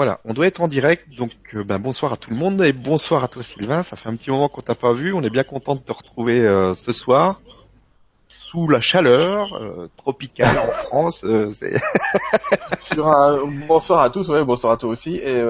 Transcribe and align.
Voilà, 0.00 0.18
on 0.24 0.32
doit 0.32 0.46
être 0.46 0.62
en 0.62 0.66
direct, 0.66 1.14
donc 1.14 1.30
euh, 1.52 1.62
ben, 1.62 1.78
bonsoir 1.78 2.14
à 2.14 2.16
tout 2.16 2.30
le 2.30 2.36
monde 2.36 2.62
et 2.62 2.72
bonsoir 2.72 3.22
à 3.22 3.28
toi 3.28 3.42
Sylvain. 3.42 3.82
Ça 3.82 3.96
fait 3.96 4.08
un 4.08 4.16
petit 4.16 4.30
moment 4.30 4.48
qu'on 4.48 4.62
t'a 4.62 4.74
pas 4.74 4.94
vu, 4.94 5.12
on 5.12 5.20
est 5.20 5.28
bien 5.28 5.44
content 5.44 5.74
de 5.74 5.80
te 5.80 5.92
retrouver 5.92 6.40
euh, 6.40 6.72
ce 6.72 6.90
soir 6.90 7.42
sous 8.26 8.66
la 8.66 8.80
chaleur 8.80 9.52
euh, 9.56 9.90
tropicale 9.98 10.56
en 10.56 10.72
France. 10.86 11.22
Sur 12.80 13.08
un... 13.08 13.40
Bonsoir 13.68 14.00
à 14.00 14.08
tous, 14.08 14.26
ouais, 14.30 14.42
bonsoir 14.42 14.72
à 14.72 14.78
toi 14.78 14.88
aussi. 14.88 15.16
Et 15.16 15.44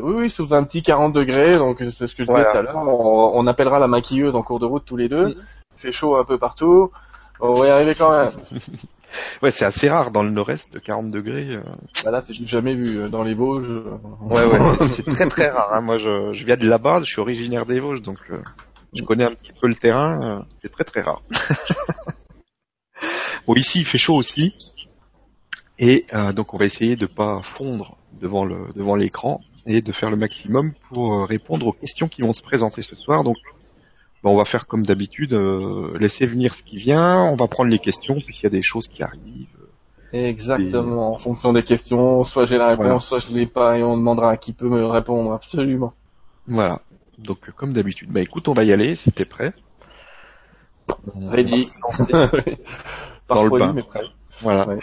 oui, 0.00 0.14
oui, 0.20 0.30
sous 0.30 0.54
un 0.54 0.64
petit 0.64 0.80
40 0.80 1.12
degrés, 1.12 1.58
donc 1.58 1.76
c'est 1.80 2.06
ce 2.06 2.14
que 2.14 2.24
je 2.24 2.28
disais 2.28 2.50
tout 2.50 2.56
à 2.56 2.62
l'heure. 2.62 2.76
On, 2.78 3.46
appellera 3.46 3.78
la 3.78 3.88
maquilleuse 3.88 4.36
en 4.36 4.42
cours 4.42 4.58
de 4.58 4.64
route 4.64 4.84
tous 4.86 4.96
les 4.96 5.10
deux. 5.10 5.36
Il 5.76 5.80
fait 5.82 5.92
chaud 5.92 6.16
un 6.16 6.24
peu 6.24 6.38
partout. 6.38 6.90
On 7.40 7.52
va 7.52 7.66
y 7.66 7.68
arriver 7.68 7.94
quand 7.94 8.10
même. 8.10 8.32
Ouais, 9.42 9.50
c'est 9.50 9.64
assez 9.64 9.88
rare 9.88 10.10
dans 10.10 10.22
le 10.22 10.30
nord-est 10.30 10.72
de 10.72 10.78
40 10.78 11.10
degrés. 11.10 11.56
Euh. 11.56 11.62
Bah 12.04 12.10
là, 12.10 12.20
c'est 12.20 12.34
jamais 12.46 12.74
vu 12.74 12.98
euh, 12.98 13.08
dans 13.08 13.22
les 13.22 13.34
Vosges. 13.34 13.82
Ouais, 14.22 14.44
ouais, 14.44 14.88
c'est 14.88 15.06
très 15.06 15.26
très 15.26 15.50
rare. 15.50 15.72
Hein. 15.72 15.80
Moi, 15.80 15.98
je, 15.98 16.32
je 16.32 16.44
viens 16.44 16.56
de 16.56 16.68
là-bas, 16.68 17.00
je 17.00 17.06
suis 17.06 17.20
originaire 17.20 17.66
des 17.66 17.80
Vosges, 17.80 18.02
donc 18.02 18.18
euh, 18.30 18.38
je 18.94 19.02
connais 19.02 19.24
un 19.24 19.32
petit 19.32 19.52
peu 19.58 19.68
le 19.68 19.74
terrain. 19.74 20.46
c'est 20.62 20.70
très 20.70 20.84
très 20.84 21.02
rare. 21.02 21.22
bon, 23.46 23.54
ici, 23.54 23.80
il 23.80 23.84
fait 23.84 23.98
chaud 23.98 24.16
aussi, 24.16 24.54
et 25.78 26.06
donc 26.34 26.54
on 26.54 26.56
va 26.56 26.64
essayer 26.64 26.96
de 26.96 27.06
pas 27.06 27.42
fondre 27.42 27.96
devant 28.18 28.44
le 28.44 28.56
devant 28.74 28.96
l'écran 28.96 29.40
et 29.66 29.82
de 29.82 29.92
faire 29.92 30.10
le 30.10 30.16
maximum 30.16 30.72
pour 30.90 31.28
répondre 31.28 31.66
aux 31.66 31.72
questions 31.72 32.08
qui 32.08 32.22
vont 32.22 32.32
se 32.32 32.42
présenter 32.42 32.80
ce 32.80 32.94
soir. 32.94 33.24
Donc 33.24 33.36
ben, 34.26 34.32
on 34.32 34.36
va 34.36 34.44
faire 34.44 34.66
comme 34.66 34.84
d'habitude, 34.84 35.34
euh, 35.34 35.96
laisser 36.00 36.26
venir 36.26 36.52
ce 36.52 36.64
qui 36.64 36.78
vient, 36.78 37.22
on 37.22 37.36
va 37.36 37.46
prendre 37.46 37.70
les 37.70 37.78
questions, 37.78 38.16
puis 38.16 38.36
il 38.40 38.42
y 38.42 38.46
a 38.46 38.50
des 38.50 38.60
choses 38.60 38.88
qui 38.88 39.04
arrivent. 39.04 39.46
Exactement, 40.12 41.12
en 41.12 41.16
fonction 41.16 41.52
des 41.52 41.62
questions, 41.62 42.24
soit 42.24 42.44
j'ai 42.44 42.58
la 42.58 42.74
réponse, 42.74 43.06
soit 43.06 43.20
je 43.20 43.32
l'ai 43.32 43.46
pas, 43.46 43.78
et 43.78 43.84
on 43.84 43.96
demandera 43.96 44.32
à 44.32 44.36
qui 44.36 44.52
peut 44.52 44.68
me 44.68 44.84
répondre, 44.84 45.32
absolument. 45.32 45.92
Voilà, 46.48 46.80
donc 47.18 47.52
comme 47.52 47.72
d'habitude. 47.72 48.10
Bah 48.10 48.20
écoute, 48.20 48.48
on 48.48 48.52
va 48.52 48.64
y 48.64 48.72
aller, 48.72 48.96
si 48.96 49.12
t'es 49.12 49.26
prêt. 49.26 49.52
Ready. 51.14 51.68
Dans 53.28 53.44
le 53.44 53.50
bain. 53.50 53.74
mais 53.74 53.84
prêt. 53.84 54.02
Voilà. 54.40 54.66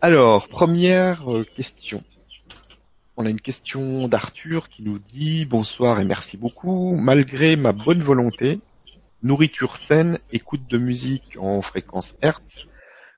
Alors, 0.00 0.48
première 0.48 1.32
euh, 1.32 1.44
question. 1.44 2.02
On 3.22 3.26
a 3.26 3.30
une 3.30 3.40
question 3.40 4.08
d'Arthur 4.08 4.68
qui 4.68 4.82
nous 4.82 4.98
dit 4.98 5.46
bonsoir 5.46 6.00
et 6.00 6.04
merci 6.04 6.36
beaucoup. 6.36 6.96
Malgré 6.96 7.54
ma 7.54 7.70
bonne 7.70 8.00
volonté, 8.00 8.58
nourriture 9.22 9.76
saine, 9.76 10.18
écoute 10.32 10.62
de 10.68 10.76
musique 10.76 11.36
en 11.38 11.62
fréquence 11.62 12.16
Hertz, 12.20 12.66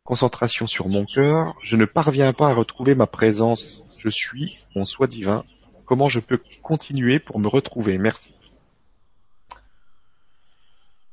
concentration 0.02 0.66
sur 0.66 0.90
mon 0.90 1.06
cœur, 1.06 1.54
je 1.62 1.76
ne 1.76 1.86
parviens 1.86 2.34
pas 2.34 2.48
à 2.48 2.52
retrouver 2.52 2.94
ma 2.94 3.06
présence. 3.06 3.82
Je 3.98 4.10
suis 4.10 4.58
mon 4.76 4.84
soi 4.84 5.06
divin. 5.06 5.42
Comment 5.86 6.10
je 6.10 6.20
peux 6.20 6.38
continuer 6.60 7.18
pour 7.18 7.38
me 7.38 7.48
retrouver? 7.48 7.96
Merci. 7.96 8.34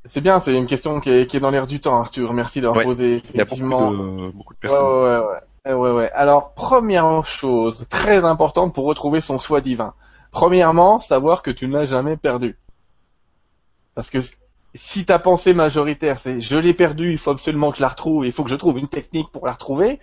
C'est 0.03 0.19
bien, 0.19 0.39
c'est 0.39 0.53
une 0.53 0.67
question 0.67 0.99
qui 0.99 1.11
est, 1.11 1.39
dans 1.39 1.51
l'air 1.51 1.65
du 1.65 1.79
temps, 1.79 1.97
Arthur. 1.97 2.33
Merci 2.33 2.59
d'avoir 2.59 2.83
posé. 2.83 3.21
Il 3.33 3.37
y 3.37 3.41
a 3.41 3.45
beaucoup 3.45 3.61
de, 3.61 4.31
beaucoup 4.31 4.53
de 4.53 4.59
personnes. 4.59 4.83
Ouais, 4.83 5.17
ouais, 5.17 5.39
ouais, 5.65 5.73
ouais. 5.73 6.11
Alors, 6.11 6.53
première 6.53 7.25
chose 7.25 7.85
très 7.89 8.25
importante 8.25 8.73
pour 8.73 8.85
retrouver 8.85 9.21
son 9.21 9.37
soi 9.39 9.61
divin. 9.61 9.93
Premièrement, 10.31 10.99
savoir 10.99 11.41
que 11.41 11.51
tu 11.51 11.67
ne 11.67 11.73
l'as 11.73 11.85
jamais 11.85 12.17
perdu. 12.17 12.57
Parce 13.95 14.09
que 14.09 14.19
si 14.73 15.05
ta 15.05 15.19
pensée 15.19 15.53
majoritaire 15.53 16.17
c'est 16.19 16.39
je 16.39 16.55
l'ai 16.55 16.73
perdu, 16.73 17.11
il 17.11 17.17
faut 17.17 17.31
absolument 17.31 17.71
que 17.71 17.77
je 17.77 17.81
la 17.81 17.89
retrouve, 17.89 18.25
il 18.25 18.31
faut 18.31 18.43
que 18.43 18.49
je 18.49 18.55
trouve 18.55 18.77
une 18.77 18.87
technique 18.87 19.29
pour 19.31 19.45
la 19.45 19.53
retrouver, 19.53 19.99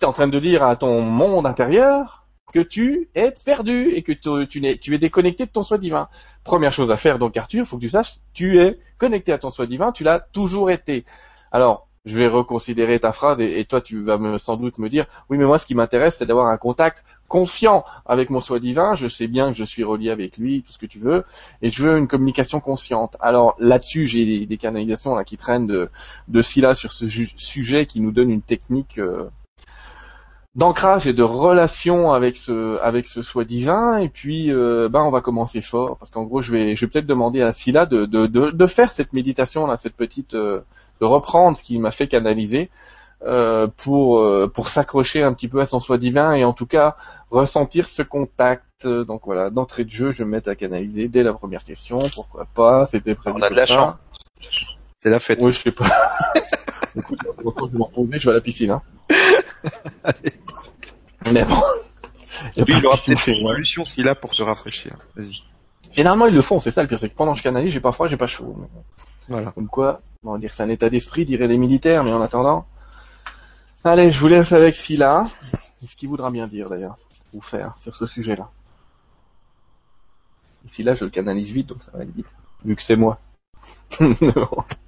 tu 0.00 0.06
en 0.06 0.12
train 0.12 0.28
de 0.28 0.38
dire 0.38 0.62
à 0.62 0.76
ton 0.76 1.02
monde 1.02 1.46
intérieur 1.46 2.26
que 2.52 2.60
tu 2.60 3.10
es 3.14 3.32
perdu 3.44 3.90
et 3.90 4.02
que 4.02 4.12
tu, 4.12 4.66
es, 4.66 4.78
tu 4.78 4.94
es 4.94 4.98
déconnecté 4.98 5.44
de 5.44 5.50
ton 5.50 5.62
soi 5.62 5.76
divin. 5.76 6.08
Première 6.44 6.72
chose 6.72 6.90
à 6.90 6.96
faire 6.96 7.18
donc 7.18 7.36
Arthur, 7.36 7.60
il 7.60 7.66
faut 7.66 7.76
que 7.76 7.82
tu 7.82 7.90
saches, 7.90 8.20
tu 8.32 8.58
es 8.58 8.78
connecté 8.96 9.32
à 9.32 9.38
ton 9.38 9.50
soi 9.50 9.66
divin, 9.66 9.92
tu 9.92 10.02
l'as 10.02 10.20
toujours 10.20 10.70
été. 10.70 11.04
Alors, 11.52 11.87
je 12.08 12.16
vais 12.16 12.26
reconsidérer 12.26 12.98
ta 12.98 13.12
phrase 13.12 13.40
et, 13.40 13.64
toi 13.64 13.80
tu 13.80 14.02
vas 14.02 14.18
me, 14.18 14.38
sans 14.38 14.56
doute 14.56 14.78
me 14.78 14.88
dire 14.88 15.06
oui 15.28 15.38
mais 15.38 15.44
moi 15.44 15.58
ce 15.58 15.66
qui 15.66 15.74
m'intéresse 15.74 16.16
c'est 16.18 16.26
d'avoir 16.26 16.48
un 16.48 16.56
contact 16.56 17.04
conscient 17.28 17.84
avec 18.06 18.30
mon 18.30 18.40
soi 18.40 18.58
divin, 18.58 18.94
je 18.94 19.06
sais 19.06 19.26
bien 19.26 19.52
que 19.52 19.58
je 19.58 19.64
suis 19.64 19.84
relié 19.84 20.10
avec 20.10 20.38
lui, 20.38 20.62
tout 20.62 20.72
ce 20.72 20.78
que 20.78 20.86
tu 20.86 20.98
veux, 20.98 21.24
et 21.62 21.70
je 21.70 21.84
veux 21.84 21.98
une 21.98 22.08
communication 22.08 22.58
consciente. 22.58 23.16
Alors 23.20 23.54
là-dessus, 23.58 24.06
j'ai 24.06 24.46
des, 24.46 24.56
canalisations 24.56 25.14
là 25.14 25.24
qui 25.24 25.36
traînent 25.36 25.66
de, 25.66 25.90
de 26.28 26.42
Scylla 26.42 26.74
sur 26.74 26.92
ce 26.92 27.06
sujet 27.06 27.86
qui 27.86 28.00
nous 28.00 28.10
donne 28.10 28.30
une 28.30 28.42
technique 28.42 28.98
euh, 28.98 29.28
d'ancrage 30.56 31.06
et 31.06 31.12
de 31.12 31.22
relation 31.22 32.12
avec 32.12 32.36
ce 32.36 32.78
avec 32.80 33.06
ce 33.06 33.22
soi 33.22 33.44
divin. 33.44 33.98
Et 33.98 34.08
puis, 34.08 34.50
euh, 34.50 34.88
ben 34.88 35.02
on 35.02 35.10
va 35.10 35.20
commencer 35.20 35.60
fort 35.60 35.98
parce 35.98 36.10
qu'en 36.10 36.24
gros, 36.24 36.42
je 36.42 36.52
vais 36.52 36.76
je 36.76 36.84
vais 36.84 36.90
peut-être 36.90 37.06
demander 37.06 37.42
à 37.42 37.52
Scylla 37.52 37.86
de, 37.86 38.06
de, 38.06 38.26
de, 38.26 38.66
faire 38.66 38.90
cette 38.90 39.12
méditation 39.12 39.66
là, 39.66 39.76
cette 39.76 39.94
petite 39.94 40.34
euh, 40.34 40.60
de 41.00 41.06
reprendre 41.06 41.56
ce 41.56 41.62
qui 41.62 41.78
m'a 41.78 41.90
fait 41.90 42.08
canaliser 42.08 42.70
euh, 43.24 43.66
pour 43.76 44.20
euh, 44.20 44.50
pour 44.52 44.68
s'accrocher 44.68 45.22
un 45.22 45.32
petit 45.32 45.48
peu 45.48 45.60
à 45.60 45.66
son 45.66 45.80
soi 45.80 45.98
divin 45.98 46.32
et 46.32 46.44
en 46.44 46.52
tout 46.52 46.66
cas 46.66 46.96
ressentir 47.30 47.88
ce 47.88 48.02
contact. 48.02 48.64
Donc 48.86 49.22
voilà, 49.24 49.50
d'entrée 49.50 49.84
de 49.84 49.90
jeu, 49.90 50.12
je 50.12 50.22
me 50.22 50.30
mets 50.30 50.48
à 50.48 50.54
canaliser 50.54 51.08
dès 51.08 51.24
la 51.24 51.32
première 51.32 51.64
question. 51.64 51.98
Pourquoi 52.14 52.46
pas? 52.54 52.86
C'était 52.86 53.16
prévu. 53.16 53.36
On 53.36 53.42
a 53.42 53.50
de 53.50 53.54
la 53.56 53.66
chance. 53.66 53.98
C'est 55.02 55.10
la 55.10 55.18
fête. 55.18 55.38
Oui, 55.42 55.52
je 55.52 55.60
sais 55.60 55.72
pas. 55.72 55.90
Écoute, 56.96 57.18
je 57.36 57.42
vais 57.42 57.78
m'en 57.78 57.90
je 58.12 58.24
vais 58.24 58.30
à 58.30 58.34
la 58.34 58.40
piscine. 58.40 58.70
Hein. 58.70 58.82
Mais 61.32 61.44
bon. 61.44 61.56
Lui, 62.56 62.78
il 62.78 62.86
aura 62.86 62.96
peut-être 62.96 63.28
une 63.28 63.46
solution 63.46 63.84
s'il 63.84 64.08
a 64.08 64.14
pour 64.14 64.34
se 64.34 64.42
rafraîchir. 64.42 64.96
Vas-y. 65.16 65.42
Généralement, 65.92 66.26
ils 66.26 66.34
le 66.34 66.42
font, 66.42 66.60
c'est 66.60 66.70
ça 66.70 66.82
le 66.82 66.88
pire, 66.88 67.00
c'est 67.00 67.08
que 67.08 67.16
pendant 67.16 67.32
que 67.32 67.38
je 67.38 67.42
canalise, 67.42 67.72
j'ai 67.72 67.80
pas 67.80 67.92
froid, 67.92 68.08
j'ai 68.08 68.16
pas 68.16 68.26
chaud. 68.26 68.56
Voilà. 69.28 69.50
Comme 69.52 69.68
quoi, 69.68 70.00
on 70.24 70.32
va 70.32 70.38
dire 70.38 70.52
c'est 70.52 70.62
un 70.62 70.68
état 70.68 70.90
d'esprit, 70.90 71.24
diraient 71.24 71.48
les 71.48 71.58
militaires, 71.58 72.04
mais 72.04 72.12
en 72.12 72.20
attendant. 72.20 72.66
Allez, 73.84 74.10
je 74.10 74.20
vous 74.20 74.28
laisse 74.28 74.52
avec 74.52 74.74
Scylla. 74.74 75.26
Ce 75.84 75.94
qu'il 75.94 76.08
voudra 76.08 76.30
bien 76.30 76.46
dire 76.46 76.68
d'ailleurs, 76.68 76.96
ou 77.32 77.40
faire 77.40 77.74
sur 77.78 77.94
ce 77.94 78.06
sujet-là. 78.06 78.50
Là, 80.80 80.94
je 80.94 81.04
le 81.04 81.10
canalise 81.10 81.50
vite, 81.52 81.68
donc 81.68 81.82
ça 81.82 81.90
va 81.94 82.02
être 82.02 82.14
vite. 82.14 82.26
Vu 82.64 82.76
que 82.76 82.82
c'est 82.82 82.96
moi. 82.96 83.20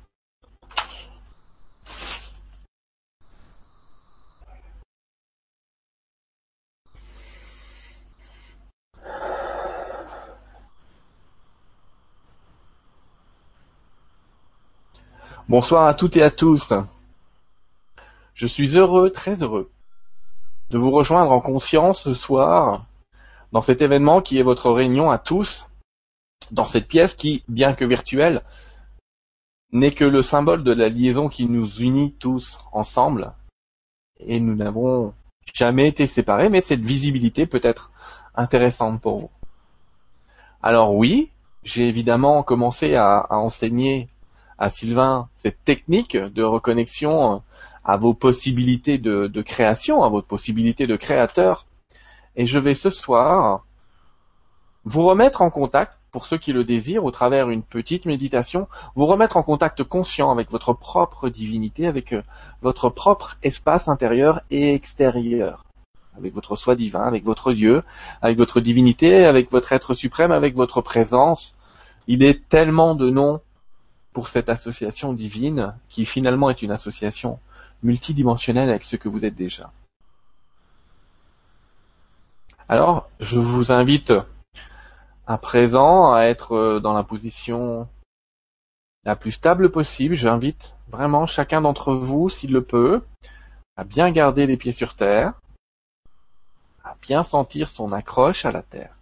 Bonsoir 15.50 15.88
à 15.88 15.94
toutes 15.94 16.16
et 16.16 16.22
à 16.22 16.30
tous. 16.30 16.72
Je 18.34 18.46
suis 18.46 18.76
heureux, 18.76 19.10
très 19.10 19.42
heureux, 19.42 19.68
de 20.70 20.78
vous 20.78 20.92
rejoindre 20.92 21.32
en 21.32 21.40
conscience 21.40 22.02
ce 22.02 22.14
soir 22.14 22.86
dans 23.50 23.60
cet 23.60 23.82
événement 23.82 24.22
qui 24.22 24.38
est 24.38 24.44
votre 24.44 24.70
réunion 24.70 25.10
à 25.10 25.18
tous, 25.18 25.66
dans 26.52 26.66
cette 26.66 26.86
pièce 26.86 27.14
qui, 27.14 27.42
bien 27.48 27.74
que 27.74 27.84
virtuelle, 27.84 28.44
n'est 29.72 29.90
que 29.90 30.04
le 30.04 30.22
symbole 30.22 30.62
de 30.62 30.70
la 30.70 30.88
liaison 30.88 31.28
qui 31.28 31.46
nous 31.46 31.66
unit 31.80 32.12
tous 32.12 32.60
ensemble. 32.70 33.34
Et 34.20 34.38
nous 34.38 34.54
n'avons 34.54 35.14
jamais 35.52 35.88
été 35.88 36.06
séparés, 36.06 36.48
mais 36.48 36.60
cette 36.60 36.82
visibilité 36.82 37.46
peut 37.46 37.60
être 37.64 37.90
intéressante 38.36 39.00
pour 39.00 39.18
vous. 39.18 39.30
Alors 40.62 40.94
oui, 40.94 41.32
j'ai 41.64 41.88
évidemment 41.88 42.44
commencé 42.44 42.94
à, 42.94 43.26
enseigner 43.30 44.08
à 44.60 44.68
Sylvain 44.68 45.28
cette 45.34 45.64
technique 45.64 46.16
de 46.16 46.44
reconnexion 46.44 47.32
euh, 47.32 47.38
à 47.84 47.96
vos 47.96 48.12
possibilités 48.12 48.98
de, 48.98 49.42
création, 49.42 50.04
à 50.04 50.10
votre 50.10 50.26
possibilité 50.26 50.86
de 50.86 50.96
créateur. 50.96 51.66
Et 52.36 52.46
je 52.46 52.58
vais 52.58 52.74
ce 52.74 52.90
soir 52.90 53.64
vous 54.84 55.04
remettre 55.04 55.42
en 55.42 55.50
contact, 55.50 55.94
pour 56.12 56.26
ceux 56.26 56.38
qui 56.38 56.52
le 56.52 56.64
désirent, 56.64 57.04
au 57.04 57.10
travers 57.10 57.50
une 57.50 57.62
petite 57.62 58.04
méditation, 58.04 58.68
vous 58.96 59.06
remettre 59.06 59.36
en 59.36 59.42
contact 59.42 59.82
conscient 59.82 60.30
avec 60.30 60.50
votre 60.50 60.72
propre 60.74 61.28
divinité, 61.30 61.86
avec 61.86 62.12
euh, 62.12 62.22
votre 62.60 62.90
propre 62.90 63.38
espace 63.42 63.88
intérieur 63.88 64.40
et 64.50 64.74
extérieur, 64.74 65.64
avec 66.16 66.34
votre 66.34 66.56
soi 66.56 66.74
divin, 66.74 67.02
avec 67.02 67.24
votre 67.24 67.52
Dieu, 67.52 67.82
avec 68.20 68.36
votre 68.36 68.60
divinité, 68.60 69.24
avec 69.24 69.50
votre 69.50 69.72
être 69.72 69.94
suprême, 69.94 70.32
avec 70.32 70.54
votre 70.54 70.82
présence. 70.82 71.54
Il 72.08 72.22
est 72.22 72.48
tellement 72.48 72.94
de 72.94 73.08
noms 73.08 73.40
pour 74.12 74.28
cette 74.28 74.48
association 74.48 75.12
divine 75.12 75.74
qui 75.88 76.04
finalement 76.04 76.50
est 76.50 76.62
une 76.62 76.72
association 76.72 77.38
multidimensionnelle 77.82 78.68
avec 78.68 78.84
ce 78.84 78.96
que 78.96 79.08
vous 79.08 79.24
êtes 79.24 79.34
déjà. 79.34 79.72
Alors, 82.68 83.08
je 83.18 83.38
vous 83.38 83.72
invite 83.72 84.12
à 85.26 85.38
présent 85.38 86.12
à 86.12 86.24
être 86.24 86.80
dans 86.80 86.92
la 86.92 87.02
position 87.02 87.88
la 89.04 89.16
plus 89.16 89.32
stable 89.32 89.70
possible. 89.70 90.14
J'invite 90.14 90.74
vraiment 90.88 91.26
chacun 91.26 91.60
d'entre 91.60 91.94
vous, 91.94 92.28
s'il 92.28 92.52
le 92.52 92.62
peut, 92.62 93.02
à 93.76 93.84
bien 93.84 94.10
garder 94.10 94.46
les 94.46 94.56
pieds 94.56 94.72
sur 94.72 94.94
terre, 94.94 95.34
bien 97.00 97.22
sentir 97.22 97.68
son 97.68 97.92
accroche 97.92 98.44
à 98.44 98.52
la 98.52 98.62
terre. 98.62 98.94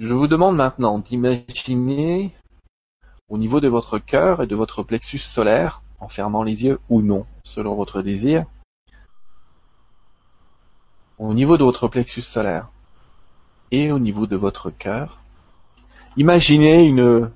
Je 0.00 0.14
vous 0.14 0.28
demande 0.28 0.56
maintenant 0.56 0.98
d'imaginer 0.98 2.34
au 3.28 3.36
niveau 3.36 3.60
de 3.60 3.68
votre 3.68 3.98
cœur 3.98 4.42
et 4.42 4.46
de 4.46 4.56
votre 4.56 4.82
plexus 4.82 5.18
solaire, 5.18 5.82
en 5.98 6.08
fermant 6.08 6.42
les 6.42 6.64
yeux 6.64 6.80
ou 6.88 7.02
non, 7.02 7.26
selon 7.44 7.74
votre 7.74 8.00
désir, 8.00 8.46
au 11.18 11.34
niveau 11.34 11.58
de 11.58 11.64
votre 11.64 11.86
plexus 11.86 12.22
solaire 12.22 12.70
et 13.72 13.92
au 13.92 13.98
niveau 13.98 14.26
de 14.26 14.36
votre 14.36 14.70
cœur, 14.70 15.18
imaginez 16.16 16.86
une, 16.86 17.30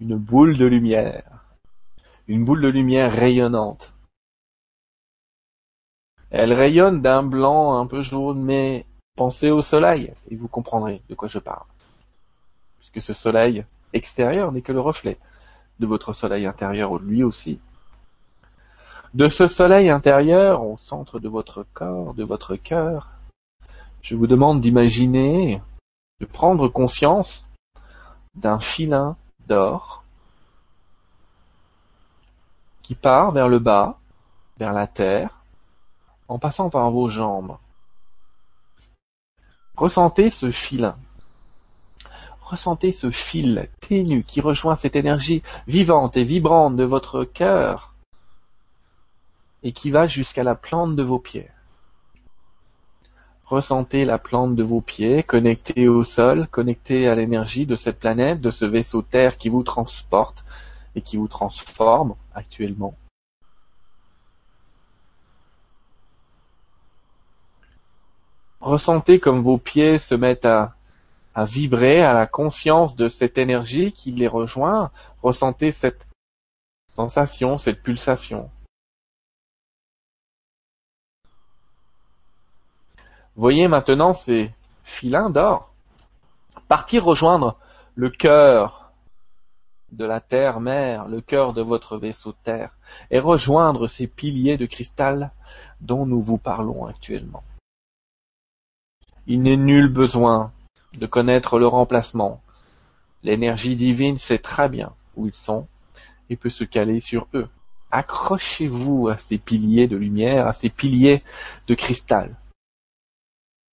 une 0.00 0.14
boule 0.14 0.56
de 0.56 0.66
lumière, 0.66 1.24
une 2.28 2.44
boule 2.44 2.62
de 2.62 2.68
lumière 2.68 3.12
rayonnante. 3.12 3.92
Elle 6.30 6.52
rayonne 6.52 7.02
d'un 7.02 7.24
blanc 7.24 7.76
un 7.76 7.88
peu 7.88 8.02
jaune, 8.02 8.40
mais 8.40 8.86
pensez 9.16 9.50
au 9.50 9.62
soleil 9.62 10.12
et 10.30 10.36
vous 10.36 10.46
comprendrez 10.46 11.02
de 11.08 11.16
quoi 11.16 11.26
je 11.26 11.40
parle. 11.40 11.66
Puisque 12.78 13.00
ce 13.00 13.12
soleil 13.12 13.64
extérieur 13.92 14.52
n'est 14.52 14.62
que 14.62 14.72
le 14.72 14.80
reflet 14.80 15.18
de 15.80 15.86
votre 15.86 16.12
soleil 16.12 16.46
intérieur 16.46 16.98
lui 16.98 17.22
aussi. 17.22 17.60
De 19.14 19.28
ce 19.28 19.46
soleil 19.46 19.88
intérieur 19.90 20.62
au 20.62 20.76
centre 20.76 21.18
de 21.18 21.28
votre 21.28 21.64
corps, 21.72 22.14
de 22.14 22.24
votre 22.24 22.56
cœur, 22.56 23.08
je 24.02 24.14
vous 24.14 24.26
demande 24.26 24.60
d'imaginer, 24.60 25.62
de 26.20 26.26
prendre 26.26 26.68
conscience 26.68 27.46
d'un 28.34 28.60
filin 28.60 29.16
d'or 29.46 30.04
qui 32.82 32.94
part 32.94 33.32
vers 33.32 33.48
le 33.48 33.58
bas, 33.58 33.98
vers 34.58 34.72
la 34.72 34.86
terre, 34.86 35.42
en 36.28 36.38
passant 36.38 36.70
par 36.70 36.90
vos 36.90 37.08
jambes. 37.08 37.56
Ressentez 39.76 40.30
ce 40.30 40.50
filin. 40.50 40.96
Ressentez 42.48 42.92
ce 42.92 43.10
fil 43.10 43.68
ténu 43.86 44.24
qui 44.24 44.40
rejoint 44.40 44.74
cette 44.74 44.96
énergie 44.96 45.42
vivante 45.66 46.16
et 46.16 46.24
vibrante 46.24 46.76
de 46.76 46.84
votre 46.84 47.24
cœur 47.24 47.92
et 49.62 49.72
qui 49.72 49.90
va 49.90 50.06
jusqu'à 50.06 50.42
la 50.44 50.54
plante 50.54 50.96
de 50.96 51.02
vos 51.02 51.18
pieds. 51.18 51.50
Ressentez 53.44 54.06
la 54.06 54.16
plante 54.16 54.56
de 54.56 54.62
vos 54.62 54.80
pieds, 54.80 55.22
connectée 55.22 55.88
au 55.88 56.04
sol, 56.04 56.48
connectée 56.48 57.06
à 57.06 57.14
l'énergie 57.14 57.66
de 57.66 57.76
cette 57.76 57.98
planète, 57.98 58.40
de 58.40 58.50
ce 58.50 58.64
vaisseau 58.64 59.02
Terre 59.02 59.36
qui 59.36 59.50
vous 59.50 59.62
transporte 59.62 60.42
et 60.94 61.02
qui 61.02 61.18
vous 61.18 61.28
transforme 61.28 62.14
actuellement. 62.34 62.94
Ressentez 68.62 69.20
comme 69.20 69.42
vos 69.42 69.58
pieds 69.58 69.98
se 69.98 70.14
mettent 70.14 70.46
à 70.46 70.77
à 71.38 71.44
vibrer 71.44 72.02
à 72.02 72.14
la 72.14 72.26
conscience 72.26 72.96
de 72.96 73.08
cette 73.08 73.38
énergie 73.38 73.92
qui 73.92 74.10
les 74.10 74.26
rejoint. 74.26 74.90
Ressentez 75.22 75.70
cette 75.70 76.08
sensation, 76.96 77.58
cette 77.58 77.80
pulsation. 77.80 78.50
Voyez 83.36 83.68
maintenant 83.68 84.14
ces 84.14 84.50
filins 84.82 85.30
d'or 85.30 85.70
partir 86.66 87.04
rejoindre 87.04 87.56
le 87.94 88.10
cœur 88.10 88.90
de 89.92 90.04
la 90.04 90.20
terre-mère, 90.20 91.06
le 91.06 91.20
cœur 91.20 91.52
de 91.52 91.62
votre 91.62 91.98
vaisseau 91.98 92.32
terre, 92.42 92.76
et 93.12 93.20
rejoindre 93.20 93.86
ces 93.86 94.08
piliers 94.08 94.56
de 94.56 94.66
cristal 94.66 95.30
dont 95.80 96.04
nous 96.04 96.20
vous 96.20 96.38
parlons 96.38 96.86
actuellement. 96.86 97.44
Il 99.28 99.42
n'est 99.42 99.56
nul 99.56 99.86
besoin 99.86 100.52
de 100.94 101.06
connaître 101.06 101.58
le 101.58 101.66
remplacement. 101.66 102.42
L'énergie 103.22 103.76
divine 103.76 104.18
sait 104.18 104.38
très 104.38 104.68
bien 104.68 104.92
où 105.16 105.26
ils 105.26 105.34
sont 105.34 105.66
et 106.30 106.36
peut 106.36 106.50
se 106.50 106.64
caler 106.64 107.00
sur 107.00 107.26
eux. 107.34 107.48
Accrochez-vous 107.90 109.08
à 109.08 109.18
ces 109.18 109.38
piliers 109.38 109.88
de 109.88 109.96
lumière, 109.96 110.46
à 110.46 110.52
ces 110.52 110.68
piliers 110.68 111.22
de 111.66 111.74
cristal, 111.74 112.36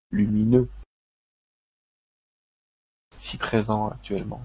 lumineux, 0.09 0.69
si 3.17 3.37
présents 3.37 3.89
actuellement. 3.89 4.41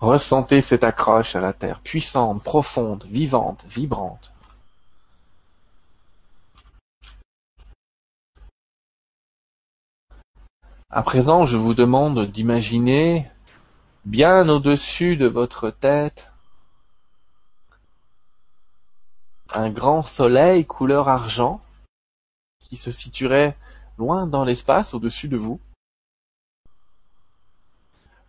Ressentez 0.00 0.60
cette 0.60 0.84
accroche 0.84 1.34
à 1.34 1.40
la 1.40 1.52
terre, 1.52 1.80
puissante, 1.80 2.42
profonde, 2.42 3.04
vivante, 3.04 3.64
vibrante. 3.66 4.32
À 10.90 11.02
présent, 11.02 11.44
je 11.44 11.58
vous 11.58 11.74
demande 11.74 12.30
d'imaginer, 12.30 13.30
bien 14.06 14.48
au-dessus 14.48 15.18
de 15.18 15.26
votre 15.26 15.68
tête, 15.68 16.32
un 19.50 19.68
grand 19.68 20.02
soleil 20.02 20.64
couleur 20.64 21.10
argent 21.10 21.60
qui 22.60 22.78
se 22.78 22.90
situerait 22.90 23.54
loin 23.98 24.26
dans 24.26 24.46
l'espace 24.46 24.94
au-dessus 24.94 25.28
de 25.28 25.36
vous. 25.36 25.60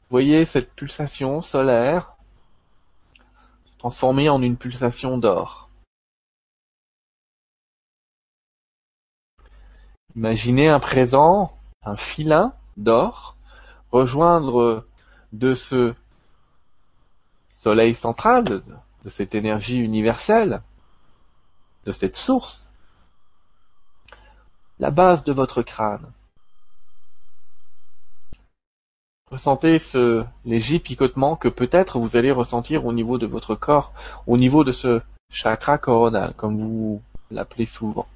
Voyez 0.10 0.44
cette 0.44 0.74
pulsation 0.74 1.42
solaire 1.42 2.18
se 3.64 3.78
transformer 3.78 4.28
en 4.28 4.42
une 4.42 4.58
pulsation 4.58 5.18
d'or. 5.18 5.70
Imaginez 10.18 10.68
un 10.68 10.82
présent 10.82 11.58
un 11.84 11.96
filin 11.96 12.54
d'or, 12.78 13.36
rejoindre 13.92 14.86
de 15.34 15.54
ce 15.54 15.94
soleil 17.62 17.96
central, 17.96 18.44
de 18.44 19.10
cette 19.10 19.36
énergie 19.36 19.80
universelle, 19.80 20.62
de 21.86 21.92
cette 21.92 22.16
source, 22.16 22.70
la 24.80 24.92
base 24.92 25.24
de 25.24 25.34
votre 25.34 25.62
crâne. 25.62 26.12
Ressentez 29.32 29.78
ce 29.78 30.26
léger 30.44 30.80
picotement 30.80 31.36
que 31.36 31.50
peut-être 31.50 32.00
vous 32.00 32.16
allez 32.16 32.32
ressentir 32.32 32.86
au 32.86 32.94
niveau 32.94 33.18
de 33.18 33.28
votre 33.28 33.56
corps, 33.56 33.94
au 34.26 34.38
niveau 34.38 34.64
de 34.64 34.72
ce 34.72 35.02
chakra 35.32 35.78
coronal, 35.78 36.34
comme 36.36 36.58
vous 36.58 37.02
l'appelez 37.30 37.68
souvent. 37.68 38.08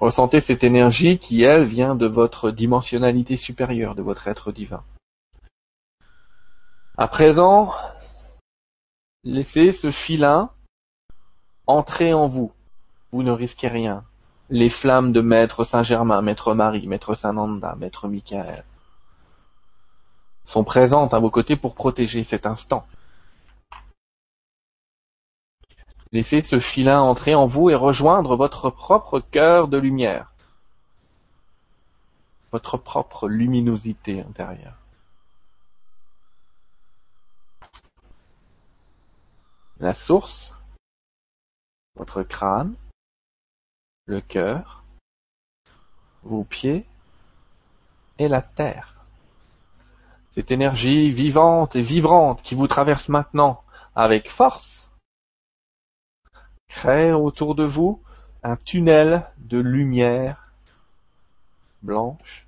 Ressentez 0.00 0.40
cette 0.40 0.64
énergie 0.64 1.18
qui, 1.18 1.42
elle, 1.42 1.64
vient 1.64 1.94
de 1.94 2.06
votre 2.06 2.50
dimensionnalité 2.50 3.36
supérieure, 3.36 3.94
de 3.94 4.02
votre 4.02 4.28
être 4.28 4.50
divin. 4.50 4.82
À 6.96 7.06
présent, 7.06 7.72
laissez 9.24 9.72
ce 9.72 9.90
filin 9.90 10.50
entrer 11.66 12.14
en 12.14 12.28
vous. 12.28 12.50
Vous 13.12 13.22
ne 13.22 13.30
risquez 13.30 13.68
rien. 13.68 14.02
Les 14.48 14.70
flammes 14.70 15.12
de 15.12 15.20
Maître 15.20 15.64
Saint-Germain, 15.64 16.22
Maître 16.22 16.54
Marie, 16.54 16.86
Maître 16.86 17.14
Saint-Nanda, 17.14 17.76
Maître 17.78 18.08
Michael 18.08 18.64
sont 20.50 20.64
présentes 20.64 21.14
à 21.14 21.20
vos 21.20 21.30
côtés 21.30 21.56
pour 21.56 21.74
protéger 21.74 22.24
cet 22.24 22.44
instant. 22.44 22.84
Laissez 26.12 26.42
ce 26.42 26.58
filin 26.58 27.00
entrer 27.00 27.36
en 27.36 27.46
vous 27.46 27.70
et 27.70 27.76
rejoindre 27.76 28.34
votre 28.34 28.68
propre 28.70 29.20
cœur 29.20 29.68
de 29.68 29.78
lumière, 29.78 30.32
votre 32.50 32.76
propre 32.76 33.28
luminosité 33.28 34.20
intérieure. 34.20 34.76
La 39.78 39.94
source, 39.94 40.52
votre 41.94 42.24
crâne, 42.24 42.74
le 44.06 44.20
cœur, 44.20 44.82
vos 46.24 46.42
pieds 46.42 46.84
et 48.18 48.26
la 48.26 48.42
terre. 48.42 48.96
Cette 50.30 50.50
énergie 50.50 51.10
vivante 51.12 51.76
et 51.76 51.82
vibrante 51.82 52.42
qui 52.42 52.56
vous 52.56 52.66
traverse 52.66 53.08
maintenant 53.08 53.62
avec 53.94 54.28
force 54.28 54.89
Crée 56.70 57.12
autour 57.12 57.54
de 57.54 57.64
vous 57.64 58.00
un 58.42 58.56
tunnel 58.56 59.26
de 59.38 59.58
lumière 59.58 60.50
blanche 61.82 62.46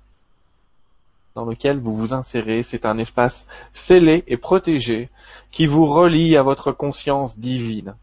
dans 1.35 1.45
lequel 1.45 1.79
vous 1.79 1.95
vous 1.95 2.13
insérez. 2.13 2.63
C'est 2.63 2.85
un 2.85 2.97
espace 2.97 3.45
scellé 3.73 4.23
et 4.27 4.37
protégé 4.37 5.09
qui 5.51 5.67
vous 5.67 5.85
relie 5.85 6.37
à 6.37 6.43
votre 6.43 6.71
conscience 6.71 7.37
divine. 7.37 7.95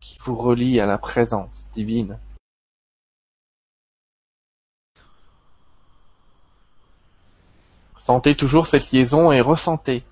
Qui 0.00 0.18
vous 0.20 0.34
relie 0.34 0.80
à 0.80 0.86
la 0.86 0.98
présence 0.98 1.66
divine. 1.74 2.18
Sentez 7.98 8.36
toujours 8.36 8.66
cette 8.66 8.92
liaison 8.92 9.32
et 9.32 9.40
ressentez. 9.40 10.04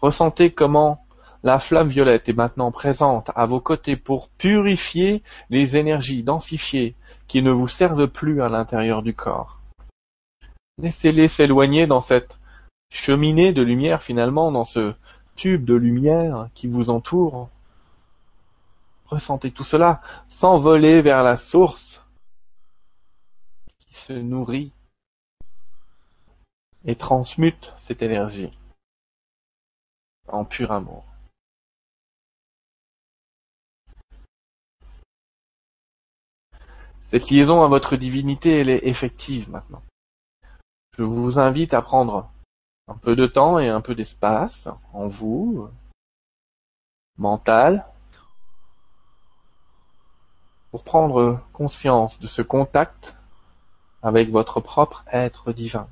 Ressentez 0.00 0.52
comment 0.52 1.01
la 1.42 1.58
flamme 1.58 1.88
violette 1.88 2.28
est 2.28 2.34
maintenant 2.34 2.70
présente 2.70 3.30
à 3.34 3.46
vos 3.46 3.60
côtés 3.60 3.96
pour 3.96 4.28
purifier 4.28 5.22
les 5.50 5.76
énergies 5.76 6.22
densifiées 6.22 6.94
qui 7.26 7.42
ne 7.42 7.50
vous 7.50 7.68
servent 7.68 8.08
plus 8.08 8.42
à 8.42 8.48
l'intérieur 8.48 9.02
du 9.02 9.14
corps. 9.14 9.60
Laissez-les 10.78 11.28
s'éloigner 11.28 11.86
dans 11.86 12.00
cette 12.00 12.38
cheminée 12.90 13.52
de 13.52 13.62
lumière 13.62 14.02
finalement, 14.02 14.52
dans 14.52 14.64
ce 14.64 14.94
tube 15.34 15.64
de 15.64 15.74
lumière 15.74 16.48
qui 16.54 16.68
vous 16.68 16.90
entoure. 16.90 17.48
Ressentez 19.06 19.50
tout 19.50 19.64
cela, 19.64 20.00
s'envoler 20.28 21.02
vers 21.02 21.22
la 21.22 21.36
source 21.36 22.04
qui 23.80 23.94
se 23.94 24.12
nourrit 24.12 24.72
et 26.84 26.96
transmute 26.96 27.72
cette 27.78 28.02
énergie 28.02 28.50
en 30.28 30.44
pur 30.44 30.72
amour. 30.72 31.11
Cette 37.12 37.28
liaison 37.28 37.62
à 37.62 37.68
votre 37.68 37.96
divinité, 37.96 38.58
elle 38.58 38.70
est 38.70 38.86
effective 38.86 39.50
maintenant. 39.50 39.82
Je 40.96 41.02
vous 41.02 41.38
invite 41.38 41.74
à 41.74 41.82
prendre 41.82 42.30
un 42.88 42.96
peu 42.96 43.14
de 43.14 43.26
temps 43.26 43.58
et 43.58 43.68
un 43.68 43.82
peu 43.82 43.94
d'espace 43.94 44.70
en 44.94 45.08
vous, 45.08 45.68
mental, 47.18 47.84
pour 50.70 50.84
prendre 50.84 51.42
conscience 51.52 52.18
de 52.18 52.26
ce 52.26 52.40
contact 52.40 53.18
avec 54.02 54.30
votre 54.30 54.60
propre 54.60 55.04
être 55.12 55.52
divin. 55.52 55.88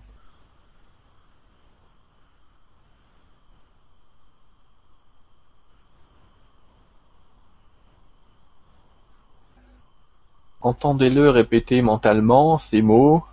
Entendez-le 10.62 11.30
répéter 11.30 11.80
mentalement 11.80 12.58
ces 12.58 12.82
mots. 12.82 13.24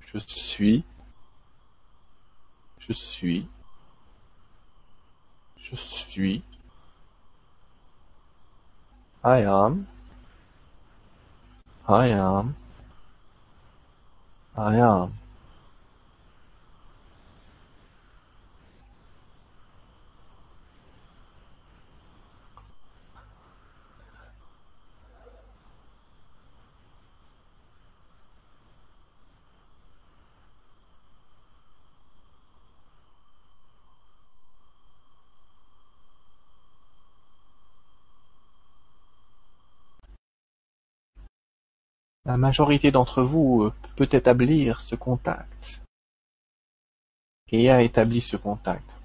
Je 0.00 0.18
suis. 0.18 0.84
Je 2.78 2.92
suis. 2.92 3.48
Je 5.58 5.74
suis. 5.74 6.42
I 9.24 9.42
am. 9.42 9.86
I 11.88 12.12
am. 12.12 12.54
I 14.56 14.76
am. 14.78 15.12
La 42.26 42.36
majorité 42.36 42.90
d'entre 42.90 43.22
vous 43.22 43.62
euh, 43.62 43.72
peut 43.94 44.08
établir 44.10 44.80
ce 44.80 44.96
contact 44.96 45.84
et 47.52 47.70
a 47.70 47.82
établi 47.82 48.20
ce 48.20 48.36
contact. 48.36 48.96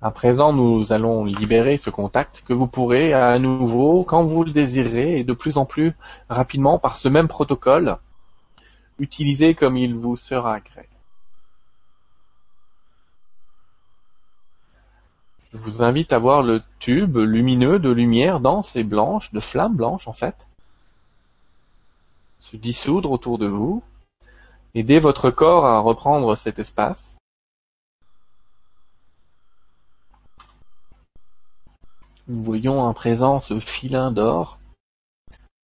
À 0.00 0.12
présent, 0.12 0.52
nous 0.52 0.92
allons 0.92 1.24
libérer 1.24 1.78
ce 1.78 1.90
contact 1.90 2.44
que 2.46 2.52
vous 2.52 2.68
pourrez 2.68 3.12
à 3.12 3.40
nouveau, 3.40 4.04
quand 4.04 4.22
vous 4.22 4.44
le 4.44 4.52
désirez, 4.52 5.18
et 5.18 5.24
de 5.24 5.32
plus 5.32 5.58
en 5.58 5.66
plus 5.66 5.96
rapidement 6.28 6.78
par 6.78 6.94
ce 6.96 7.08
même 7.08 7.26
protocole, 7.26 7.98
utiliser 9.00 9.56
comme 9.56 9.76
il 9.76 9.96
vous 9.96 10.16
sera 10.16 10.60
gré. 10.60 10.88
Je 15.52 15.58
vous 15.58 15.82
invite 15.82 16.12
à 16.12 16.20
voir 16.20 16.44
le 16.44 16.62
tube 16.78 17.16
lumineux 17.16 17.80
de 17.80 17.90
lumière 17.90 18.38
dense 18.38 18.76
et 18.76 18.84
blanche, 18.84 19.32
de 19.32 19.40
flamme 19.40 19.74
blanche 19.74 20.06
en 20.06 20.12
fait, 20.12 20.46
dissoudre 22.56 23.10
autour 23.10 23.38
de 23.38 23.46
vous. 23.46 23.82
Aidez 24.74 24.98
votre 24.98 25.30
corps 25.30 25.66
à 25.66 25.80
reprendre 25.80 26.36
cet 26.36 26.58
espace. 26.58 27.16
Nous 32.28 32.42
voyons 32.42 32.88
à 32.88 32.94
présent 32.94 33.40
ce 33.40 33.60
filin 33.60 34.12
d'or 34.12 34.58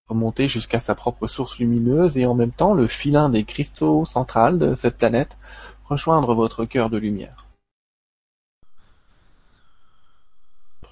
remonter 0.08 0.48
jusqu'à 0.48 0.80
sa 0.80 0.96
propre 0.96 1.28
source 1.28 1.60
lumineuse 1.60 2.18
et 2.18 2.26
en 2.26 2.34
même 2.34 2.52
temps 2.52 2.74
le 2.74 2.88
filin 2.88 3.30
des 3.30 3.44
cristaux 3.44 4.06
centrales 4.06 4.58
de 4.58 4.76
cette 4.76 4.98
planète 4.98 5.38
rejoindre 5.86 6.34
votre 6.34 6.66
cœur 6.66 6.90
de 6.90 6.98
lumière. 6.98 7.46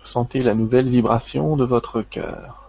Ressentez 0.02 0.40
la 0.40 0.54
nouvelle 0.54 0.88
vibration 0.88 1.58
de 1.58 1.66
votre 1.66 2.02
cœur. 2.02 2.65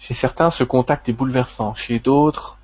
Chez 0.00 0.14
certains, 0.14 0.50
ce 0.50 0.64
contact 0.64 1.08
est 1.10 1.12
bouleversant. 1.12 1.74
Chez 1.74 1.98
d'autres, 1.98 2.56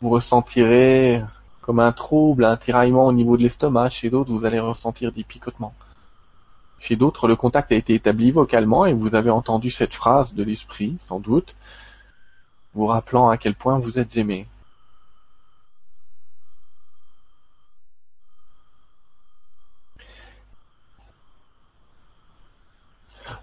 vous 0.00 0.08
ressentirez 0.08 1.22
comme 1.60 1.78
un 1.78 1.92
trouble, 1.92 2.44
un 2.44 2.56
tiraillement 2.56 3.06
au 3.06 3.12
niveau 3.12 3.36
de 3.36 3.42
l'estomac. 3.42 3.90
Chez 3.90 4.08
d'autres, 4.08 4.32
vous 4.32 4.46
allez 4.46 4.58
ressentir 4.58 5.12
des 5.12 5.22
picotements. 5.22 5.74
Chez 6.78 6.96
d'autres, 6.96 7.28
le 7.28 7.36
contact 7.36 7.70
a 7.70 7.74
été 7.74 7.94
établi 7.94 8.30
vocalement 8.30 8.86
et 8.86 8.94
vous 8.94 9.14
avez 9.14 9.28
entendu 9.28 9.70
cette 9.70 9.94
phrase 9.94 10.32
de 10.32 10.42
l'esprit, 10.42 10.96
sans 11.06 11.20
doute, 11.20 11.54
vous 12.74 12.86
rappelant 12.86 13.28
à 13.28 13.36
quel 13.36 13.54
point 13.54 13.78
vous 13.78 13.98
êtes 13.98 14.16
aimé. 14.16 14.48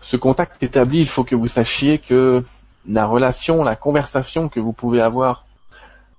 Ce 0.01 0.17
contact 0.17 0.63
établi, 0.63 1.01
il 1.01 1.07
faut 1.07 1.23
que 1.23 1.35
vous 1.35 1.47
sachiez 1.47 1.99
que 1.99 2.41
la 2.87 3.05
relation, 3.05 3.63
la 3.63 3.75
conversation 3.75 4.49
que 4.49 4.59
vous 4.59 4.73
pouvez 4.73 5.01
avoir 5.01 5.45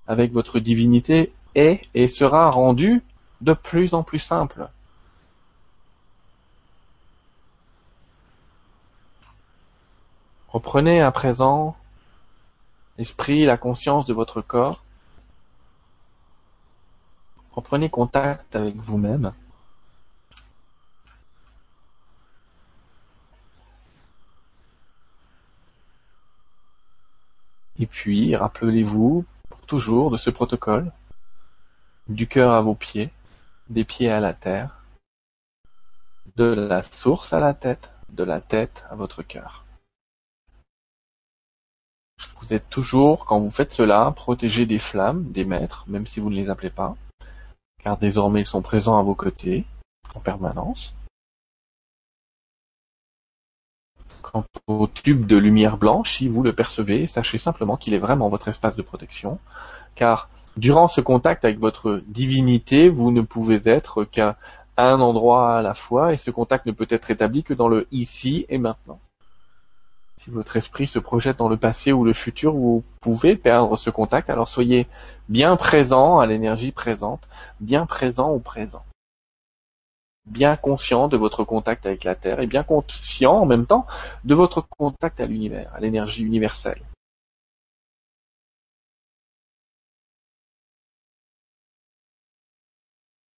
avec 0.06 0.32
votre 0.32 0.58
divinité 0.58 1.32
est 1.54 1.82
et 1.94 2.08
sera 2.08 2.50
rendue 2.50 3.02
de 3.40 3.52
plus 3.52 3.94
en 3.94 4.02
plus 4.02 4.18
simple. 4.18 4.68
Reprenez 10.48 11.02
à 11.02 11.10
présent 11.10 11.76
l'esprit, 12.96 13.44
la 13.44 13.56
conscience 13.56 14.06
de 14.06 14.14
votre 14.14 14.40
corps. 14.40 14.82
Reprenez 17.52 17.90
contact 17.90 18.56
avec 18.56 18.76
vous-même. 18.76 19.32
Et 27.78 27.87
puis, 27.87 28.35
rappelez-vous 28.35 29.25
toujours 29.66 30.11
de 30.11 30.16
ce 30.16 30.30
protocole, 30.30 30.92
du 32.08 32.26
cœur 32.26 32.52
à 32.52 32.61
vos 32.61 32.75
pieds, 32.75 33.11
des 33.68 33.85
pieds 33.85 34.11
à 34.11 34.18
la 34.18 34.32
terre, 34.32 34.82
de 36.37 36.44
la 36.44 36.82
source 36.82 37.32
à 37.32 37.40
la 37.40 37.54
tête, 37.54 37.92
de 38.11 38.25
la 38.25 38.40
tête 38.40 38.87
à 38.90 38.97
votre 38.97 39.23
cœur. 39.23 39.64
Vous 42.40 42.54
êtes 42.54 42.68
toujours, 42.70 43.26
quand 43.26 43.38
vous 43.40 43.50
faites 43.50 43.73
cela, 43.73 44.11
protégé 44.16 44.66
des 44.66 44.78
flammes, 44.78 45.30
des 45.30 45.44
maîtres, 45.44 45.85
même 45.87 46.06
si 46.06 46.18
vous 46.18 46.30
ne 46.30 46.37
les 46.37 46.49
appelez 46.49 46.70
pas, 46.70 46.97
car 47.82 47.97
désormais 47.97 48.40
ils 48.40 48.47
sont 48.47 48.62
présents 48.62 48.99
à 48.99 49.02
vos 49.02 49.14
côtés, 49.14 49.66
en 50.14 50.20
permanence. 50.20 50.94
Quant 54.30 54.44
au 54.66 54.87
tube 54.87 55.26
de 55.26 55.38
lumière 55.38 55.78
blanche, 55.78 56.18
si 56.18 56.28
vous 56.28 56.42
le 56.42 56.52
percevez, 56.52 57.06
sachez 57.06 57.38
simplement 57.38 57.78
qu'il 57.78 57.94
est 57.94 57.99
vraiment 57.99 58.28
votre 58.28 58.49
espace 58.49 58.76
de 58.76 58.82
protection, 58.82 59.38
car 59.94 60.28
durant 60.58 60.87
ce 60.87 61.00
contact 61.00 61.47
avec 61.47 61.58
votre 61.58 62.02
divinité, 62.08 62.90
vous 62.90 63.11
ne 63.11 63.23
pouvez 63.23 63.62
être 63.64 64.04
qu'à 64.04 64.37
un 64.76 65.00
endroit 65.00 65.56
à 65.56 65.62
la 65.62 65.73
fois, 65.73 66.12
et 66.12 66.18
ce 66.18 66.30
contact 66.30 66.66
ne 66.66 66.73
peut 66.73 66.87
être 66.90 67.11
établi 67.11 67.42
que 67.42 67.54
dans 67.54 67.68
le 67.68 67.87
ici 67.90 68.44
et 68.50 68.58
maintenant. 68.58 69.00
Si 70.18 70.30
votre 70.30 70.58
esprit 70.58 70.88
se 70.88 70.99
projette 70.99 71.38
dans 71.38 71.49
le 71.49 71.56
passé 71.56 71.92
ou 71.92 72.04
le 72.04 72.12
futur, 72.12 72.52
vous 72.52 72.85
pouvez 73.00 73.35
perdre 73.35 73.78
ce 73.78 73.88
contact, 73.88 74.28
alors 74.28 74.50
soyez 74.50 74.88
bien 75.30 75.56
présent 75.56 76.18
à 76.18 76.26
l'énergie 76.26 76.73
présente, 76.73 77.26
bien 77.61 77.87
présent 77.87 78.28
au 78.28 78.40
présent 78.40 78.82
bien 80.28 80.56
conscient 80.56 81.08
de 81.08 81.16
votre 81.16 81.44
contact 81.44 81.87
avec 81.87 82.04
la 82.04 82.14
Terre 82.14 82.40
et 82.40 82.47
bien 82.47 82.62
conscient 82.62 83.35
en 83.35 83.47
même 83.47 83.66
temps 83.66 83.87
de 84.25 84.35
votre 84.35 84.61
contact 84.61 85.20
à 85.20 85.26
l'univers, 85.26 85.73
à 85.75 85.80
l'énergie 85.80 86.23
universelle. 86.23 86.82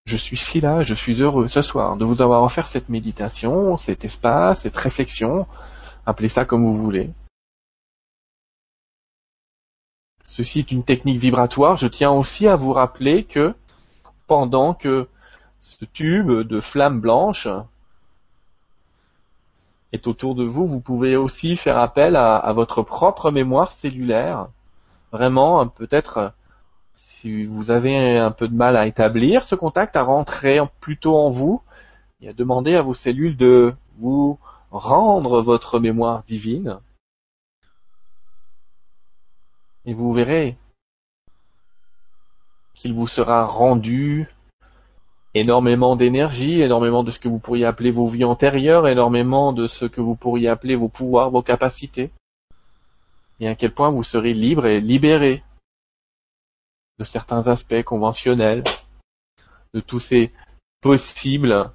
Je 0.05 0.17
suis 0.17 0.37
si 0.37 0.59
là, 0.59 0.81
je 0.81 0.95
suis 0.95 1.21
heureux 1.21 1.47
ce 1.49 1.61
soir 1.61 1.95
de 1.95 2.03
vous 2.03 2.21
avoir 2.21 2.41
offert 2.41 2.67
cette 2.67 2.89
méditation, 2.89 3.77
cet 3.77 4.03
espace, 4.05 4.61
cette 4.61 4.75
réflexion, 4.75 5.45
appelez 6.07 6.29
ça 6.29 6.45
comme 6.45 6.63
vous 6.63 6.75
voulez. 6.75 7.11
Ceci 10.25 10.59
est 10.59 10.71
une 10.71 10.83
technique 10.83 11.19
vibratoire, 11.19 11.77
je 11.77 11.87
tiens 11.87 12.11
aussi 12.11 12.47
à 12.47 12.55
vous 12.55 12.73
rappeler 12.73 13.23
que 13.23 13.53
pendant 14.25 14.73
que 14.73 15.07
ce 15.59 15.85
tube 15.85 16.31
de 16.31 16.59
flamme 16.59 16.99
blanche 17.01 17.47
est 19.91 20.07
autour 20.07 20.35
de 20.35 20.43
vous, 20.43 20.65
vous 20.65 20.81
pouvez 20.81 21.15
aussi 21.15 21.57
faire 21.57 21.77
appel 21.77 22.15
à, 22.15 22.37
à 22.37 22.53
votre 22.53 22.83
propre 22.83 23.31
mémoire 23.31 23.71
cellulaire. 23.71 24.47
Vraiment, 25.11 25.67
peut-être 25.67 26.33
si 26.95 27.43
vous 27.43 27.71
avez 27.71 28.17
un 28.17 28.31
peu 28.31 28.47
de 28.47 28.55
mal 28.55 28.77
à 28.77 28.87
établir 28.87 29.43
ce 29.43 29.55
contact, 29.55 29.95
à 29.95 30.03
rentrer 30.03 30.59
plutôt 30.79 31.17
en 31.17 31.29
vous 31.29 31.61
et 32.21 32.29
à 32.29 32.33
demander 32.33 32.75
à 32.75 32.81
vos 32.81 32.93
cellules 32.93 33.35
de 33.35 33.73
vous 33.97 34.39
rendre 34.71 35.41
votre 35.41 35.79
mémoire 35.79 36.23
divine. 36.23 36.79
Et 39.85 39.93
vous 39.93 40.13
verrez 40.13 40.57
qu'il 42.75 42.93
vous 42.93 43.07
sera 43.07 43.45
rendu 43.45 44.29
énormément 45.33 45.95
d'énergie, 45.95 46.61
énormément 46.61 47.03
de 47.03 47.11
ce 47.11 47.19
que 47.19 47.27
vous 47.27 47.39
pourriez 47.39 47.65
appeler 47.65 47.91
vos 47.91 48.07
vies 48.07 48.25
antérieures, 48.25 48.87
énormément 48.87 49.53
de 49.53 49.67
ce 49.67 49.85
que 49.85 50.01
vous 50.01 50.15
pourriez 50.15 50.49
appeler 50.49 50.75
vos 50.75 50.89
pouvoirs, 50.89 51.29
vos 51.29 51.43
capacités, 51.43 52.11
et 53.39 53.47
à 53.47 53.55
quel 53.55 53.73
point 53.73 53.89
vous 53.89 54.03
serez 54.03 54.33
libre 54.33 54.65
et 54.65 54.81
libéré 54.81 55.43
de 56.97 57.03
certains 57.03 57.47
aspects 57.47 57.83
conventionnels, 57.83 58.63
de 59.73 59.79
tous 59.79 59.99
ces 59.99 60.33
possibles 60.81 61.71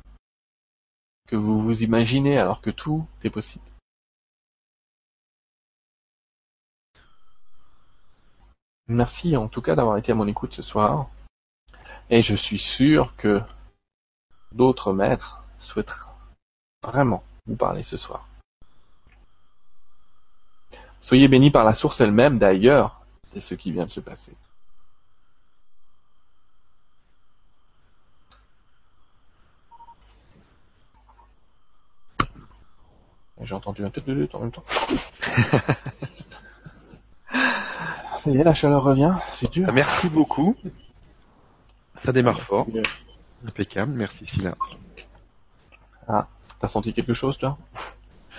que 1.29 1.37
vous 1.37 1.61
vous 1.61 1.83
imaginez 1.83 2.39
alors 2.39 2.61
que 2.61 2.71
tout 2.71 3.07
est 3.23 3.31
possible. 3.31 3.65
Merci 8.87 9.35
en 9.37 9.49
tout 9.49 9.63
cas 9.63 9.75
d'avoir 9.75 9.97
été 9.97 10.13
à 10.13 10.15
mon 10.15 10.27
écoute 10.27 10.53
ce 10.53 10.61
soir. 10.61 11.09
Et 12.11 12.23
je 12.23 12.35
suis 12.35 12.59
sûr 12.59 13.15
que 13.17 13.41
d'autres 14.53 14.93
maîtres 14.93 15.43
souhaitent 15.59 15.95
vraiment 16.83 17.25
vous 17.47 17.57
parler 17.57 17.83
ce 17.83 17.97
soir. 17.97 18.27
Soyez 21.01 21.29
bénis 21.29 21.51
par 21.51 21.65
la 21.65 21.75
source 21.75 22.01
elle-même 22.01 22.39
d'ailleurs, 22.39 23.01
c'est 23.29 23.41
ce 23.41 23.55
qui 23.55 23.73
vient 23.73 23.87
de 23.87 23.91
se 23.91 24.01
passer. 24.01 24.35
J'ai 33.43 33.55
entendu 33.55 33.85
un 33.85 33.91
tout 33.91 34.01
de 34.01 34.29
en 34.33 34.41
même 34.41 34.51
temps. 34.51 34.65
Ça 38.19 38.31
y 38.31 38.39
est, 38.39 38.45
la 38.45 38.55
chaleur 38.55 38.83
revient, 38.83 39.13
c'est 39.33 39.53
dur. 39.53 39.71
Merci 39.71 40.09
beaucoup. 40.09 40.57
Ça 41.97 42.13
démarre 42.13 42.41
fort. 42.41 42.67
Impeccable, 43.47 43.93
merci 43.93 44.27
Sina. 44.27 44.55
Ah, 46.09 46.27
t'as 46.61 46.69
senti 46.69 46.93
quelque 46.93 47.15
chose 47.15 47.39
toi 47.39 47.57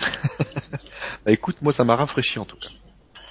Bah 1.24 1.32
écoute, 1.32 1.56
moi 1.62 1.72
ça 1.72 1.84
m'a 1.84 1.96
rafraîchi 1.96 2.38
en 2.38 2.44
tout 2.44 2.56
cas. 2.56 2.68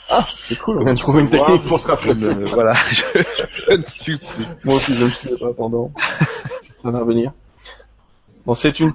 Ah, 0.10 0.28
c'est 0.48 0.58
cool, 0.60 0.80
on 0.80 0.84
vient 0.86 0.94
de 0.94 1.00
trouver 1.00 1.22
une 1.22 1.30
technique 1.30 1.64
pour 1.64 1.80
se 1.80 1.88
rafraîchir. 1.88 2.38
voilà, 2.54 2.74
je, 2.92 3.04
je, 3.70 3.76
ne 3.76 3.84
suis 3.84 4.18
plus. 4.18 4.46
Moi 4.64 4.76
aussi 4.76 4.96
je 4.96 5.06
ne 5.06 5.10
suis 5.10 5.38
pas 5.38 5.54
pendant. 5.54 5.92
Ça 6.84 6.92
va 6.92 7.00
revenir. 7.00 7.32
Bon, 8.46 8.54
c'est 8.54 8.80
une... 8.80 8.94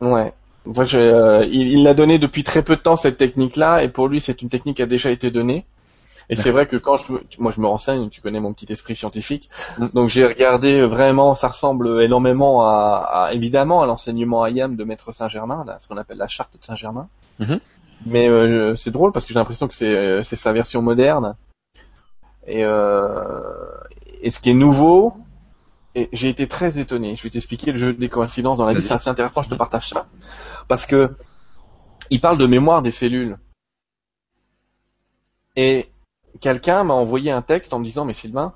Ouais. 0.00 0.32
Moi, 0.66 0.84
je, 0.84 0.98
euh, 0.98 1.46
il 1.46 1.84
l'a 1.84 1.94
donné 1.94 2.18
depuis 2.18 2.42
très 2.42 2.62
peu 2.62 2.76
de 2.76 2.80
temps 2.80 2.96
cette 2.96 3.16
technique-là, 3.16 3.84
et 3.84 3.88
pour 3.88 4.08
lui 4.08 4.20
c'est 4.20 4.42
une 4.42 4.48
technique 4.48 4.76
qui 4.76 4.82
a 4.82 4.86
déjà 4.86 5.10
été 5.10 5.30
donnée. 5.30 5.64
Et 6.30 6.36
c'est 6.36 6.50
vrai 6.50 6.66
que 6.66 6.76
quand 6.76 6.96
je, 6.98 7.12
moi 7.38 7.52
je 7.52 7.60
me 7.60 7.66
renseigne, 7.66 8.10
tu 8.10 8.20
connais 8.20 8.38
mon 8.40 8.52
petit 8.52 8.70
esprit 8.72 8.94
scientifique, 8.94 9.48
Mm. 9.78 9.86
donc 9.94 10.08
j'ai 10.10 10.26
regardé 10.26 10.82
vraiment, 10.82 11.34
ça 11.34 11.48
ressemble 11.48 12.02
énormément 12.02 12.62
à, 12.66 13.28
à- 13.28 13.32
évidemment 13.32 13.82
à 13.82 13.86
l'enseignement 13.86 14.46
IAM 14.46 14.76
de 14.76 14.84
Maître 14.84 15.12
Saint-Germain, 15.12 15.64
là, 15.66 15.78
ce 15.78 15.88
qu'on 15.88 15.96
appelle 15.96 16.18
la 16.18 16.28
charte 16.28 16.52
de 16.58 16.64
Saint-Germain. 16.64 17.08
Mhm. 17.38 17.60
Mais 18.06 18.28
euh, 18.28 18.76
c'est 18.76 18.90
drôle 18.90 19.12
parce 19.12 19.24
que 19.24 19.32
j'ai 19.32 19.38
l'impression 19.38 19.66
que 19.68 19.74
c'est 19.74 19.86
euh, 19.96 20.22
c'est 20.22 20.36
sa 20.36 20.52
version 20.52 20.82
moderne. 20.82 21.34
Et, 22.46 22.64
euh, 22.64 23.42
et 24.22 24.30
ce 24.30 24.38
qui 24.40 24.50
est 24.50 24.54
nouveau, 24.54 25.14
et 25.94 26.08
j'ai 26.12 26.28
été 26.28 26.46
très 26.46 26.78
étonné. 26.78 27.16
Je 27.16 27.22
vais 27.24 27.30
t'expliquer 27.30 27.72
le 27.72 27.78
jeu 27.78 27.92
des 27.92 28.08
coïncidences 28.08 28.58
dans 28.58 28.66
la 28.66 28.72
vie, 28.74 28.82
c'est 28.82 28.94
assez 28.94 29.10
intéressant. 29.10 29.42
Je 29.42 29.48
te 29.48 29.54
partage 29.54 29.88
ça 29.88 30.06
parce 30.68 30.86
que 30.86 31.10
il 32.10 32.20
parle 32.20 32.38
de 32.38 32.46
mémoire 32.46 32.82
des 32.82 32.90
cellules. 32.90 33.36
Et 35.56 35.88
quelqu'un 36.40 36.84
m'a 36.84 36.94
envoyé 36.94 37.30
un 37.30 37.42
texte 37.42 37.72
en 37.72 37.78
me 37.78 37.84
disant, 37.84 38.04
mais 38.04 38.14
Sylvain, 38.14 38.52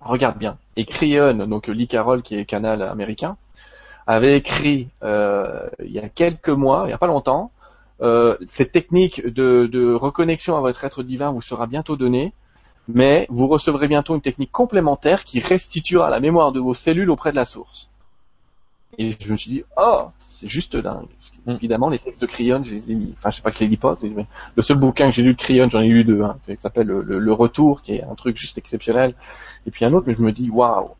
regarde 0.00 0.38
bien. 0.38 0.58
Et 0.76 0.84
donc 1.46 1.68
Lee 1.68 1.86
Carroll, 1.86 2.22
qui 2.22 2.36
est 2.36 2.44
canal 2.44 2.82
américain, 2.82 3.36
avait 4.06 4.36
écrit 4.36 4.88
euh, 5.02 5.68
il 5.84 5.92
y 5.92 5.98
a 5.98 6.08
quelques 6.08 6.48
mois, 6.48 6.82
il 6.84 6.88
n'y 6.88 6.92
a 6.92 6.98
pas 6.98 7.06
longtemps, 7.06 7.52
euh, 8.00 8.36
cette 8.46 8.72
technique 8.72 9.24
de 9.24 9.94
reconnexion 9.94 10.56
à 10.56 10.60
votre 10.60 10.84
être 10.84 11.02
divin 11.02 11.30
vous 11.30 11.42
sera 11.42 11.66
bientôt 11.66 11.96
donnée, 11.96 12.32
mais 12.88 13.26
vous 13.30 13.46
recevrez 13.46 13.86
bientôt 13.86 14.14
une 14.14 14.20
technique 14.20 14.50
complémentaire 14.50 15.24
qui 15.24 15.40
restituera 15.40 16.10
la 16.10 16.20
mémoire 16.20 16.52
de 16.52 16.60
vos 16.60 16.74
cellules 16.74 17.10
auprès 17.10 17.30
de 17.30 17.36
la 17.36 17.44
source. 17.44 17.91
Et 18.98 19.12
je 19.18 19.32
me 19.32 19.36
suis 19.36 19.50
dit, 19.50 19.64
oh, 19.76 20.06
c'est 20.28 20.48
juste 20.48 20.76
dingue. 20.76 21.08
Mm. 21.46 21.52
Évidemment, 21.56 21.88
les 21.90 21.98
textes 21.98 22.20
de 22.20 22.26
Crion, 22.26 22.62
je 22.64 22.70
les 22.72 22.90
ai 22.90 22.94
mis, 22.94 23.14
enfin, 23.18 23.30
je 23.30 23.36
sais 23.36 23.42
pas 23.42 23.50
que 23.50 23.58
je 23.58 23.64
les 23.64 23.70
lis 23.70 23.76
pas, 23.76 23.96
mais 24.02 24.26
le 24.54 24.62
seul 24.62 24.76
bouquin 24.78 25.06
que 25.08 25.12
j'ai 25.16 25.22
lu 25.22 25.32
de 25.32 25.38
Crion, 25.38 25.68
j'en 25.70 25.80
ai 25.80 25.88
lu 25.88 26.04
deux, 26.04 26.22
hein, 26.22 26.36
ça 26.42 26.54
s'appelle 26.56 26.86
le, 26.86 27.02
le- 27.02 27.18
Le 27.18 27.32
Retour, 27.32 27.82
qui 27.82 27.94
est 27.94 28.02
un 28.02 28.14
truc 28.14 28.36
juste 28.36 28.58
exceptionnel. 28.58 29.14
Et 29.66 29.70
puis 29.70 29.84
un 29.84 29.92
autre, 29.94 30.06
mais 30.08 30.14
je 30.14 30.20
me 30.22 30.32
dis, 30.32 30.50
waouh, 30.50 30.90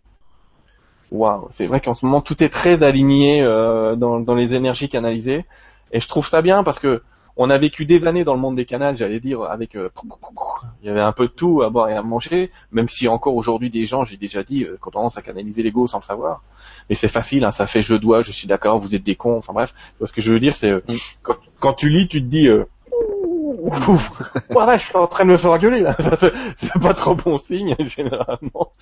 waouh. 1.11 1.49
C'est 1.51 1.67
vrai 1.67 1.81
qu'en 1.81 1.95
ce 1.95 2.05
moment, 2.07 2.21
tout 2.21 2.43
est 2.43 2.49
très 2.49 2.83
aligné 2.83 3.43
euh, 3.43 3.97
dans, 3.97 4.21
dans 4.21 4.35
les 4.35 4.55
énergies 4.55 4.89
canalisées. 4.89 5.45
Et 5.93 6.01
je 6.01 6.09
trouve 6.09 6.27
ça 6.27 6.41
bien 6.43 6.65
parce 6.65 6.79
que 6.79 7.03
on 7.37 7.51
a 7.51 7.59
vécu 7.59 7.85
des 7.85 8.07
années 8.07 8.25
dans 8.25 8.35
le 8.35 8.41
monde 8.41 8.57
des 8.57 8.65
canals, 8.65 8.97
j'allais 8.97 9.21
dire, 9.21 9.43
avec 9.43 9.75
euh, 9.75 9.89
il 10.83 10.87
y 10.87 10.91
avait 10.91 11.01
un 11.01 11.13
peu 11.13 11.27
de 11.27 11.33
tout 11.33 11.63
à 11.63 11.71
boire 11.71 11.89
et 11.89 11.95
à 11.95 12.03
manger, 12.03 12.51
même 12.71 12.89
si 12.89 13.09
encore 13.09 13.35
aujourd'hui 13.35 13.71
des 13.71 13.87
gens, 13.87 14.05
j'ai 14.05 14.17
déjà 14.17 14.43
dit, 14.43 14.65
euh, 14.65 14.79
ont 14.87 14.91
tendance 14.91 15.19
à 15.19 15.23
canaliser 15.23 15.63
l'ego 15.63 15.87
sans 15.87 15.99
le 15.99 16.05
savoir. 16.05 16.43
Mais 16.89 16.95
c'est 16.95 17.09
facile, 17.09 17.45
hein, 17.45 17.51
ça 17.51 17.67
fait 17.67 17.83
je 17.83 17.95
dois, 17.95 18.23
je 18.23 18.33
suis 18.33 18.47
d'accord, 18.47 18.79
vous 18.79 18.95
êtes 18.95 19.05
des 19.05 19.17
cons, 19.17 19.39
enfin 19.39 19.53
bref. 19.53 19.75
Ce 20.05 20.13
que 20.13 20.21
je 20.21 20.33
veux 20.33 20.41
dire, 20.41 20.55
c'est 20.55 20.71
euh, 20.71 20.81
quand, 21.23 21.37
quand 21.61 21.73
tu 21.75 21.89
lis, 21.89 22.09
tu 22.09 22.21
te 22.21 22.27
dis 22.27 22.49
euh, 22.49 22.65
voilà, 24.51 24.79
je 24.79 24.85
suis 24.85 24.97
en 24.97 25.07
train 25.07 25.25
de 25.25 25.31
me 25.31 25.37
faire 25.37 25.53
engueuler 25.53 25.81
là. 25.81 25.97
C'est 26.57 26.81
pas 26.81 26.95
trop 26.95 27.15
bon 27.15 27.39
signe 27.39 27.75
généralement. 27.81 28.73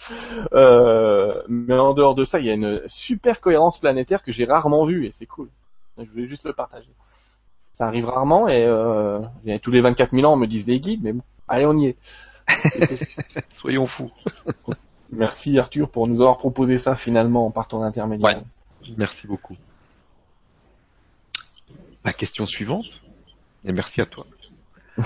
Euh, 0.52 1.42
mais 1.48 1.78
en 1.78 1.94
dehors 1.94 2.14
de 2.14 2.24
ça, 2.24 2.38
il 2.40 2.46
y 2.46 2.50
a 2.50 2.54
une 2.54 2.82
super 2.86 3.40
cohérence 3.40 3.78
planétaire 3.78 4.22
que 4.22 4.32
j'ai 4.32 4.44
rarement 4.44 4.84
vue 4.86 5.06
et 5.06 5.12
c'est 5.12 5.26
cool. 5.26 5.48
Je 5.98 6.10
voulais 6.10 6.26
juste 6.26 6.44
le 6.44 6.52
partager. 6.52 6.90
Ça 7.80 7.86
arrive 7.86 8.04
rarement 8.04 8.46
et 8.46 8.62
euh, 8.66 9.20
et 9.46 9.58
tous 9.58 9.70
les 9.70 9.80
24 9.80 10.14
000 10.14 10.30
ans 10.30 10.34
on 10.34 10.36
me 10.36 10.46
disent 10.46 10.66
des 10.66 10.78
guides, 10.80 11.00
mais 11.02 11.14
bon, 11.14 11.22
allez 11.48 11.64
on 11.64 11.78
y 11.78 11.86
est. 11.86 11.96
Soyons 13.48 13.86
fous. 13.86 14.10
Merci 15.10 15.58
Arthur 15.58 15.88
pour 15.88 16.06
nous 16.06 16.20
avoir 16.20 16.36
proposé 16.36 16.76
ça 16.76 16.94
finalement 16.94 17.50
par 17.50 17.68
ton 17.68 17.82
intermédiaire. 17.82 18.36
Ouais. 18.36 18.92
Merci 18.98 19.26
beaucoup. 19.26 19.56
La 22.04 22.12
question 22.12 22.44
suivante, 22.44 23.00
et 23.64 23.72
merci 23.72 24.02
à 24.02 24.06
toi. 24.06 24.26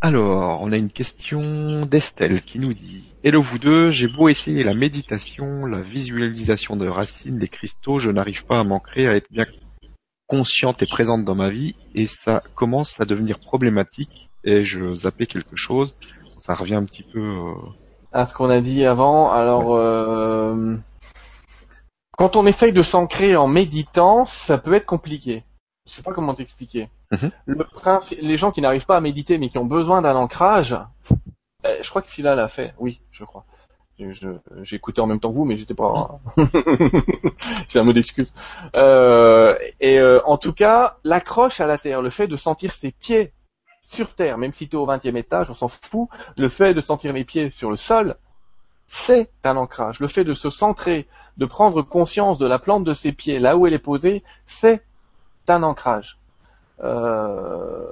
Alors, 0.00 0.62
on 0.62 0.72
a 0.72 0.76
une 0.78 0.90
question 0.90 1.84
d'Estelle 1.84 2.40
qui 2.40 2.58
nous 2.58 2.72
dit 2.72 3.04
Hello 3.24 3.42
vous 3.42 3.58
deux, 3.58 3.90
j'ai 3.90 4.08
beau 4.08 4.30
essayer 4.30 4.62
la 4.62 4.72
méditation, 4.72 5.66
la 5.66 5.82
visualisation 5.82 6.76
de 6.76 6.88
racines, 6.88 7.38
des 7.38 7.48
cristaux, 7.48 7.98
je 7.98 8.10
n'arrive 8.10 8.46
pas 8.46 8.58
à 8.60 8.64
m'ancrer, 8.64 9.06
à 9.06 9.14
être 9.14 9.30
bien 9.30 9.44
consciente 10.28 10.82
et 10.82 10.86
présente 10.86 11.24
dans 11.24 11.34
ma 11.34 11.48
vie, 11.48 11.74
et 11.94 12.06
ça 12.06 12.42
commence 12.54 13.00
à 13.00 13.04
devenir 13.04 13.40
problématique, 13.40 14.30
et 14.44 14.62
je 14.62 14.94
zappais 14.94 15.26
quelque 15.26 15.56
chose, 15.56 15.96
ça 16.38 16.54
revient 16.54 16.76
un 16.76 16.84
petit 16.84 17.02
peu... 17.02 17.20
euh, 17.20 17.54
à 18.12 18.24
ce 18.24 18.34
qu'on 18.34 18.50
a 18.50 18.60
dit 18.60 18.84
avant. 18.84 19.30
Alors, 19.30 19.74
euh, 19.74 20.76
quand 22.16 22.36
on 22.36 22.46
essaye 22.46 22.72
de 22.72 22.82
s'ancrer 22.82 23.36
en 23.36 23.48
méditant, 23.48 24.24
ça 24.26 24.58
peut 24.58 24.74
être 24.74 24.86
compliqué. 24.86 25.44
Je 25.86 25.94
sais 25.94 26.02
pas 26.02 26.12
comment 26.12 26.34
t'expliquer. 26.34 26.90
Mhm. 27.12 27.30
Le 27.46 27.64
principe, 27.64 28.18
les 28.20 28.36
gens 28.36 28.50
qui 28.50 28.60
n'arrivent 28.60 28.86
pas 28.86 28.96
à 28.96 29.00
méditer 29.00 29.38
mais 29.38 29.48
qui 29.48 29.58
ont 29.58 29.64
besoin 29.64 30.02
d'un 30.02 30.16
ancrage, 30.16 30.76
euh, 31.64 31.78
je 31.80 31.88
crois 31.88 32.02
que 32.02 32.08
Silla 32.08 32.34
l'a 32.34 32.48
fait. 32.48 32.74
Oui, 32.78 33.00
je 33.10 33.24
crois. 33.24 33.44
Écouté 34.70 35.00
en 35.00 35.06
même 35.06 35.18
temps 35.18 35.32
vous, 35.32 35.44
mais 35.44 35.56
j'étais 35.56 35.74
pas. 35.74 36.20
J'ai 37.68 37.80
un 37.80 37.84
mot 37.84 37.92
d'excuse. 37.92 38.32
Euh, 38.76 39.56
et 39.80 39.98
euh, 39.98 40.20
en 40.24 40.38
tout 40.38 40.52
cas, 40.52 40.98
l'accroche 41.02 41.60
à 41.60 41.66
la 41.66 41.78
terre, 41.78 42.00
le 42.00 42.10
fait 42.10 42.28
de 42.28 42.36
sentir 42.36 42.72
ses 42.72 42.92
pieds 42.92 43.32
sur 43.82 44.14
terre, 44.14 44.38
même 44.38 44.52
si 44.52 44.68
tu 44.68 44.76
es 44.76 44.78
au 44.78 44.86
20e 44.86 45.16
étage, 45.16 45.50
on 45.50 45.54
s'en 45.54 45.68
fout. 45.68 46.08
Le 46.36 46.48
fait 46.48 46.74
de 46.74 46.80
sentir 46.80 47.12
les 47.12 47.24
pieds 47.24 47.50
sur 47.50 47.70
le 47.70 47.76
sol, 47.76 48.16
c'est 48.86 49.30
un 49.44 49.56
ancrage. 49.56 49.98
Le 49.98 50.06
fait 50.06 50.24
de 50.24 50.34
se 50.34 50.50
centrer, 50.50 51.08
de 51.36 51.46
prendre 51.46 51.82
conscience 51.82 52.38
de 52.38 52.46
la 52.46 52.58
plante 52.58 52.84
de 52.84 52.92
ses 52.92 53.12
pieds, 53.12 53.38
là 53.38 53.56
où 53.56 53.66
elle 53.66 53.74
est 53.74 53.78
posée, 53.78 54.22
c'est 54.46 54.82
un 55.48 55.62
ancrage. 55.62 56.17
Euh, 56.82 57.86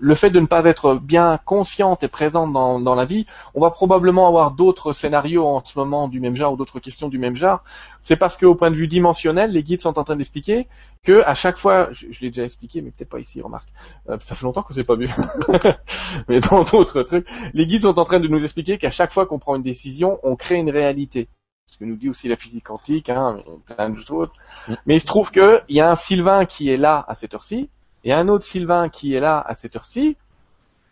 le 0.00 0.14
fait 0.14 0.30
de 0.30 0.40
ne 0.40 0.46
pas 0.46 0.64
être 0.64 0.94
bien 0.94 1.38
consciente 1.44 2.02
et 2.02 2.08
présente 2.08 2.52
dans, 2.52 2.80
dans 2.80 2.94
la 2.94 3.04
vie, 3.04 3.26
on 3.54 3.60
va 3.60 3.70
probablement 3.70 4.28
avoir 4.28 4.52
d'autres 4.52 4.92
scénarios 4.92 5.46
en 5.46 5.64
ce 5.64 5.78
moment 5.78 6.08
du 6.08 6.20
même 6.20 6.34
genre 6.34 6.52
ou 6.52 6.56
d'autres 6.56 6.80
questions 6.80 7.08
du 7.08 7.18
même 7.18 7.34
genre. 7.34 7.62
C'est 8.02 8.16
parce 8.16 8.36
qu'au 8.36 8.54
point 8.54 8.70
de 8.70 8.76
vue 8.76 8.88
dimensionnel, 8.88 9.50
les 9.50 9.62
guides 9.62 9.80
sont 9.80 9.98
en 9.98 10.04
train 10.04 10.16
d'expliquer 10.16 10.68
que 11.02 11.22
à 11.24 11.34
chaque 11.34 11.58
fois, 11.58 11.88
je, 11.92 12.06
l'ai 12.20 12.30
déjà 12.30 12.44
expliqué, 12.44 12.82
mais 12.82 12.90
peut-être 12.90 13.08
pas 13.08 13.20
ici, 13.20 13.40
remarque. 13.40 13.68
Euh, 14.08 14.18
ça 14.20 14.34
fait 14.34 14.44
longtemps 14.44 14.62
que 14.62 14.74
c'est 14.74 14.84
pas 14.84 14.96
vu. 14.96 15.06
mais 16.28 16.40
dans 16.40 16.64
d'autres 16.64 17.02
trucs, 17.02 17.28
les 17.54 17.66
guides 17.66 17.82
sont 17.82 17.98
en 17.98 18.04
train 18.04 18.20
de 18.20 18.28
nous 18.28 18.42
expliquer 18.42 18.78
qu'à 18.78 18.90
chaque 18.90 19.12
fois 19.12 19.26
qu'on 19.26 19.38
prend 19.38 19.56
une 19.56 19.62
décision, 19.62 20.18
on 20.22 20.36
crée 20.36 20.56
une 20.56 20.70
réalité 20.70 21.28
ce 21.66 21.76
que 21.76 21.84
nous 21.84 21.96
dit 21.96 22.08
aussi 22.08 22.28
la 22.28 22.36
physique 22.36 22.64
quantique, 22.64 23.10
hein, 23.10 23.40
plein 23.66 23.90
de 23.90 23.98
choses. 23.98 24.30
Mm. 24.68 24.74
Mais 24.86 24.96
il 24.96 25.00
se 25.00 25.06
trouve 25.06 25.30
qu'il 25.30 25.62
y 25.68 25.80
a 25.80 25.90
un 25.90 25.96
Sylvain 25.96 26.46
qui 26.46 26.70
est 26.70 26.78
là 26.78 27.04
à 27.06 27.14
cette 27.14 27.34
heure-ci, 27.34 27.68
et 28.04 28.12
un 28.12 28.28
autre 28.28 28.44
Sylvain 28.44 28.88
qui 28.88 29.14
est 29.14 29.20
là 29.20 29.44
à 29.46 29.54
cette 29.54 29.76
heure-ci. 29.76 30.16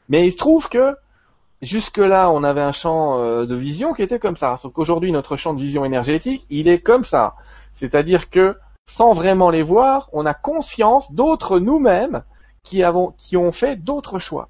Mais 0.09 0.27
il 0.27 0.33
se 0.33 0.37
trouve 0.37 0.69
que 0.69 0.97
jusque-là, 1.63 2.31
on 2.31 2.45
avait 2.45 2.61
un 2.61 2.73
champ 2.73 3.19
euh, 3.19 3.47
de 3.47 3.55
vision 3.55 3.93
qui 3.93 4.03
était 4.03 4.19
comme 4.19 4.37
ça. 4.37 4.57
Sauf 4.57 4.73
qu'aujourd'hui, 4.73 5.13
notre 5.13 5.37
champ 5.37 5.55
de 5.55 5.61
vision 5.61 5.85
énergétique, 5.85 6.45
il 6.51 6.69
est 6.69 6.79
comme 6.79 7.05
ça. 7.05 7.35
C'est-à-dire 7.73 8.31
que 8.31 8.57
sans 8.89 9.13
vraiment 9.13 9.51
les 9.51 9.63
voir, 9.63 10.09
on 10.13 10.27
a 10.27 10.35
conscience 10.35 11.13
d'autres 11.13 11.59
nous-mêmes 11.59 12.23
qui, 12.63 12.83
qui 13.19 13.37
ont 13.37 13.53
fait 13.53 13.77
d'autres 13.77 14.19
choix. 14.19 14.49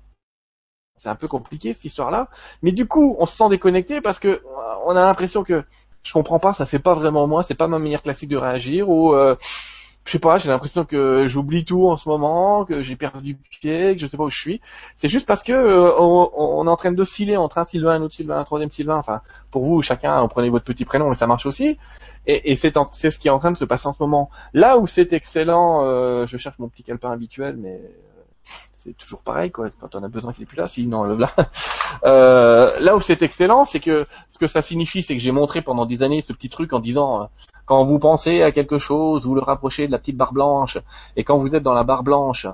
C'est 0.99 1.09
un 1.09 1.15
peu 1.15 1.29
compliqué 1.29 1.73
cette 1.73 1.85
histoire-là, 1.85 2.29
mais 2.63 2.73
du 2.73 2.87
coup, 2.87 3.17
on 3.19 3.27
se 3.27 3.37
sent 3.37 3.49
déconnecté 3.51 4.01
parce 4.01 4.19
que 4.19 4.43
on 4.87 4.97
a 4.97 5.05
l'impression 5.05 5.45
que 5.45 5.65
je 6.03 6.13
comprends 6.13 6.39
pas, 6.39 6.53
ça 6.53 6.65
c'est 6.65 6.79
pas 6.79 6.95
vraiment 6.95 7.27
moi, 7.27 7.43
c'est 7.43 7.55
pas 7.55 7.67
ma 7.67 7.79
manière 7.79 8.01
classique 8.01 8.31
de 8.31 8.37
réagir 8.37 8.89
ou 8.89 9.13
euh, 9.13 9.37
je 10.07 10.13
sais 10.13 10.19
pas, 10.21 10.39
j'ai 10.39 10.49
l'impression 10.49 10.85
que 10.85 11.27
j'oublie 11.27 11.65
tout 11.65 11.89
en 11.89 11.97
ce 11.97 12.09
moment, 12.09 12.65
que 12.65 12.81
j'ai 12.81 12.95
perdu 12.95 13.37
pied, 13.61 13.95
que 13.95 14.01
je 14.01 14.07
sais 14.07 14.17
pas 14.17 14.25
où 14.25 14.31
je 14.31 14.39
suis. 14.39 14.61
C'est 14.97 15.09
juste 15.09 15.27
parce 15.27 15.43
que 15.43 15.53
euh, 15.53 15.93
on, 15.99 16.67
est 16.67 16.71
en 16.71 16.77
train 16.77 16.93
d'osciller 16.93 17.37
entre 17.37 17.59
un 17.59 17.65
Sylvain, 17.65 17.97
un 17.97 18.03
autre 18.03 18.15
Sylvain, 18.15 18.39
un 18.39 18.45
troisième 18.45 18.71
Sylvain. 18.71 18.97
Enfin, 18.97 19.21
pour 19.51 19.65
vous, 19.65 19.83
chacun, 19.83 20.27
prenez 20.29 20.49
votre 20.49 20.65
petit 20.65 20.85
prénom 20.85 21.13
et 21.13 21.17
ça 21.17 21.27
marche 21.27 21.47
aussi. 21.47 21.77
Et, 22.27 22.53
et 22.53 22.57
c'est 22.57 22.73
ce 22.73 23.19
qui 23.19 23.29
est 23.29 23.33
en 23.33 23.41
train 23.41 23.51
de 23.51 23.57
se 23.57 23.65
passer 23.65 23.89
en 23.89 23.93
ce 23.93 24.03
moment. 24.03 24.31
Là 24.55 24.79
où 24.79 24.87
c'est 24.87 25.13
excellent, 25.13 25.85
euh, 25.85 26.25
je 26.25 26.37
cherche 26.37 26.59
mon 26.61 26.69
petit 26.69 26.85
calepin 26.85 27.11
habituel, 27.11 27.57
mais 27.57 27.81
c'est 28.87 28.97
toujours 28.97 29.23
pareil 29.23 29.51
quoi. 29.51 29.69
Quand 29.81 29.95
on 29.95 30.03
a 30.03 30.09
besoin 30.09 30.33
qu'il 30.33 30.45
est 30.45 30.47
plus 30.47 30.57
là 30.57 30.69
sinon 30.69 31.03
là 31.03 31.31
euh, 32.05 32.79
là 32.79 32.97
où 32.97 33.01
c'est 33.01 33.23
excellent 33.23 33.65
c'est 33.65 33.81
que 33.81 34.07
ce 34.29 34.39
que 34.39 34.47
ça 34.47 34.63
signifie 34.63 35.03
c'est 35.03 35.15
que 35.15 35.23
j'ai 35.23 35.33
montré 35.33 35.61
pendant 35.61 35.87
des 35.87 36.03
années 36.03 36.21
ce 36.21 36.33
petit 36.33 36.49
truc 36.49 36.73
en 36.73 36.81
disant 36.81 37.23
euh, 37.23 37.25
quand 37.65 37.85
vous 37.85 37.99
pensez 37.99 38.43
à 38.43 38.53
quelque 38.53 38.79
chose 38.79 39.27
vous 39.27 39.35
le 39.35 39.41
rapprochez 39.41 39.87
de 39.87 39.93
la 39.93 39.99
petite 39.99 40.17
barre 40.17 40.33
blanche. 40.33 40.79
Et 41.17 41.25
quand 41.25 41.37
vous 41.39 41.55
êtes 41.55 41.63
dans 41.63 41.75
la 41.75 41.85
barre 41.85 42.05
blanche 42.05 42.47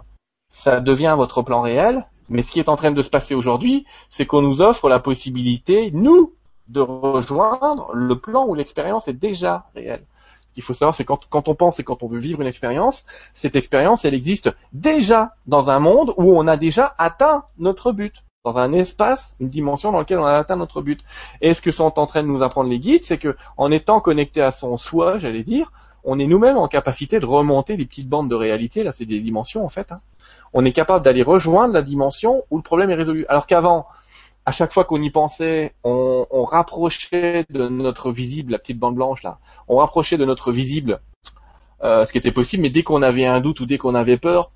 ça 0.49 0.81
devient 0.81 1.15
votre 1.17 1.43
plan 1.43 1.63
réel. 1.63 2.07
Mais 2.29 2.43
ce 2.43 2.53
qui 2.53 2.61
est 2.61 2.69
en 2.69 2.77
train 2.77 2.93
de 2.93 3.03
se 3.03 3.11
passer 3.11 3.35
aujourd'hui 3.35 3.85
c'est 4.09 4.27
qu'on 4.27 4.43
nous 4.43 4.63
offre 4.63 4.89
la 4.89 5.01
possibilité 5.01 5.91
nous 5.93 6.33
de 6.69 6.81
rejoindre 6.81 7.93
le 7.93 8.19
plan 8.19 8.47
où 8.47 8.55
l'expérience 8.55 9.09
est 9.09 9.13
déjà 9.13 9.67
réelle 9.75 10.05
qu'il 10.55 10.63
faut 10.63 10.75
savoir, 10.75 10.95
c'est 10.95 11.05
quand, 11.05 11.27
quand 11.29 11.49
on 11.49 11.55
pense 11.55 11.81
et 11.81 11.85
quand 11.85 12.03
on 12.03 12.07
veut 12.07 12.19
vivre 12.19 12.41
une 12.41 12.47
expérience, 12.47 13.05
cette 13.35 13.57
expérience, 13.57 14.05
elle 14.05 14.15
existe 14.15 14.51
déjà 14.73 15.35
dans 15.47 15.71
un 15.71 15.79
monde 15.79 16.15
où 16.17 16.37
on 16.37 16.47
a 16.47 16.57
déjà 16.57 16.95
atteint 16.99 17.45
notre 17.59 17.93
but, 17.93 18.25
dans 18.45 18.59
un 18.59 18.73
espace, 18.73 19.37
une 19.41 19.49
dimension 19.49 19.93
dans 19.93 20.01
lequel 20.01 20.19
on 20.19 20.27
a 20.27 20.37
atteint 20.37 20.57
notre 20.57 20.83
but. 20.83 21.01
Et 21.41 21.55
ce 21.55 21.61
que 21.61 21.71
sont 21.71 21.99
en 21.99 22.07
train 22.07 22.23
de 22.23 22.29
nous 22.29 22.43
apprendre 22.43 22.69
les 22.71 22.79
guides, 22.79 23.05
c'est 23.05 23.19
que 23.19 23.37
en 23.57 23.71
étant 23.71 24.01
connecté 24.01 24.43
à 24.43 24.51
son 24.51 24.77
soi, 24.77 25.19
j'allais 25.19 25.45
dire, 25.45 25.71
on 26.05 26.19
est 26.19 26.27
nous-mêmes 26.27 26.59
en 26.59 26.67
capacité 26.67 27.21
de 27.21 27.27
remonter 27.27 27.77
les 27.77 27.85
petites 27.85 28.09
bandes 28.09 28.29
de 28.29 28.35
réalité. 28.35 28.83
Là, 28.83 28.93
c'est 28.93 29.05
des 29.05 29.21
dimensions 29.21 29.65
en 29.65 29.69
fait. 29.69 29.93
Hein. 29.93 30.01
On 30.53 30.65
est 30.65 30.73
capable 30.73 31.05
d'aller 31.05 31.23
rejoindre 31.23 31.73
la 31.73 31.83
dimension 31.83 32.43
où 32.51 32.57
le 32.57 32.63
problème 32.63 32.91
est 32.91 32.95
résolu. 32.95 33.25
Alors 33.29 33.47
qu'avant, 33.47 33.87
à 34.45 34.53
chaque 34.53 34.73
fois 34.73 34.85
qu'on 34.85 35.01
y 35.01 35.11
pensait, 35.11 35.75
on, 35.85 36.27
on, 36.31 36.45
rapprochait 36.45 37.47
de 37.51 37.69
notre 37.69 38.11
visible, 38.11 38.53
la 38.53 38.59
petite 38.59 38.79
bande 38.79 38.97
blanche 38.97 39.23
là, 39.23 39.39
on 39.69 39.77
rapprochait 39.77 40.19
de 40.19 40.25
notre 40.25 40.53
visible 40.53 41.01
euh, 41.85 42.05
ce 42.05 42.13
qui 42.13 42.19
était 42.19 42.31
possible, 42.31 42.63
mais 42.63 42.71
dès 42.71 42.85
qu'on 42.85 43.03
avait 43.03 43.27
un 43.27 43.41
doute 43.41 43.59
ou 43.59 43.67
dès 43.67 43.77
qu'on 43.77 43.97
avait 43.97 44.17
peur, 44.17 44.53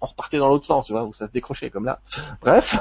on 0.00 0.06
repartait 0.06 0.38
dans 0.38 0.48
l'autre 0.48 0.64
sens, 0.64 0.86
tu 0.86 0.92
vois, 0.92 1.04
où 1.04 1.12
ça 1.12 1.26
se 1.26 1.32
décrochait 1.32 1.68
comme 1.68 1.84
là. 1.84 2.00
Bref. 2.40 2.78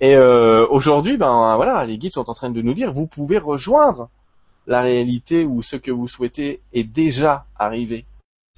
Et 0.00 0.16
euh, 0.16 0.66
aujourd'hui, 0.70 1.18
ben 1.18 1.56
voilà, 1.56 1.84
les 1.84 1.98
guides 1.98 2.12
sont 2.12 2.30
en 2.30 2.34
train 2.34 2.48
de 2.48 2.62
nous 2.62 2.72
dire, 2.72 2.90
vous 2.92 3.06
pouvez 3.06 3.36
rejoindre 3.36 4.08
la 4.66 4.80
réalité 4.80 5.44
où 5.44 5.62
ce 5.62 5.76
que 5.76 5.90
vous 5.90 6.08
souhaitez 6.08 6.62
est 6.72 6.84
déjà 6.84 7.44
arrivé. 7.58 8.06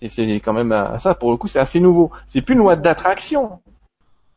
C'est 0.08 0.26
quand 0.36 0.52
même 0.52 0.72
euh, 0.72 0.98
ça, 0.98 1.14
pour 1.16 1.32
le 1.32 1.36
coup, 1.36 1.48
c'est 1.48 1.60
assez 1.60 1.80
nouveau. 1.80 2.12
C'est 2.28 2.42
plus 2.42 2.54
une 2.54 2.60
loi 2.60 2.76
d'attraction. 2.76 3.60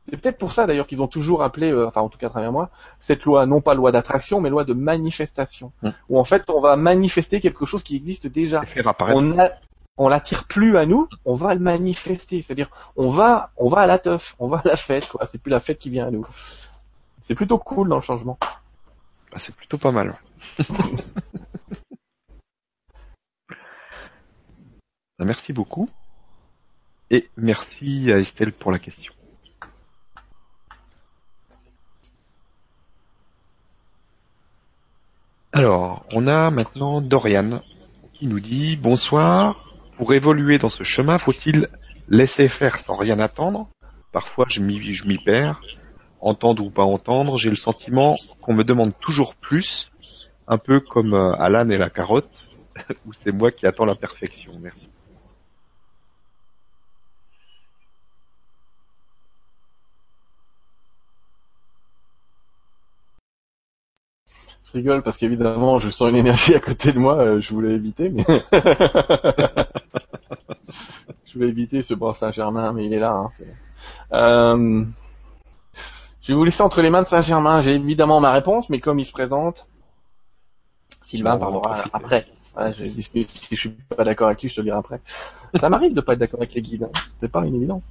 C'est 0.10 0.18
peut-être 0.18 0.38
pour 0.38 0.54
ça 0.54 0.68
d'ailleurs 0.68 0.86
qu'ils 0.86 1.02
ont 1.02 1.08
toujours 1.08 1.42
appelé, 1.42 1.72
euh, 1.72 1.88
enfin 1.88 2.02
en 2.02 2.10
tout 2.10 2.20
cas 2.20 2.28
à 2.28 2.30
travers 2.30 2.52
moi, 2.52 2.70
cette 3.00 3.24
loi 3.26 3.46
non 3.46 3.62
pas 3.62 3.74
loi 3.74 3.92
d'attraction, 3.92 4.40
mais 4.40 4.50
loi 4.50 4.64
de 4.64 4.74
manifestation, 4.74 5.72
mmh. 5.82 5.90
où 6.10 6.20
en 6.20 6.24
fait 6.24 6.44
on 6.50 6.62
va 6.62 6.76
manifester 6.76 7.40
quelque 7.40 7.66
chose 7.66 7.82
qui 7.82 7.96
existe 7.96 8.28
déjà. 8.28 8.62
On, 9.00 9.36
on 9.98 10.08
l'attire 10.08 10.46
plus 10.46 10.78
à 10.78 10.86
nous, 10.86 11.08
on 11.24 11.34
va 11.36 11.56
le 11.56 11.60
manifester, 11.60 12.42
c'est-à-dire 12.42 12.70
on 12.96 13.10
va, 13.10 13.52
on 13.58 13.68
va 13.70 13.82
à 13.82 13.88
la 13.88 13.98
teuf, 13.98 14.36
on 14.40 14.48
va 14.48 14.58
à 14.58 14.68
la 14.68 14.76
fête, 14.76 15.08
quoi. 15.08 15.26
C'est 15.26 15.40
plus 15.40 15.50
la 15.50 15.60
fête 15.60 15.80
qui 15.80 15.90
vient 15.90 16.08
à 16.08 16.12
nous. 16.12 16.28
C'est 17.22 17.36
plutôt 17.36 17.58
cool 17.58 17.90
dans 17.90 17.96
le 17.96 18.02
changement. 18.02 18.38
Ah, 19.34 19.40
c'est 19.40 19.56
plutôt 19.56 19.78
pas 19.78 19.92
mal. 19.92 20.14
merci 25.20 25.54
beaucoup. 25.54 25.90
Et 27.10 27.30
merci 27.38 28.12
à 28.12 28.20
Estelle 28.20 28.52
pour 28.52 28.72
la 28.72 28.80
question. 28.80 29.15
Alors, 35.56 36.06
on 36.12 36.28
a 36.28 36.52
maintenant 36.52 37.00
Dorian 37.00 37.62
qui 38.12 38.28
nous 38.28 38.42
dit 38.42 38.76
bonsoir. 38.76 39.72
Pour 39.96 40.14
évoluer 40.14 40.58
dans 40.58 40.68
ce 40.68 40.84
chemin, 40.84 41.18
faut-il 41.18 41.70
laisser 42.10 42.50
faire 42.50 42.78
sans 42.78 42.98
rien 42.98 43.20
attendre? 43.20 43.70
Parfois, 44.12 44.48
je 44.50 44.60
m'y, 44.60 45.18
perds. 45.18 45.62
Entendre 46.20 46.66
ou 46.66 46.72
pas 46.72 46.84
entendre, 46.84 47.38
j'ai 47.38 47.50
le 47.50 47.56
sentiment 47.56 48.18
qu'on 48.42 48.54
me 48.54 48.66
demande 48.66 48.92
toujours 49.00 49.34
plus, 49.36 49.94
un 50.46 50.58
peu 50.58 50.82
comme 50.82 51.14
euh, 51.14 51.32
Alan 51.38 51.70
et 51.70 51.78
la 51.78 51.90
carotte, 51.90 52.50
ou 53.06 53.14
c'est 53.14 53.32
moi 53.32 53.50
qui 53.50 53.66
attends 53.66 53.86
la 53.86 53.96
perfection. 53.96 54.52
Merci. 54.62 54.90
Rigole 64.76 65.02
parce 65.02 65.18
qu'évidemment, 65.18 65.80
je 65.80 65.90
sens 65.90 66.10
une 66.10 66.18
énergie 66.18 66.54
à 66.54 66.60
côté 66.60 66.92
de 66.92 67.00
moi, 67.00 67.18
euh, 67.18 67.42
je 67.42 67.54
voulais 67.54 67.74
éviter, 67.74 68.10
mais... 68.10 68.26
je 71.26 71.34
voulais 71.34 71.48
éviter 71.48 71.82
ce 71.82 71.94
bras 71.94 72.14
Saint-Germain, 72.14 72.74
mais 72.74 72.86
il 72.86 72.94
est 72.94 73.00
là. 73.00 73.14
Hein, 73.14 73.30
euh... 74.14 74.84
Je 76.22 76.32
vais 76.32 76.38
vous 76.38 76.44
laisser 76.44 76.62
entre 76.62 76.82
les 76.82 76.90
mains 76.90 77.04
de 77.04 77.08
Saint-Germain. 77.08 77.62
J'ai 77.62 77.76
évidemment 77.76 78.20
ma 78.20 78.32
réponse, 78.32 78.70
mais 78.70 78.80
comme 78.80 79.00
il 79.00 79.06
se 79.06 79.12
présente, 79.12 79.68
Sylvain 81.04 81.38
parlera 81.38 81.84
après. 81.94 82.26
je 82.58 82.86
si 82.86 83.28
je 83.52 83.56
suis 83.56 83.70
pas 83.70 84.04
d'accord 84.04 84.28
avec 84.28 84.42
lui, 84.42 84.50
je 84.50 84.56
te 84.56 84.62
le 84.62 84.66
dirai 84.66 84.78
après. 84.78 85.02
Ça 85.54 85.70
m'arrive 85.70 85.94
de 85.94 86.02
pas 86.02 86.14
être 86.14 86.20
d'accord 86.20 86.40
avec 86.40 86.54
les 86.56 86.64
guides. 86.64 86.84
Hein. 86.84 87.00
C'est 87.20 87.32
pas 87.32 87.46
inévident. 87.46 87.84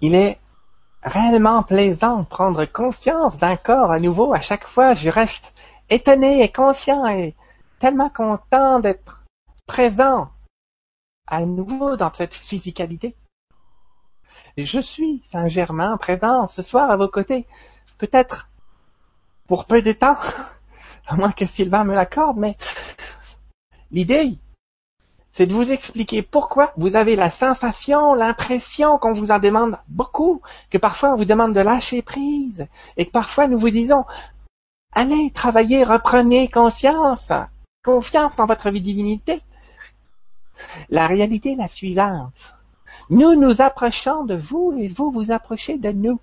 Il 0.00 0.14
est 0.14 0.38
réellement 1.02 1.62
plaisant 1.62 2.20
de 2.20 2.26
prendre 2.26 2.64
conscience 2.64 3.38
d'un 3.38 3.56
corps 3.56 3.92
à 3.92 4.00
nouveau 4.00 4.34
à 4.34 4.40
chaque 4.40 4.66
fois. 4.66 4.92
Je 4.92 5.08
reste 5.08 5.52
étonné 5.88 6.42
et 6.42 6.52
conscient 6.52 7.06
et 7.06 7.34
tellement 7.78 8.10
content 8.10 8.80
d'être 8.80 9.24
présent 9.66 10.30
à 11.26 11.44
nouveau 11.44 11.96
dans 11.96 12.12
cette 12.12 12.34
physicalité. 12.34 13.16
Je 14.56 14.80
suis 14.80 15.22
Saint-Germain 15.26 15.96
présent 15.96 16.46
ce 16.46 16.62
soir 16.62 16.90
à 16.90 16.96
vos 16.96 17.08
côtés. 17.08 17.46
Peut-être 17.98 18.48
pour 19.46 19.66
peu 19.66 19.82
de 19.82 19.92
temps, 19.92 20.16
à 21.06 21.16
moins 21.16 21.32
que 21.32 21.46
Sylvain 21.46 21.84
me 21.84 21.94
l'accorde, 21.94 22.36
mais 22.36 22.56
l'idée, 23.90 24.38
c'est 25.36 25.44
de 25.44 25.52
vous 25.52 25.70
expliquer 25.70 26.22
pourquoi 26.22 26.72
vous 26.78 26.96
avez 26.96 27.14
la 27.14 27.28
sensation, 27.28 28.14
l'impression 28.14 28.96
qu'on 28.96 29.12
vous 29.12 29.30
en 29.30 29.38
demande 29.38 29.76
beaucoup, 29.86 30.40
que 30.70 30.78
parfois 30.78 31.12
on 31.12 31.16
vous 31.16 31.26
demande 31.26 31.52
de 31.52 31.60
lâcher 31.60 32.00
prise, 32.00 32.66
et 32.96 33.04
que 33.04 33.10
parfois 33.10 33.46
nous 33.46 33.58
vous 33.58 33.68
disons, 33.68 34.06
allez, 34.92 35.30
travaillez, 35.32 35.84
reprenez 35.84 36.48
conscience, 36.48 37.32
confiance 37.84 38.40
en 38.40 38.46
votre 38.46 38.70
divinité. 38.70 39.42
La 40.88 41.06
réalité 41.06 41.52
est 41.52 41.56
la 41.56 41.68
suivante. 41.68 42.54
Nous 43.10 43.34
nous 43.34 43.60
approchons 43.60 44.24
de 44.24 44.36
vous 44.36 44.74
et 44.78 44.88
vous 44.88 45.10
vous 45.10 45.32
approchez 45.32 45.76
de 45.76 45.92
nous. 45.92 46.18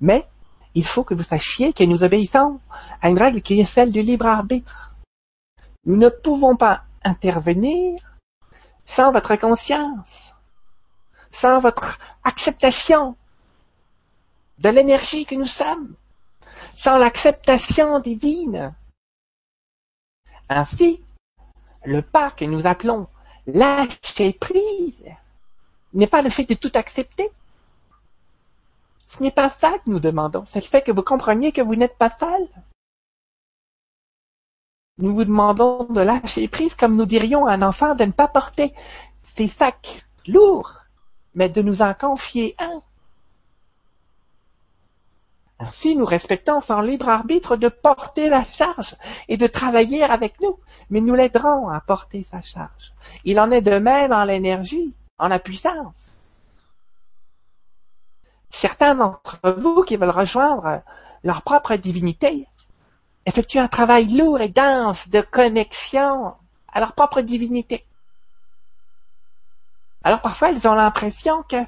Mais 0.00 0.26
il 0.74 0.84
faut 0.84 1.04
que 1.04 1.14
vous 1.14 1.22
sachiez 1.22 1.72
que 1.72 1.84
nous 1.84 2.02
obéissons 2.02 2.58
à 3.00 3.10
une 3.10 3.18
règle 3.18 3.42
qui 3.42 3.60
est 3.60 3.64
celle 3.64 3.92
du 3.92 4.02
libre 4.02 4.26
arbitre. 4.26 4.96
Nous 5.86 5.96
ne 5.96 6.08
pouvons 6.08 6.56
pas 6.56 6.82
intervenir 7.04 8.00
sans 8.84 9.12
votre 9.12 9.36
conscience, 9.36 10.34
sans 11.30 11.60
votre 11.60 11.98
acceptation 12.24 13.16
de 14.58 14.68
l'énergie 14.70 15.26
que 15.26 15.34
nous 15.34 15.46
sommes, 15.46 15.94
sans 16.74 16.96
l'acceptation 16.96 18.00
divine. 18.00 18.74
Ainsi, 20.48 21.02
le 21.84 22.02
pas 22.02 22.30
que 22.30 22.44
nous 22.44 22.66
appelons 22.66 23.08
lâcher 23.46 24.32
prise 24.32 25.02
n'est 25.92 26.06
pas 26.06 26.22
le 26.22 26.30
fait 26.30 26.44
de 26.44 26.54
tout 26.54 26.72
accepter. 26.74 27.30
Ce 29.08 29.22
n'est 29.22 29.30
pas 29.30 29.50
ça 29.50 29.78
que 29.78 29.90
nous 29.90 30.00
demandons, 30.00 30.44
c'est 30.46 30.60
le 30.60 30.66
fait 30.66 30.82
que 30.82 30.92
vous 30.92 31.02
compreniez 31.02 31.52
que 31.52 31.62
vous 31.62 31.76
n'êtes 31.76 31.96
pas 31.96 32.10
seul. 32.10 32.48
Nous 34.98 35.14
vous 35.14 35.24
demandons 35.24 35.84
de 35.84 36.00
lâcher 36.00 36.48
prise 36.48 36.74
comme 36.74 36.96
nous 36.96 37.06
dirions 37.06 37.46
à 37.46 37.52
un 37.52 37.62
enfant 37.62 37.94
de 37.94 38.04
ne 38.04 38.10
pas 38.10 38.26
porter 38.26 38.74
ses 39.22 39.46
sacs 39.46 40.04
lourds, 40.26 40.74
mais 41.34 41.48
de 41.48 41.62
nous 41.62 41.82
en 41.82 41.94
confier 41.94 42.56
un. 42.58 42.82
Ainsi, 45.60 45.96
nous 45.96 46.04
respectons 46.04 46.60
son 46.60 46.80
libre 46.80 47.08
arbitre 47.08 47.56
de 47.56 47.68
porter 47.68 48.28
la 48.28 48.44
charge 48.44 48.96
et 49.28 49.36
de 49.36 49.46
travailler 49.46 50.02
avec 50.02 50.40
nous, 50.40 50.58
mais 50.90 51.00
nous 51.00 51.14
l'aiderons 51.14 51.68
à 51.68 51.80
porter 51.80 52.22
sa 52.22 52.42
charge. 52.42 52.92
Il 53.24 53.40
en 53.40 53.50
est 53.50 53.60
de 53.60 53.78
même 53.78 54.12
en 54.12 54.24
l'énergie, 54.24 54.94
en 55.18 55.28
la 55.28 55.38
puissance. 55.38 56.10
Certains 58.50 58.94
d'entre 58.94 59.38
vous 59.58 59.82
qui 59.82 59.96
veulent 59.96 60.10
rejoindre 60.10 60.82
leur 61.22 61.42
propre 61.42 61.74
divinité 61.76 62.46
effectuent 63.28 63.58
un 63.58 63.68
travail 63.68 64.06
lourd 64.06 64.40
et 64.40 64.48
dense 64.48 65.10
de 65.10 65.20
connexion 65.20 66.34
à 66.72 66.80
leur 66.80 66.94
propre 66.94 67.20
divinité. 67.20 67.84
Alors 70.02 70.22
parfois, 70.22 70.50
ils 70.50 70.66
ont 70.66 70.74
l'impression 70.74 71.42
que 71.42 71.62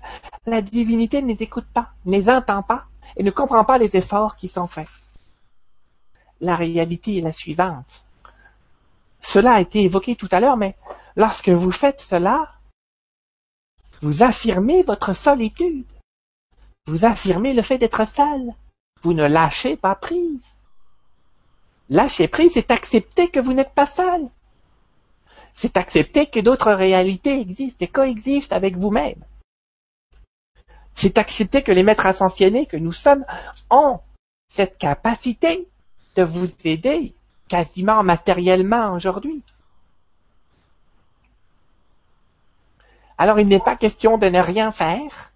la 0.46 0.62
divinité 0.62 1.20
ne 1.20 1.28
les 1.28 1.42
écoute 1.42 1.66
pas, 1.74 1.90
ne 2.06 2.12
les 2.12 2.30
entend 2.30 2.62
pas 2.62 2.86
et 3.16 3.22
ne 3.22 3.30
comprend 3.30 3.64
pas 3.64 3.76
les 3.76 3.96
efforts 3.96 4.36
qui 4.36 4.48
sont 4.48 4.66
faits. 4.66 4.88
La 6.40 6.56
réalité 6.56 7.18
est 7.18 7.22
la 7.22 7.32
suivante. 7.32 8.06
Cela 9.20 9.54
a 9.54 9.60
été 9.60 9.82
évoqué 9.82 10.16
tout 10.16 10.28
à 10.30 10.40
l'heure, 10.40 10.56
mais 10.56 10.74
lorsque 11.16 11.50
vous 11.50 11.72
faites 11.72 12.00
cela, 12.00 12.54
vous 14.00 14.22
affirmez 14.22 14.82
votre 14.82 15.12
solitude. 15.12 15.84
Vous 16.86 17.04
affirmez 17.04 17.52
le 17.52 17.60
fait 17.60 17.76
d'être 17.76 18.06
seul. 18.08 18.54
Vous 19.02 19.12
ne 19.12 19.24
lâchez 19.24 19.76
pas 19.76 19.94
prise. 19.94 20.56
Lâcher 21.90 22.28
prise, 22.28 22.52
c'est 22.52 22.70
accepter 22.70 23.28
que 23.28 23.40
vous 23.40 23.52
n'êtes 23.52 23.74
pas 23.74 23.86
seul. 23.86 24.28
C'est 25.52 25.76
accepter 25.76 26.26
que 26.26 26.38
d'autres 26.38 26.72
réalités 26.72 27.40
existent 27.40 27.84
et 27.84 27.88
coexistent 27.88 28.52
avec 28.52 28.76
vous-même. 28.76 29.22
C'est 30.94 31.18
accepter 31.18 31.62
que 31.62 31.72
les 31.72 31.82
maîtres 31.82 32.06
ascensionnés 32.06 32.66
que 32.66 32.76
nous 32.76 32.92
sommes 32.92 33.24
ont 33.70 33.98
cette 34.46 34.78
capacité 34.78 35.66
de 36.14 36.22
vous 36.22 36.48
aider 36.64 37.12
quasiment 37.48 38.04
matériellement 38.04 38.92
aujourd'hui. 38.92 39.42
Alors 43.18 43.40
il 43.40 43.48
n'est 43.48 43.60
pas 43.60 43.76
question 43.76 44.16
de 44.16 44.28
ne 44.28 44.40
rien 44.40 44.70
faire, 44.70 45.32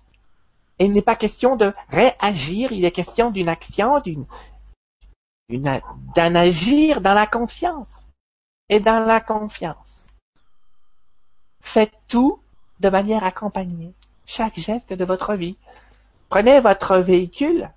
il 0.78 0.92
n'est 0.92 1.02
pas 1.02 1.16
question 1.16 1.56
de 1.56 1.72
réagir, 1.90 2.72
il 2.72 2.84
est 2.84 2.92
question 2.92 3.30
d'une 3.30 3.48
action, 3.48 4.00
d'une 4.00 4.24
d'un 5.48 6.34
agir 6.34 7.00
dans 7.00 7.14
la 7.14 7.26
confiance 7.26 7.90
et 8.68 8.80
dans 8.80 9.04
la 9.04 9.20
confiance. 9.20 10.00
Faites 11.60 11.94
tout 12.08 12.40
de 12.80 12.88
manière 12.88 13.24
accompagnée, 13.24 13.92
chaque 14.26 14.58
geste 14.58 14.92
de 14.92 15.04
votre 15.04 15.34
vie. 15.34 15.56
Prenez 16.28 16.60
votre 16.60 16.98
véhicule 16.98 17.70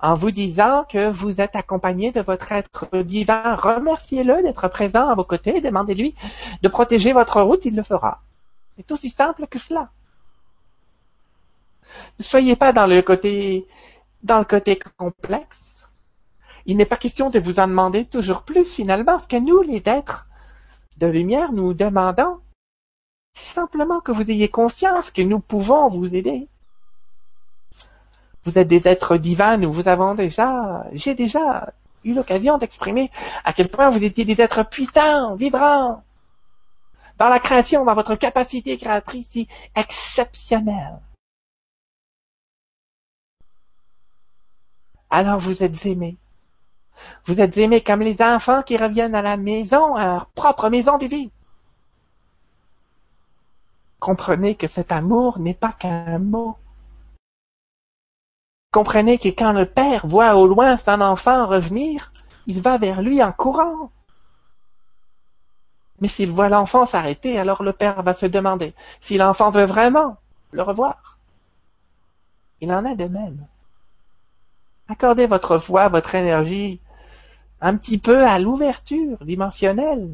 en 0.00 0.14
vous 0.14 0.30
disant 0.30 0.84
que 0.88 1.08
vous 1.08 1.40
êtes 1.40 1.56
accompagné 1.56 2.12
de 2.12 2.20
votre 2.20 2.52
être 2.52 2.86
divin. 3.02 3.56
Remerciez-le 3.56 4.42
d'être 4.42 4.68
présent 4.68 5.08
à 5.08 5.14
vos 5.14 5.24
côtés, 5.24 5.60
demandez-lui 5.60 6.14
de 6.62 6.68
protéger 6.68 7.12
votre 7.12 7.40
route, 7.40 7.64
il 7.64 7.74
le 7.74 7.82
fera. 7.82 8.20
C'est 8.76 8.90
aussi 8.92 9.10
simple 9.10 9.46
que 9.46 9.58
cela. 9.58 9.90
Ne 12.18 12.24
soyez 12.24 12.56
pas 12.56 12.72
dans 12.72 12.86
le 12.86 13.02
côté, 13.02 13.66
dans 14.22 14.38
le 14.38 14.44
côté 14.44 14.78
complexe 14.96 15.73
il 16.66 16.76
n'est 16.76 16.86
pas 16.86 16.96
question 16.96 17.30
de 17.30 17.38
vous 17.38 17.60
en 17.60 17.68
demander 17.68 18.06
toujours 18.06 18.42
plus 18.42 18.64
finalement. 18.64 19.18
Ce 19.18 19.28
que 19.28 19.36
nous, 19.36 19.60
les 19.62 19.82
êtres 19.86 20.28
de 20.96 21.06
lumière, 21.06 21.52
nous 21.52 21.74
demandons, 21.74 22.40
c'est 23.34 23.54
simplement 23.54 24.00
que 24.00 24.12
vous 24.12 24.30
ayez 24.30 24.48
conscience 24.48 25.10
que 25.10 25.22
nous 25.22 25.40
pouvons 25.40 25.88
vous 25.88 26.14
aider. 26.14 26.48
Vous 28.44 28.58
êtes 28.58 28.68
des 28.68 28.88
êtres 28.88 29.16
divins, 29.16 29.56
nous 29.56 29.72
vous 29.72 29.88
avons 29.88 30.14
déjà, 30.14 30.86
j'ai 30.92 31.14
déjà 31.14 31.72
eu 32.04 32.14
l'occasion 32.14 32.58
d'exprimer 32.58 33.10
à 33.44 33.52
quel 33.52 33.70
point 33.70 33.90
vous 33.90 34.04
étiez 34.04 34.24
des 34.24 34.40
êtres 34.40 34.68
puissants, 34.68 35.34
vibrants, 35.34 36.02
dans 37.18 37.28
la 37.28 37.38
création, 37.38 37.84
dans 37.84 37.94
votre 37.94 38.14
capacité 38.16 38.76
créatrice 38.76 39.28
si 39.28 39.48
exceptionnelle. 39.74 41.00
Alors 45.10 45.38
vous 45.38 45.62
êtes 45.62 45.86
aimés. 45.86 46.16
Vous 47.26 47.40
êtes 47.40 47.56
aimés 47.56 47.80
comme 47.80 48.00
les 48.00 48.20
enfants 48.20 48.62
qui 48.62 48.76
reviennent 48.76 49.14
à 49.14 49.22
la 49.22 49.36
maison, 49.36 49.94
à 49.94 50.04
leur 50.04 50.26
propre 50.26 50.68
maison 50.68 50.98
de 50.98 51.06
vie. 51.06 51.30
Comprenez 53.98 54.54
que 54.54 54.66
cet 54.66 54.92
amour 54.92 55.38
n'est 55.38 55.54
pas 55.54 55.72
qu'un 55.72 56.18
mot. 56.18 56.58
Comprenez 58.70 59.18
que 59.18 59.28
quand 59.28 59.52
le 59.52 59.64
père 59.64 60.06
voit 60.06 60.36
au 60.36 60.46
loin 60.46 60.76
son 60.76 61.00
enfant 61.00 61.46
revenir, 61.46 62.12
il 62.46 62.60
va 62.60 62.76
vers 62.76 63.00
lui 63.00 63.22
en 63.22 63.32
courant. 63.32 63.90
Mais 66.00 66.08
s'il 66.08 66.30
voit 66.30 66.50
l'enfant 66.50 66.84
s'arrêter, 66.84 67.38
alors 67.38 67.62
le 67.62 67.72
père 67.72 68.02
va 68.02 68.12
se 68.12 68.26
demander 68.26 68.74
si 69.00 69.16
l'enfant 69.16 69.48
veut 69.48 69.64
vraiment 69.64 70.18
le 70.50 70.62
revoir. 70.62 71.18
Il 72.60 72.70
en 72.72 72.84
est 72.84 72.96
de 72.96 73.06
même. 73.06 73.46
Accordez 74.88 75.26
votre 75.26 75.56
foi, 75.56 75.88
votre 75.88 76.14
énergie 76.14 76.80
un 77.60 77.76
petit 77.76 77.98
peu 77.98 78.26
à 78.26 78.38
l'ouverture 78.38 79.24
dimensionnelle. 79.24 80.10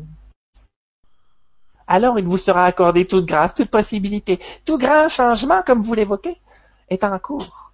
Alors 1.86 2.18
il 2.18 2.24
vous 2.24 2.38
sera 2.38 2.66
accordé 2.66 3.06
toute 3.06 3.26
grâce, 3.26 3.54
toute 3.54 3.70
possibilité, 3.70 4.38
tout 4.64 4.78
grand 4.78 5.08
changement, 5.08 5.62
comme 5.66 5.82
vous 5.82 5.94
l'évoquez, 5.94 6.38
est 6.88 7.02
en 7.02 7.18
cours. 7.18 7.72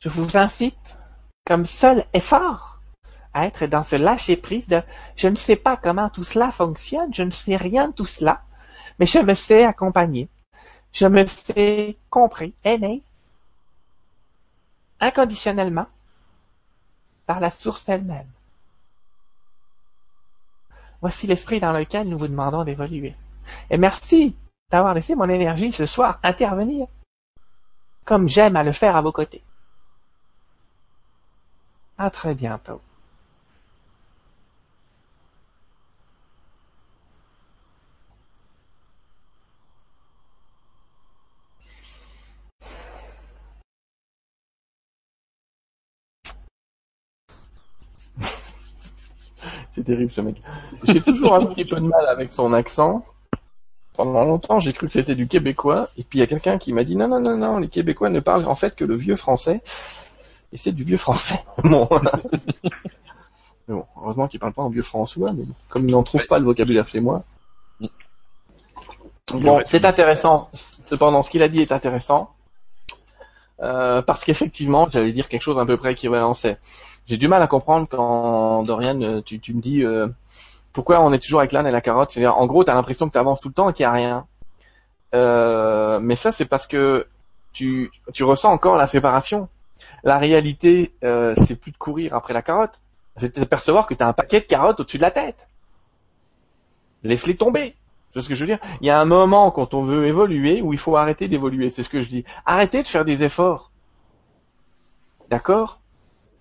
Je 0.00 0.08
vous 0.08 0.36
incite, 0.36 0.96
comme 1.44 1.66
seul 1.66 2.04
effort, 2.14 2.78
à 3.34 3.46
être 3.46 3.66
dans 3.66 3.84
ce 3.84 3.96
lâcher-prise 3.96 4.68
de 4.68 4.82
je 5.16 5.28
ne 5.28 5.34
sais 5.34 5.56
pas 5.56 5.76
comment 5.76 6.08
tout 6.08 6.24
cela 6.24 6.50
fonctionne, 6.50 7.12
je 7.12 7.22
ne 7.22 7.30
sais 7.30 7.56
rien 7.56 7.88
de 7.88 7.92
tout 7.92 8.06
cela, 8.06 8.42
mais 8.98 9.06
je 9.06 9.18
me 9.18 9.34
sais 9.34 9.64
accompagner, 9.64 10.28
je 10.92 11.06
me 11.06 11.26
sais 11.26 11.96
compris, 12.10 12.54
aimé, 12.64 13.02
inconditionnellement 15.00 15.86
par 17.26 17.40
la 17.40 17.50
source 17.50 17.88
elle-même. 17.88 18.28
Voici 21.00 21.26
l'esprit 21.26 21.60
dans 21.60 21.72
lequel 21.72 22.08
nous 22.08 22.18
vous 22.18 22.28
demandons 22.28 22.64
d'évoluer. 22.64 23.14
Et 23.70 23.76
merci 23.76 24.34
d'avoir 24.70 24.94
laissé 24.94 25.14
mon 25.14 25.28
énergie 25.28 25.72
ce 25.72 25.86
soir 25.86 26.18
intervenir, 26.22 26.86
comme 28.04 28.28
j'aime 28.28 28.56
à 28.56 28.64
le 28.64 28.72
faire 28.72 28.96
à 28.96 29.02
vos 29.02 29.12
côtés. 29.12 29.42
À 31.96 32.10
très 32.10 32.34
bientôt. 32.34 32.80
Terrible 49.88 50.10
ce 50.10 50.20
mec. 50.20 50.36
J'ai 50.84 51.00
toujours 51.00 51.34
un 51.34 51.46
petit 51.46 51.64
peu 51.64 51.76
de 51.76 51.86
mal 51.86 52.06
avec 52.06 52.30
son 52.30 52.52
accent. 52.52 53.04
Pendant 53.94 54.24
longtemps, 54.24 54.60
j'ai 54.60 54.72
cru 54.72 54.86
que 54.86 54.92
c'était 54.92 55.14
du 55.14 55.26
québécois. 55.26 55.88
Et 55.96 56.04
puis 56.04 56.18
il 56.18 56.20
y 56.20 56.22
a 56.22 56.26
quelqu'un 56.26 56.58
qui 56.58 56.72
m'a 56.72 56.84
dit 56.84 56.94
non, 56.94 57.08
non, 57.08 57.20
non, 57.20 57.36
non, 57.36 57.58
les 57.58 57.68
Québécois 57.68 58.10
ne 58.10 58.20
parlent 58.20 58.46
en 58.46 58.54
fait 58.54 58.76
que 58.76 58.84
le 58.84 58.94
vieux 58.94 59.16
français. 59.16 59.60
Et 60.52 60.58
c'est 60.58 60.72
du 60.72 60.84
vieux 60.84 60.98
français. 60.98 61.42
Bon. 61.64 61.88
mais 63.66 63.74
bon, 63.74 63.84
heureusement 63.96 64.28
qu'il 64.28 64.40
parle 64.40 64.52
pas 64.52 64.62
en 64.62 64.70
vieux 64.70 64.82
François, 64.82 65.32
mais 65.32 65.44
comme 65.68 65.86
il 65.86 65.92
n'en 65.92 66.02
trouve 66.02 66.26
pas 66.26 66.38
le 66.38 66.44
vocabulaire 66.44 66.88
chez 66.88 67.00
moi. 67.00 67.24
Bon, 69.32 69.60
c'est 69.66 69.84
intéressant. 69.84 70.48
Cependant, 70.86 71.22
ce 71.22 71.28
qu'il 71.30 71.42
a 71.42 71.48
dit 71.48 71.60
est 71.60 71.72
intéressant. 71.72 72.30
Euh, 73.60 74.00
parce 74.00 74.24
qu'effectivement, 74.24 74.88
j'allais 74.90 75.12
dire 75.12 75.28
quelque 75.28 75.42
chose 75.42 75.58
à 75.58 75.66
peu 75.66 75.76
près 75.76 75.92
équivalent. 75.92 76.34
J'ai 77.08 77.16
du 77.16 77.26
mal 77.26 77.42
à 77.42 77.46
comprendre 77.46 77.88
quand 77.88 78.62
Dorian, 78.64 79.00
euh, 79.00 79.22
tu, 79.22 79.40
tu 79.40 79.54
me 79.54 79.60
dis 79.62 79.82
euh, 79.82 80.08
pourquoi 80.74 81.00
on 81.00 81.10
est 81.12 81.18
toujours 81.18 81.40
avec 81.40 81.52
l'âne 81.52 81.66
et 81.66 81.70
la 81.70 81.80
carotte. 81.80 82.10
C'est-à-dire, 82.10 82.36
en 82.36 82.46
gros, 82.46 82.64
t'as 82.64 82.74
l'impression 82.74 83.08
que 83.08 83.12
tu 83.12 83.18
avances 83.18 83.40
tout 83.40 83.48
le 83.48 83.54
temps 83.54 83.70
et 83.70 83.72
qu'il 83.72 83.84
n'y 83.84 83.88
a 83.88 83.92
rien. 83.92 84.26
Euh, 85.14 86.00
mais 86.00 86.16
ça, 86.16 86.32
c'est 86.32 86.44
parce 86.44 86.66
que 86.66 87.06
tu, 87.54 87.90
tu 88.12 88.24
ressens 88.24 88.52
encore 88.52 88.76
la 88.76 88.86
séparation. 88.86 89.48
La 90.04 90.18
réalité, 90.18 90.92
euh, 91.02 91.34
c'est 91.46 91.56
plus 91.56 91.72
de 91.72 91.78
courir 91.78 92.14
après 92.14 92.34
la 92.34 92.42
carotte. 92.42 92.82
C'est 93.16 93.38
de 93.38 93.44
percevoir 93.46 93.86
que 93.86 93.94
tu 93.94 94.02
as 94.02 94.08
un 94.08 94.12
paquet 94.12 94.40
de 94.40 94.46
carottes 94.46 94.78
au-dessus 94.80 94.98
de 94.98 95.02
la 95.02 95.10
tête. 95.10 95.48
Laisse-les 97.04 97.36
tomber. 97.36 97.74
C'est 98.12 98.20
ce 98.20 98.28
que 98.28 98.34
je 98.34 98.40
veux 98.40 98.46
dire? 98.46 98.58
Il 98.82 98.86
y 98.86 98.90
a 98.90 99.00
un 99.00 99.06
moment 99.06 99.50
quand 99.50 99.72
on 99.72 99.82
veut 99.82 100.06
évoluer 100.06 100.60
où 100.60 100.74
il 100.74 100.78
faut 100.78 100.96
arrêter 100.96 101.26
d'évoluer. 101.26 101.70
C'est 101.70 101.82
ce 101.82 101.88
que 101.88 102.02
je 102.02 102.08
dis. 102.08 102.24
Arrêtez 102.44 102.82
de 102.82 102.86
faire 102.86 103.06
des 103.06 103.22
efforts. 103.22 103.70
D'accord? 105.30 105.80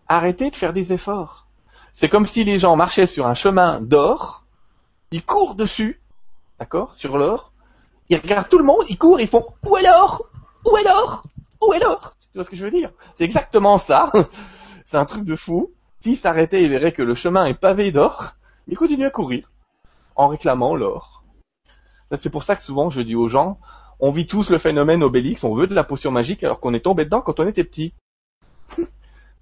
Arrêtez 0.07 0.51
de 0.51 0.55
faire 0.55 0.73
des 0.73 0.93
efforts. 0.93 1.47
C'est 1.93 2.09
comme 2.09 2.25
si 2.25 2.43
les 2.43 2.59
gens 2.59 2.75
marchaient 2.75 3.07
sur 3.07 3.27
un 3.27 3.33
chemin 3.33 3.81
d'or, 3.81 4.43
ils 5.11 5.23
courent 5.23 5.55
dessus, 5.55 6.01
d'accord, 6.59 6.93
sur 6.93 7.17
l'or, 7.17 7.51
ils 8.09 8.17
regardent 8.17 8.49
tout 8.49 8.59
le 8.59 8.63
monde, 8.63 8.85
ils 8.89 8.97
courent, 8.97 9.19
ils 9.19 9.27
font 9.27 9.45
où 9.65 9.77
est 9.77 9.83
l'or? 9.83 10.29
Où 10.65 10.77
est 10.77 10.83
l'or? 10.83 11.23
Où 11.61 11.73
est 11.73 11.79
l'or? 11.79 12.13
Tu 12.31 12.37
vois 12.37 12.45
ce 12.45 12.49
que 12.49 12.55
je 12.55 12.63
veux 12.63 12.71
dire? 12.71 12.91
C'est 13.15 13.23
exactement 13.23 13.77
ça. 13.77 14.11
C'est 14.85 14.97
un 14.97 15.05
truc 15.05 15.25
de 15.25 15.35
fou. 15.35 15.71
S'ils 15.99 16.17
s'arrêtaient 16.17 16.61
et 16.61 16.69
verraient 16.69 16.93
que 16.93 17.01
le 17.01 17.15
chemin 17.15 17.45
est 17.45 17.53
pavé 17.53 17.91
d'or, 17.91 18.35
ils 18.67 18.77
continuent 18.77 19.07
à 19.07 19.11
courir 19.11 19.49
en 20.15 20.27
réclamant 20.27 20.75
l'or. 20.75 21.23
C'est 22.15 22.29
pour 22.29 22.43
ça 22.43 22.55
que 22.55 22.63
souvent 22.63 22.89
je 22.89 23.01
dis 23.01 23.15
aux 23.15 23.27
gens, 23.27 23.59
on 23.99 24.11
vit 24.11 24.27
tous 24.27 24.49
le 24.49 24.57
phénomène 24.57 25.03
Obélix, 25.03 25.43
on 25.43 25.53
veut 25.53 25.67
de 25.67 25.75
la 25.75 25.83
potion 25.83 26.11
magique 26.11 26.43
alors 26.43 26.59
qu'on 26.59 26.73
est 26.73 26.81
tombé 26.81 27.05
dedans 27.05 27.21
quand 27.21 27.39
on 27.39 27.47
était 27.47 27.63
petit. 27.63 27.93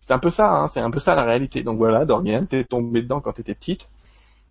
c'est 0.06 0.14
un 0.14 0.20
peu 0.20 0.30
ça, 0.30 0.52
hein, 0.52 0.68
c'est 0.68 0.80
un 0.80 0.92
peu 0.92 1.00
ça 1.00 1.16
la 1.16 1.24
réalité. 1.24 1.64
Donc 1.64 1.78
voilà, 1.78 2.06
Dorian, 2.06 2.46
t'es 2.46 2.64
tombé 2.64 3.02
dedans 3.02 3.22
quand 3.22 3.34
t'étais 3.34 3.56
petite. 3.56 3.90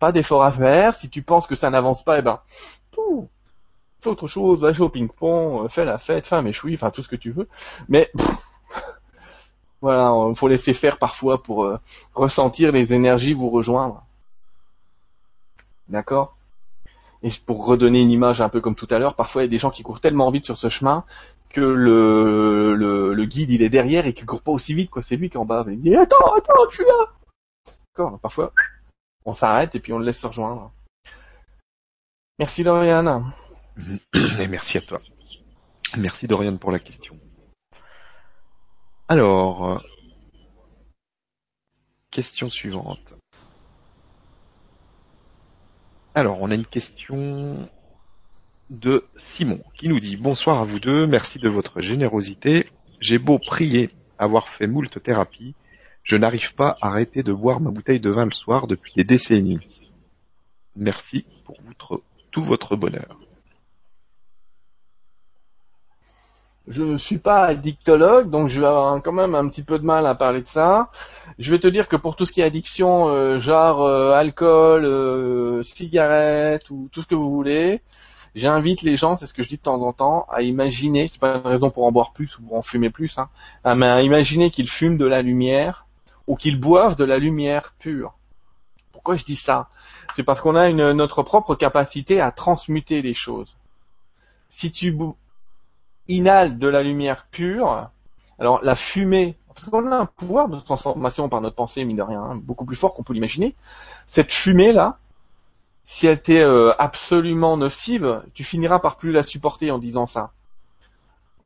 Pas 0.00 0.10
d'effort 0.10 0.42
à 0.42 0.50
faire. 0.50 0.94
Si 0.94 1.08
tu 1.08 1.22
penses 1.22 1.46
que 1.46 1.54
ça 1.54 1.70
n'avance 1.70 2.02
pas, 2.02 2.18
eh 2.18 2.22
ben, 2.22 2.40
pou, 2.90 3.28
fais 4.00 4.10
autre 4.10 4.26
chose, 4.26 4.60
va 4.60 4.72
jouer 4.72 4.86
au 4.86 4.90
ping-pong, 4.90 5.64
euh, 5.64 5.68
fais 5.68 5.84
la 5.84 5.98
fête, 5.98 6.26
fais 6.26 6.34
un 6.34 6.42
méchoui, 6.42 6.74
enfin 6.74 6.90
tout 6.90 7.02
ce 7.02 7.08
que 7.08 7.14
tu 7.14 7.30
veux. 7.30 7.48
Mais 7.88 8.10
pff, 8.16 8.26
voilà, 9.80 10.12
il 10.28 10.34
faut 10.34 10.48
laisser 10.48 10.74
faire 10.74 10.98
parfois 10.98 11.40
pour 11.40 11.64
euh, 11.64 11.78
ressentir 12.14 12.72
les 12.72 12.92
énergies 12.92 13.32
vous 13.32 13.50
rejoindre. 13.50 14.04
D'accord? 15.88 16.36
Et 17.22 17.30
pour 17.46 17.64
redonner 17.64 18.02
une 18.02 18.10
image 18.10 18.40
un 18.40 18.48
peu 18.48 18.60
comme 18.60 18.74
tout 18.74 18.88
à 18.90 18.98
l'heure, 18.98 19.14
parfois 19.14 19.42
il 19.42 19.44
y 19.44 19.48
a 19.48 19.50
des 19.50 19.60
gens 19.60 19.70
qui 19.70 19.84
courent 19.84 20.00
tellement 20.00 20.30
vite 20.32 20.46
sur 20.46 20.58
ce 20.58 20.68
chemin 20.68 21.04
que 21.54 21.60
le, 21.60 22.74
le, 22.74 23.24
guide 23.24 23.52
il 23.52 23.62
est 23.62 23.70
derrière 23.70 24.06
et 24.06 24.12
qui 24.12 24.24
court 24.24 24.42
pas 24.42 24.52
aussi 24.52 24.74
vite 24.74 24.90
quoi. 24.90 25.02
C'est 25.02 25.16
lui 25.16 25.30
qui 25.30 25.36
est 25.36 25.40
en 25.40 25.46
bas. 25.46 25.64
Il 25.68 25.80
dit 25.80 25.94
attends, 25.94 26.34
attends, 26.34 26.68
je 26.68 26.74
suis 26.74 26.84
là. 26.84 27.12
D'accord. 27.88 28.10
donc 28.10 28.20
Parfois 28.20 28.52
on 29.24 29.32
s'arrête 29.32 29.74
et 29.74 29.80
puis 29.80 29.92
on 29.92 29.98
le 29.98 30.04
laisse 30.04 30.18
se 30.18 30.26
rejoindre. 30.26 30.72
Merci 32.38 32.64
Dorian. 32.64 33.32
Et 34.40 34.48
merci 34.48 34.78
à 34.78 34.80
toi. 34.82 35.00
Merci 35.96 36.26
Dorian 36.26 36.56
pour 36.56 36.72
la 36.72 36.78
question. 36.80 37.16
Alors, 39.08 39.70
euh, 39.70 39.78
question 42.10 42.48
suivante. 42.48 43.14
Alors, 46.14 46.40
on 46.40 46.50
a 46.50 46.54
une 46.54 46.66
question 46.66 47.68
de 48.70 49.04
Simon 49.16 49.60
qui 49.74 49.88
nous 49.88 50.00
dit 50.00 50.16
bonsoir 50.16 50.60
à 50.60 50.64
vous 50.64 50.80
deux, 50.80 51.06
merci 51.06 51.38
de 51.38 51.48
votre 51.48 51.80
générosité. 51.80 52.66
J'ai 53.00 53.18
beau 53.18 53.38
prier, 53.38 53.90
avoir 54.18 54.48
fait 54.48 54.66
moult 54.66 55.02
thérapies, 55.02 55.54
je 56.02 56.16
n'arrive 56.16 56.54
pas 56.54 56.76
à 56.80 56.88
arrêter 56.88 57.22
de 57.22 57.32
boire 57.32 57.60
ma 57.60 57.70
bouteille 57.70 58.00
de 58.00 58.10
vin 58.10 58.26
le 58.26 58.32
soir 58.32 58.66
depuis 58.66 58.92
des 58.96 59.04
décennies. 59.04 59.60
Merci 60.76 61.26
pour 61.44 61.56
tout 62.30 62.42
votre 62.42 62.76
bonheur. 62.76 63.18
Je 66.66 66.82
ne 66.82 66.96
suis 66.96 67.18
pas 67.18 67.44
addictologue, 67.44 68.30
donc 68.30 68.48
je 68.48 68.60
vais 68.60 69.00
quand 69.02 69.12
même 69.12 69.34
un 69.34 69.48
petit 69.48 69.62
peu 69.62 69.78
de 69.78 69.84
mal 69.84 70.06
à 70.06 70.14
parler 70.14 70.40
de 70.40 70.48
ça. 70.48 70.90
Je 71.38 71.50
vais 71.50 71.58
te 71.58 71.68
dire 71.68 71.88
que 71.88 71.96
pour 71.96 72.16
tout 72.16 72.24
ce 72.24 72.32
qui 72.32 72.40
est 72.40 72.44
addiction, 72.44 73.08
euh, 73.08 73.36
genre 73.36 73.82
euh, 73.82 74.12
alcool, 74.12 74.86
euh, 74.86 75.62
cigarette 75.62 76.70
ou 76.70 76.88
tout 76.90 77.02
ce 77.02 77.06
que 77.06 77.14
vous 77.14 77.30
voulez, 77.30 77.82
j'invite 78.34 78.82
les 78.82 78.96
gens, 78.96 79.16
c'est 79.16 79.26
ce 79.26 79.34
que 79.34 79.42
je 79.42 79.48
dis 79.48 79.56
de 79.56 79.62
temps 79.62 79.80
en 79.82 79.92
temps, 79.92 80.26
à 80.30 80.42
imaginer, 80.42 81.06
c'est 81.06 81.20
pas 81.20 81.36
une 81.36 81.46
raison 81.46 81.70
pour 81.70 81.84
en 81.84 81.92
boire 81.92 82.12
plus 82.12 82.38
ou 82.38 82.42
pour 82.42 82.56
en 82.56 82.62
fumer 82.62 82.90
plus, 82.90 83.18
hein, 83.18 83.28
à 83.64 84.02
imaginer 84.02 84.50
qu'ils 84.50 84.68
fument 84.68 84.98
de 84.98 85.06
la 85.06 85.22
lumière 85.22 85.86
ou 86.26 86.36
qu'ils 86.36 86.58
boivent 86.58 86.96
de 86.96 87.04
la 87.04 87.18
lumière 87.18 87.74
pure. 87.78 88.14
Pourquoi 88.92 89.16
je 89.16 89.24
dis 89.24 89.36
ça? 89.36 89.68
C'est 90.14 90.22
parce 90.22 90.40
qu'on 90.40 90.56
a 90.56 90.68
une, 90.68 90.92
notre 90.92 91.22
propre 91.22 91.54
capacité 91.54 92.20
à 92.20 92.30
transmuter 92.30 93.02
les 93.02 93.14
choses. 93.14 93.56
Si 94.48 94.70
tu 94.70 94.96
inhales 96.08 96.58
de 96.58 96.68
la 96.68 96.82
lumière 96.82 97.26
pure, 97.30 97.90
alors 98.38 98.62
la 98.62 98.74
fumée, 98.74 99.36
parce 99.54 99.68
qu'on 99.68 99.92
a 99.92 99.96
un 99.96 100.06
pouvoir 100.06 100.48
de 100.48 100.58
transformation 100.60 101.28
par 101.28 101.40
notre 101.40 101.56
pensée, 101.56 101.84
mine 101.84 101.96
de 101.96 102.02
rien, 102.02 102.22
hein, 102.22 102.36
beaucoup 102.36 102.64
plus 102.64 102.76
fort 102.76 102.94
qu'on 102.94 103.02
peut 103.02 103.12
l'imaginer. 103.12 103.54
Cette 104.06 104.32
fumée-là, 104.32 104.98
si 105.84 106.06
elle 106.06 106.20
t'est 106.20 106.42
euh, 106.42 106.72
absolument 106.78 107.56
nocive, 107.56 108.22
tu 108.32 108.42
finiras 108.42 108.78
par 108.78 108.96
plus 108.96 109.12
la 109.12 109.22
supporter 109.22 109.70
en 109.70 109.78
disant 109.78 110.06
ça. 110.06 110.32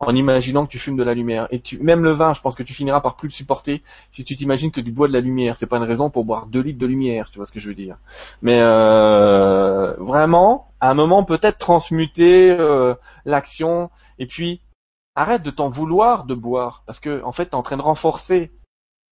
En 0.01 0.15
imaginant 0.15 0.65
que 0.65 0.71
tu 0.71 0.79
fumes 0.79 0.97
de 0.97 1.03
la 1.03 1.13
lumière. 1.13 1.49
Et 1.51 1.61
même 1.81 2.05
le 2.05 2.13
vin, 2.13 2.33
je 2.33 2.41
pense 2.41 2.55
que 2.55 2.63
tu 2.63 2.73
finiras 2.73 3.01
par 3.01 3.17
plus 3.17 3.27
le 3.27 3.33
supporter 3.33 3.83
si 4.13 4.23
tu 4.23 4.37
t'imagines 4.37 4.71
que 4.71 4.81
tu 4.81 4.93
bois 4.93 5.09
de 5.09 5.13
la 5.13 5.21
lumière. 5.21 5.57
C'est 5.57 5.67
pas 5.67 5.79
une 5.79 5.83
raison 5.83 6.09
pour 6.09 6.25
boire 6.25 6.47
2 6.47 6.61
litres 6.61 6.79
de 6.79 6.87
lumière, 6.87 7.29
tu 7.33 7.39
vois 7.39 7.47
ce 7.47 7.53
que 7.53 7.59
je 7.59 7.69
veux 7.69 7.75
dire. 7.75 7.99
Mais 8.41 8.61
euh, 8.61 9.95
vraiment, 9.99 10.71
à 10.81 10.89
un 10.91 10.95
moment, 10.95 11.25
peut-être 11.25 11.59
transmuter 11.59 12.53
euh, 12.53 12.95
l'action. 13.25 13.91
Et 14.21 14.27
puis, 14.27 14.61
arrête 15.17 15.43
de 15.43 15.51
t'en 15.51 15.69
vouloir 15.69 16.27
de 16.27 16.35
boire. 16.37 16.85
Parce 16.87 17.01
que, 17.01 17.21
en 17.25 17.33
fait, 17.33 17.47
t'es 17.47 17.57
en 17.57 17.63
train 17.65 17.77
de 17.77 17.83
renforcer 17.83 18.53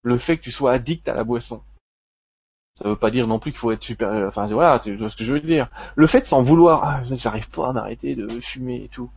le 0.03 0.19
fait 0.19 0.37
que 0.37 0.43
tu 0.43 0.53
sois 0.53 0.71
addict 0.71 1.09
à 1.09 1.15
la 1.15 1.25
boisson. 1.25 1.63
Ça 2.77 2.89
veut 2.89 2.97
pas 2.97 3.11
dire 3.11 3.27
non 3.27 3.39
plus 3.39 3.53
qu'il 3.53 3.59
faut 3.59 3.73
être 3.73 3.83
super. 3.83 4.11
Enfin 4.29 4.47
voilà, 4.49 4.79
c'est 4.83 4.97
ce 4.97 5.17
que 5.17 5.25
je 5.25 5.33
veux 5.33 5.41
dire. 5.41 5.69
Le 5.95 6.07
fait 6.07 6.21
de 6.21 6.25
s'en 6.25 6.43
vouloir, 6.43 6.85
ah, 6.85 7.01
j'arrive 7.05 7.49
pas 7.51 7.69
à 7.69 7.73
m'arrêter 7.73 8.15
de 8.15 8.29
fumer 8.29 8.85
et 8.85 8.89
tout. 8.89 9.11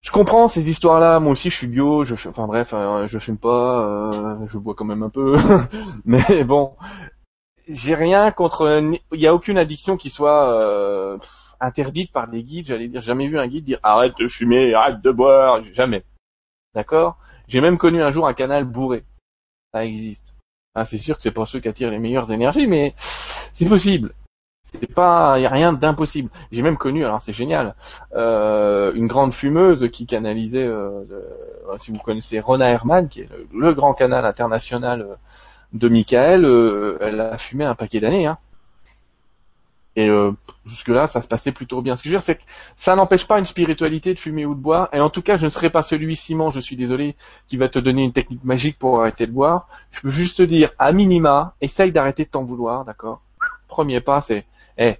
Je 0.00 0.10
comprends 0.10 0.48
ces 0.48 0.70
histoires-là. 0.70 1.20
Moi 1.20 1.32
aussi, 1.32 1.50
je 1.50 1.56
suis 1.56 1.66
bio. 1.66 2.04
Je, 2.04 2.14
enfin 2.28 2.46
bref, 2.46 2.70
euh, 2.72 3.06
je 3.06 3.18
fume 3.18 3.36
pas. 3.36 4.10
euh, 4.12 4.46
je 4.46 4.56
bois 4.58 4.74
quand 4.74 4.86
même 4.86 5.02
un 5.02 5.10
peu. 5.10 5.36
Mais 6.06 6.44
bon, 6.44 6.74
j'ai 7.68 7.94
rien 7.94 8.30
contre. 8.30 8.80
Il 9.12 9.20
y 9.20 9.26
a 9.26 9.34
aucune 9.34 9.58
addiction 9.58 9.98
qui 9.98 10.08
soit 10.08 10.50
euh, 10.54 11.18
interdite 11.60 12.10
par 12.12 12.26
des 12.28 12.42
guides. 12.42 12.66
J'allais 12.66 12.88
dire, 12.88 13.02
jamais 13.02 13.26
vu 13.26 13.38
un 13.38 13.46
guide 13.48 13.64
dire 13.64 13.80
arrête 13.82 14.16
de 14.18 14.28
fumer, 14.28 14.72
arrête 14.72 15.02
de 15.02 15.10
boire. 15.10 15.62
Jamais. 15.74 16.04
D'accord? 16.74 17.18
J'ai 17.48 17.60
même 17.60 17.76
connu 17.76 18.02
un 18.02 18.12
jour 18.12 18.26
un 18.26 18.34
canal 18.34 18.64
bourré. 18.64 19.04
Ça 19.74 19.84
existe. 19.84 20.27
Ah, 20.78 20.84
c'est 20.84 20.98
sûr 20.98 21.16
que 21.16 21.22
c'est 21.22 21.32
pas 21.32 21.46
ceux 21.46 21.60
qui 21.60 21.68
attirent 21.68 21.90
les 21.90 21.98
meilleures 21.98 22.30
énergies, 22.32 22.66
mais 22.66 22.94
c'est 23.52 23.68
possible. 23.68 24.14
C'est 24.64 24.94
pas, 24.94 25.38
y 25.40 25.46
a 25.46 25.50
rien 25.50 25.72
d'impossible. 25.72 26.30
J'ai 26.52 26.62
même 26.62 26.76
connu, 26.76 27.04
alors 27.04 27.22
c'est 27.22 27.32
génial, 27.32 27.74
euh, 28.14 28.92
une 28.94 29.06
grande 29.06 29.32
fumeuse 29.34 29.88
qui 29.92 30.06
canalisait, 30.06 30.64
euh, 30.66 31.04
le- 31.08 31.78
si 31.78 31.90
vous 31.92 31.98
connaissez 31.98 32.40
Rona 32.40 32.68
Herman, 32.70 33.08
qui 33.08 33.22
est 33.22 33.28
le, 33.52 33.74
grand 33.74 33.94
canal 33.94 34.24
international 34.26 35.02
euh, 35.02 35.16
de 35.72 35.88
Michael, 35.88 36.44
euh, 36.44 36.98
elle 37.00 37.20
a 37.20 37.38
fumé 37.38 37.64
un 37.64 37.74
paquet 37.74 38.00
d'années. 38.00 38.26
Hein. 38.26 38.38
Et 39.98 40.08
euh, 40.08 40.30
jusque-là, 40.64 41.08
ça 41.08 41.20
se 41.22 41.26
passait 41.26 41.50
plutôt 41.50 41.82
bien. 41.82 41.96
Ce 41.96 42.04
que 42.04 42.08
je 42.08 42.14
veux 42.14 42.18
dire, 42.18 42.24
c'est 42.24 42.36
que 42.36 42.44
ça 42.76 42.94
n'empêche 42.94 43.26
pas 43.26 43.40
une 43.40 43.44
spiritualité 43.44 44.14
de 44.14 44.18
fumer 44.20 44.46
ou 44.46 44.54
de 44.54 44.60
boire. 44.60 44.88
Et 44.92 45.00
en 45.00 45.10
tout 45.10 45.22
cas, 45.22 45.36
je 45.36 45.44
ne 45.44 45.50
serai 45.50 45.70
pas 45.70 45.82
celui, 45.82 46.14
Simon, 46.14 46.50
je 46.50 46.60
suis 46.60 46.76
désolé, 46.76 47.16
qui 47.48 47.56
va 47.56 47.68
te 47.68 47.80
donner 47.80 48.04
une 48.04 48.12
technique 48.12 48.44
magique 48.44 48.78
pour 48.78 49.00
arrêter 49.00 49.26
de 49.26 49.32
boire. 49.32 49.66
Je 49.90 50.02
peux 50.02 50.10
juste 50.10 50.38
te 50.38 50.44
dire, 50.44 50.70
à 50.78 50.92
minima, 50.92 51.56
essaye 51.60 51.90
d'arrêter 51.90 52.24
de 52.26 52.28
t'en 52.30 52.44
vouloir, 52.44 52.84
d'accord? 52.84 53.22
Premier 53.66 54.00
pas, 54.00 54.20
c'est, 54.20 54.46
eh, 54.78 54.98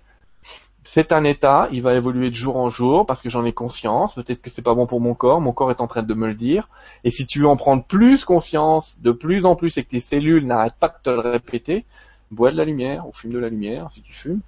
c'est 0.82 1.12
un 1.12 1.22
état, 1.22 1.68
il 1.70 1.80
va 1.80 1.94
évoluer 1.94 2.30
de 2.30 2.34
jour 2.34 2.56
en 2.56 2.68
jour 2.68 3.06
parce 3.06 3.22
que 3.22 3.30
j'en 3.30 3.44
ai 3.44 3.52
conscience. 3.52 4.16
Peut-être 4.16 4.42
que 4.42 4.50
c'est 4.50 4.62
pas 4.62 4.74
bon 4.74 4.88
pour 4.88 5.00
mon 5.00 5.14
corps, 5.14 5.40
mon 5.40 5.52
corps 5.52 5.70
est 5.70 5.80
en 5.80 5.86
train 5.86 6.02
de 6.02 6.14
me 6.14 6.26
le 6.26 6.34
dire. 6.34 6.68
Et 7.04 7.12
si 7.12 7.24
tu 7.24 7.38
veux 7.38 7.46
en 7.46 7.56
prendre 7.56 7.84
plus 7.84 8.24
conscience, 8.24 8.98
de 9.00 9.12
plus 9.12 9.46
en 9.46 9.54
plus, 9.54 9.78
et 9.78 9.84
que 9.84 9.90
tes 9.90 10.00
cellules 10.00 10.44
n'arrêtent 10.44 10.80
pas 10.80 10.88
de 10.88 10.94
te 11.04 11.10
le 11.10 11.20
répéter, 11.20 11.84
bois 12.32 12.50
de 12.50 12.56
la 12.56 12.64
lumière 12.64 13.06
ou 13.06 13.12
fume 13.12 13.30
de 13.30 13.38
la 13.38 13.48
lumière 13.48 13.92
si 13.92 14.02
tu 14.02 14.12
fumes, 14.12 14.40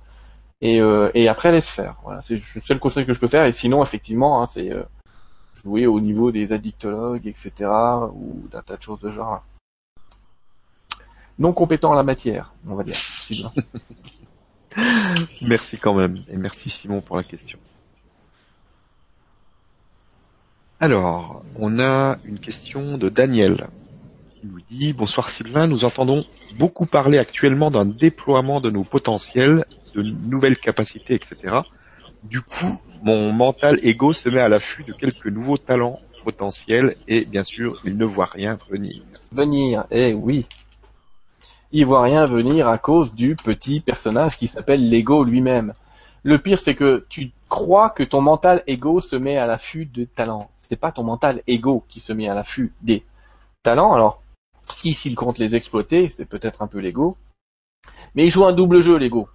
et, 0.60 0.80
euh, 0.80 1.10
et 1.14 1.28
après 1.28 1.52
laisse 1.52 1.68
faire. 1.68 1.96
Voilà, 2.02 2.22
c'est 2.22 2.34
le 2.54 2.60
seul 2.60 2.78
conseil 2.78 3.06
que 3.06 3.12
je 3.12 3.20
peux 3.20 3.28
faire. 3.28 3.44
Et 3.44 3.52
sinon, 3.52 3.82
effectivement, 3.82 4.42
hein, 4.42 4.46
c'est 4.46 4.72
euh, 4.72 4.82
jouer 5.62 5.86
au 5.86 6.00
niveau 6.00 6.30
des 6.30 6.52
addictologues, 6.52 7.26
etc., 7.26 7.52
ou 8.12 8.48
d'un 8.50 8.62
tas 8.62 8.76
de 8.76 8.82
choses 8.82 9.00
de 9.00 9.10
genre. 9.10 9.42
Non 11.38 11.52
compétent 11.52 11.90
en 11.90 11.94
la 11.94 12.02
matière, 12.02 12.52
on 12.66 12.74
va 12.74 12.84
dire. 12.84 12.96
Merci 15.42 15.78
quand 15.78 15.94
même, 15.94 16.22
et 16.28 16.36
merci 16.36 16.70
Simon 16.70 17.00
pour 17.00 17.16
la 17.16 17.24
question. 17.24 17.58
Alors, 20.78 21.42
on 21.56 21.80
a 21.80 22.18
une 22.24 22.38
question 22.38 22.96
de 22.96 23.08
Daniel 23.08 23.68
qui 24.40 24.46
nous 24.46 24.60
dit 24.70 24.92
Bonsoir 24.92 25.28
Sylvain, 25.28 25.66
nous 25.66 25.84
entendons 25.84 26.24
beaucoup 26.58 26.86
parler 26.86 27.18
actuellement 27.18 27.70
d'un 27.70 27.84
déploiement 27.84 28.60
de 28.60 28.70
nos 28.70 28.84
potentiels, 28.84 29.64
de 29.94 30.02
nouvelles 30.02 30.56
capacités, 30.56 31.14
etc. 31.14 31.60
Du 32.22 32.40
coup, 32.40 32.80
mon 33.02 33.32
mental 33.32 33.78
égo 33.82 34.12
se 34.12 34.28
met 34.28 34.40
à 34.40 34.48
l'affût 34.48 34.84
de 34.84 34.92
quelques 34.92 35.26
nouveaux 35.26 35.58
talents 35.58 36.00
potentiels 36.24 36.94
et 37.08 37.24
bien 37.24 37.44
sûr, 37.44 37.80
il 37.84 37.96
ne 37.96 38.04
voit 38.04 38.26
rien 38.26 38.58
venir. 38.70 39.02
Venir, 39.32 39.84
eh 39.90 40.12
oui. 40.14 40.46
Il 41.72 41.86
voit 41.86 42.02
rien 42.02 42.24
venir 42.24 42.66
à 42.68 42.78
cause 42.78 43.14
du 43.14 43.36
petit 43.36 43.80
personnage 43.80 44.36
qui 44.36 44.48
s'appelle 44.48 44.88
l'ego 44.88 45.22
lui-même. 45.22 45.72
Le 46.22 46.38
pire, 46.38 46.58
c'est 46.58 46.74
que 46.74 47.06
tu 47.08 47.30
crois 47.48 47.90
que 47.90 48.02
ton 48.02 48.20
mental 48.20 48.62
égo 48.66 49.00
se 49.00 49.16
met 49.16 49.36
à 49.36 49.46
l'affût 49.46 49.86
de 49.86 50.04
talents. 50.04 50.50
C'est 50.58 50.76
pas 50.76 50.92
ton 50.92 51.04
mental 51.04 51.42
égo 51.46 51.84
qui 51.88 52.00
se 52.00 52.12
met 52.12 52.28
à 52.28 52.34
l'affût 52.34 52.72
des 52.82 53.04
talents. 53.62 53.92
Alors, 53.92 54.20
si 54.72 54.94
s'il 54.94 55.14
compte 55.14 55.38
les 55.38 55.54
exploiter, 55.54 56.10
c'est 56.10 56.26
peut-être 56.26 56.62
un 56.62 56.66
peu 56.66 56.78
l'ego. 56.78 57.16
Mais 58.14 58.26
il 58.26 58.30
joue 58.30 58.44
un 58.44 58.52
double 58.52 58.80
jeu, 58.80 58.96
l'ego. 58.96 59.28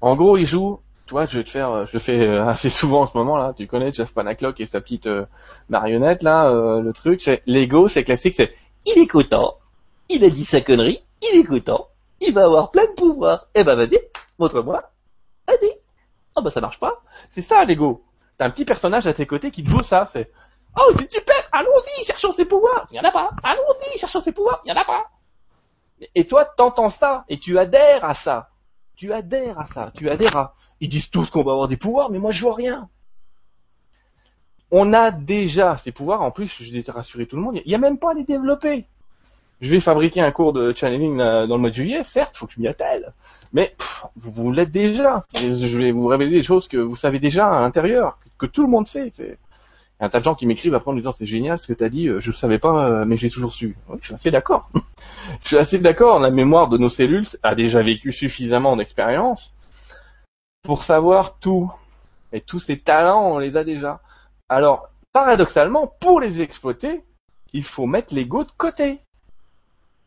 En 0.00 0.16
gros, 0.16 0.36
il 0.36 0.46
joue, 0.46 0.80
toi, 1.06 1.26
je 1.26 1.38
vais 1.38 1.44
te 1.44 1.50
faire, 1.50 1.86
je 1.86 1.92
le 1.92 1.98
fais 1.98 2.20
euh, 2.20 2.46
assez 2.48 2.70
souvent 2.70 3.02
en 3.02 3.06
ce 3.06 3.16
moment 3.16 3.36
là. 3.36 3.54
Tu 3.56 3.66
connais 3.66 3.92
Jeff 3.92 4.12
Panaclock 4.12 4.60
et 4.60 4.66
sa 4.66 4.80
petite 4.80 5.06
euh, 5.06 5.24
marionnette 5.68 6.22
là. 6.22 6.48
euh, 6.50 6.80
le 6.80 6.92
truc, 6.92 7.22
c'est 7.22 7.42
l'ego, 7.46 7.88
c'est 7.88 8.04
classique, 8.04 8.34
c'est 8.34 8.52
Il 8.86 8.98
est 9.00 9.06
content, 9.06 9.54
il 10.08 10.24
a 10.24 10.28
dit 10.28 10.44
sa 10.44 10.60
connerie, 10.60 11.00
il 11.22 11.38
est 11.40 11.44
content, 11.44 11.88
il 12.20 12.32
va 12.34 12.44
avoir 12.44 12.70
plein 12.70 12.86
de 12.86 12.94
pouvoir. 12.94 13.46
Eh 13.54 13.64
ben 13.64 13.74
vas-y, 13.74 13.98
montre-moi. 14.38 14.90
Vas-y. 15.48 15.70
ah 16.34 16.40
bah 16.42 16.50
ça 16.50 16.60
marche 16.60 16.80
pas. 16.80 17.02
C'est 17.30 17.42
ça 17.42 17.64
l'ego. 17.64 18.02
T'as 18.38 18.46
un 18.46 18.50
petit 18.50 18.64
personnage 18.64 19.06
à 19.06 19.14
tes 19.14 19.26
côtés 19.26 19.50
qui 19.50 19.64
te 19.64 19.70
joue 19.70 19.82
ça. 19.82 20.08
C'est 20.12 20.30
oh 20.76 20.92
c'est 20.98 21.10
super, 21.10 21.36
allons-y, 21.52 22.04
cherchons 22.04 22.32
ses 22.32 22.44
pouvoirs. 22.44 22.86
Il 22.90 22.96
y 22.96 23.00
en 23.00 23.04
a 23.04 23.10
pas. 23.10 23.30
Allons-y, 23.42 23.98
cherchons 23.98 24.20
ses 24.20 24.32
pouvoirs. 24.32 24.62
Il 24.64 24.68
y 24.68 24.72
en 24.72 24.76
a 24.76 24.84
pas. 24.84 25.06
Et 26.14 26.26
toi, 26.26 26.44
t'entends 26.44 26.90
ça 26.90 27.24
et 27.28 27.38
tu 27.38 27.58
adhères 27.58 28.04
à 28.04 28.14
ça. 28.14 28.50
Tu 28.96 29.12
adhères 29.12 29.58
à 29.58 29.66
ça. 29.66 29.90
Tu 29.94 30.10
adhères 30.10 30.36
à. 30.36 30.54
Ils 30.80 30.88
disent 30.88 31.10
tous 31.10 31.30
qu'on 31.30 31.42
va 31.42 31.52
avoir 31.52 31.68
des 31.68 31.76
pouvoirs, 31.76 32.10
mais 32.10 32.18
moi 32.18 32.32
je 32.32 32.42
vois 32.42 32.54
rien. 32.54 32.88
On 34.70 34.92
a 34.92 35.10
déjà 35.10 35.76
ces 35.76 35.92
pouvoirs. 35.92 36.22
En 36.22 36.30
plus, 36.30 36.62
je 36.62 36.72
vais 36.72 36.84
rassurer 36.90 37.26
tout 37.26 37.36
le 37.36 37.42
monde. 37.42 37.60
Il 37.64 37.70
y 37.70 37.74
a 37.74 37.78
même 37.78 37.98
pas 37.98 38.10
à 38.10 38.14
les 38.14 38.24
développer. 38.24 38.86
Je 39.60 39.70
vais 39.70 39.80
fabriquer 39.80 40.20
un 40.20 40.32
cours 40.32 40.52
de 40.52 40.74
channeling 40.76 41.18
euh, 41.18 41.46
dans 41.46 41.54
le 41.54 41.62
mois 41.62 41.70
de 41.70 41.74
juillet, 41.74 42.02
certes, 42.02 42.36
faut 42.36 42.46
que 42.46 42.52
je 42.52 42.60
m'y 42.60 42.68
attelle. 42.68 43.14
Mais 43.54 43.74
pff, 43.78 44.04
vous, 44.16 44.52
l'êtes 44.52 44.70
déjà. 44.70 45.22
Je 45.34 45.78
vais 45.78 45.92
vous 45.92 46.06
révéler 46.08 46.30
des 46.30 46.42
choses 46.42 46.68
que 46.68 46.76
vous 46.76 46.96
savez 46.96 47.18
déjà 47.20 47.48
à 47.48 47.60
l'intérieur, 47.60 48.18
que, 48.38 48.44
tout 48.44 48.62
le 48.62 48.68
monde 48.68 48.86
sait. 48.86 49.10
Il 49.98 50.02
y 50.02 50.04
a 50.04 50.06
un 50.06 50.10
tas 50.10 50.18
de 50.18 50.24
gens 50.24 50.34
qui 50.34 50.46
m'écrivent 50.46 50.74
après 50.74 50.90
en 50.90 50.94
me 50.94 50.98
disant 50.98 51.12
c'est 51.12 51.26
génial 51.26 51.58
ce 51.58 51.66
que 51.66 51.72
tu 51.72 51.82
as 51.82 51.88
dit, 51.88 52.08
euh, 52.08 52.20
je 52.20 52.30
ne 52.30 52.34
savais 52.34 52.58
pas, 52.58 52.86
euh, 52.86 53.04
mais 53.06 53.16
j'ai 53.16 53.30
toujours 53.30 53.54
su. 53.54 53.78
Je 54.00 54.06
suis 54.06 54.14
assez 54.14 54.30
d'accord. 54.30 54.68
je 55.42 55.48
suis 55.48 55.56
assez 55.56 55.78
d'accord. 55.78 56.20
La 56.20 56.30
mémoire 56.30 56.68
de 56.68 56.76
nos 56.76 56.90
cellules 56.90 57.26
a 57.42 57.54
déjà 57.54 57.82
vécu 57.82 58.12
suffisamment 58.12 58.76
d'expérience 58.76 59.54
pour 60.62 60.82
savoir 60.82 61.38
tout. 61.38 61.72
Et 62.32 62.42
tous 62.42 62.60
ces 62.60 62.78
talents, 62.78 63.32
on 63.32 63.38
les 63.38 63.56
a 63.56 63.64
déjà. 63.64 64.00
Alors, 64.50 64.88
paradoxalement, 65.12 65.86
pour 66.00 66.20
les 66.20 66.42
exploiter, 66.42 67.02
il 67.54 67.64
faut 67.64 67.86
mettre 67.86 68.14
l'ego 68.14 68.44
de 68.44 68.50
côté. 68.58 69.00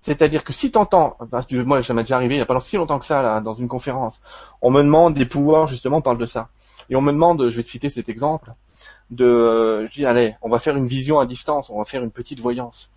C'est-à-dire 0.02 0.44
que 0.44 0.54
si 0.54 0.72
t'entends, 0.72 1.18
parce 1.30 1.46
que 1.46 1.56
moi 1.58 1.82
ça 1.84 1.94
m'est 1.94 2.04
déjà 2.04 2.16
arrivé 2.16 2.36
il 2.36 2.38
n'y 2.38 2.44
a 2.44 2.46
pas 2.46 2.60
si 2.62 2.78
longtemps 2.78 3.00
que 3.00 3.06
ça 3.06 3.22
là, 3.22 3.42
dans 3.42 3.56
une 3.56 3.68
conférence, 3.68 4.22
on 4.62 4.72
me 4.72 4.82
demande 4.82 5.14
des 5.14 5.26
pouvoirs 5.26 5.68
justement, 5.68 5.98
on 5.98 6.02
parle 6.02 6.18
de 6.18 6.26
ça, 6.26 6.48
et 6.90 6.96
on 6.96 7.02
me 7.02 7.12
demande, 7.12 7.50
je 7.50 7.58
vais 7.58 7.64
te 7.64 7.68
citer 7.68 7.90
cet 7.90 8.08
exemple, 8.08 8.54
de, 9.12 9.26
euh, 9.26 9.88
je 9.88 9.93
dis 9.93 10.05
allez, 10.05 10.36
on 10.41 10.49
va 10.49 10.60
faire 10.60 10.76
une 10.76 10.88
vision 10.88 11.20
à 11.20 11.26
distance, 11.26 11.70
on 11.70 11.80
va 11.80 11.86
faire 11.86 12.03
une 12.03 12.12
petite 12.12 12.39
voyance, 12.39 12.89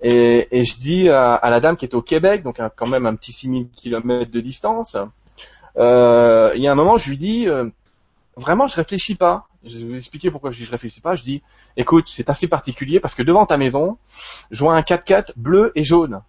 et, 0.00 0.48
et 0.50 0.64
je 0.64 0.76
dis 0.78 1.08
à, 1.08 1.34
à 1.34 1.50
la 1.50 1.60
dame 1.60 1.76
qui 1.76 1.84
est 1.84 1.94
au 1.94 2.02
Québec, 2.02 2.42
donc 2.42 2.60
quand 2.76 2.88
même 2.88 3.06
un 3.06 3.14
petit 3.14 3.32
6000 3.32 3.68
km 3.70 4.30
de 4.30 4.40
distance, 4.40 4.96
euh, 5.76 6.52
il 6.54 6.62
y 6.62 6.68
a 6.68 6.72
un 6.72 6.74
moment 6.74 6.98
je 6.98 7.10
lui 7.10 7.18
dis, 7.18 7.48
euh, 7.48 7.68
vraiment 8.36 8.66
je 8.66 8.76
réfléchis 8.76 9.14
pas, 9.14 9.46
je 9.64 9.78
vais 9.78 9.84
vous 9.84 9.96
expliquer 9.96 10.30
pourquoi 10.30 10.50
je 10.50 10.58
dis 10.58 10.64
je 10.64 10.70
réfléchis 10.70 11.00
pas, 11.00 11.14
je 11.14 11.22
dis, 11.22 11.42
écoute 11.76 12.08
c'est 12.08 12.28
assez 12.28 12.48
particulier 12.48 13.00
parce 13.00 13.14
que 13.14 13.22
devant 13.22 13.46
ta 13.46 13.56
maison, 13.56 13.98
je 14.50 14.64
vois 14.64 14.74
un 14.76 14.80
4x4 14.80 15.32
bleu 15.36 15.72
et 15.74 15.84
jaune. 15.84 16.22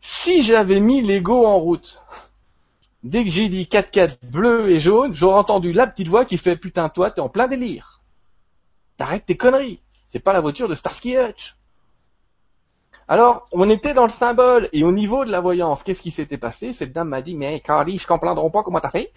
Si 0.00 0.42
j'avais 0.42 0.78
mis 0.78 1.02
l'ego 1.02 1.46
en 1.46 1.58
route, 1.58 2.00
dès 3.06 3.24
que 3.24 3.30
j'ai 3.30 3.48
dit 3.48 3.64
4x4 3.70 4.18
bleu 4.30 4.68
et 4.70 4.80
jaune, 4.80 5.14
j'aurais 5.14 5.38
entendu 5.38 5.72
la 5.72 5.86
petite 5.86 6.08
voix 6.08 6.24
qui 6.24 6.38
fait 6.38 6.56
putain 6.56 6.88
toi 6.88 7.10
t'es 7.10 7.20
en 7.20 7.28
plein 7.28 7.48
délire. 7.48 8.02
T'arrêtes 8.96 9.26
tes 9.26 9.36
conneries. 9.36 9.80
C'est 10.06 10.20
pas 10.20 10.32
la 10.32 10.40
voiture 10.40 10.68
de 10.68 10.74
Starsky 10.74 11.16
Hutch. 11.16 11.56
Alors, 13.08 13.46
on 13.52 13.70
était 13.70 13.94
dans 13.94 14.02
le 14.02 14.10
symbole 14.10 14.68
et 14.72 14.82
au 14.82 14.90
niveau 14.90 15.24
de 15.24 15.30
la 15.30 15.40
voyance, 15.40 15.84
qu'est-ce 15.84 16.02
qui 16.02 16.10
s'était 16.10 16.38
passé? 16.38 16.72
Cette 16.72 16.92
dame 16.92 17.08
m'a 17.08 17.22
dit, 17.22 17.36
mais 17.36 17.60
Carly, 17.60 17.98
je 17.98 18.06
comprendrai 18.06 18.50
pas 18.50 18.64
comment 18.64 18.80
t'as 18.80 18.90
fait. 18.90 19.12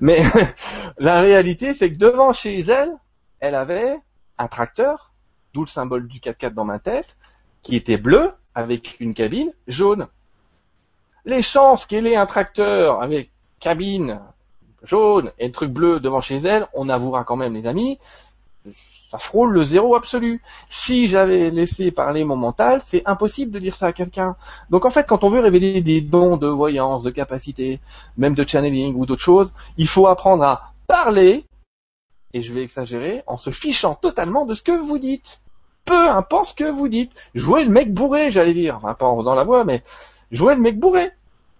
Mais 0.00 0.22
la 0.98 1.22
réalité, 1.22 1.72
c'est 1.72 1.90
que 1.90 1.96
devant 1.96 2.34
chez 2.34 2.58
elle, 2.60 2.92
elle 3.38 3.54
avait 3.54 3.98
un 4.36 4.48
tracteur, 4.48 5.12
d'où 5.54 5.62
le 5.62 5.68
symbole 5.68 6.06
du 6.06 6.18
4x4 6.18 6.52
dans 6.52 6.66
ma 6.66 6.78
tête, 6.78 7.16
qui 7.62 7.76
était 7.76 7.96
bleu 7.96 8.32
avec 8.54 8.96
une 9.00 9.14
cabine 9.14 9.52
jaune. 9.66 10.08
Les 11.24 11.42
chances 11.42 11.86
qu'elle 11.86 12.06
ait 12.06 12.16
un 12.16 12.26
tracteur 12.26 13.02
avec 13.02 13.30
cabine 13.58 14.20
jaune 14.82 15.32
et 15.38 15.50
truc 15.50 15.70
bleu 15.70 16.00
devant 16.00 16.20
chez 16.20 16.38
elle, 16.38 16.66
on 16.74 16.88
avouera 16.88 17.24
quand 17.24 17.36
même 17.36 17.54
les 17.54 17.66
amis, 17.66 17.98
ça 19.10 19.18
frôle 19.18 19.52
le 19.52 19.64
zéro 19.64 19.96
absolu. 19.96 20.40
Si 20.68 21.08
j'avais 21.08 21.50
laissé 21.50 21.90
parler 21.90 22.22
mon 22.22 22.36
mental, 22.36 22.80
c'est 22.84 23.02
impossible 23.06 23.50
de 23.50 23.58
dire 23.58 23.74
ça 23.74 23.88
à 23.88 23.92
quelqu'un. 23.92 24.36
Donc 24.70 24.84
en 24.84 24.90
fait, 24.90 25.04
quand 25.06 25.24
on 25.24 25.30
veut 25.30 25.40
révéler 25.40 25.82
des 25.82 26.00
dons 26.00 26.36
de 26.36 26.46
voyance, 26.46 27.02
de 27.02 27.10
capacité, 27.10 27.80
même 28.16 28.34
de 28.34 28.46
channeling 28.46 28.94
ou 28.94 29.06
d'autres 29.06 29.20
choses, 29.20 29.52
il 29.76 29.88
faut 29.88 30.06
apprendre 30.06 30.44
à 30.44 30.72
parler, 30.86 31.44
et 32.32 32.42
je 32.42 32.52
vais 32.52 32.62
exagérer, 32.62 33.24
en 33.26 33.36
se 33.36 33.50
fichant 33.50 33.96
totalement 33.96 34.46
de 34.46 34.54
ce 34.54 34.62
que 34.62 34.80
vous 34.80 34.98
dites. 34.98 35.40
Peu 35.84 36.08
importe 36.08 36.50
ce 36.50 36.54
que 36.54 36.70
vous 36.70 36.86
dites. 36.86 37.10
Jouez 37.34 37.64
le 37.64 37.70
mec 37.70 37.92
bourré, 37.92 38.30
j'allais 38.30 38.54
dire. 38.54 38.76
Enfin, 38.76 38.94
pas 38.94 39.06
en 39.06 39.18
faisant 39.18 39.34
la 39.34 39.42
voix, 39.42 39.64
mais 39.64 39.82
jouez 40.30 40.54
le 40.54 40.60
mec 40.60 40.78
bourré. 40.78 41.10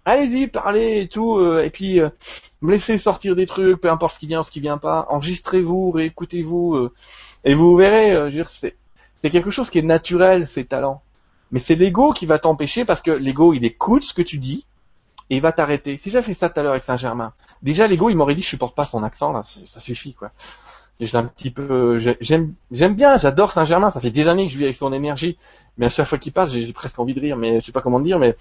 Allez-y, 0.03 0.47
parlez 0.47 1.01
et 1.01 1.07
tout, 1.07 1.37
euh, 1.37 1.63
et 1.63 1.69
puis 1.69 1.99
euh, 1.99 2.09
laissez 2.63 2.97
sortir 2.97 3.35
des 3.35 3.45
trucs, 3.45 3.79
peu 3.79 3.91
importe 3.91 4.15
ce 4.15 4.19
qui 4.19 4.25
vient, 4.25 4.41
ce 4.41 4.49
qui 4.49 4.59
vient 4.59 4.79
pas. 4.79 5.05
Enregistrez-vous, 5.09 5.91
réécoutez-vous, 5.91 6.75
euh, 6.75 6.93
et 7.43 7.53
vous 7.53 7.75
verrez. 7.75 8.11
euh, 8.11 8.43
c'est 8.47 9.29
quelque 9.29 9.51
chose 9.51 9.69
qui 9.69 9.77
est 9.77 9.83
naturel, 9.83 10.47
ces 10.47 10.65
talents. 10.65 11.03
Mais 11.51 11.59
c'est 11.59 11.75
l'ego 11.75 12.13
qui 12.13 12.25
va 12.25 12.39
t'empêcher 12.39 12.85
parce 12.85 13.01
que 13.01 13.11
l'ego, 13.11 13.53
il 13.53 13.63
écoute 13.65 14.03
ce 14.03 14.13
que 14.13 14.21
tu 14.23 14.39
dis 14.39 14.65
et 15.29 15.35
il 15.35 15.41
va 15.41 15.51
t'arrêter. 15.51 15.97
Si 15.97 16.09
j'avais 16.09 16.25
fait 16.25 16.33
ça 16.33 16.49
tout 16.49 16.59
à 16.59 16.63
l'heure 16.63 16.71
avec 16.71 16.83
Saint-Germain, 16.83 17.33
déjà 17.61 17.85
l'ego, 17.87 18.09
il 18.09 18.15
m'aurait 18.15 18.35
dit, 18.35 18.41
je 18.41 18.49
supporte 18.49 18.75
pas 18.75 18.83
son 18.83 19.03
accent 19.03 19.31
là, 19.31 19.43
ça 19.43 19.79
suffit 19.79 20.13
quoi. 20.13 20.31
J'ai 21.01 21.17
un 21.17 21.23
petit 21.25 21.49
peu, 21.49 21.97
j'ai- 21.97 22.17
j'aime, 22.21 22.53
j'aime 22.69 22.93
bien, 22.95 23.17
j'adore 23.17 23.51
Saint-Germain. 23.51 23.89
Ça 23.89 23.99
fait 23.99 24.11
des 24.11 24.27
années 24.27 24.45
que 24.45 24.53
je 24.53 24.57
vis 24.59 24.65
avec 24.65 24.75
son 24.75 24.93
énergie, 24.93 25.35
mais 25.77 25.87
à 25.87 25.89
chaque 25.89 26.05
fois 26.05 26.19
qu'il 26.19 26.31
parle, 26.31 26.49
j'ai 26.49 26.71
presque 26.73 26.99
envie 26.99 27.15
de 27.15 27.19
rire, 27.19 27.37
mais 27.37 27.59
je 27.59 27.65
sais 27.65 27.71
pas 27.71 27.81
comment 27.81 27.99
dire, 27.99 28.19
mais 28.19 28.35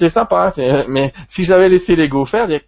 c'est 0.00 0.08
sympa. 0.08 0.52
mais 0.88 1.12
si 1.28 1.44
j'avais 1.44 1.68
laissé 1.68 1.94
l'ego 1.94 2.24
faire, 2.26 2.48
je 2.48 2.58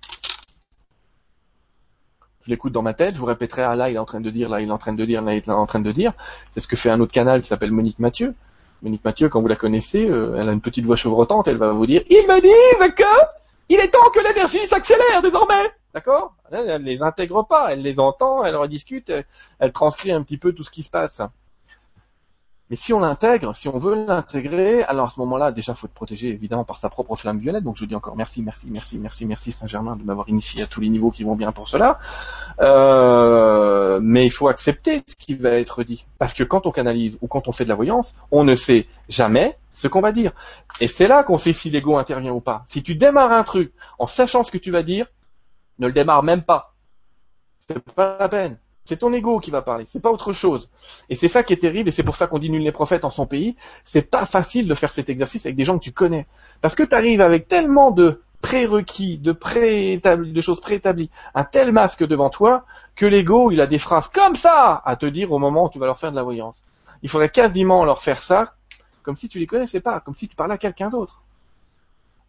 l'écoute 2.46 2.72
dans 2.72 2.82
ma 2.82 2.94
tête, 2.94 3.14
je 3.14 3.20
vous 3.20 3.26
répéterai, 3.26 3.62
ah 3.62 3.74
là 3.74 3.90
il 3.90 3.96
est 3.96 3.98
en 3.98 4.04
train 4.04 4.20
de 4.20 4.30
dire, 4.30 4.48
là 4.48 4.60
il 4.60 4.68
est 4.68 4.72
en 4.72 4.78
train 4.78 4.92
de 4.92 5.04
dire, 5.04 5.20
là 5.22 5.32
il 5.34 5.38
est 5.38 5.48
en 5.48 5.66
train 5.66 5.80
de 5.80 5.90
dire. 5.90 6.12
C'est 6.52 6.60
ce 6.60 6.68
que 6.68 6.76
fait 6.76 6.90
un 6.90 7.00
autre 7.00 7.12
canal 7.12 7.42
qui 7.42 7.48
s'appelle 7.48 7.72
Monique 7.72 7.98
Mathieu. 7.98 8.34
Monique 8.82 9.04
Mathieu, 9.04 9.28
quand 9.28 9.40
vous 9.40 9.48
la 9.48 9.56
connaissez, 9.56 10.08
euh, 10.08 10.36
elle 10.38 10.48
a 10.48 10.52
une 10.52 10.60
petite 10.60 10.84
voix 10.84 10.96
chevrotante, 10.96 11.48
elle 11.48 11.56
va 11.56 11.72
vous 11.72 11.86
dire, 11.86 12.02
ils 12.08 12.26
me 12.28 12.40
disent 12.40 12.94
que 12.94 13.04
il 13.68 13.80
est 13.80 13.88
temps 13.88 14.10
que 14.14 14.20
l'énergie 14.20 14.64
s'accélère 14.66 15.22
désormais. 15.22 15.72
D'accord? 15.94 16.34
Elle 16.50 16.70
elle 16.70 16.82
les 16.82 17.02
intègre 17.02 17.46
pas, 17.46 17.72
elle 17.72 17.82
les 17.82 18.00
entend, 18.00 18.44
elle 18.44 18.56
en 18.56 18.66
discute, 18.66 19.12
elle, 19.58 19.72
transcrit 19.72 20.12
un 20.12 20.22
petit 20.22 20.38
peu 20.38 20.52
tout 20.52 20.64
ce 20.64 20.70
qui 20.70 20.82
se 20.82 20.90
passe. 20.90 21.20
Mais 22.70 22.76
si 22.76 22.94
on 22.94 23.00
l'intègre, 23.00 23.54
si 23.54 23.68
on 23.68 23.76
veut 23.76 24.06
l'intégrer, 24.06 24.82
alors 24.84 25.08
à 25.08 25.10
ce 25.10 25.20
moment-là, 25.20 25.52
déjà, 25.52 25.74
faut 25.74 25.86
être 25.86 25.92
protégé 25.92 26.28
évidemment 26.28 26.64
par 26.64 26.78
sa 26.78 26.88
propre 26.88 27.16
flamme 27.16 27.38
violette. 27.38 27.64
Donc 27.64 27.76
je 27.76 27.84
dis 27.84 27.94
encore 27.94 28.16
merci, 28.16 28.40
merci, 28.40 28.70
merci, 28.70 28.98
merci, 28.98 29.26
merci 29.26 29.52
Saint-Germain 29.52 29.94
de 29.94 30.02
m'avoir 30.02 30.26
initié 30.30 30.62
à 30.62 30.66
tous 30.66 30.80
les 30.80 30.88
niveaux 30.88 31.10
qui 31.10 31.22
vont 31.22 31.36
bien 31.36 31.52
pour 31.52 31.68
cela. 31.68 31.98
Euh, 32.60 34.00
mais 34.02 34.24
il 34.24 34.30
faut 34.30 34.48
accepter 34.48 35.02
ce 35.06 35.14
qui 35.14 35.34
va 35.34 35.50
être 35.50 35.82
dit, 35.82 36.06
parce 36.16 36.32
que 36.32 36.44
quand 36.44 36.66
on 36.66 36.70
canalise 36.70 37.18
ou 37.20 37.26
quand 37.26 37.46
on 37.46 37.52
fait 37.52 37.64
de 37.64 37.68
la 37.68 37.74
voyance, 37.74 38.14
on 38.30 38.44
ne 38.44 38.54
sait 38.54 38.86
jamais 39.10 39.58
ce 39.74 39.86
qu'on 39.86 40.00
va 40.00 40.12
dire. 40.12 40.32
Et 40.80 40.88
c'est 40.88 41.08
là 41.08 41.24
qu'on 41.24 41.38
sait 41.38 41.52
si 41.52 41.68
l'ego 41.68 41.98
intervient 41.98 42.32
ou 42.32 42.40
pas. 42.40 42.64
Si 42.66 42.82
tu 42.82 42.94
démarres 42.94 43.32
un 43.32 43.44
truc 43.44 43.74
en 43.98 44.06
sachant 44.06 44.44
ce 44.44 44.50
que 44.50 44.56
tu 44.56 44.70
vas 44.70 44.82
dire, 44.82 45.08
ne 45.82 45.88
le 45.88 45.92
démarre 45.92 46.22
même 46.22 46.42
pas. 46.42 46.74
C'est 47.58 47.78
pas 47.78 48.16
la 48.18 48.28
peine. 48.28 48.58
C'est 48.84 48.96
ton 48.96 49.12
ego 49.12 49.38
qui 49.38 49.52
va 49.52 49.62
parler, 49.62 49.84
c'est 49.86 50.00
pas 50.00 50.10
autre 50.10 50.32
chose. 50.32 50.68
Et 51.08 51.14
c'est 51.14 51.28
ça 51.28 51.44
qui 51.44 51.52
est 51.52 51.58
terrible, 51.58 51.88
et 51.88 51.92
c'est 51.92 52.02
pour 52.02 52.16
ça 52.16 52.26
qu'on 52.26 52.40
dit 52.40 52.50
nul 52.50 52.62
les 52.62 52.72
prophètes 52.72 53.04
en 53.04 53.10
son 53.10 53.26
pays. 53.26 53.56
C'est 53.84 54.10
pas 54.10 54.26
facile 54.26 54.66
de 54.66 54.74
faire 54.74 54.90
cet 54.90 55.08
exercice 55.08 55.46
avec 55.46 55.56
des 55.56 55.64
gens 55.64 55.78
que 55.78 55.84
tu 55.84 55.92
connais. 55.92 56.26
Parce 56.60 56.74
que 56.74 56.82
tu 56.82 56.94
arrives 56.94 57.20
avec 57.20 57.46
tellement 57.46 57.92
de 57.92 58.22
prérequis, 58.40 59.18
de 59.18 60.40
choses 60.40 60.60
préétablies, 60.60 61.10
un 61.36 61.44
tel 61.44 61.70
masque 61.70 62.04
devant 62.04 62.28
toi, 62.28 62.64
que 62.96 63.06
l'ego, 63.06 63.52
il 63.52 63.60
a 63.60 63.68
des 63.68 63.78
phrases 63.78 64.08
comme 64.08 64.34
ça 64.34 64.82
à 64.84 64.96
te 64.96 65.06
dire 65.06 65.30
au 65.30 65.38
moment 65.38 65.66
où 65.66 65.70
tu 65.70 65.78
vas 65.78 65.86
leur 65.86 66.00
faire 66.00 66.10
de 66.10 66.16
la 66.16 66.24
voyance. 66.24 66.56
Il 67.04 67.08
faudrait 67.08 67.30
quasiment 67.30 67.84
leur 67.84 68.02
faire 68.02 68.20
ça 68.20 68.54
comme 69.04 69.14
si 69.14 69.28
tu 69.28 69.38
les 69.38 69.46
connaissais 69.46 69.80
pas, 69.80 70.00
comme 70.00 70.16
si 70.16 70.26
tu 70.26 70.34
parlais 70.34 70.54
à 70.54 70.58
quelqu'un 70.58 70.88
d'autre. 70.88 71.22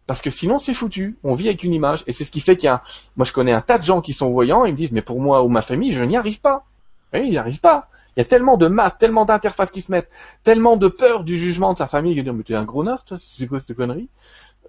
Parce 0.06 0.20
que 0.20 0.30
sinon 0.30 0.58
c'est 0.58 0.74
foutu. 0.74 1.16
On 1.24 1.34
vit 1.34 1.48
avec 1.48 1.62
une 1.62 1.72
image 1.72 2.04
et 2.06 2.12
c'est 2.12 2.24
ce 2.24 2.30
qui 2.30 2.40
fait 2.40 2.56
qu'il 2.56 2.66
y 2.66 2.70
a. 2.70 2.82
Moi 3.16 3.24
je 3.24 3.32
connais 3.32 3.52
un 3.52 3.60
tas 3.60 3.78
de 3.78 3.84
gens 3.84 4.00
qui 4.00 4.12
sont 4.12 4.30
voyants. 4.30 4.64
Ils 4.64 4.72
me 4.72 4.76
disent 4.76 4.92
mais 4.92 5.02
pour 5.02 5.20
moi 5.20 5.42
ou 5.42 5.48
ma 5.48 5.62
famille 5.62 5.92
je 5.92 6.02
n'y 6.04 6.16
arrive 6.16 6.40
pas. 6.40 6.64
Oui, 7.12 7.22
ils 7.24 7.30
n'y 7.30 7.38
arrivent 7.38 7.60
pas. 7.60 7.88
Il 8.16 8.20
y 8.20 8.22
a 8.22 8.26
tellement 8.26 8.56
de 8.56 8.68
masses, 8.68 8.98
tellement 8.98 9.24
d'interfaces 9.24 9.70
qui 9.70 9.82
se 9.82 9.90
mettent, 9.90 10.10
tellement 10.44 10.76
de 10.76 10.88
peur 10.88 11.24
du 11.24 11.36
jugement 11.36 11.72
de 11.72 11.78
sa 11.78 11.86
famille. 11.86 12.12
Ils 12.12 12.22
disent 12.22 12.32
mais 12.32 12.42
t'es 12.42 12.54
un 12.54 12.64
gros 12.64 12.84
nas 12.84 12.98
toi, 12.98 13.18
c'est 13.20 13.46
quoi 13.46 13.60
cette 13.60 13.76
connerie? 13.76 14.08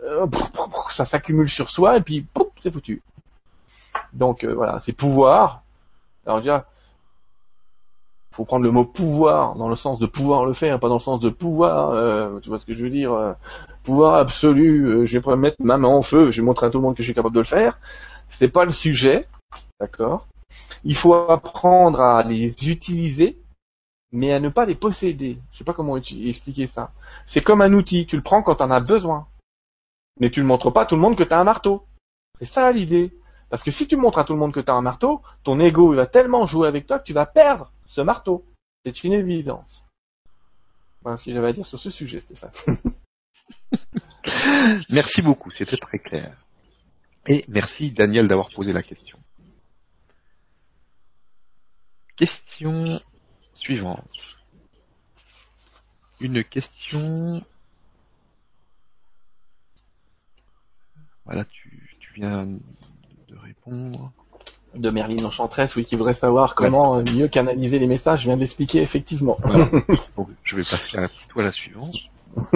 Euh, 0.03 0.25
Ça 0.89 1.05
s'accumule 1.05 1.49
sur 1.49 1.69
soi 1.69 1.97
et 1.97 2.01
puis 2.01 2.25
c'est 2.61 2.71
foutu. 2.71 3.01
Donc 4.13 4.43
euh, 4.43 4.53
voilà, 4.53 4.79
c'est 4.79 4.93
pouvoir. 4.93 5.63
Alors 6.25 6.39
déjà, 6.39 6.65
faut 8.35 8.43
prendre 8.43 8.65
le 8.65 8.71
mot 8.71 8.83
pouvoir 8.83 9.55
dans 9.55 9.69
le 9.69 9.77
sens 9.77 9.97
de 9.97 10.05
pouvoir 10.05 10.45
le 10.45 10.51
faire, 10.51 10.77
pas 10.77 10.89
dans 10.89 10.95
le 10.95 10.99
sens 10.99 11.21
de 11.21 11.29
pouvoir. 11.29 11.91
Euh, 11.91 12.37
tu 12.41 12.49
vois 12.49 12.59
ce 12.59 12.65
que 12.65 12.73
je 12.73 12.83
veux 12.83 12.89
dire 12.89 13.13
euh, 13.13 13.31
Pouvoir 13.83 14.15
absolu. 14.15 14.85
Euh, 14.85 15.05
je 15.05 15.17
vais 15.17 15.35
mettre 15.37 15.55
ma 15.63 15.77
main 15.77 15.87
en 15.87 16.01
feu. 16.01 16.31
Je 16.31 16.41
vais 16.41 16.45
montrer 16.45 16.65
à 16.65 16.69
tout 16.69 16.79
le 16.79 16.83
monde 16.83 16.95
que 16.95 17.01
je 17.01 17.07
suis 17.07 17.13
capable 17.13 17.33
de 17.33 17.39
le 17.39 17.45
faire. 17.45 17.79
C'est 18.27 18.49
pas 18.49 18.65
le 18.65 18.71
sujet, 18.71 19.25
d'accord? 19.79 20.27
Il 20.83 20.97
faut 20.97 21.13
apprendre 21.13 22.01
à 22.01 22.23
les 22.23 22.69
utiliser, 22.69 23.39
mais 24.11 24.33
à 24.33 24.41
ne 24.41 24.49
pas 24.49 24.65
les 24.65 24.75
posséder. 24.75 25.39
Je 25.53 25.59
sais 25.59 25.63
pas 25.63 25.73
comment 25.73 25.95
expliquer 25.95 26.67
ça. 26.67 26.91
C'est 27.25 27.41
comme 27.41 27.61
un 27.61 27.71
outil. 27.71 28.05
Tu 28.05 28.17
le 28.17 28.21
prends 28.21 28.43
quand 28.43 28.55
tu 28.55 28.63
en 28.63 28.71
as 28.71 28.81
besoin, 28.81 29.27
mais 30.19 30.29
tu 30.29 30.41
ne 30.41 30.45
montres 30.45 30.73
pas 30.73 30.81
à 30.81 30.85
tout 30.85 30.95
le 30.95 31.01
monde 31.01 31.15
que 31.15 31.23
tu 31.23 31.33
as 31.33 31.39
un 31.39 31.45
marteau. 31.45 31.85
C'est 32.39 32.45
ça 32.45 32.69
l'idée. 32.73 33.13
Parce 33.49 33.63
que 33.63 33.71
si 33.71 33.87
tu 33.87 33.95
montres 33.95 34.17
à 34.17 34.23
tout 34.23 34.33
le 34.33 34.39
monde 34.39 34.53
que 34.53 34.59
tu 34.59 34.71
as 34.71 34.75
un 34.75 34.81
marteau, 34.81 35.21
ton 35.43 35.59
ego 35.59 35.93
va 35.93 36.07
tellement 36.07 36.45
jouer 36.45 36.67
avec 36.67 36.87
toi 36.87 36.99
que 36.99 37.03
tu 37.05 37.13
vas 37.13 37.25
perdre 37.25 37.71
ce 37.85 38.01
marteau. 38.01 38.45
C'est 38.85 39.03
une 39.03 39.13
évidence. 39.13 39.83
Voilà 41.01 41.17
ce 41.17 41.23
que 41.23 41.33
j'avais 41.33 41.49
à 41.49 41.53
dire 41.53 41.65
sur 41.65 41.79
ce 41.79 41.89
sujet, 41.89 42.19
Stéphane. 42.19 42.51
merci 44.89 45.21
beaucoup, 45.21 45.51
c'était 45.51 45.77
très 45.77 45.99
clair. 45.99 46.35
Et 47.27 47.43
merci 47.47 47.91
Daniel 47.91 48.27
d'avoir 48.27 48.49
posé 48.49 48.73
la 48.73 48.83
question. 48.83 49.19
Question 52.15 52.99
suivante. 53.53 54.09
Une 56.21 56.43
question. 56.43 57.43
Voilà, 61.25 61.43
tu, 61.45 61.97
tu 61.99 62.13
viens 62.13 62.47
de 63.27 63.37
répondre 63.37 64.11
de 64.75 64.89
Merlin 64.89 65.23
Enchantress, 65.23 65.75
oui, 65.75 65.85
qui 65.85 65.95
voudrait 65.95 66.13
savoir 66.13 66.55
comment 66.55 67.01
mieux 67.13 67.27
canaliser 67.27 67.79
les 67.79 67.87
messages. 67.87 68.21
Je 68.21 68.25
viens 68.25 68.37
d'expliquer 68.37 68.81
effectivement. 68.81 69.37
je 70.43 70.55
vais 70.55 70.63
passer 70.63 70.97
à 70.97 71.01
la 71.01 71.07
petite 71.07 71.29
toile 71.29 71.51
suivante. 71.53 71.95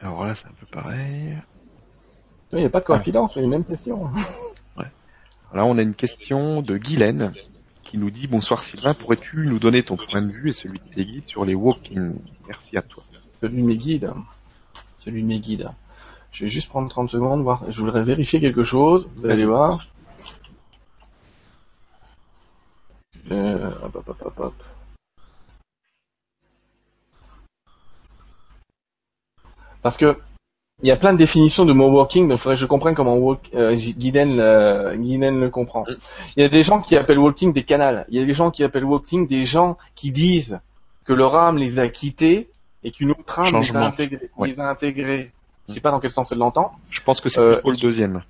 Alors 0.00 0.24
là, 0.24 0.34
c'est 0.34 0.46
un 0.46 0.54
peu 0.58 0.66
pareil. 0.66 1.38
Il 2.52 2.58
n'y 2.58 2.64
a 2.64 2.70
pas 2.70 2.80
de 2.80 2.84
coïncidence, 2.84 3.34
c'est 3.34 3.40
les 3.40 3.46
mêmes 3.46 3.64
questions. 3.64 4.10
Ouais. 4.76 4.90
Là, 5.52 5.64
on 5.64 5.78
a 5.78 5.82
une 5.82 5.94
question 5.94 6.60
de 6.62 6.76
Guylaine 6.76 7.32
qui 7.84 7.96
nous 7.96 8.10
dit 8.10 8.26
Bonsoir 8.26 8.64
Sylvain, 8.64 8.92
pourrais-tu 8.92 9.46
nous 9.46 9.60
donner 9.60 9.84
ton 9.84 9.96
point 9.96 10.20
de 10.20 10.32
vue 10.32 10.48
et 10.50 10.52
celui 10.52 10.80
de 10.80 10.94
tes 10.94 11.04
guides 11.04 11.28
sur 11.28 11.44
les 11.44 11.54
walking? 11.54 12.16
Merci 12.48 12.76
à 12.76 12.82
toi. 12.82 13.04
Celui 13.40 13.62
de 13.62 13.66
mes 13.66 13.76
guides. 13.76 14.12
Celui 14.98 15.22
de 15.22 15.28
mes 15.28 15.38
guides. 15.38 15.70
Je 16.34 16.44
vais 16.44 16.50
juste 16.50 16.68
prendre 16.68 16.88
30 16.88 17.10
secondes, 17.10 17.42
voir. 17.42 17.62
Je 17.70 17.80
voudrais 17.80 18.02
vérifier 18.02 18.40
quelque 18.40 18.64
chose. 18.64 19.08
Vous 19.16 19.30
allez 19.30 19.46
voir. 19.46 19.86
Euh, 23.30 23.70
hop, 23.84 23.94
hop, 23.94 24.16
hop, 24.20 24.40
hop. 24.40 24.54
Parce 29.80 29.96
que 29.96 30.16
il 30.82 30.88
y 30.88 30.90
a 30.90 30.96
plein 30.96 31.12
de 31.12 31.18
définitions 31.18 31.64
de 31.64 31.72
mot 31.72 31.88
walking, 31.88 32.28
donc 32.28 32.38
il 32.38 32.42
faudrait 32.42 32.56
que 32.56 32.60
je 32.60 32.66
comprenne 32.66 32.96
comment 32.96 33.16
walk, 33.16 33.48
euh, 33.54 33.76
Guiden, 33.76 34.40
euh, 34.40 34.92
le 34.92 35.48
comprend. 35.48 35.84
Il 36.36 36.42
y 36.42 36.44
a 36.44 36.48
des 36.48 36.64
gens 36.64 36.80
qui 36.80 36.96
appellent 36.96 37.20
walking 37.20 37.52
des 37.52 37.62
canals. 37.62 38.06
Il 38.08 38.18
y 38.18 38.22
a 38.22 38.26
des 38.26 38.34
gens 38.34 38.50
qui 38.50 38.64
appellent 38.64 38.84
walking 38.84 39.28
des 39.28 39.44
gens 39.44 39.78
qui 39.94 40.10
disent 40.10 40.58
que 41.04 41.12
leur 41.12 41.36
âme 41.36 41.58
les 41.58 41.78
a 41.78 41.88
quittés 41.88 42.50
et 42.82 42.90
qu'une 42.90 43.12
autre 43.12 43.38
âme 43.38 43.62
les 43.62 43.76
a, 43.76 43.86
intégrés, 43.86 44.30
les 44.42 44.58
a 44.58 44.68
intégrés. 44.68 45.30
Je 45.68 45.74
sais 45.74 45.80
pas 45.80 45.90
dans 45.90 46.00
quel 46.00 46.10
sens 46.10 46.30
elle 46.32 46.38
l'entend. 46.38 46.72
Je 46.90 47.00
pense 47.00 47.20
que 47.20 47.28
c'est 47.28 47.40
euh, 47.40 47.60
le 47.64 47.76
deuxième. 47.76 48.22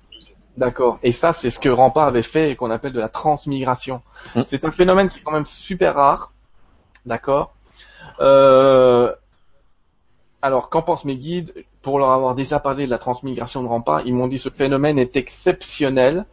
D'accord. 0.57 0.99
Et 1.03 1.11
ça, 1.11 1.33
c'est 1.33 1.49
ce 1.49 1.59
que 1.59 1.69
Rampart 1.69 2.07
avait 2.07 2.23
fait 2.23 2.51
et 2.51 2.55
qu'on 2.55 2.71
appelle 2.71 2.93
de 2.93 2.99
la 2.99 3.09
transmigration. 3.09 4.01
Mmh. 4.35 4.41
C'est 4.47 4.63
un 4.63 4.71
phénomène 4.71 5.09
qui 5.09 5.19
est 5.19 5.21
quand 5.21 5.33
même 5.33 5.45
super 5.45 5.95
rare. 5.95 6.31
D'accord. 7.05 7.53
Euh... 8.21 9.13
Alors, 10.41 10.69
qu'en 10.69 10.81
pensent 10.81 11.05
mes 11.05 11.17
guides 11.17 11.53
Pour 11.81 11.99
leur 11.99 12.11
avoir 12.11 12.35
déjà 12.35 12.59
parlé 12.59 12.85
de 12.85 12.91
la 12.91 12.99
transmigration 12.99 13.63
de 13.63 13.67
Rampart, 13.67 14.01
ils 14.05 14.13
m'ont 14.13 14.27
dit 14.27 14.37
ce 14.37 14.49
phénomène 14.49 14.97
est 14.97 15.17
exceptionnel. 15.17 16.25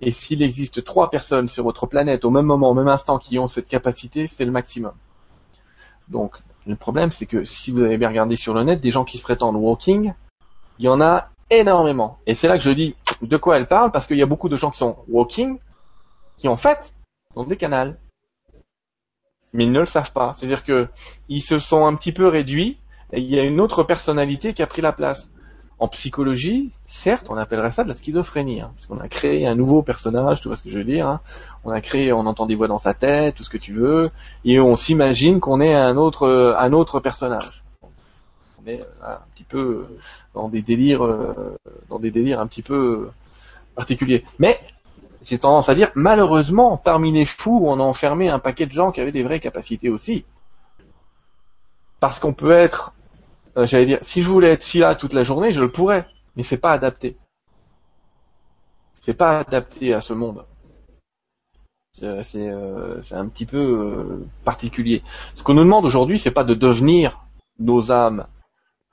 Et 0.00 0.10
s'il 0.10 0.42
existe 0.42 0.84
trois 0.84 1.10
personnes 1.10 1.48
sur 1.48 1.64
votre 1.64 1.86
planète 1.86 2.24
au 2.24 2.30
même 2.30 2.46
moment, 2.46 2.70
au 2.70 2.74
même 2.74 2.88
instant, 2.88 3.18
qui 3.18 3.38
ont 3.38 3.48
cette 3.48 3.68
capacité, 3.68 4.26
c'est 4.26 4.44
le 4.44 4.52
maximum. 4.52 4.92
Donc, 6.08 6.36
le 6.66 6.76
problème, 6.76 7.12
c'est 7.12 7.26
que 7.26 7.44
si 7.44 7.70
vous 7.70 7.80
avez 7.80 7.98
bien 7.98 8.08
regardé 8.08 8.36
sur 8.36 8.54
le 8.54 8.62
net, 8.62 8.80
des 8.80 8.90
gens 8.90 9.04
qui 9.04 9.18
se 9.18 9.22
prétendent 9.22 9.56
walking, 9.56 10.12
il 10.78 10.84
y 10.84 10.88
en 10.88 11.00
a 11.00 11.28
énormément. 11.50 12.18
Et 12.26 12.34
c'est 12.34 12.48
là 12.48 12.56
que 12.58 12.64
je 12.64 12.70
dis 12.70 12.94
de 13.22 13.36
quoi 13.36 13.56
elle 13.56 13.66
parle, 13.66 13.90
parce 13.90 14.06
qu'il 14.06 14.18
y 14.18 14.22
a 14.22 14.26
beaucoup 14.26 14.48
de 14.48 14.56
gens 14.56 14.70
qui 14.70 14.78
sont 14.78 14.96
walking, 15.08 15.58
qui 16.38 16.48
en 16.48 16.56
fait 16.56 16.94
ont 17.34 17.44
des 17.44 17.56
canals. 17.56 17.98
Mais 19.52 19.64
ils 19.64 19.72
ne 19.72 19.80
le 19.80 19.86
savent 19.86 20.12
pas. 20.12 20.34
C'est-à-dire 20.34 20.64
que 20.64 20.88
ils 21.28 21.42
se 21.42 21.58
sont 21.58 21.86
un 21.86 21.94
petit 21.94 22.12
peu 22.12 22.26
réduits, 22.28 22.78
et 23.12 23.20
il 23.20 23.30
y 23.30 23.38
a 23.38 23.44
une 23.44 23.60
autre 23.60 23.84
personnalité 23.84 24.52
qui 24.52 24.62
a 24.62 24.66
pris 24.66 24.82
la 24.82 24.92
place. 24.92 25.30
En 25.78 25.88
psychologie, 25.88 26.72
certes, 26.86 27.26
on 27.28 27.36
appellerait 27.36 27.70
ça 27.70 27.84
de 27.84 27.88
la 27.88 27.94
schizophrénie, 27.94 28.62
hein, 28.62 28.72
parce 28.74 28.86
qu'on 28.86 28.98
a 28.98 29.08
créé 29.08 29.46
un 29.46 29.54
nouveau 29.54 29.82
personnage, 29.82 30.40
tu 30.40 30.48
vois 30.48 30.56
ce 30.56 30.62
que 30.62 30.70
je 30.70 30.78
veux 30.78 30.84
dire. 30.84 31.06
Hein. 31.06 31.20
On 31.64 31.70
a 31.70 31.82
créé, 31.82 32.14
on 32.14 32.20
entend 32.20 32.46
des 32.46 32.54
voix 32.54 32.66
dans 32.66 32.78
sa 32.78 32.94
tête, 32.94 33.34
tout 33.34 33.44
ce 33.44 33.50
que 33.50 33.58
tu 33.58 33.74
veux, 33.74 34.08
et 34.46 34.58
on 34.58 34.74
s'imagine 34.76 35.38
qu'on 35.38 35.60
est 35.60 35.74
un 35.74 35.98
autre, 35.98 36.56
un 36.58 36.72
autre 36.72 36.98
personnage. 37.00 37.65
Est 38.66 38.84
euh, 38.84 39.14
un 39.14 39.20
petit 39.34 39.44
peu 39.44 39.86
dans 40.34 40.48
des 40.48 40.62
délires, 40.62 41.04
euh, 41.04 41.56
dans 41.88 42.00
des 42.00 42.10
délires 42.10 42.40
un 42.40 42.46
petit 42.48 42.62
peu 42.62 43.10
particuliers. 43.76 44.24
Mais 44.38 44.58
j'ai 45.22 45.38
tendance 45.38 45.68
à 45.68 45.74
dire, 45.74 45.90
malheureusement, 45.94 46.76
parmi 46.76 47.12
les 47.12 47.24
fous, 47.24 47.62
on 47.64 47.78
a 47.78 47.82
enfermé 47.82 48.28
un 48.28 48.40
paquet 48.40 48.66
de 48.66 48.72
gens 48.72 48.90
qui 48.90 49.00
avaient 49.00 49.12
des 49.12 49.22
vraies 49.22 49.40
capacités 49.40 49.88
aussi. 49.88 50.24
Parce 52.00 52.18
qu'on 52.18 52.32
peut 52.32 52.52
être, 52.52 52.92
euh, 53.56 53.66
j'allais 53.66 53.86
dire, 53.86 53.98
si 54.02 54.22
je 54.22 54.28
voulais 54.28 54.50
être 54.50 54.62
si 54.62 54.78
là 54.78 54.96
toute 54.96 55.12
la 55.12 55.22
journée, 55.22 55.52
je 55.52 55.60
le 55.60 55.70
pourrais, 55.70 56.06
mais 56.34 56.42
c'est 56.42 56.56
pas 56.58 56.72
adapté. 56.72 57.16
C'est 59.00 59.14
pas 59.14 59.38
adapté 59.40 59.94
à 59.94 60.00
ce 60.00 60.12
monde. 60.12 60.44
C'est 61.92 62.50
un 62.50 63.28
petit 63.28 63.46
peu 63.46 64.26
particulier. 64.44 65.02
Ce 65.34 65.42
qu'on 65.42 65.54
nous 65.54 65.64
demande 65.64 65.86
aujourd'hui, 65.86 66.18
c'est 66.18 66.32
pas 66.32 66.44
de 66.44 66.52
devenir 66.52 67.20
nos 67.58 67.90
âmes 67.90 68.26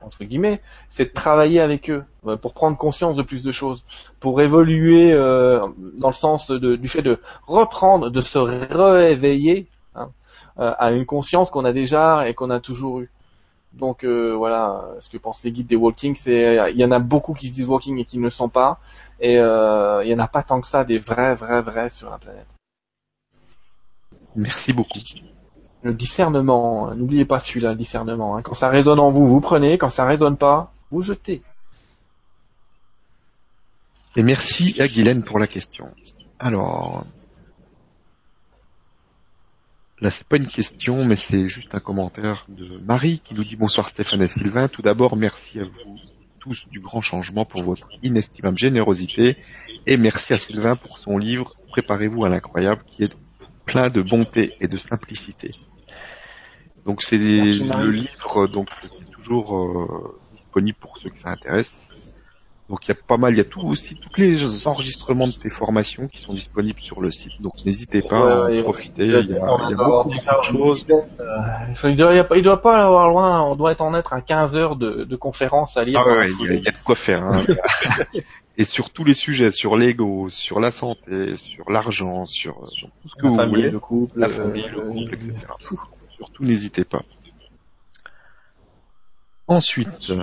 entre 0.05 0.23
guillemets, 0.23 0.61
c'est 0.89 1.05
de 1.05 1.13
travailler 1.13 1.59
avec 1.59 1.89
eux 1.89 2.03
euh, 2.27 2.37
pour 2.37 2.53
prendre 2.53 2.77
conscience 2.77 3.15
de 3.15 3.23
plus 3.23 3.43
de 3.43 3.51
choses, 3.51 3.83
pour 4.19 4.41
évoluer 4.41 5.13
euh, 5.13 5.61
dans 5.97 6.07
le 6.07 6.13
sens 6.13 6.51
du 6.51 6.87
fait 6.87 7.01
de 7.01 7.19
reprendre, 7.45 8.09
de 8.09 8.21
se 8.21 8.37
réveiller 8.39 9.67
hein, 9.95 10.09
euh, 10.59 10.73
à 10.77 10.91
une 10.91 11.05
conscience 11.05 11.49
qu'on 11.49 11.65
a 11.65 11.73
déjà 11.73 12.27
et 12.27 12.33
qu'on 12.33 12.49
a 12.49 12.59
toujours 12.59 12.99
eue. 13.01 13.09
Donc 13.73 14.05
voilà, 14.05 14.85
ce 14.99 15.09
que 15.09 15.17
pensent 15.17 15.43
les 15.43 15.51
guides 15.51 15.65
des 15.65 15.75
walking, 15.75 16.15
c'est 16.15 16.71
il 16.71 16.77
y 16.77 16.85
en 16.85 16.91
a 16.91 16.99
beaucoup 16.99 17.33
qui 17.33 17.49
se 17.49 17.55
disent 17.55 17.67
walking 17.67 17.97
et 17.97 18.05
qui 18.05 18.19
ne 18.19 18.23
le 18.23 18.29
sont 18.29 18.47
pas, 18.47 18.79
et 19.19 19.33
il 19.33 20.07
y 20.07 20.13
en 20.13 20.19
a 20.19 20.27
pas 20.27 20.43
tant 20.43 20.61
que 20.61 20.67
ça 20.67 20.83
des 20.83 20.99
vrais, 20.99 21.33
vrais, 21.33 21.63
vrais 21.63 21.89
sur 21.89 22.11
la 22.11 22.19
planète. 22.19 22.45
Merci 24.35 24.73
beaucoup. 24.73 24.99
Le 25.83 25.93
discernement, 25.93 26.95
n'oubliez 26.95 27.25
pas 27.25 27.39
celui-là, 27.39 27.71
le 27.71 27.77
discernement. 27.77 28.37
hein. 28.37 28.41
Quand 28.41 28.53
ça 28.53 28.69
résonne 28.69 28.99
en 28.99 29.11
vous, 29.11 29.25
vous 29.27 29.41
prenez. 29.41 29.77
Quand 29.77 29.89
ça 29.89 30.05
résonne 30.05 30.37
pas, 30.37 30.73
vous 30.91 31.01
jetez. 31.01 31.41
Et 34.15 34.23
merci 34.23 34.75
à 34.79 34.87
Guylaine 34.87 35.23
pour 35.23 35.39
la 35.39 35.47
question. 35.47 35.89
Alors, 36.39 37.03
là 39.99 40.09
c'est 40.09 40.25
pas 40.25 40.37
une 40.37 40.47
question, 40.47 41.03
mais 41.05 41.15
c'est 41.15 41.47
juste 41.47 41.75
un 41.75 41.79
commentaire 41.79 42.45
de 42.47 42.77
Marie 42.79 43.19
qui 43.19 43.33
nous 43.33 43.43
dit 43.43 43.55
bonsoir 43.55 43.89
Stéphane 43.89 44.21
et 44.21 44.27
Sylvain. 44.27 44.67
Tout 44.67 44.81
d'abord, 44.81 45.17
merci 45.17 45.59
à 45.59 45.63
vous 45.63 45.97
tous 46.39 46.67
du 46.69 46.81
grand 46.81 46.99
changement 46.99 47.45
pour 47.45 47.61
votre 47.61 47.87
inestimable 48.03 48.57
générosité 48.57 49.37
et 49.87 49.95
merci 49.95 50.33
à 50.33 50.37
Sylvain 50.37 50.75
pour 50.75 50.97
son 50.97 51.17
livre 51.17 51.55
Préparez-vous 51.71 52.23
à 52.25 52.29
l'incroyable 52.29 52.83
qui 52.85 53.03
est 53.03 53.17
plein 53.65 53.89
de 53.89 54.01
bonté 54.01 54.53
et 54.59 54.67
de 54.67 54.77
simplicité. 54.77 55.51
Donc 56.85 57.01
c'est 57.01 57.17
le 57.17 57.91
livre 57.91 58.47
donc 58.47 58.67
qui 58.81 58.87
est 58.87 59.11
toujours 59.13 59.57
euh, 59.57 60.19
disponible 60.33 60.77
pour 60.79 60.97
ceux 60.97 61.09
que 61.09 61.19
ça 61.19 61.29
intéresse. 61.29 61.89
Donc 62.69 62.85
il 62.85 62.89
y 62.89 62.91
a 62.93 62.95
pas 63.07 63.17
mal, 63.17 63.33
il 63.33 63.37
y 63.37 63.41
a 63.41 63.45
tout 63.45 63.61
aussi 63.61 63.95
tous 63.95 64.19
les 64.21 64.67
enregistrements 64.67 65.27
de 65.27 65.33
tes 65.33 65.49
formations 65.49 66.07
qui 66.07 66.21
sont 66.21 66.33
disponibles 66.33 66.79
sur 66.81 67.01
le 67.01 67.11
site. 67.11 67.33
Donc 67.41 67.53
n'hésitez 67.65 68.01
pas 68.01 68.45
à 68.47 68.51
en 68.51 68.63
profiter. 68.63 69.05
Il 69.05 69.11
y 69.11 69.15
a, 69.15 69.19
il 69.19 69.29
y 69.29 69.33
a 69.35 69.75
beaucoup 69.75 70.09
de 70.09 70.43
choses. 70.43 70.85
Euh, 70.89 71.89
Il 71.89 71.95
doit, 71.95 72.13
il 72.37 72.41
doit 72.41 72.61
pas 72.61 72.85
avoir 72.85 73.09
loin, 73.09 73.41
on 73.43 73.55
doit 73.55 73.73
être 73.73 73.81
en 73.81 73.93
être 73.93 74.13
à 74.13 74.21
15 74.21 74.55
heures 74.55 74.75
de, 74.77 75.03
de 75.03 75.15
conférences 75.15 75.75
à 75.77 75.83
lire. 75.83 76.01
Ah 76.05 76.07
ouais, 76.07 76.25
il 76.25 76.31
y, 76.31 76.33
a- 76.33 76.37
foulée. 76.37 76.57
il 76.57 76.63
y 76.63 76.67
a 76.69 76.71
de 76.71 76.77
quoi 76.83 76.95
faire. 76.95 77.23
hein. 77.23 77.43
Et 78.57 78.65
sur 78.65 78.91
tous 78.91 79.03
les 79.03 79.15
sujets, 79.15 79.49
sur 79.51 79.75
l'ego, 79.75 80.29
sur 80.29 80.59
la 80.59 80.71
santé, 80.71 81.35
sur 81.37 81.69
l'argent, 81.71 82.25
sur, 82.27 82.67
sur 82.69 82.87
tout 83.01 83.09
ce 83.09 83.15
que 83.15 83.23
La 83.23 83.29
vous 83.29 83.35
famille, 83.35 83.55
voulez, 83.55 83.69
le 83.71 83.79
couple, 83.79 84.19
la 84.19 84.27
euh, 84.27 84.29
famille, 84.29 84.65
le 84.71 84.79
euh, 84.79 84.91
couple, 84.91 85.13
etc. 85.15 85.33
Surtout, 86.15 86.43
n'hésitez 86.43 86.83
pas. 86.83 87.03
Ensuite, 89.47 90.13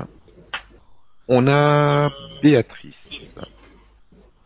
on 1.28 1.46
a 1.46 2.10
Béatrice 2.42 3.20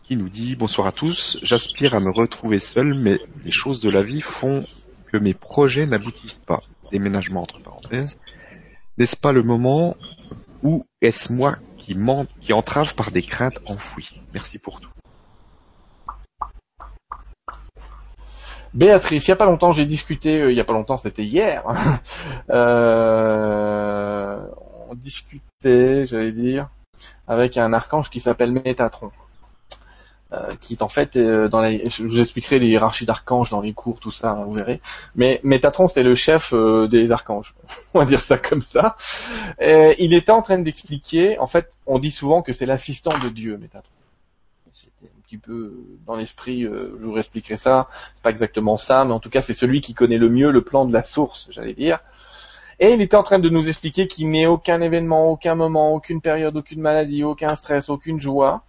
qui 0.03 0.17
nous 0.17 0.29
dit 0.29 0.57
bonsoir 0.57 0.87
à 0.87 0.93
tous. 0.93 1.39
J'aspire 1.43 1.95
à 1.95 2.01
me 2.01 2.11
retrouver 2.11 2.59
seul, 2.61 2.95
mais 2.95 3.19
les 3.43 3.53
choses 3.53 3.81
de 3.81 3.89
la 3.91 4.03
vie 4.03 4.21
font 4.21 4.65
que 5.11 5.17
mes 5.17 5.35
projets 5.35 5.87
n'aboutissent 5.87 6.43
pas. 6.47 6.61
Déménagement 6.91 7.43
entre 7.43 7.61
parenthèses. 7.61 8.19
N'est-ce 8.99 9.17
pas 9.17 9.33
le 9.33 9.43
moment 9.43 9.97
ou 10.63 10.85
est-ce 11.01 11.33
moi 11.33 11.57
qui, 11.79 11.97
qui 12.41 12.53
entrave 12.53 12.95
par 12.95 13.11
des 13.11 13.23
craintes 13.23 13.61
enfouies? 13.67 14.11
Merci 14.33 14.59
pour 14.59 14.81
tout. 14.81 14.91
Béatrice, 18.75 19.27
il 19.27 19.29
y 19.29 19.33
a 19.33 19.37
pas 19.37 19.47
longtemps, 19.47 19.73
j'ai 19.73 19.87
discuté, 19.87 20.41
euh, 20.41 20.53
il 20.53 20.57
y 20.57 20.61
a 20.61 20.65
pas 20.65 20.73
longtemps, 20.73 20.99
c'était 20.99 21.25
hier. 21.25 21.63
euh, 22.51 24.47
on 24.91 24.95
discutait, 24.95 26.07
j'allais 26.07 26.33
dire, 26.33 26.69
avec 27.29 27.57
un 27.57 27.73
archange 27.73 28.11
qui 28.11 28.21
s'appelle 28.21 28.53
Métatron. 28.53 29.13
Euh, 30.35 30.55
qui 30.61 30.73
est 30.73 30.83
en 30.83 30.89
fait 30.89 31.17
euh, 31.17 31.49
dans 31.49 31.61
la, 31.61 31.71
je 31.71 32.03
vous 32.03 32.19
expliquerai 32.19 32.59
les 32.59 32.67
hiérarchies 32.67 33.05
d'archanges 33.05 33.51
dans 33.51 33.61
les 33.61 33.73
cours, 33.73 34.01
tout 34.01 34.11
ça, 34.11 34.31
hein, 34.31 34.45
vous 34.45 34.57
verrez. 34.57 34.81
Mais 35.15 35.39
Métatron, 35.45 35.87
c'est 35.87 36.03
le 36.03 36.15
chef 36.17 36.53
euh, 36.53 36.89
des 36.89 37.11
archanges. 37.11 37.55
on 37.95 38.01
va 38.01 38.05
dire 38.05 38.23
ça 38.23 38.39
comme 38.39 38.63
ça. 38.63 38.97
Et 39.61 39.95
il 39.99 40.13
était 40.15 40.33
en 40.33 40.43
train 40.43 40.59
d'expliquer, 40.59 41.39
en 41.39 41.47
fait, 41.47 41.71
on 41.87 41.99
dit 42.01 42.11
souvent 42.11 42.43
que 42.43 42.53
c'est 42.53 42.67
l'assistant 42.67 43.17
de 43.23 43.29
Dieu, 43.29 43.59
Métatron. 43.59 43.91
Peu 45.39 45.53
euh, 45.53 45.99
dans 46.07 46.17
l'esprit, 46.17 46.65
euh, 46.65 46.97
je 47.01 47.07
vous 47.07 47.17
expliquerai 47.17 47.57
ça. 47.57 47.89
C'est 48.15 48.23
pas 48.23 48.31
exactement 48.31 48.77
ça, 48.77 49.05
mais 49.05 49.13
en 49.13 49.21
tout 49.21 49.31
cas, 49.31 49.43
c'est 49.43 49.55
celui 49.55 49.81
qui 49.81 49.95
connaît 49.95 50.19
le 50.19 50.29
mieux 50.29 50.51
le 50.51 50.63
plan 50.63 50.85
de 50.85 50.93
la 50.93 51.03
source, 51.03 51.49
j'allais 51.51 51.75
dire. 51.75 52.01
Et 52.81 52.93
il 52.93 53.01
était 53.01 53.17
en 53.17 53.23
train 53.23 53.39
de 53.39 53.49
nous 53.49 53.69
expliquer 53.69 54.09
qu'il 54.09 54.31
n'est 54.31 54.47
aucun 54.47 54.81
événement, 54.81 55.31
aucun 55.31 55.55
moment, 55.55 55.95
aucune 55.95 56.21
période, 56.21 56.57
aucune 56.57 56.81
maladie, 56.81 57.23
aucun 57.23 57.55
stress, 57.55 57.89
aucune 57.89 58.21
joie 58.21 58.65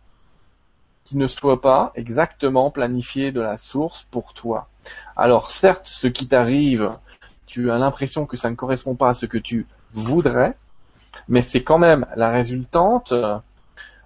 qui 1.06 1.18
ne 1.18 1.28
soit 1.28 1.62
pas 1.62 1.92
exactement 1.96 2.72
planifié 2.72 3.32
de 3.32 3.40
la 3.40 3.58
source 3.58 4.08
pour 4.12 4.34
toi. 4.34 4.68
Alors 5.16 5.52
certes, 5.52 5.88
ce 5.88 6.08
qui 6.08 6.28
t'arrive, 6.28 6.98
tu 7.46 7.72
as 7.72 7.78
l'impression 7.78 8.26
que 8.26 8.38
ça 8.38 8.50
ne 8.50 8.56
correspond 8.56 8.96
pas 8.96 9.10
à 9.10 9.14
ce 9.14 9.26
que 9.26 9.38
tu 9.38 9.68
voudrais, 9.94 10.54
mais 11.28 11.42
c'est 11.42 11.64
quand 11.64 11.78
même 11.78 12.06
la 12.16 12.32
résultante, 12.32 13.14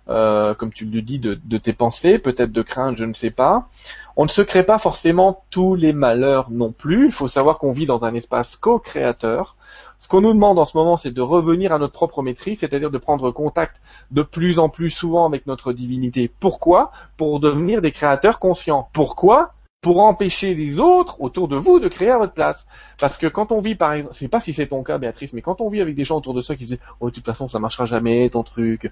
euh, 0.09 0.53
comme 0.53 0.73
tu 0.73 0.85
le 0.85 1.01
dis, 1.01 1.19
de, 1.19 1.39
de 1.43 1.57
tes 1.57 1.73
pensées, 1.73 2.19
peut-être 2.19 2.51
de 2.51 2.61
crainte, 2.61 2.97
je 2.97 3.05
ne 3.05 3.13
sais 3.13 3.29
pas. 3.31 3.67
On 4.15 4.23
ne 4.25 4.29
se 4.29 4.41
crée 4.41 4.63
pas 4.63 4.79
forcément 4.79 5.43
tous 5.49 5.75
les 5.75 5.93
malheurs 5.93 6.49
non 6.51 6.71
plus. 6.71 7.05
Il 7.05 7.11
faut 7.11 7.27
savoir 7.27 7.57
qu'on 7.57 7.71
vit 7.71 7.85
dans 7.85 8.03
un 8.03 8.13
espace 8.13 8.55
co-créateur. 8.55 9.55
Ce 9.99 10.07
qu'on 10.07 10.21
nous 10.21 10.33
demande 10.33 10.57
en 10.57 10.65
ce 10.65 10.77
moment, 10.77 10.97
c'est 10.97 11.11
de 11.11 11.21
revenir 11.21 11.73
à 11.73 11.79
notre 11.79 11.93
propre 11.93 12.21
maîtrise, 12.21 12.59
c'est-à-dire 12.59 12.89
de 12.89 12.97
prendre 12.97 13.31
contact 13.31 13.81
de 14.11 14.21
plus 14.21 14.57
en 14.57 14.69
plus 14.69 14.89
souvent 14.89 15.25
avec 15.25 15.45
notre 15.45 15.73
divinité. 15.73 16.31
Pourquoi? 16.39 16.91
Pour 17.17 17.39
devenir 17.39 17.81
des 17.81 17.91
créateurs 17.91 18.39
conscients. 18.39 18.89
Pourquoi? 18.93 19.53
Pour 19.81 20.01
empêcher 20.01 20.55
les 20.55 20.79
autres 20.81 21.21
autour 21.21 21.47
de 21.47 21.55
vous 21.55 21.79
de 21.79 21.87
créer 21.87 22.09
à 22.09 22.17
votre 22.17 22.33
place. 22.33 22.67
Parce 22.99 23.17
que 23.17 23.27
quand 23.27 23.53
on 23.53 23.61
vit, 23.61 23.75
par 23.75 23.93
exemple, 23.93 24.13
je 24.13 24.19
sais 24.19 24.27
pas 24.27 24.41
si 24.41 24.53
c'est 24.53 24.67
ton 24.67 24.83
cas, 24.83 24.97
Béatrice, 24.97 25.31
mais 25.31 25.41
quand 25.41 25.61
on 25.61 25.69
vit 25.69 25.79
avec 25.79 25.95
des 25.95 26.03
gens 26.03 26.17
autour 26.17 26.33
de 26.33 26.41
soi 26.41 26.55
qui 26.57 26.63
se 26.65 26.69
disent, 26.75 26.79
oh, 26.99 27.09
de 27.09 27.15
toute 27.15 27.25
façon, 27.25 27.47
ça 27.47 27.59
marchera 27.59 27.85
jamais, 27.85 28.29
ton 28.29 28.43
truc, 28.43 28.91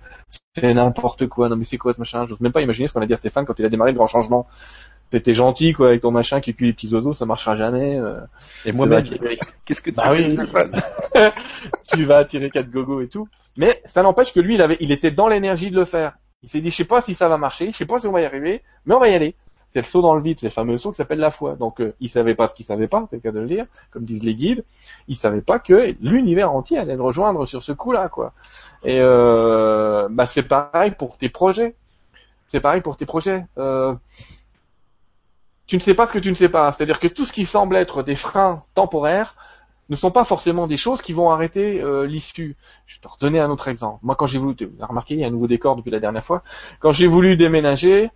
c'est 0.55 0.73
n'importe 0.73 1.27
quoi, 1.27 1.49
non 1.49 1.57
mais 1.57 1.65
c'est 1.65 1.77
quoi 1.77 1.91
ce 1.91 1.99
machin, 1.99 2.25
j'ose 2.25 2.39
même 2.39 2.53
pas 2.53 2.61
imaginer 2.61 2.87
ce 2.87 2.93
qu'on 2.93 3.01
a 3.01 3.05
dit 3.05 3.13
à 3.13 3.17
Stéphane 3.17 3.45
quand 3.45 3.59
il 3.59 3.65
a 3.65 3.69
démarré 3.69 3.91
le 3.91 3.97
grand 3.97 4.07
changement. 4.07 4.47
T'étais 5.09 5.33
gentil, 5.35 5.73
quoi, 5.73 5.87
avec 5.87 6.01
ton 6.01 6.11
machin 6.11 6.39
qui 6.41 6.53
cuit 6.53 6.67
les 6.67 6.73
petits 6.73 6.93
oiseaux, 6.93 7.13
ça 7.13 7.25
marchera 7.25 7.55
jamais. 7.57 7.97
euh, 7.97 8.19
Et 8.65 8.71
tu 8.71 8.89
vas- 8.89 9.01
qu'est-ce 9.65 9.81
que 9.81 9.89
tu 9.89 9.95
Bah 9.97 10.11
oui. 10.11 10.37
Tu 11.93 12.03
vas 12.05 12.17
attirer 12.19 12.49
quatre 12.49 12.69
gogos 12.69 13.01
et 13.01 13.07
tout. 13.07 13.27
Mais 13.57 13.81
ça 13.85 14.03
n'empêche 14.03 14.33
que 14.33 14.39
lui, 14.39 14.55
il 14.55 14.61
avait, 14.61 14.77
il 14.79 14.91
était 14.91 15.11
dans 15.11 15.27
l'énergie 15.27 15.69
de 15.71 15.75
le 15.75 15.85
faire. 15.85 16.17
Il 16.43 16.49
s'est 16.49 16.61
dit, 16.61 16.69
je 16.71 16.75
sais 16.75 16.83
pas 16.85 17.01
si 17.01 17.13
ça 17.15 17.27
va 17.29 17.37
marcher, 17.37 17.71
je 17.71 17.77
sais 17.77 17.85
pas 17.85 17.99
si 17.99 18.07
on 18.07 18.11
va 18.11 18.21
y 18.21 18.25
arriver, 18.25 18.61
mais 18.85 18.95
on 18.95 18.99
va 18.99 19.09
y 19.09 19.13
aller. 19.15 19.35
C'est 19.77 19.81
le 19.81 19.87
saut 19.87 20.01
dans 20.01 20.15
le 20.15 20.23
vide, 20.23 20.39
c'est 20.39 20.47
le 20.47 20.51
fameux 20.51 20.79
saut 20.79 20.89
qui 20.89 20.97
s'appelle 20.97 21.19
la 21.19 21.29
foi. 21.29 21.55
Donc, 21.55 21.81
euh, 21.81 21.93
il 21.99 22.09
savait 22.09 22.33
pas 22.33 22.47
ce 22.47 22.55
qu'il 22.55 22.65
savait 22.65 22.87
pas, 22.87 23.05
c'est 23.11 23.17
le 23.17 23.21
cas 23.21 23.31
de 23.31 23.39
le 23.39 23.45
dire, 23.45 23.67
comme 23.91 24.05
disent 24.05 24.23
les 24.23 24.33
guides. 24.33 24.63
Il 25.07 25.15
savait 25.15 25.41
pas 25.41 25.59
que 25.59 25.95
l'univers 26.01 26.51
entier 26.51 26.79
allait 26.79 26.95
le 26.95 27.03
rejoindre 27.03 27.45
sur 27.45 27.61
ce 27.61 27.73
coup-là. 27.73 28.09
Et 28.83 28.97
euh, 28.99 30.07
bah 30.09 30.25
c'est 30.25 30.41
pareil 30.41 30.95
pour 30.97 31.19
tes 31.19 31.29
projets. 31.29 31.75
C'est 32.47 32.59
pareil 32.59 32.81
pour 32.81 32.97
tes 32.97 33.05
projets. 33.05 33.45
Euh, 33.59 33.93
tu 35.67 35.75
ne 35.75 35.81
sais 35.81 35.93
pas 35.93 36.07
ce 36.07 36.13
que 36.13 36.17
tu 36.17 36.31
ne 36.31 36.35
sais 36.35 36.49
pas. 36.49 36.71
C'est-à-dire 36.71 36.99
que 36.99 37.07
tout 37.07 37.23
ce 37.23 37.31
qui 37.31 37.45
semble 37.45 37.75
être 37.75 38.01
des 38.01 38.15
freins 38.15 38.61
temporaires 38.73 39.35
ne 39.89 39.95
sont 39.95 40.09
pas 40.09 40.23
forcément 40.23 40.65
des 40.65 40.77
choses 40.77 41.03
qui 41.03 41.13
vont 41.13 41.29
arrêter 41.29 41.79
euh, 41.83 42.07
l'issue. 42.07 42.57
Je 42.87 42.95
vais 42.95 43.01
te 43.01 43.07
redonner 43.09 43.39
un 43.39 43.51
autre 43.51 43.67
exemple. 43.67 43.99
Moi, 44.01 44.15
quand 44.15 44.25
j'ai 44.25 44.39
voulu, 44.39 44.55
tu 44.55 44.71
as 44.81 44.87
remarqué, 44.87 45.13
il 45.13 45.19
y 45.19 45.23
a 45.23 45.27
un 45.27 45.29
nouveau 45.29 45.45
décor 45.45 45.75
depuis 45.75 45.91
la 45.91 45.99
dernière 45.99 46.25
fois. 46.25 46.41
Quand 46.79 46.91
j'ai 46.91 47.05
voulu 47.05 47.37
déménager, 47.37 48.09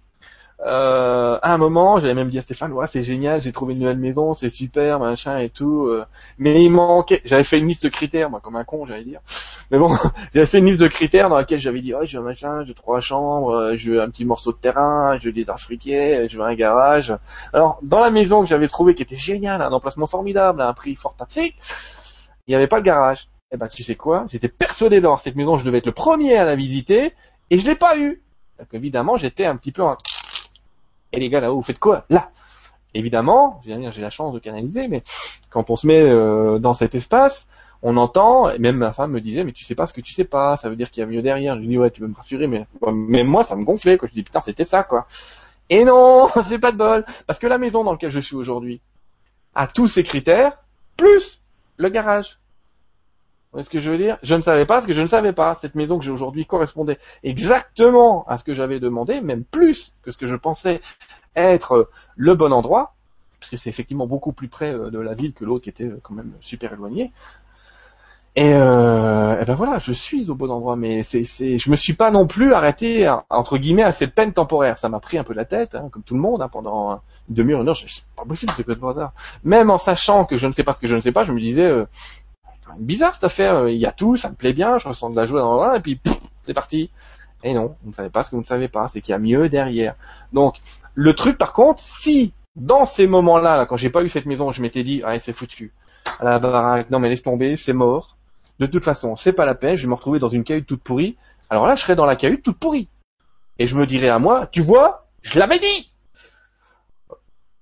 euh, 0.66 1.39
à 1.41 1.53
un 1.53 1.57
moment, 1.57 1.99
j'avais 1.99 2.14
même 2.14 2.30
dit 2.30 2.38
à 2.38 2.41
Stéphane, 2.43 2.72
ouais, 2.74 2.86
c'est 2.86 3.03
génial, 3.03 3.41
j'ai 3.41 3.51
trouvé 3.51 3.74
une 3.74 3.80
nouvelle 3.80 3.97
maison, 3.97 4.36
c'est 4.36 4.49
super, 4.51 4.99
machin 4.99 5.39
et 5.39 5.49
tout. 5.49 5.88
euh, 5.88 6.05
mais 6.38 6.64
il 6.64 6.70
manquait, 6.70 7.22
j'avais 7.26 7.43
fait 7.43 7.57
une 7.57 7.68
liste 7.68 7.84
de 7.84 7.89
critères, 7.89 8.30
moi, 8.30 8.39
comme 8.41 8.55
un 8.55 8.64
con, 8.64 8.86
j'allais 8.86 9.03
dire. 9.03 9.22
Mais 9.72 9.80
bon, 9.80 9.89
j'avais 10.36 10.45
fait 10.45 10.59
une 10.59 10.68
liste 10.68 10.80
de 10.80 10.88
critères 10.88 11.30
dans 11.30 11.38
laquelle 11.38 11.59
j'avais 11.59 11.82
dit, 11.82 11.95
ouais, 11.95 12.05
je 12.05 12.18
veux 12.18 12.24
un 12.24 12.28
machin, 12.28 12.64
je 12.64 12.70
veux 12.70 12.74
trois 12.76 13.01
chambres, 13.01 13.51
euh, 13.51 13.76
je 13.76 13.91
veux 13.91 14.01
un 14.01 14.09
petit 14.09 14.26
morceau 14.26 14.51
de 14.51 14.57
terrain, 14.57 15.18
je 15.20 15.26
veux 15.26 15.34
des 15.34 15.49
arbres 15.49 15.62
fruitiers, 15.62 16.30
je 16.30 16.38
veux 16.38 16.43
un 16.43 16.53
garage. 16.53 17.16
Alors, 17.53 17.80
dans 17.82 17.99
la 17.99 18.12
maison 18.12 18.41
que 18.41 18.47
j'avais 18.47 18.68
trouvée, 18.68 18.93
qui 18.93 19.01
était 19.01 19.16
géniale, 19.18 19.62
un 19.64 19.72
emplacement 19.72 20.07
formidable, 20.07 20.62
à 20.62 20.68
un 20.68 20.74
prix 20.74 20.95
fantastique, 20.95 21.55
il 22.47 22.51
n'y 22.51 22.55
avait 22.55 22.68
pas 22.68 22.78
le 22.78 22.84
garage. 22.84 23.28
Eh 23.51 23.57
ben, 23.57 23.68
tu 23.68 23.84
sais 23.84 23.95
quoi? 23.95 24.26
J'étais 24.32 24.47
persuadé 24.47 25.01
d'avoir 25.01 25.20
cette 25.20 25.36
maison, 25.36 25.57
je 25.57 25.66
devais 25.66 25.80
être 25.80 25.86
le 25.88 25.91
premier 25.91 26.36
à 26.38 26.43
la 26.45 26.55
visiter, 26.55 27.14
et 27.49 27.57
je 27.57 27.66
l'ai 27.66 27.76
pas 27.76 27.97
eu. 27.97 28.22
Donc, 28.59 28.68
évidemment, 28.74 29.18
j'étais 29.18 29.45
un 29.45 29.57
petit 29.57 29.72
peu 29.72 29.82
en... 29.84 29.97
Et 31.14 31.20
les 31.20 31.30
gars, 31.30 31.39
là-haut, 31.39 31.55
vous 31.55 31.62
faites 31.62 31.80
quoi? 31.80 32.05
Là 32.09 32.30
Évidemment, 32.93 33.62
j'ai 33.64 34.01
la 34.01 34.09
chance 34.09 34.34
de 34.34 34.39
canaliser, 34.39 34.89
mais 34.89 35.01
quand 35.49 35.70
on 35.70 35.78
se 35.78 35.88
met 35.88 36.01
euh, 36.01 36.59
dans 36.59 36.74
cet 36.74 36.93
espace, 36.93 37.47
on 37.84 37.95
entend, 37.97 38.49
et 38.49 38.59
même 38.59 38.78
ma 38.78 38.91
femme 38.91 39.12
me 39.12 39.22
disait, 39.22 39.43
mais 39.43 39.53
tu 39.53 39.64
sais 39.64 39.76
pas 39.76 39.88
ce 39.88 39.93
que 39.93 40.01
tu 40.01 40.12
sais 40.12 40.26
pas, 40.26 40.57
ça 40.57 40.70
veut 40.70 40.76
dire 40.76 40.91
qu'il 40.91 41.01
y 41.01 41.03
a 41.03 41.07
mieux 41.07 41.22
derrière. 41.22 41.55
Je 41.55 41.62
lui 41.62 41.68
dis, 41.68 41.78
ouais, 41.78 41.89
tu 41.89 42.01
veux 42.01 42.07
me 42.07 42.16
rassurer, 42.16 42.47
mais 42.47 42.68
même 42.91 43.28
moi, 43.28 43.43
ça 43.43 43.55
me 43.55 43.64
gonflait, 43.64 43.97
quoi. 43.97 44.09
Je 44.09 44.14
dis, 44.14 44.24
putain, 44.24 44.41
c'était 44.41 44.66
ça, 44.66 44.84
quoi. 44.84 45.07
Et 45.70 45.86
non, 45.86 46.28
c'est 46.45 46.59
pas 46.59 46.74
de 46.74 46.78
bol, 46.78 47.05
parce 47.28 47.39
que 47.39 47.47
la 47.47 47.57
maison 47.57 47.84
dans 47.84 47.93
laquelle 47.93 48.12
je 48.12 48.20
suis 48.20 48.36
aujourd'hui 48.36 48.82
a 49.55 49.68
tous 49.68 49.88
ces 49.88 50.03
critères, 50.03 50.57
plus 50.97 51.41
le 51.78 51.89
garage. 51.89 52.40
Voyez 53.52 53.66
ce 53.66 53.70
que 53.70 53.80
je 53.80 53.91
veux 53.91 53.97
dire? 53.97 54.18
Je 54.24 54.36
ne 54.36 54.41
savais 54.41 54.66
pas 54.66 54.82
ce 54.82 54.88
que 54.88 54.93
je 54.93 55.02
ne 55.02 55.08
savais 55.08 55.34
pas. 55.34 55.56
Cette 55.56 55.76
maison 55.76 55.97
que 55.99 56.06
j'ai 56.06 56.12
aujourd'hui 56.12 56.45
correspondait 56.45 56.97
exactement 57.24 58.26
à 58.28 58.38
ce 58.38 58.43
que 58.43 58.54
j'avais 58.54 58.80
demandé, 58.80 59.20
même 59.20 59.43
plus 59.43 59.93
que 60.04 60.12
ce 60.12 60.18
que 60.18 60.26
je 60.26 60.36
pensais 60.36 60.80
être 61.36 61.89
le 62.16 62.36
bon 62.36 62.54
endroit, 62.54 62.93
parce 63.39 63.49
que 63.49 63.58
c'est 63.58 63.70
effectivement 63.70 64.08
beaucoup 64.08 64.32
plus 64.32 64.47
près 64.47 64.72
euh, 64.72 64.89
de 64.89 64.99
la 64.99 65.14
ville 65.14 65.34
que 65.34 65.43
l'autre 65.43 65.64
qui 65.64 65.70
était 65.70 65.86
euh, 65.86 65.99
quand 66.02 66.14
même 66.14 66.32
super 66.39 66.74
éloigné. 66.74 67.12
Et, 68.38 68.54
euh, 68.54 69.41
et 69.41 69.43
ben 69.43 69.56
voilà, 69.56 69.80
je 69.80 69.91
suis 69.91 70.30
au 70.30 70.36
bon 70.36 70.49
endroit, 70.49 70.78
mais 70.78 71.04
c'est, 71.04 71.24
c'est, 71.24 71.58
je 71.58 71.70
me 71.70 71.76
suis 71.76 71.93
pas 71.93 72.12
non 72.12 72.28
plus 72.28 72.54
arrêté 72.54 73.14
entre 73.30 73.58
guillemets 73.58 73.84
à 73.84 73.91
cette 73.91 74.16
peine 74.16 74.32
temporaire. 74.32 74.80
Ça 74.80 74.88
m'a 74.88 75.02
pris 75.02 75.18
un 75.18 75.26
peu 75.26 75.34
la 75.34 75.43
tête, 75.43 75.76
hein, 75.76 75.89
comme 75.91 76.04
tout 76.04 76.14
le 76.14 76.22
monde, 76.22 76.41
hein, 76.41 76.47
pendant 76.47 77.02
une 77.28 77.36
demi-heure, 77.36 77.62
une 77.62 77.68
heure. 77.68 77.76
C'est 77.76 78.04
pas 78.16 78.24
possible, 78.24 78.54
c'est 78.56 78.64
quoi 78.64 78.76
ce 78.76 78.86
hasard. 78.86 79.12
Même 79.43 79.70
en 79.70 79.78
sachant 79.78 80.24
que 80.24 80.38
je 80.38 80.47
ne 80.47 80.54
sais 80.54 80.64
pas 80.64 80.74
ce 80.74 80.80
que 80.80 80.88
je 80.88 80.95
ne 80.95 81.02
sais 81.02 81.12
pas, 81.12 81.26
je 81.26 81.34
me 81.34 81.41
disais, 81.41 81.66
euh, 81.66 81.86
bizarre 82.80 83.15
cette 83.15 83.24
affaire. 83.26 83.55
euh, 83.55 83.72
Il 83.72 83.78
y 83.78 83.86
a 83.86 83.91
tout, 83.91 84.17
ça 84.17 84.30
me 84.30 84.36
plaît 84.36 84.53
bien, 84.53 84.80
je 84.80 84.88
ressens 84.88 85.09
de 85.09 85.15
la 85.15 85.26
joie 85.26 85.41
dans 85.41 85.63
le 85.63 85.78
et 85.78 85.82
puis 85.82 85.99
c'est 86.43 86.53
parti. 86.53 86.89
Et 87.43 87.53
non, 87.53 87.76
vous 87.84 87.89
ne 87.89 87.95
savez 87.95 88.09
pas 88.09 88.24
ce 88.24 88.30
que 88.30 88.36
vous 88.36 88.41
ne 88.41 88.47
savez 88.47 88.67
pas, 88.67 88.88
c'est 88.88 89.01
qu'il 89.01 89.11
y 89.11 89.15
a 89.15 89.19
mieux 89.19 89.49
derrière. 89.49 89.95
Donc 90.34 90.57
le 90.93 91.13
truc 91.13 91.38
par 91.38 91.53
contre, 91.53 91.82
si 91.82 92.34
dans 92.55 92.86
ces 92.86 93.07
moments-là, 93.07 93.57
là, 93.57 93.65
quand 93.65 93.78
j'ai 93.78 93.89
pas 93.89 94.03
eu 94.03 94.09
cette 94.09 94.26
maison, 94.26 94.51
je 94.51 94.61
m'étais 94.61 94.84
dit, 94.84 95.01
ah 95.05 95.17
c'est 95.19 95.34
foutu. 95.34 95.72
À 96.19 96.26
la 96.26 96.39
baraque, 96.39 96.89
non 96.89 96.99
mais 96.99 97.09
laisse 97.09 97.24
tomber, 97.24 97.55
c'est 97.55 97.74
mort. 97.74 98.17
De 98.59 98.65
toute 98.65 98.84
façon, 98.84 99.15
c'est 99.15 99.34
pas 99.34 99.45
la 99.45 99.55
peine, 99.55 99.76
je 99.76 99.84
vais 99.84 99.89
me 99.89 99.95
retrouver 99.95 100.19
dans 100.19 100.30
une 100.30 100.43
cahute 100.43 100.67
toute 100.67 100.84
pourrie. 100.84 101.17
Alors 101.49 101.65
là, 101.65 101.76
je 101.76 101.82
serais 101.82 101.95
dans 101.95 102.05
la 102.05 102.15
cahute 102.15 102.43
toute 102.43 102.57
pourrie. 102.57 102.88
Et 103.57 103.67
je 103.67 103.76
me 103.76 103.86
dirais 103.86 104.09
à 104.09 104.19
moi, 104.19 104.47
tu 104.47 104.61
vois, 104.61 105.07
je 105.22 105.39
l'avais 105.39 105.59
dit 105.59 105.91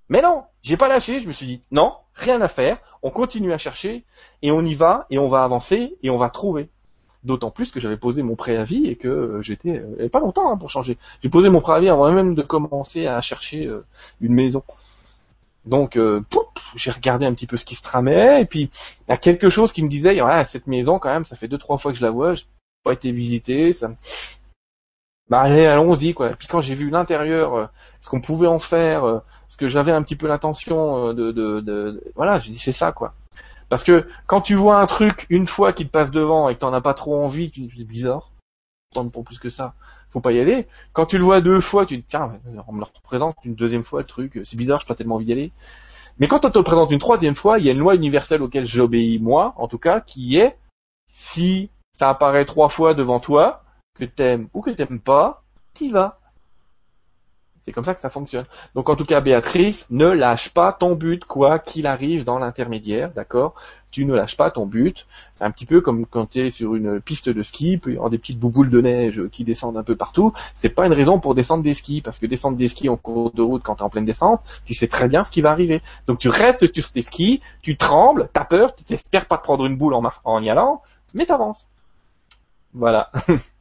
Mais 0.10 0.22
non, 0.22 0.44
j'ai 0.62 0.78
pas 0.78 0.88
lâché, 0.88 1.20
je 1.20 1.28
me 1.28 1.32
suis 1.32 1.46
dit, 1.46 1.62
non, 1.72 1.94
rien 2.20 2.42
à 2.42 2.48
faire, 2.48 2.78
on 3.02 3.10
continue 3.10 3.54
à 3.54 3.58
chercher, 3.58 4.04
et 4.42 4.52
on 4.52 4.62
y 4.62 4.76
va, 4.76 5.06
et 5.10 5.20
on 5.20 5.30
va 5.30 5.44
avancer, 5.44 5.96
et 6.04 6.10
on 6.10 6.18
va 6.18 6.30
trouver. 6.30 6.70
D'autant 7.24 7.52
plus 7.52 7.72
que 7.72 7.80
j'avais 7.82 7.98
posé 7.98 8.24
mon 8.24 8.36
préavis 8.36 8.88
et 8.88 8.96
que 8.96 9.10
euh, 9.10 9.42
j'étais, 9.42 9.78
euh, 9.78 9.96
y 9.98 10.00
avait 10.00 10.10
pas 10.10 10.22
longtemps 10.22 10.50
hein, 10.50 10.58
pour 10.58 10.70
changer. 10.70 10.98
J'ai 11.22 11.30
posé 11.30 11.50
mon 11.50 11.60
préavis 11.60 11.90
avant 11.90 12.10
même 12.14 12.34
de 12.34 12.42
commencer 12.42 13.08
à 13.08 13.20
chercher 13.20 13.66
euh, 13.68 13.86
une 14.22 14.34
maison. 14.34 14.64
Donc, 15.66 15.98
euh, 15.98 16.22
j'ai 16.76 16.92
regardé 16.92 17.26
un 17.26 17.34
petit 17.34 17.48
peu 17.48 17.58
ce 17.58 17.66
qui 17.66 17.76
se 17.76 17.82
tramait, 17.82 18.42
et 18.42 18.46
puis 18.46 18.70
il 19.08 19.10
y 19.10 19.14
a 19.14 19.18
quelque 19.18 19.50
chose 19.50 19.72
qui 19.72 19.84
me 19.84 19.90
disait, 19.90 20.20
voilà, 20.20 20.46
cette 20.46 20.68
maison 20.68 21.00
quand 21.00 21.10
même, 21.10 21.26
ça 21.26 21.36
fait 21.36 21.48
deux 21.48 21.58
trois 21.58 21.78
fois 21.78 21.92
que 21.92 21.98
je 21.98 22.04
la 22.04 22.12
vois, 22.12 22.36
j'ai 22.36 22.46
pas 22.84 22.94
été 22.94 23.12
visitée, 23.12 23.74
ça. 23.74 23.92
Bah 25.30 25.42
allez, 25.42 25.66
allons-y 25.66 26.14
quoi. 26.14 26.30
Puis 26.32 26.48
quand 26.48 26.62
j'ai 26.62 26.74
vu 26.76 26.90
l'intérieur, 26.90 27.54
euh, 27.56 27.66
ce 28.02 28.10
qu'on 28.10 28.22
pouvait 28.22 28.48
en 28.48 28.60
faire, 28.60 29.04
euh, 29.06 29.20
ce 29.48 29.58
que 29.58 29.68
j'avais 29.68 29.92
un 29.92 30.02
petit 30.02 30.16
peu 30.16 30.28
l'intention 30.28 31.10
euh, 31.10 31.14
de, 31.14 31.32
de, 31.32 31.60
de, 31.60 31.92
de- 31.92 32.04
voilà, 32.16 32.40
j'ai 32.40 32.52
dit 32.52 32.58
c'est 32.58 32.72
ça 32.72 32.92
quoi. 32.92 33.14
Parce 33.70 33.84
que 33.84 34.08
quand 34.28 34.42
tu 34.42 34.56
vois 34.56 34.80
un 34.82 34.88
truc 34.88 35.28
une 35.30 35.48
fois 35.48 35.74
qui 35.74 35.86
te 35.88 35.92
passe 35.92 36.12
devant 36.12 36.50
et 36.50 36.56
que 36.56 36.62
t'en 36.62 36.74
as 36.74 36.82
pas 36.82 36.96
trop 36.96 37.22
envie, 37.24 37.52
tu 37.52 37.62
dis 37.62 37.86
bizarre. 37.86 38.32
Tente 38.94 39.12
pour 39.12 39.24
plus 39.26 39.40
que 39.40 39.50
ça. 39.50 39.76
Faut 40.12 40.22
pas 40.22 40.32
y 40.34 40.40
aller. 40.40 40.68
Quand 40.94 41.08
tu 41.08 41.18
le 41.18 41.26
vois 41.26 41.42
deux 41.42 41.62
fois, 41.62 41.86
tu 41.86 41.98
te 41.98 42.02
dis 42.02 42.08
tiens, 42.10 42.34
on 42.68 42.74
me 42.74 42.80
le 42.80 42.86
représente 42.86 43.36
une 43.46 43.56
deuxième 43.56 43.84
fois 43.86 44.02
le 44.02 44.08
truc, 44.08 44.42
c'est 44.46 44.58
bizarre, 44.58 44.82
j'ai 44.82 44.88
pas 44.88 44.96
tellement 44.96 45.16
envie 45.16 45.26
d'y 45.26 45.34
aller. 45.34 45.52
Mais 46.20 46.28
quand 46.28 46.46
on 46.46 46.52
te 46.52 46.58
le 46.58 46.64
présente 46.64 46.92
une 46.92 47.00
troisième 47.00 47.36
fois, 47.36 47.60
il 47.60 47.66
y 47.66 47.70
a 47.70 47.74
une 47.74 47.80
loi 47.80 47.96
universelle 47.96 48.42
auquel 48.42 48.66
j'obéis 48.66 49.20
moi, 49.20 49.54
en 49.58 49.68
tout 49.68 49.78
cas, 49.80 50.02
qui 50.02 50.38
est 50.38 50.58
si 51.08 51.70
ça 51.94 52.10
apparaît 52.10 52.46
trois 52.46 52.70
fois 52.70 52.94
devant 52.94 53.20
toi, 53.20 53.64
que 54.00 54.06
t'aimes 54.06 54.48
ou 54.54 54.62
que 54.62 54.72
t'aimes 54.72 55.00
pas, 55.00 55.44
t'y 55.74 55.92
vas. 55.92 56.20
C'est 57.66 57.74
comme 57.74 57.84
ça 57.84 57.94
que 57.94 58.02
ça 58.02 58.10
fonctionne. 58.10 58.46
Donc 58.74 58.90
en 58.90 58.96
tout 58.96 59.06
cas, 59.06 59.22
Béatrice, 59.22 59.86
ne 59.92 60.08
lâche 60.08 60.50
pas 60.50 60.74
ton 60.74 60.96
but, 60.96 61.24
quoi 61.26 61.60
qu'il 61.60 61.86
arrive 61.86 62.24
dans 62.24 62.40
l'intermédiaire, 62.40 63.12
d'accord? 63.12 63.54
Tu 63.92 64.06
ne 64.06 64.16
lâches 64.16 64.38
pas 64.38 64.50
ton 64.50 64.66
but. 64.66 65.06
C'est 65.36 65.44
un 65.44 65.52
petit 65.52 65.66
peu 65.66 65.82
comme 65.82 66.06
quand 66.06 66.32
tu 66.32 66.40
es 66.40 66.50
sur 66.50 66.74
une 66.76 67.02
piste 67.02 67.30
de 67.30 67.44
ski, 67.44 67.80
y 67.86 67.92
avoir 67.92 68.10
des 68.10 68.18
petites 68.18 68.40
bouboules 68.40 68.70
de 68.70 68.82
neige 68.82 69.28
qui 69.32 69.44
descendent 69.44 69.78
un 69.78 69.84
peu 69.84 69.96
partout. 69.96 70.34
C'est 70.56 70.70
pas 70.70 70.88
une 70.88 70.94
raison 70.94 71.20
pour 71.20 71.36
descendre 71.36 71.64
des 71.64 71.74
skis, 71.76 72.02
parce 72.02 72.18
que 72.18 72.26
descendre 72.26 72.58
des 72.58 72.68
skis 72.70 72.90
en 72.90 72.98
cours 72.98 73.32
de 73.32 73.42
route 73.42 73.62
quand 73.62 73.76
tu 73.76 73.82
es 73.82 73.86
en 73.86 73.90
pleine 73.90 74.06
descente, 74.06 74.42
tu 74.66 74.74
sais 74.74 74.88
très 74.88 75.08
bien 75.08 75.24
ce 75.24 75.30
qui 75.30 75.42
va 75.42 75.52
arriver. 75.52 75.82
Donc 76.08 76.18
tu 76.18 76.30
restes 76.30 76.74
sur 76.74 76.92
tes 76.92 77.02
skis, 77.02 77.42
tu 77.62 77.78
trembles, 77.78 78.30
t'as 78.34 78.46
peur, 78.46 78.76
tu 78.76 78.84
t'espères 78.84 79.26
pas 79.26 79.38
te 79.38 79.44
prendre 79.44 79.66
une 79.66 79.78
boule 79.78 79.94
en, 79.94 80.02
en 80.24 80.42
y 80.42 80.50
allant, 80.50 80.82
mais 81.14 81.26
t'avances. 81.26 81.68
Voilà. 82.74 83.12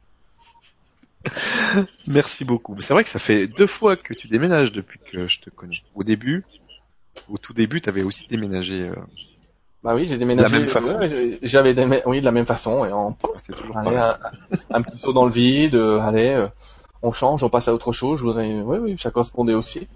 Merci 2.07 2.45
beaucoup. 2.45 2.75
C'est 2.79 2.93
vrai 2.93 3.03
que 3.03 3.09
ça 3.09 3.19
fait 3.19 3.47
deux 3.47 3.67
fois 3.67 3.95
que 3.97 4.13
tu 4.13 4.27
déménages 4.27 4.71
depuis 4.71 4.99
que 5.11 5.27
je 5.27 5.39
te 5.41 5.49
connais. 5.49 5.81
Au 5.95 6.03
début, 6.03 6.43
au 7.29 7.37
tout 7.37 7.53
début, 7.53 7.81
tu 7.81 7.89
avais 7.89 8.03
aussi 8.03 8.25
déménagé. 8.29 8.83
euh, 8.89 8.95
Bah 9.83 9.95
oui, 9.95 10.07
j'ai 10.07 10.17
déménagé. 10.17 10.47
De 10.49 10.53
la 10.53 10.59
même 10.59 10.69
façon. 10.69 10.97
ouais, 10.97 11.39
J'avais 11.41 11.73
démé- 11.73 12.01
oui 12.05 12.19
de 12.19 12.25
la 12.25 12.31
même 12.31 12.45
façon 12.45 12.85
et 12.85 12.89
c'est 13.45 13.55
toujours 13.55 13.77
allez, 13.77 13.97
un, 13.97 14.17
un 14.71 14.81
petit 14.81 14.97
saut 14.97 15.13
dans 15.13 15.25
le 15.25 15.31
vide, 15.31 15.75
euh, 15.75 15.99
allez, 15.99 16.29
euh, 16.29 16.47
on 17.01 17.11
change, 17.11 17.43
on 17.43 17.49
passe 17.49 17.67
à 17.67 17.73
autre 17.73 17.91
chose. 17.91 18.19
Je 18.19 18.23
voudrais, 18.23 18.61
oui 18.61 18.77
oui, 18.79 18.95
ça 18.99 19.11
correspondait 19.11 19.53
aussi. 19.53 19.87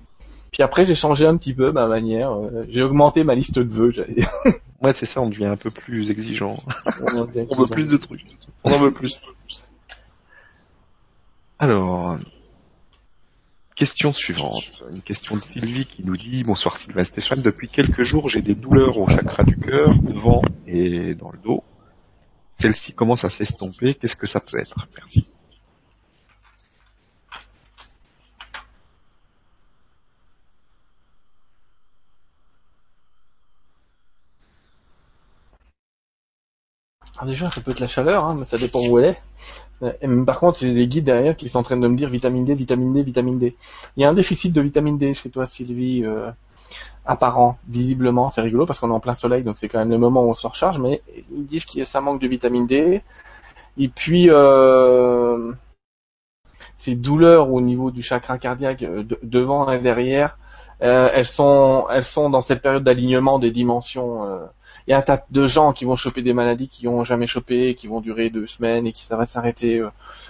Puis 0.52 0.62
après 0.62 0.86
j'ai 0.86 0.96
changé 0.96 1.26
un 1.26 1.36
petit 1.38 1.54
peu 1.54 1.72
ma 1.72 1.88
manière. 1.88 2.32
j'ai 2.70 2.84
augmenté 2.84 3.24
ma 3.24 3.34
liste 3.34 3.58
de 3.58 3.74
vœux. 3.74 3.92
j'allais. 3.92 4.24
Ouais, 4.82 4.94
c'est 4.94 5.06
ça, 5.06 5.22
on 5.22 5.30
devient 5.30 5.46
un 5.46 5.56
peu 5.58 5.72
plus 5.72 6.12
exigeant. 6.12 6.58
On 7.02 7.22
On 7.50 7.56
veut 7.56 7.68
plus 7.68 7.88
de 7.88 7.98
trucs. 7.98 8.26
On 8.66 8.72
en 8.74 8.78
veut 8.80 8.92
plus. 8.92 9.22
Alors, 11.64 12.18
question 13.78 14.12
suivante. 14.12 14.84
Une 14.92 15.02
question 15.02 15.38
de 15.38 15.42
Sylvie 15.42 15.86
qui 15.86 16.04
nous 16.04 16.18
dit 16.18 16.44
Bonsoir 16.44 16.76
Sylvain 16.76 17.06
Stéphane, 17.06 17.42
depuis 17.42 17.70
quelques 17.70 18.04
jours 18.04 18.28
j'ai 18.28 18.42
des 18.42 18.54
douleurs 18.54 18.98
au 18.98 19.08
chakra 19.08 19.46
du 19.46 19.58
cœur, 19.58 19.98
devant 19.98 20.42
et 20.68 21.16
dans 21.16 21.32
le 21.32 21.38
dos. 21.38 21.64
Celle-ci 22.60 22.92
commence 22.92 23.24
à 23.24 23.30
s'estomper. 23.30 23.94
Qu'est-ce 23.94 24.18
que 24.18 24.28
ça 24.28 24.42
peut 24.42 24.60
être? 24.60 24.76
Merci. 24.98 25.26
Alors 37.16 37.28
déjà, 37.28 37.50
ça 37.50 37.62
peut 37.62 37.72
être 37.72 37.80
la 37.80 37.88
chaleur, 37.88 38.26
hein, 38.26 38.36
mais 38.38 38.46
ça 38.46 38.58
dépend 38.58 38.86
où 38.86 39.00
elle 39.00 39.12
est. 39.12 39.22
Euh, 39.84 40.26
par 40.26 40.40
contre, 40.40 40.60
j'ai 40.60 40.74
des 40.74 40.88
guides 40.88 41.06
derrière 41.06 41.36
qui 41.38 41.50
sont 41.50 41.60
en 41.60 41.64
train 41.64 41.78
de 41.78 41.88
me 41.88 41.96
dire 41.96 42.10
vitamine 42.10 42.46
D, 42.46 42.54
vitamine 42.54 42.94
D, 42.94 43.04
vitamine 43.04 43.40
D. 43.40 43.56
Il 43.98 44.04
y 44.04 44.06
a 44.06 44.10
un 44.10 44.14
déficit 44.14 44.54
de 44.54 44.62
vitamine 44.62 44.98
D 44.98 45.14
chez 45.14 45.30
toi, 45.30 45.46
Sylvie, 45.46 46.04
euh, 46.06 46.32
apparent, 47.06 47.58
visiblement. 47.70 48.32
C'est 48.32 48.42
rigolo 48.42 48.66
parce 48.66 48.80
qu'on 48.80 48.90
est 48.90 48.94
en 48.94 49.00
plein 49.00 49.16
soleil, 49.16 49.44
donc 49.44 49.58
c'est 49.58 49.70
quand 49.70 49.80
même 49.80 49.92
le 49.92 49.98
moment 50.00 50.24
où 50.26 50.30
on 50.30 50.36
se 50.36 50.48
recharge, 50.48 50.80
mais 50.80 51.02
ils 51.32 51.46
disent 51.46 51.66
que 51.66 51.86
ça 51.86 52.02
manque 52.02 52.22
de 52.22 52.28
vitamine 52.28 52.68
D. 52.68 53.04
Et 53.78 53.90
puis, 53.90 54.30
euh, 54.30 55.54
ces 56.78 56.96
douleurs 56.96 57.52
au 57.52 57.62
niveau 57.62 57.92
du 57.92 58.02
chakra 58.02 58.38
cardiaque 58.38 58.84
euh, 58.84 59.04
de- 59.04 59.20
devant 59.24 59.70
et 59.72 59.80
derrière, 59.80 60.38
euh, 60.82 61.10
elles 61.14 61.26
sont, 61.26 61.86
elles 61.90 62.04
sont 62.04 62.30
dans 62.30 62.42
cette 62.42 62.62
période 62.62 62.84
d'alignement 62.84 63.40
des 63.40 63.52
dimensions. 63.52 64.24
Il 64.88 64.92
y 64.92 64.94
a 64.94 64.98
un 64.98 65.02
tas 65.02 65.26
de 65.30 65.46
gens 65.46 65.72
qui 65.74 65.86
vont 65.86 65.96
choper 65.96 66.22
des 66.22 66.34
maladies 66.34 66.68
qui 66.68 66.88
ont 66.88 67.04
jamais 67.04 67.28
chopé, 67.28 67.76
qui 67.76 67.88
vont 67.88 68.02
durer 68.02 68.30
deux 68.30 68.48
semaines 68.48 68.86
et 68.86 68.92
qui 68.92 69.04
ça 69.06 69.18
va 69.18 69.26
s'arrêter. 69.26 69.80
euh. 69.80 69.90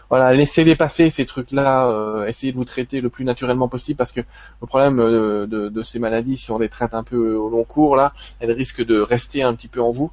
Voilà, 0.09 0.33
laissez-les 0.33 0.75
passer 0.75 1.09
ces 1.09 1.25
trucs-là. 1.25 1.87
euh, 1.89 2.27
essayez 2.27 2.51
de 2.51 2.57
vous 2.57 2.65
traiter 2.65 3.01
le 3.01 3.09
plus 3.09 3.25
naturellement 3.25 3.67
possible 3.67 3.97
parce 3.97 4.11
que 4.11 4.21
le 4.21 4.67
problème 4.67 4.99
euh, 4.99 5.47
de, 5.47 5.83
ces 5.83 5.99
maladies, 5.99 6.37
si 6.37 6.51
on 6.51 6.59
les 6.59 6.69
traite 6.69 6.93
un 6.93 7.03
peu 7.03 7.35
au 7.35 7.49
long 7.49 7.63
cours 7.63 7.95
là, 7.95 8.13
elles 8.39 8.51
risquent 8.51 8.85
de 8.85 8.99
rester 8.99 9.41
un 9.43 9.55
petit 9.55 9.67
peu 9.67 9.81
en 9.81 9.91
vous. 9.91 10.11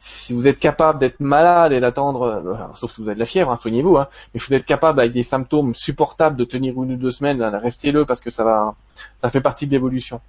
Si 0.00 0.32
vous 0.32 0.46
êtes 0.46 0.60
capable 0.60 1.00
d'être 1.00 1.18
malade 1.18 1.72
et 1.72 1.78
d'attendre, 1.78 2.70
sauf 2.76 2.92
si 2.92 3.00
vous 3.02 3.08
avez 3.08 3.16
de 3.16 3.18
la 3.20 3.26
fièvre, 3.26 3.50
hein, 3.50 3.56
soignez-vous, 3.56 3.96
hein, 3.96 4.06
mais 4.32 4.38
si 4.40 4.46
vous 4.46 4.54
êtes 4.54 4.64
capable 4.64 5.00
avec 5.00 5.12
des 5.12 5.24
symptômes 5.24 5.74
supportables 5.74 6.36
de 6.36 6.44
tenir 6.44 6.80
une 6.80 6.92
ou 6.92 6.96
deux 6.96 7.10
semaines, 7.10 7.42
restez-le 7.42 8.04
parce 8.04 8.20
que 8.20 8.30
ça 8.30 8.44
va, 8.44 8.76
ça 9.22 9.30
fait 9.30 9.40
partie 9.40 9.66
de 9.66 9.72
l'évolution. 9.72 10.20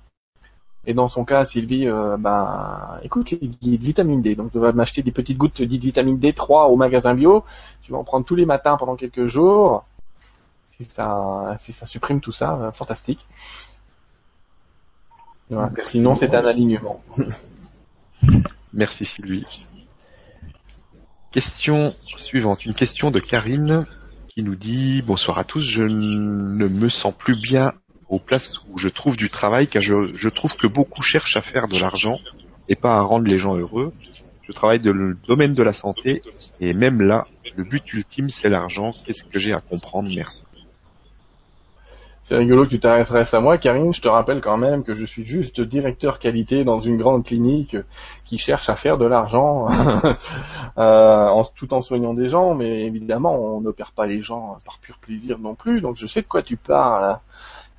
Et 0.85 0.93
dans 0.93 1.07
son 1.07 1.25
cas, 1.25 1.43
Sylvie, 1.45 1.87
euh, 1.87 2.17
ben, 2.17 2.99
écoute 3.03 3.31
les 3.31 3.37
guides 3.37 3.81
vitamine 3.81 4.21
D. 4.21 4.35
Donc, 4.35 4.51
tu 4.51 4.59
vas 4.59 4.71
m'acheter 4.71 5.03
des 5.03 5.11
petites 5.11 5.37
gouttes 5.37 5.61
dites 5.61 5.83
vitamine 5.83 6.17
D3 6.17 6.71
au 6.71 6.75
magasin 6.77 7.13
bio. 7.13 7.43
Tu 7.81 7.91
vas 7.91 7.97
en 7.97 8.03
prendre 8.03 8.25
tous 8.25 8.35
les 8.35 8.45
matins 8.45 8.77
pendant 8.77 8.95
quelques 8.95 9.25
jours. 9.25 9.83
Si 10.77 10.85
ça, 10.85 11.57
si 11.59 11.73
ça 11.73 11.85
supprime 11.85 12.21
tout 12.21 12.31
ça, 12.31 12.53
euh, 12.55 12.71
fantastique. 12.71 13.25
Voilà. 15.49 15.71
Sinon, 15.87 16.15
c'est 16.15 16.33
un 16.33 16.45
alignement. 16.45 17.01
Merci 18.73 19.03
Sylvie. 19.03 19.65
Question 21.31 21.93
suivante. 22.17 22.65
Une 22.65 22.73
question 22.73 23.11
de 23.11 23.19
Karine 23.19 23.85
qui 24.29 24.43
nous 24.43 24.55
dit 24.55 25.01
Bonsoir 25.01 25.39
à 25.39 25.43
tous, 25.43 25.61
je 25.61 25.83
ne 25.83 26.67
me 26.67 26.89
sens 26.89 27.13
plus 27.13 27.35
bien 27.35 27.73
aux 28.09 28.19
places 28.19 28.65
où 28.69 28.77
je 28.77 28.89
trouve 28.89 29.15
du 29.15 29.29
travail 29.29 29.67
car 29.67 29.81
je, 29.81 30.13
je 30.13 30.29
trouve 30.29 30.55
que 30.57 30.67
beaucoup 30.67 31.01
cherchent 31.01 31.37
à 31.37 31.41
faire 31.41 31.67
de 31.67 31.79
l'argent 31.79 32.17
et 32.67 32.75
pas 32.75 32.95
à 32.95 33.01
rendre 33.01 33.27
les 33.27 33.37
gens 33.37 33.55
heureux. 33.55 33.93
Je 34.43 34.51
travaille 34.51 34.79
dans 34.79 34.93
le 34.93 35.15
domaine 35.27 35.53
de 35.53 35.63
la 35.63 35.73
santé 35.73 36.21
et 36.59 36.73
même 36.73 37.01
là, 37.01 37.27
le 37.55 37.63
but 37.63 37.93
ultime 37.93 38.29
c'est 38.29 38.49
l'argent. 38.49 38.93
Qu'est-ce 39.05 39.23
que 39.23 39.37
j'ai 39.37 39.53
à 39.53 39.61
comprendre? 39.61 40.09
Merci. 40.15 40.43
C'est 42.29 42.37
rigolo 42.37 42.61
que 42.61 42.69
tu 42.69 42.79
t'intéresses 42.79 43.33
à 43.33 43.39
moi, 43.39 43.57
Karine. 43.57 43.91
Je 43.91 44.01
te 44.01 44.07
rappelle 44.07 44.39
quand 44.39 44.57
même 44.57 44.83
que 44.83 44.93
je 44.93 45.03
suis 45.03 45.25
juste 45.25 45.61
directeur 45.61 46.19
qualité 46.19 46.63
dans 46.63 46.79
une 46.79 46.97
grande 46.97 47.25
clinique 47.25 47.75
qui 48.25 48.37
cherche 48.37 48.69
à 48.69 48.75
faire 48.75 48.99
de 48.99 49.07
l'argent 49.07 49.67
euh, 50.77 51.43
tout 51.55 51.73
en 51.73 51.81
soignant 51.81 52.13
des 52.13 52.29
gens. 52.29 52.53
Mais 52.53 52.83
évidemment, 52.83 53.33
on 53.33 53.61
n'opère 53.61 53.93
pas 53.93 54.05
les 54.05 54.21
gens 54.21 54.59
par 54.63 54.77
pur 54.77 54.99
plaisir 54.99 55.39
non 55.39 55.55
plus. 55.55 55.81
Donc 55.81 55.97
je 55.97 56.05
sais 56.05 56.21
de 56.21 56.27
quoi 56.27 56.43
tu 56.43 56.55
parles. 56.55 57.17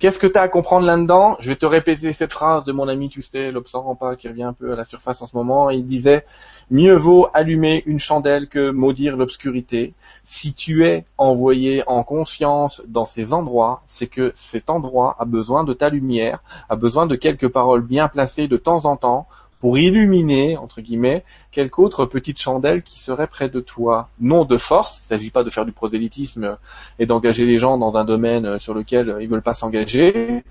Qu'est-ce 0.00 0.18
que 0.18 0.26
tu 0.26 0.38
as 0.38 0.42
à 0.42 0.48
comprendre 0.48 0.86
là-dedans? 0.86 1.36
Je 1.40 1.50
vais 1.50 1.56
te 1.56 1.66
répéter 1.66 2.14
cette 2.14 2.32
phrase 2.32 2.64
de 2.64 2.72
mon 2.72 2.88
ami 2.88 3.10
Tustel, 3.10 3.52
l'observant 3.52 3.94
pas, 3.94 4.16
qui 4.16 4.28
revient 4.28 4.44
un 4.44 4.54
peu 4.54 4.72
à 4.72 4.74
la 4.74 4.84
surface 4.84 5.20
en 5.20 5.26
ce 5.26 5.36
moment. 5.36 5.68
Il 5.68 5.86
disait 5.86 6.24
Mieux 6.70 6.96
vaut 6.96 7.28
allumer 7.34 7.82
une 7.84 7.98
chandelle 7.98 8.48
que 8.48 8.70
maudire 8.70 9.18
l'obscurité. 9.18 9.92
Si 10.24 10.54
tu 10.54 10.86
es 10.86 11.04
envoyé 11.18 11.86
en 11.86 12.02
conscience 12.02 12.82
dans 12.88 13.04
ces 13.04 13.34
endroits, 13.34 13.82
c'est 13.88 14.06
que 14.06 14.32
cet 14.34 14.70
endroit 14.70 15.16
a 15.18 15.26
besoin 15.26 15.64
de 15.64 15.74
ta 15.74 15.90
lumière, 15.90 16.42
a 16.70 16.76
besoin 16.76 17.06
de 17.06 17.14
quelques 17.14 17.48
paroles 17.48 17.82
bien 17.82 18.08
placées 18.08 18.48
de 18.48 18.56
temps 18.56 18.86
en 18.86 18.96
temps 18.96 19.26
pour 19.60 19.78
illuminer, 19.78 20.56
entre 20.56 20.80
guillemets, 20.80 21.24
quelque 21.52 21.80
autre 21.80 22.06
petite 22.06 22.40
chandelle 22.40 22.82
qui 22.82 22.98
serait 22.98 23.26
près 23.26 23.48
de 23.48 23.60
toi. 23.60 24.08
Non 24.18 24.44
de 24.44 24.56
force, 24.56 24.98
il 24.98 25.02
ne 25.04 25.18
s'agit 25.18 25.30
pas 25.30 25.44
de 25.44 25.50
faire 25.50 25.66
du 25.66 25.72
prosélytisme 25.72 26.56
et 26.98 27.06
d'engager 27.06 27.44
les 27.44 27.58
gens 27.58 27.76
dans 27.78 27.96
un 27.96 28.04
domaine 28.04 28.58
sur 28.58 28.74
lequel 28.74 29.16
ils 29.20 29.28
veulent 29.28 29.42
pas 29.42 29.54
s'engager, 29.54 30.42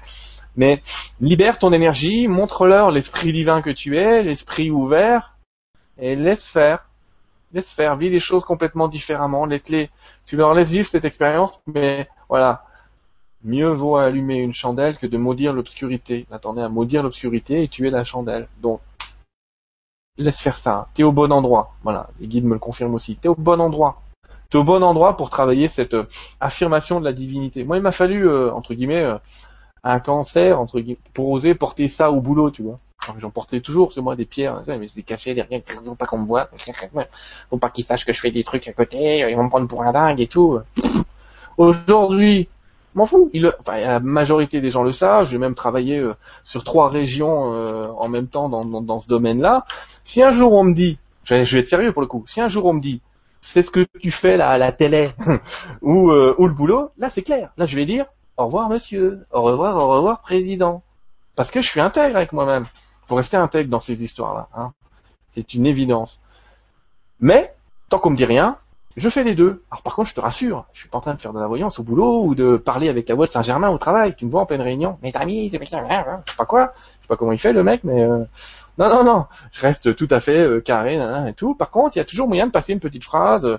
mais 0.56 0.82
libère 1.22 1.58
ton 1.58 1.74
énergie, 1.74 2.28
montre-leur 2.28 2.92
l'esprit 2.92 3.34
divin 3.34 3.62
que 3.62 3.70
tu 3.70 3.98
es, 3.98 4.24
l'esprit 4.24 4.70
ouvert, 4.72 5.38
et 5.98 6.16
laisse 6.16 6.48
faire. 6.48 6.90
Laisse 7.52 7.72
faire, 7.72 7.96
vis 7.96 8.10
les 8.10 8.20
choses 8.20 8.46
complètement 8.46 8.88
différemment, 8.88 9.46
laisse-les, 9.46 9.90
tu 10.28 10.38
leur 10.38 10.54
laisses 10.54 10.70
vivre 10.70 10.86
cette 10.86 11.06
expérience, 11.06 11.60
mais 11.66 12.08
voilà, 12.28 12.64
mieux 13.44 13.70
vaut 13.70 13.98
allumer 13.98 14.38
une 14.38 14.54
chandelle 14.54 14.98
que 14.98 15.08
de 15.08 15.18
maudire 15.18 15.52
l'obscurité. 15.52 16.28
Attendez 16.30 16.62
à 16.62 16.70
maudire 16.70 17.02
l'obscurité 17.02 17.64
et 17.64 17.68
tuer 17.68 17.90
la 17.90 18.04
chandelle. 18.04 18.48
Laisse 20.20 20.40
faire 20.40 20.58
ça. 20.58 20.88
T'es 20.94 21.04
au 21.04 21.12
bon 21.12 21.32
endroit. 21.32 21.74
Voilà, 21.84 22.10
les 22.20 22.28
guides 22.28 22.46
me 22.46 22.54
le 22.54 22.60
confirment 22.60 22.96
aussi. 22.96 23.16
T'es 23.16 23.28
au 23.28 23.36
bon 23.36 23.60
endroit. 23.60 24.02
T'es 24.50 24.58
au 24.58 24.64
bon 24.64 24.84
endroit 24.84 25.16
pour 25.16 25.30
travailler 25.30 25.68
cette 25.68 25.94
euh, 25.94 26.08
affirmation 26.40 27.00
de 27.00 27.06
la 27.06 27.14
divinité. 27.14 27.64
Moi, 27.64 27.78
il 27.78 27.84
m'a 27.84 27.92
fallu, 27.92 28.28
euh, 28.28 28.52
entre 28.52 28.74
guillemets, 28.74 29.04
euh, 29.04 29.18
un 29.84 30.00
cancer, 30.00 30.60
entre 30.60 30.80
guillemets, 30.80 31.00
pour 31.14 31.30
oser 31.30 31.54
porter 31.56 31.88
ça 31.88 32.12
au 32.12 32.22
boulot, 32.22 32.52
tu 32.52 32.64
vois. 32.64 32.76
J'en 33.20 33.30
portais 33.30 33.62
toujours 33.62 33.94
sur 33.94 34.04
moi 34.04 34.16
des 34.16 34.26
pierres, 34.26 34.62
mais 34.68 34.88
je 34.88 34.96
les 34.96 35.04
cachais 35.04 35.34
derrière, 35.34 35.62
faut 35.66 35.96
pas 35.96 36.06
qu'on 36.06 36.20
me 36.20 36.28
voit, 36.28 36.50
faut 37.50 37.58
pas 37.58 37.70
qu'ils 37.70 37.86
sachent 37.86 38.06
que 38.06 38.14
je 38.14 38.20
fais 38.20 38.30
des 38.30 38.44
trucs 38.44 38.68
à 38.68 38.74
côté, 38.74 39.26
ils 39.28 39.36
vont 39.36 39.46
me 39.46 39.50
prendre 39.50 39.68
pour 39.68 39.84
un 39.84 39.92
dingue 39.92 40.20
et 40.20 40.28
tout. 40.28 40.60
Aujourd'hui, 41.58 42.50
m'en 43.00 43.06
fous. 43.06 43.32
Enfin, 43.60 43.78
la 43.78 44.00
majorité 44.00 44.62
des 44.62 44.70
gens 44.70 44.84
le 44.84 44.92
savent. 44.92 45.28
J'ai 45.28 45.38
même 45.38 45.56
travaillé 45.56 46.08
sur 46.44 46.64
trois 46.64 46.90
régions 46.90 47.34
en 48.00 48.08
même 48.08 48.28
temps 48.28 48.50
dans, 48.50 48.66
dans, 48.66 48.82
dans 48.82 49.00
ce 49.00 49.08
domaine-là. 49.08 49.66
Si 50.04 50.22
un 50.22 50.32
jour 50.32 50.54
on 50.54 50.64
me 50.64 50.74
dit, 50.74 51.00
je 51.24 51.36
vais, 51.36 51.62
être 51.62 51.68
sérieux 51.68 51.92
pour 51.94 52.02
le 52.02 52.08
coup, 52.08 52.24
si 52.28 52.42
un 52.42 52.48
jour 52.48 52.66
on 52.66 52.74
me 52.74 52.82
dit, 52.82 53.02
c'est 53.42 53.62
ce 53.62 53.72
que 53.72 53.86
tu 54.02 54.12
fais 54.12 54.38
là 54.38 54.50
à 54.50 54.58
la 54.58 54.72
télé 54.72 55.12
ou, 55.82 56.12
euh, 56.12 56.36
ou 56.38 56.48
le 56.48 56.54
boulot, 56.54 56.92
là 56.98 57.10
c'est 57.10 57.22
clair. 57.22 57.52
Là 57.58 57.66
je 57.66 57.76
vais 57.76 57.86
dire, 57.86 58.06
au 58.38 58.46
revoir 58.46 58.70
monsieur, 58.70 59.26
au 59.32 59.42
revoir, 59.42 59.78
au 59.78 59.88
revoir 59.90 60.22
président. 60.22 60.84
Parce 61.36 61.52
que 61.52 61.62
je 61.62 61.70
suis 61.70 61.80
intègre 61.80 62.18
avec 62.18 62.34
moi-même. 62.34 62.66
Faut 63.08 63.16
rester 63.16 63.38
intègre 63.38 63.70
dans 63.70 63.80
ces 63.80 64.04
histoires-là. 64.04 64.50
Hein. 64.56 64.74
C'est 65.30 65.54
une 65.54 65.66
évidence. 65.66 66.20
Mais, 67.20 67.54
tant 67.90 68.00
qu'on 68.00 68.10
me 68.10 68.18
dit 68.18 68.26
rien, 68.26 68.58
je 69.00 69.10
fais 69.10 69.24
les 69.24 69.36
deux. 69.36 69.64
Alors 69.72 69.82
par 69.82 69.96
contre, 69.96 70.10
je 70.10 70.16
te 70.16 70.22
rassure, 70.22 70.66
je 70.74 70.82
suis 70.82 70.90
pas 70.90 70.98
en 70.98 71.02
train 71.02 71.14
de 71.14 71.22
faire 71.22 71.34
de 71.34 71.40
la 71.40 71.48
voyance 71.48 71.80
au 71.80 71.84
boulot 71.84 72.24
ou 72.24 72.36
de 72.36 72.58
parler 72.58 72.90
avec 72.90 73.08
la 73.10 73.16
voix 73.16 73.26
de 73.26 73.32
Saint-Germain 73.32 73.70
au 73.70 73.78
travail. 73.78 74.16
Tu 74.16 74.26
me 74.26 74.32
vois 74.32 74.42
en 74.42 74.46
pleine 74.46 74.62
réunion, 74.62 74.98
mes 75.02 75.14
amis, 75.16 75.50
je 75.52 75.58
sais 75.58 76.38
pas 76.38 76.46
quoi, 76.46 76.74
je 76.76 77.04
sais 77.04 77.08
pas 77.08 77.16
comment 77.16 77.32
il 77.32 77.38
fait 77.38 77.54
le 77.54 77.64
mec, 77.64 77.84
mais 77.84 78.04
euh, 78.04 78.24
non, 78.80 78.88
non, 78.88 79.04
non, 79.04 79.26
je 79.52 79.62
reste 79.62 79.94
tout 79.96 80.08
à 80.10 80.22
fait 80.22 80.40
euh, 80.40 80.62
carré 80.62 80.98
et 81.28 81.34
tout. 81.34 81.54
Par 81.54 81.70
contre, 81.70 81.98
il 81.98 82.00
y 82.00 82.02
a 82.02 82.06
toujours 82.06 82.30
moyen 82.30 82.48
de 82.48 82.52
passer 82.52 82.72
une 82.72 82.80
petite 82.80 83.04
phrase 83.04 83.44
euh, 83.44 83.58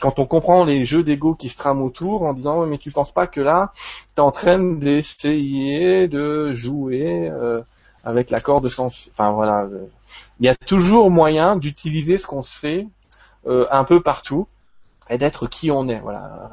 quand 0.00 0.18
on 0.18 0.24
comprend 0.24 0.64
les 0.64 0.86
jeux 0.86 1.02
d'ego 1.02 1.34
qui 1.34 1.50
se 1.50 1.58
trament 1.58 1.82
autour 1.82 2.22
en 2.22 2.32
disant 2.32 2.64
mais 2.64 2.78
tu 2.78 2.90
penses 2.90 3.12
pas 3.12 3.26
que 3.26 3.42
là, 3.42 3.70
tu 3.74 4.16
es 4.16 4.20
en 4.20 4.30
train 4.30 4.58
d'essayer 4.58 6.08
de 6.08 6.52
jouer 6.52 7.28
euh, 7.30 7.60
avec 8.02 8.30
l'accord 8.30 8.62
de 8.62 8.70
sens. 8.70 9.10
Enfin 9.12 9.30
voilà, 9.32 9.68
il 10.40 10.46
y 10.46 10.48
a 10.48 10.54
toujours 10.54 11.10
moyen 11.10 11.56
d'utiliser 11.56 12.16
ce 12.16 12.26
qu'on 12.26 12.42
sait 12.42 12.86
un 13.46 13.84
peu 13.84 14.02
partout 14.02 14.46
et 15.10 15.18
d'être 15.18 15.46
qui 15.48 15.70
on 15.70 15.88
est. 15.88 15.98
Voilà. 15.98 16.50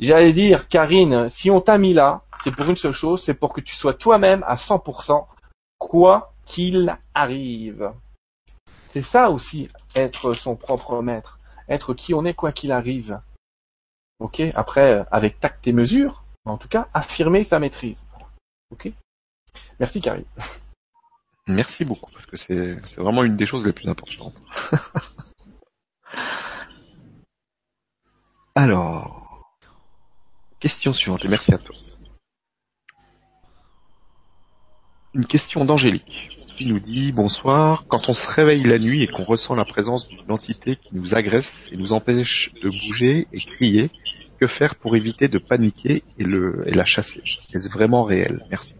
J'allais 0.00 0.32
dire, 0.32 0.68
Karine, 0.68 1.28
si 1.28 1.50
on 1.50 1.60
t'a 1.60 1.78
mis 1.78 1.92
là, 1.92 2.22
c'est 2.42 2.50
pour 2.50 2.68
une 2.68 2.76
seule 2.76 2.92
chose, 2.92 3.22
c'est 3.22 3.34
pour 3.34 3.52
que 3.52 3.60
tu 3.60 3.76
sois 3.76 3.94
toi-même 3.94 4.42
à 4.48 4.56
100%, 4.56 5.26
quoi 5.78 6.32
qu'il 6.46 6.96
arrive. 7.14 7.92
C'est 8.92 9.02
ça 9.02 9.30
aussi, 9.30 9.68
être 9.94 10.32
son 10.32 10.56
propre 10.56 11.02
maître. 11.02 11.38
Être 11.68 11.92
qui 11.92 12.14
on 12.14 12.24
est 12.24 12.34
quoi 12.34 12.52
qu'il 12.52 12.72
arrive. 12.72 13.20
Ok 14.18 14.40
Après, 14.54 15.04
avec 15.10 15.38
tact 15.38 15.66
et 15.66 15.72
mesure, 15.72 16.24
en 16.46 16.56
tout 16.56 16.68
cas, 16.68 16.88
affirmer 16.94 17.44
sa 17.44 17.58
maîtrise. 17.58 18.02
Ok 18.70 18.90
Merci 19.78 20.00
Carrie. 20.00 20.26
Merci 21.46 21.84
beaucoup, 21.84 22.10
parce 22.10 22.26
que 22.26 22.36
c'est 22.36 22.74
vraiment 22.96 23.24
une 23.24 23.36
des 23.36 23.46
choses 23.46 23.66
les 23.66 23.72
plus 23.72 23.88
importantes. 23.88 24.34
Alors, 28.54 29.54
question 30.60 30.92
suivante, 30.92 31.24
et 31.24 31.28
merci 31.28 31.54
à 31.54 31.58
toi. 31.58 31.76
Une 35.14 35.26
question 35.26 35.64
d'Angélique 35.64 36.38
qui 36.58 36.66
nous 36.66 36.80
dit 36.80 37.12
bonsoir. 37.12 37.84
Quand 37.86 38.08
on 38.08 38.14
se 38.14 38.28
réveille 38.28 38.64
la 38.64 38.80
nuit 38.80 39.04
et 39.04 39.06
qu'on 39.06 39.22
ressent 39.22 39.54
la 39.54 39.64
présence 39.64 40.08
d'une 40.08 40.30
entité 40.30 40.74
qui 40.74 40.96
nous 40.96 41.14
agresse 41.14 41.68
et 41.70 41.76
nous 41.76 41.92
empêche 41.92 42.52
de 42.60 42.68
bouger 42.68 43.28
et 43.32 43.40
crier, 43.40 43.90
que 44.40 44.48
faire 44.48 44.74
pour 44.74 44.96
éviter 44.96 45.28
de 45.28 45.38
paniquer 45.38 46.02
et, 46.18 46.24
la 46.24 46.84
chasser? 46.84 47.22
Est-ce 47.54 47.68
vraiment 47.68 48.02
réel? 48.02 48.44
Merci 48.50 48.74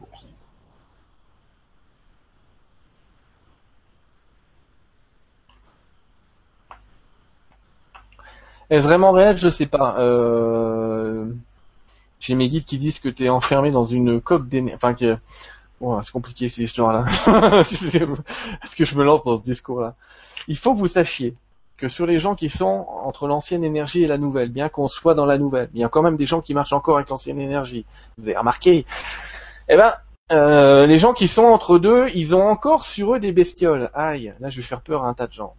Est-ce 8.70 8.84
vraiment 8.84 9.12
réel? 9.12 9.36
Je 9.36 9.48
sais 9.48 9.66
pas. 9.66 9.96
Euh... 9.98 11.26
J'ai 12.20 12.34
mes 12.34 12.48
guides 12.48 12.64
qui 12.64 12.78
disent 12.78 12.98
que 12.98 13.08
tu 13.08 13.24
es 13.24 13.28
enfermé 13.28 13.70
dans 13.70 13.84
une 13.84 14.20
coque 14.20 14.48
d'énergie. 14.48 14.76
Enfin, 14.76 14.94
que 14.94 15.16
c'est 16.02 16.12
compliqué 16.12 16.48
ces 16.48 16.62
histoires-là. 16.62 17.04
Est-ce 17.60 18.76
que 18.76 18.84
je 18.84 18.96
me 18.96 19.04
lance 19.04 19.22
dans 19.24 19.36
ce 19.36 19.42
discours-là? 19.42 19.94
Il 20.48 20.56
faut 20.56 20.74
que 20.74 20.78
vous 20.78 20.88
sachiez 20.88 21.34
que 21.76 21.88
sur 21.88 22.06
les 22.06 22.18
gens 22.18 22.34
qui 22.34 22.48
sont 22.48 22.86
entre 23.04 23.28
l'ancienne 23.28 23.62
énergie 23.62 24.02
et 24.02 24.08
la 24.08 24.18
nouvelle, 24.18 24.48
bien 24.50 24.68
qu'on 24.68 24.88
soit 24.88 25.14
dans 25.14 25.26
la 25.26 25.38
nouvelle, 25.38 25.70
il 25.74 25.80
y 25.80 25.84
a 25.84 25.88
quand 25.88 26.02
même 26.02 26.16
des 26.16 26.26
gens 26.26 26.40
qui 26.40 26.52
marchent 26.52 26.72
encore 26.72 26.96
avec 26.96 27.08
l'ancienne 27.08 27.38
énergie. 27.38 27.86
Vous 28.18 28.24
avez 28.24 28.36
remarqué? 28.36 28.84
Eh 29.68 29.76
ben, 29.76 29.92
euh, 30.32 30.86
les 30.86 30.98
gens 30.98 31.14
qui 31.14 31.28
sont 31.28 31.44
entre 31.44 31.78
deux, 31.78 32.08
ils 32.14 32.34
ont 32.34 32.46
encore 32.48 32.84
sur 32.84 33.14
eux 33.14 33.20
des 33.20 33.30
bestioles. 33.30 33.90
Aïe, 33.94 34.34
là 34.40 34.50
je 34.50 34.56
vais 34.56 34.66
faire 34.66 34.80
peur 34.80 35.04
à 35.04 35.08
un 35.08 35.14
tas 35.14 35.28
de 35.28 35.32
gens. 35.32 35.54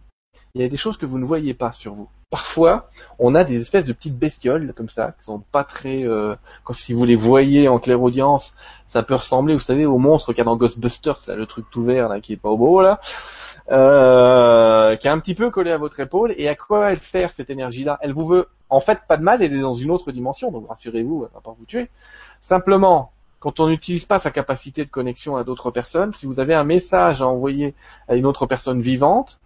Il 0.54 0.62
y 0.62 0.64
a 0.64 0.68
des 0.68 0.76
choses 0.76 0.96
que 0.96 1.06
vous 1.06 1.18
ne 1.18 1.24
voyez 1.24 1.54
pas 1.54 1.72
sur 1.72 1.94
vous 1.94 2.08
parfois, 2.30 2.88
on 3.18 3.34
a 3.34 3.44
des 3.44 3.60
espèces 3.60 3.84
de 3.84 3.92
petites 3.92 4.16
bestioles 4.16 4.72
comme 4.74 4.88
ça, 4.88 5.12
qui 5.18 5.24
sont 5.24 5.40
pas 5.52 5.64
très. 5.64 6.04
Euh, 6.04 6.36
si 6.72 6.92
vous 6.92 7.04
les 7.04 7.16
voyez 7.16 7.68
en 7.68 7.78
clair 7.78 8.00
audience, 8.00 8.54
ça 8.86 9.02
peut 9.02 9.16
ressembler, 9.16 9.54
vous 9.54 9.60
savez, 9.60 9.84
au 9.84 9.98
monstre 9.98 10.32
qu'il 10.32 10.38
y 10.38 10.42
a 10.42 10.44
dans 10.44 10.56
Ghostbusters, 10.56 11.20
là, 11.26 11.34
le 11.34 11.46
truc 11.46 11.66
tout 11.70 11.82
vert 11.82 12.08
là, 12.08 12.20
qui 12.20 12.32
est 12.32 12.36
pas 12.36 12.48
au 12.48 12.56
beau 12.56 12.80
là, 12.80 13.00
euh, 13.70 14.96
qui 14.96 15.08
est 15.08 15.10
un 15.10 15.18
petit 15.18 15.34
peu 15.34 15.50
collé 15.50 15.72
à 15.72 15.76
votre 15.76 15.98
épaule. 16.00 16.32
Et 16.36 16.48
à 16.48 16.54
quoi 16.54 16.92
elle 16.92 16.98
sert 16.98 17.32
cette 17.32 17.50
énergie-là? 17.50 17.98
Elle 18.00 18.12
vous 18.12 18.26
veut, 18.26 18.48
en 18.70 18.80
fait, 18.80 19.00
pas 19.08 19.16
de 19.16 19.22
mal, 19.22 19.42
elle 19.42 19.52
est 19.52 19.60
dans 19.60 19.74
une 19.74 19.90
autre 19.90 20.12
dimension, 20.12 20.52
donc 20.52 20.68
rassurez-vous, 20.68 21.24
elle 21.24 21.34
va 21.34 21.40
pas 21.40 21.54
vous 21.58 21.66
tuer. 21.66 21.90
Simplement, 22.40 23.10
quand 23.40 23.58
on 23.58 23.68
n'utilise 23.68 24.04
pas 24.04 24.18
sa 24.18 24.30
capacité 24.30 24.84
de 24.84 24.90
connexion 24.90 25.36
à 25.36 25.44
d'autres 25.44 25.70
personnes, 25.72 26.12
si 26.12 26.26
vous 26.26 26.38
avez 26.38 26.54
un 26.54 26.64
message 26.64 27.22
à 27.22 27.26
envoyer 27.26 27.74
à 28.06 28.14
une 28.14 28.26
autre 28.26 28.46
personne 28.46 28.80
vivante, 28.80 29.40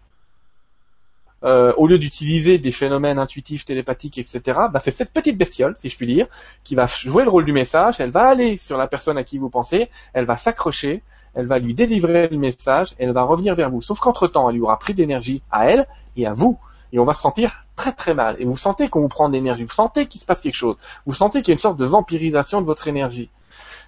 euh, 1.45 1.73
au 1.77 1.87
lieu 1.87 1.99
d'utiliser 1.99 2.59
des 2.59 2.71
phénomènes 2.71 3.19
intuitifs, 3.19 3.65
télépathiques, 3.65 4.19
etc., 4.19 4.41
bah, 4.73 4.79
c'est 4.79 4.91
cette 4.91 5.11
petite 5.11 5.37
bestiole, 5.37 5.75
si 5.77 5.91
je 5.91 5.97
puis 5.97 6.07
dire, 6.07 6.27
qui 6.65 6.75
va 6.75 6.87
jouer 6.87 7.25
le 7.25 7.31
rôle 7.31 7.45
du 7.45 7.53
message. 7.53 8.01
Elle 8.01 8.11
va 8.11 8.29
aller 8.29 8.57
sur 8.57 8.79
la 8.79 8.87
personne 8.87 9.19
à 9.19 9.25
qui 9.25 9.39
vous 9.39 9.51
pensez, 9.51 9.91
elle 10.15 10.25
va 10.25 10.37
s'accrocher, 10.37 11.03
elle 11.35 11.47
va 11.47 11.59
lui 11.59 11.75
délivrer 11.75 12.29
le 12.29 12.39
message, 12.39 12.95
elle 12.99 13.13
va 13.13 13.23
revenir 13.23 13.55
vers 13.55 13.71
vous. 13.71 13.83
Sauf 13.83 13.99
qu'entre 13.99 14.27
temps, 14.27 14.49
elle 14.49 14.57
lui 14.57 14.63
aura 14.63 14.79
pris 14.79 14.95
d'énergie 14.95 15.43
à 15.51 15.69
elle 15.69 15.87
et 16.17 16.27
à 16.27 16.33
vous, 16.33 16.59
et 16.93 16.99
on 16.99 17.05
va 17.05 17.15
se 17.15 17.23
sentir 17.23 17.65
très 17.77 17.93
très 17.93 18.15
mal. 18.15 18.37
Et 18.39 18.45
vous 18.45 18.57
sentez 18.57 18.89
qu'on 18.89 19.01
vous 19.01 19.09
prend 19.09 19.29
de 19.29 19.35
l'énergie, 19.35 19.65
vous 19.65 19.73
sentez 19.73 20.07
qu'il 20.07 20.21
se 20.21 20.27
passe 20.27 20.41
quelque 20.41 20.55
chose, 20.55 20.77
vous 21.07 21.15
sentez 21.15 21.43
qu'il 21.43 21.49
y 21.49 21.53
a 21.53 21.57
une 21.57 21.59
sorte 21.59 21.77
de 21.77 21.85
vampirisation 21.85 22.61
de 22.61 22.67
votre 22.67 22.89
énergie 22.89 23.29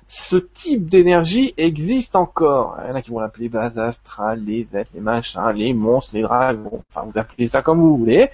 ce 0.09 0.37
type 0.37 0.89
d'énergie 0.89 1.53
existe 1.57 2.17
encore. 2.17 2.77
Il 2.85 2.91
y 2.91 2.95
en 2.95 2.99
a 2.99 3.03
qui 3.03 3.11
vont 3.11 3.21
l'appeler 3.21 3.49
base 3.49 3.79
astrale, 3.79 4.45
les 4.45 4.67
êtres, 4.75 4.93
les 4.95 5.01
machins, 5.01 5.53
les 5.55 5.73
monstres, 5.75 6.15
les 6.15 6.23
dragons, 6.23 6.83
enfin 6.91 7.09
vous 7.11 7.19
appelez 7.19 7.49
ça 7.49 7.63
comme 7.63 7.81
vous 7.81 7.97
voulez. 7.97 8.31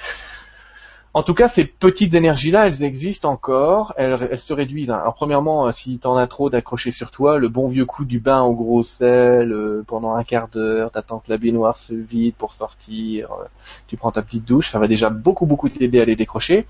En 1.15 1.23
tout 1.23 1.35
cas, 1.35 1.47
ces 1.47 1.67
petites 1.67 2.15
énergies-là, 2.15 2.67
elles 2.67 2.85
existent 2.85 3.31
encore, 3.31 3.93
elles, 3.99 4.41
se 4.41 4.55
réduisent. 4.55 4.91
Alors 4.91 5.15
premièrement, 5.15 5.67
euh, 5.67 5.73
si 5.73 5.99
t'en 5.99 6.17
as 6.17 6.27
trop 6.27 6.49
d'accrocher 6.49 6.91
sur 6.91 7.11
toi, 7.11 7.37
le 7.37 7.51
bon 7.51 7.69
vieux 7.69 7.85
coup 7.85 8.07
du 8.07 8.19
bain 8.19 8.41
au 8.41 8.55
gros 8.55 8.83
sel 8.83 9.53
euh, 9.53 9.85
pendant 9.87 10.15
un 10.15 10.25
quart 10.25 10.49
d'heure, 10.49 10.91
t'attends 10.91 11.19
que 11.19 11.31
la 11.31 11.37
baignoire 11.37 11.77
se 11.77 11.93
vide 11.93 12.35
pour 12.35 12.55
sortir, 12.55 13.31
euh, 13.33 13.45
tu 13.89 13.99
prends 13.99 14.11
ta 14.11 14.23
petite 14.23 14.47
douche, 14.47 14.71
ça 14.71 14.79
va 14.79 14.89
déjà 14.89 15.11
beaucoup 15.11 15.45
beaucoup 15.45 15.69
t'aider 15.69 16.01
à 16.01 16.07
les 16.07 16.17
décrocher. 16.17 16.67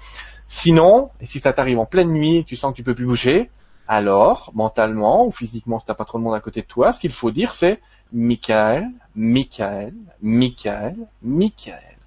Sinon, 0.49 1.11
et 1.21 1.27
si 1.27 1.39
ça 1.39 1.53
t'arrive 1.53 1.79
en 1.79 1.87
pleine 1.87 2.11
nuit, 2.11 2.45
tu 2.45 2.57
sens 2.57 2.73
que 2.73 2.77
tu 2.77 2.83
peux 2.83 2.97
plus 2.97 3.07
bouger, 3.07 3.49
alors, 3.93 4.51
mentalement 4.55 5.27
ou 5.27 5.31
physiquement, 5.31 5.79
si 5.79 5.85
t'as 5.85 5.93
pas 5.93 6.07
trop 6.07 6.17
de 6.17 6.23
monde 6.25 6.35
à 6.35 6.41
côté 6.41 6.63
de 6.63 6.67
toi, 6.67 6.93
ce 6.93 6.99
qu'il 6.99 7.13
faut 7.13 7.31
dire, 7.31 7.53
c'est 7.53 7.79
Michael, 8.11 8.89
Michael, 9.15 9.93
Michael, 10.23 10.97
Michael. 11.23 11.99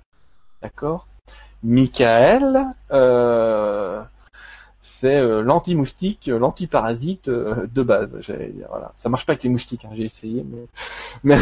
D'accord? 0.64 1.06
Michael, 1.62 2.66
euh, 2.92 4.02
c'est 4.82 5.18
euh, 5.18 5.44
l'anti-moustique, 5.44 6.28
euh, 6.28 6.40
l'anti-parasite 6.40 7.28
euh, 7.28 7.68
de 7.72 7.84
base, 7.84 8.18
j'allais 8.22 8.48
dire. 8.48 8.66
Voilà. 8.72 8.92
Ça 8.98 9.08
marche 9.10 9.28
pas 9.28 9.34
avec 9.34 9.44
les 9.44 9.50
moustiques, 9.50 9.86
hein, 9.86 9.92
j'ai 9.96 10.06
essayé, 10.06 10.44
mais, 10.44 10.66
mais... 11.24 11.38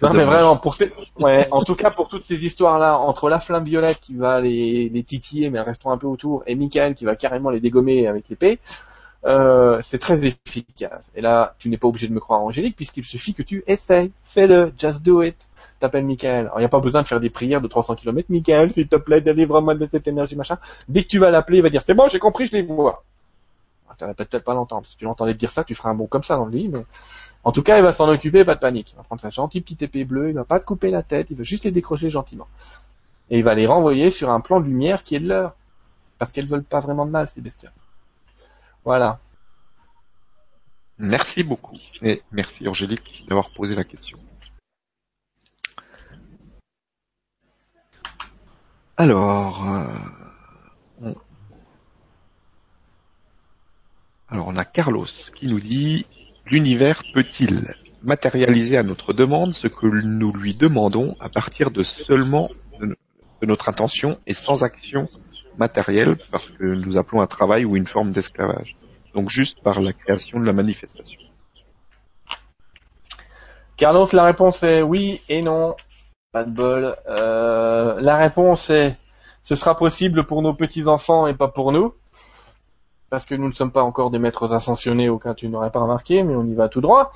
non, 0.00 0.14
mais 0.14 0.24
vraiment 0.24 0.56
pour 0.56 0.74
ces... 0.74 0.90
ouais, 1.18 1.48
en 1.50 1.62
tout 1.64 1.74
cas 1.74 1.90
pour 1.90 2.08
toutes 2.08 2.24
ces 2.24 2.42
histoires-là, 2.42 2.96
entre 2.96 3.28
la 3.28 3.40
flamme 3.40 3.64
violette 3.64 4.00
qui 4.00 4.14
va 4.14 4.40
les, 4.40 4.88
les 4.88 5.02
titiller, 5.02 5.50
mais 5.50 5.60
restons 5.60 5.90
un 5.90 5.98
peu 5.98 6.06
autour, 6.06 6.44
et 6.46 6.54
Michael 6.54 6.94
qui 6.94 7.04
va 7.04 7.14
carrément 7.14 7.50
les 7.50 7.60
dégommer 7.60 8.06
avec 8.06 8.30
l'épée, 8.30 8.58
euh, 9.26 9.80
c'est 9.82 9.98
très 9.98 10.24
efficace. 10.24 11.10
Et 11.16 11.20
là, 11.20 11.54
tu 11.58 11.68
n'es 11.68 11.76
pas 11.76 11.88
obligé 11.88 12.06
de 12.06 12.12
me 12.12 12.20
croire, 12.20 12.42
Angélique, 12.42 12.76
puisqu'il 12.76 13.04
suffit 13.04 13.34
que 13.34 13.42
tu 13.42 13.64
essayes, 13.66 14.12
fais-le, 14.24 14.72
just 14.78 15.02
do 15.02 15.22
it. 15.22 15.48
T'appelles 15.80 16.04
Michael. 16.04 16.46
Alors, 16.46 16.58
il 16.58 16.62
n'y 16.62 16.66
a 16.66 16.70
pas 16.70 16.80
besoin 16.80 17.02
de 17.02 17.08
faire 17.08 17.20
des 17.20 17.30
prières 17.30 17.60
de 17.60 17.66
300 17.66 17.96
km. 17.96 18.28
Michael, 18.30 18.72
s'il 18.72 18.88
te 18.88 18.96
plaît, 18.96 19.20
délivre-moi 19.20 19.74
de 19.74 19.86
cette 19.86 20.06
énergie, 20.06 20.36
machin. 20.36 20.58
Dès 20.88 21.02
que 21.02 21.08
tu 21.08 21.18
vas 21.18 21.30
l'appeler, 21.30 21.58
il 21.58 21.62
va 21.62 21.70
dire, 21.70 21.82
c'est 21.82 21.94
bon, 21.94 22.08
j'ai 22.08 22.20
compris, 22.20 22.46
je 22.46 22.52
les 22.52 22.62
vois. 22.62 23.02
Tu 23.98 24.04
vas 24.04 24.14
peut-être 24.14 24.44
pas 24.44 24.54
l'entendre. 24.54 24.86
Si 24.86 24.96
tu 24.96 25.06
l'entendais 25.06 25.34
dire 25.34 25.50
ça, 25.50 25.64
tu 25.64 25.74
feras 25.74 25.90
un 25.90 25.94
bon 25.94 26.06
comme 26.06 26.22
ça 26.22 26.36
dans 26.36 26.44
le 26.44 26.52
lit, 26.52 26.68
mais 26.68 26.84
en 27.44 27.52
tout 27.52 27.62
cas, 27.62 27.78
il 27.78 27.82
va 27.82 27.92
s'en 27.92 28.08
occuper, 28.08 28.44
pas 28.44 28.54
de 28.54 28.60
panique. 28.60 28.92
Il 28.92 28.96
va 28.96 29.02
prendre 29.02 29.22
sa 29.22 29.30
gentille 29.30 29.62
petite 29.62 29.82
épée 29.82 30.04
bleue, 30.04 30.28
il 30.28 30.34
va 30.34 30.44
pas 30.44 30.60
te 30.60 30.66
couper 30.66 30.90
la 30.90 31.02
tête, 31.02 31.30
il 31.30 31.36
va 31.36 31.44
juste 31.44 31.64
les 31.64 31.70
décrocher 31.70 32.10
gentiment. 32.10 32.46
Et 33.30 33.38
il 33.38 33.44
va 33.44 33.54
les 33.54 33.66
renvoyer 33.66 34.10
sur 34.10 34.30
un 34.30 34.40
plan 34.40 34.60
de 34.60 34.66
lumière 34.66 35.02
qui 35.02 35.16
est 35.16 35.20
de 35.20 35.28
leur. 35.28 35.54
Parce 36.18 36.30
qu'elles 36.30 36.46
veulent 36.46 36.62
pas 36.62 36.80
vraiment 36.80 37.06
de 37.06 37.10
mal, 37.10 37.28
ces 37.28 37.40
bestioles. 37.40 37.72
Voilà. 38.86 39.18
Merci 40.96 41.42
beaucoup. 41.42 41.76
Et 42.02 42.22
merci 42.30 42.68
Angélique 42.68 43.24
d'avoir 43.28 43.50
posé 43.50 43.74
la 43.74 43.82
question. 43.82 44.16
Alors, 48.96 49.68
euh, 49.68 49.86
on... 51.02 51.14
alors 54.28 54.46
on 54.46 54.56
a 54.56 54.64
Carlos 54.64 55.06
qui 55.34 55.48
nous 55.48 55.58
dit 55.58 56.06
l'univers 56.46 57.02
peut-il 57.12 57.74
matérialiser 58.04 58.76
à 58.76 58.84
notre 58.84 59.12
demande 59.12 59.52
ce 59.52 59.66
que 59.66 59.86
nous 59.86 60.32
lui 60.32 60.54
demandons 60.54 61.16
à 61.18 61.28
partir 61.28 61.72
de 61.72 61.82
seulement 61.82 62.50
de 62.80 63.46
notre 63.46 63.68
intention 63.68 64.20
et 64.28 64.32
sans 64.32 64.62
action 64.62 65.08
matérielle 65.58 66.16
parce 66.30 66.50
que 66.50 66.64
nous 66.64 66.96
appelons 66.96 67.20
un 67.20 67.26
travail 67.26 67.64
ou 67.64 67.76
une 67.76 67.86
forme 67.86 68.10
d'esclavage. 68.10 68.76
Donc 69.14 69.30
juste 69.30 69.62
par 69.62 69.80
la 69.80 69.92
création 69.92 70.38
de 70.40 70.44
la 70.44 70.52
manifestation. 70.52 71.20
Carlos, 73.76 74.08
la 74.12 74.24
réponse 74.24 74.62
est 74.62 74.82
oui 74.82 75.22
et 75.28 75.42
non. 75.42 75.76
Pas 76.32 76.44
de 76.44 76.50
bol. 76.50 76.96
Euh, 77.08 78.00
la 78.00 78.16
réponse 78.16 78.70
est 78.70 78.96
ce 79.46 79.54
sera 79.54 79.76
possible 79.76 80.24
pour 80.24 80.42
nos 80.42 80.54
petits-enfants 80.54 81.28
et 81.28 81.34
pas 81.34 81.46
pour 81.46 81.70
nous. 81.70 81.94
Parce 83.10 83.24
que 83.24 83.36
nous 83.36 83.46
ne 83.46 83.52
sommes 83.52 83.70
pas 83.70 83.84
encore 83.84 84.10
des 84.10 84.18
maîtres 84.18 84.52
ascensionnés, 84.52 85.08
aucun 85.08 85.34
tu 85.34 85.48
n'aurais 85.48 85.70
pas 85.70 85.78
remarqué, 85.78 86.24
mais 86.24 86.34
on 86.34 86.44
y 86.44 86.54
va 86.54 86.68
tout 86.68 86.80
droit. 86.80 87.12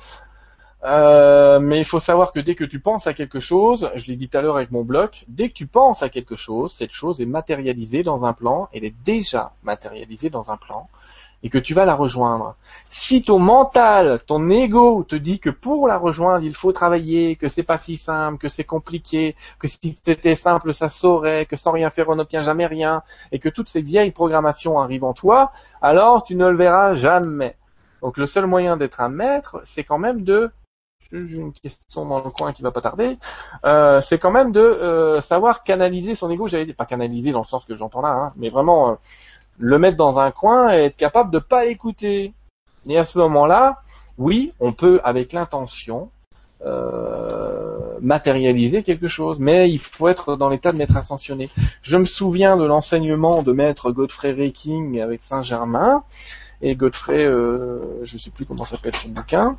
Euh, 0.83 1.59
mais 1.59 1.77
il 1.77 1.85
faut 1.85 1.99
savoir 1.99 2.31
que 2.31 2.39
dès 2.39 2.55
que 2.55 2.63
tu 2.63 2.79
penses 2.79 3.05
à 3.05 3.13
quelque 3.13 3.39
chose, 3.39 3.91
je 3.95 4.07
l'ai 4.07 4.15
dit 4.15 4.29
tout 4.29 4.37
à 4.37 4.41
l'heure 4.41 4.55
avec 4.55 4.71
mon 4.71 4.83
bloc, 4.83 5.25
dès 5.27 5.49
que 5.49 5.53
tu 5.53 5.67
penses 5.67 6.01
à 6.01 6.09
quelque 6.09 6.35
chose, 6.35 6.73
cette 6.73 6.91
chose 6.91 7.21
est 7.21 7.27
matérialisée 7.27 8.01
dans 8.01 8.25
un 8.25 8.33
plan, 8.33 8.67
elle 8.73 8.83
est 8.83 8.95
déjà 9.05 9.53
matérialisée 9.63 10.31
dans 10.31 10.49
un 10.49 10.57
plan, 10.57 10.89
et 11.43 11.49
que 11.49 11.59
tu 11.59 11.75
vas 11.75 11.85
la 11.85 11.93
rejoindre. 11.93 12.55
Si 12.85 13.21
ton 13.23 13.37
mental, 13.37 14.21
ton 14.25 14.49
ego 14.49 15.03
te 15.03 15.15
dit 15.15 15.39
que 15.39 15.51
pour 15.51 15.87
la 15.87 15.97
rejoindre, 15.97 16.43
il 16.45 16.53
faut 16.53 16.71
travailler, 16.71 17.35
que 17.35 17.47
c'est 17.47 17.63
pas 17.63 17.77
si 17.77 17.97
simple, 17.97 18.39
que 18.39 18.49
c'est 18.49 18.63
compliqué, 18.63 19.35
que 19.59 19.67
si 19.67 19.99
c'était 20.03 20.35
simple, 20.35 20.73
ça 20.73 20.89
saurait, 20.89 21.45
que 21.45 21.57
sans 21.57 21.71
rien 21.71 21.91
faire, 21.91 22.09
on 22.09 22.15
n'obtient 22.15 22.41
jamais 22.41 22.65
rien, 22.65 23.03
et 23.31 23.37
que 23.37 23.49
toutes 23.49 23.69
ces 23.69 23.81
vieilles 23.81 24.11
programmations 24.11 24.79
arrivent 24.79 25.03
en 25.03 25.13
toi, 25.13 25.51
alors 25.81 26.23
tu 26.23 26.35
ne 26.35 26.47
le 26.47 26.55
verras 26.55 26.95
jamais. 26.95 27.55
Donc 28.01 28.17
le 28.17 28.25
seul 28.25 28.47
moyen 28.47 28.77
d'être 28.77 28.99
un 28.99 29.09
maître, 29.09 29.61
c'est 29.63 29.83
quand 29.83 29.99
même 29.99 30.23
de 30.23 30.51
j'ai 31.11 31.37
une 31.37 31.53
question 31.53 32.05
dans 32.05 32.23
le 32.23 32.29
coin 32.29 32.53
qui 32.53 32.61
va 32.61 32.71
pas 32.71 32.81
tarder. 32.81 33.17
Euh, 33.65 34.01
c'est 34.01 34.17
quand 34.17 34.31
même 34.31 34.51
de 34.51 34.59
euh, 34.59 35.21
savoir 35.21 35.63
canaliser 35.63 36.15
son 36.15 36.29
ego. 36.29 36.47
Dit 36.47 36.73
pas 36.73 36.85
canaliser 36.85 37.31
dans 37.31 37.41
le 37.41 37.45
sens 37.45 37.65
que 37.65 37.75
j'entends 37.75 38.01
là, 38.01 38.09
hein, 38.09 38.33
mais 38.35 38.49
vraiment 38.49 38.91
euh, 38.91 38.95
le 39.57 39.79
mettre 39.79 39.97
dans 39.97 40.19
un 40.19 40.31
coin 40.31 40.73
et 40.73 40.85
être 40.85 40.97
capable 40.97 41.31
de 41.31 41.39
pas 41.39 41.65
écouter. 41.65 42.33
Et 42.87 42.97
à 42.97 43.03
ce 43.03 43.19
moment-là, 43.19 43.81
oui, 44.17 44.53
on 44.59 44.73
peut 44.73 44.99
avec 45.03 45.33
l'intention 45.33 46.09
euh, 46.65 47.97
matérialiser 48.01 48.83
quelque 48.83 49.07
chose, 49.07 49.37
mais 49.39 49.69
il 49.69 49.79
faut 49.79 50.07
être 50.07 50.35
dans 50.35 50.49
l'état 50.49 50.71
de 50.71 50.77
maître 50.77 50.95
ascensionné. 50.97 51.49
Je 51.81 51.97
me 51.97 52.05
souviens 52.05 52.57
de 52.57 52.63
l'enseignement 52.63 53.41
de 53.41 53.51
maître 53.51 53.91
Godfrey 53.91 54.31
Raking 54.31 54.99
avec 55.01 55.23
Saint-Germain 55.23 56.03
et 56.61 56.75
Godfrey, 56.75 57.25
euh, 57.25 58.03
je 58.03 58.17
sais 58.17 58.29
plus 58.29 58.45
comment 58.45 58.63
s'appelle 58.63 58.95
son 58.95 59.09
bouquin. 59.09 59.57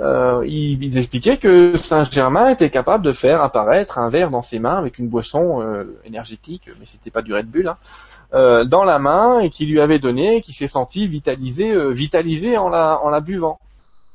Euh, 0.00 0.44
il, 0.46 0.82
il 0.82 0.96
expliquait 0.96 1.38
que 1.38 1.76
Saint-Germain 1.76 2.50
était 2.50 2.70
capable 2.70 3.04
de 3.04 3.12
faire 3.12 3.42
apparaître 3.42 3.98
un 3.98 4.10
verre 4.10 4.30
dans 4.30 4.42
ses 4.42 4.60
mains 4.60 4.76
avec 4.76 4.98
une 4.98 5.08
boisson 5.08 5.60
euh, 5.60 5.84
énergétique, 6.04 6.70
mais 6.78 6.86
c'était 6.86 7.10
pas 7.10 7.22
du 7.22 7.34
Red 7.34 7.46
Bull, 7.46 7.66
hein, 7.66 7.76
euh, 8.32 8.64
dans 8.64 8.84
la 8.84 8.98
main 8.98 9.40
et 9.40 9.50
qui 9.50 9.66
lui 9.66 9.80
avait 9.80 9.98
donné, 9.98 10.40
qui 10.40 10.52
s'est 10.52 10.68
senti 10.68 11.06
vitalisé, 11.06 11.70
euh, 11.70 11.90
vitalisé 11.90 12.56
en 12.58 12.68
la, 12.68 13.00
en 13.02 13.08
la 13.08 13.20
buvant. 13.20 13.58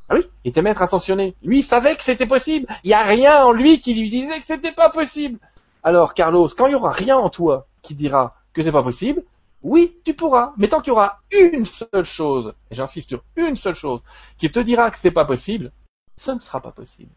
Ah 0.08 0.16
oui, 0.16 0.22
il 0.46 0.50
était 0.50 0.62
maître 0.62 0.82
ascensionné. 0.82 1.36
Lui, 1.44 1.60
il 1.60 1.64
savait 1.64 1.96
que 1.96 2.04
c'était 2.04 2.28
possible. 2.28 2.68
Il 2.84 2.88
n'y 2.88 2.94
a 2.94 3.04
rien 3.04 3.44
en 3.44 3.52
lui 3.52 3.80
qui 3.80 3.94
lui 3.94 4.10
disait 4.10 4.40
que 4.40 4.46
c'était 4.46 4.72
pas 4.72 4.90
possible. 4.90 5.40
Alors, 5.84 6.14
Carlos, 6.14 6.48
quand 6.58 6.68
il 6.68 6.74
y 6.74 6.76
aura 6.76 6.92
rien 6.92 7.18
en 7.18 7.30
toi 7.30 7.66
qui 7.82 7.96
dira 7.96 8.36
que 8.54 8.62
c'est 8.62 8.72
pas 8.72 8.84
possible, 8.84 9.24
oui, 9.64 9.98
tu 10.04 10.14
pourras. 10.14 10.54
Mais 10.58 10.68
tant 10.68 10.82
qu'il 10.82 10.90
y 10.90 10.92
aura 10.92 11.22
une 11.32 11.66
seule 11.66 12.04
chose, 12.04 12.54
et 12.70 12.76
j'insiste 12.76 13.10
sur 13.10 13.24
une 13.36 13.56
seule 13.56 13.76
chose, 13.76 14.02
qui 14.38 14.52
te 14.52 14.60
dira 14.60 14.92
que 14.92 14.98
c'est 14.98 15.12
pas 15.12 15.26
possible, 15.26 15.72
ce 16.18 16.32
ne 16.32 16.40
sera 16.40 16.62
pas 16.62 16.72
possible. 16.72 17.12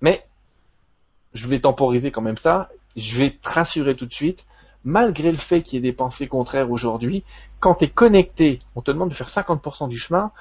Mais, 0.00 0.26
je 1.32 1.48
vais 1.48 1.60
temporiser 1.60 2.10
quand 2.10 2.22
même 2.22 2.36
ça, 2.36 2.68
je 2.96 3.16
vais 3.16 3.30
te 3.30 3.48
rassurer 3.48 3.96
tout 3.96 4.06
de 4.06 4.12
suite, 4.12 4.46
malgré 4.84 5.30
le 5.30 5.38
fait 5.38 5.62
qu'il 5.62 5.76
y 5.76 5.78
ait 5.78 5.90
des 5.90 5.96
pensées 5.96 6.28
contraires 6.28 6.70
aujourd'hui, 6.70 7.24
quand 7.60 7.76
tu 7.76 7.84
es 7.84 7.88
connecté, 7.88 8.60
on 8.74 8.82
te 8.82 8.90
demande 8.90 9.10
de 9.10 9.14
faire 9.14 9.28
50% 9.28 9.88
du 9.88 9.98
chemin, 9.98 10.32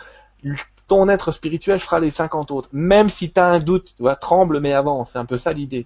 ton 0.88 1.08
être 1.08 1.32
spirituel 1.32 1.80
fera 1.80 2.00
les 2.00 2.10
50 2.10 2.52
autres. 2.52 2.68
Même 2.74 3.08
si 3.08 3.32
tu 3.32 3.40
as 3.40 3.46
un 3.46 3.60
doute, 3.60 3.94
tu 3.96 4.02
vois, 4.04 4.16
tremble 4.16 4.60
mais 4.60 4.74
avance, 4.74 5.12
c'est 5.12 5.20
un 5.20 5.26
peu 5.26 5.38
ça 5.38 5.54
l'idée. 5.54 5.86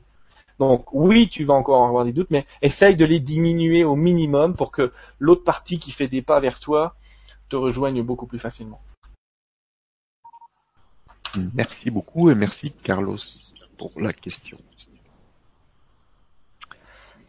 Donc 0.60 0.93
oui, 0.93 1.28
tu 1.28 1.43
vas 1.43 1.53
encore 1.53 1.86
avoir 1.86 2.06
des 2.06 2.14
doutes, 2.14 2.32
mais 2.32 2.45
essaye 2.62 2.95
de 2.95 3.06
les 3.06 3.20
diminuer 3.20 3.84
au 3.84 3.95
minimum 3.95 4.56
pour 4.56 4.72
que 4.72 4.91
l'autre 5.20 5.43
partie 5.43 5.80
qui 5.80 5.91
fait 5.91 6.08
des 6.08 6.22
pas 6.22 6.39
vers 6.39 6.60
toi 6.60 6.95
te 7.49 7.56
rejoigne 7.56 8.01
beaucoup 8.01 8.26
plus 8.26 8.39
facilement. 8.39 8.82
Merci 11.53 11.91
beaucoup 11.91 12.32
et 12.32 12.36
merci 12.36 12.72
Carlos 12.72 13.18
pour 13.78 13.91
la 13.99 14.14
question. 14.14 14.58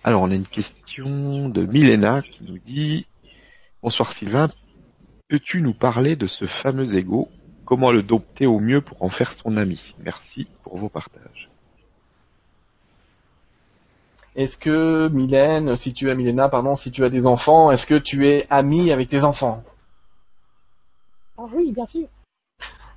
Alors 0.04 0.22
on 0.22 0.30
a 0.30 0.34
une 0.34 0.46
question 0.46 1.48
de 1.48 1.66
Milena 1.66 2.22
qui 2.22 2.44
nous 2.44 2.58
dit 2.58 3.06
Bonsoir 3.82 4.12
Sylvain, 4.12 4.48
peux-tu 5.28 5.60
nous 5.60 5.74
parler 5.74 6.14
de 6.14 6.28
ce 6.28 6.44
fameux 6.44 6.94
ego? 6.94 7.28
Comment 7.64 7.90
le 7.90 8.04
dompter 8.04 8.46
au 8.46 8.60
mieux 8.60 8.80
pour 8.80 9.02
en 9.02 9.08
faire 9.08 9.32
son 9.32 9.56
ami? 9.56 9.94
Merci 9.98 10.46
pour 10.62 10.76
vos 10.76 10.88
partages. 10.88 11.50
Est-ce 14.36 14.58
que 14.58 15.08
Mylène, 15.08 15.76
si 15.76 15.94
tu 15.94 16.10
as 16.10 16.14
Milena, 16.14 16.50
pardon, 16.50 16.76
si 16.76 16.90
tu 16.90 17.04
as 17.04 17.08
des 17.08 17.26
enfants, 17.26 17.70
est-ce 17.70 17.86
que 17.86 17.94
tu 17.94 18.28
es 18.28 18.46
ami 18.50 18.92
avec 18.92 19.08
tes 19.08 19.24
enfants? 19.24 19.64
Ah 21.38 21.46
oui, 21.54 21.72
bien 21.72 21.86
sûr. 21.86 22.06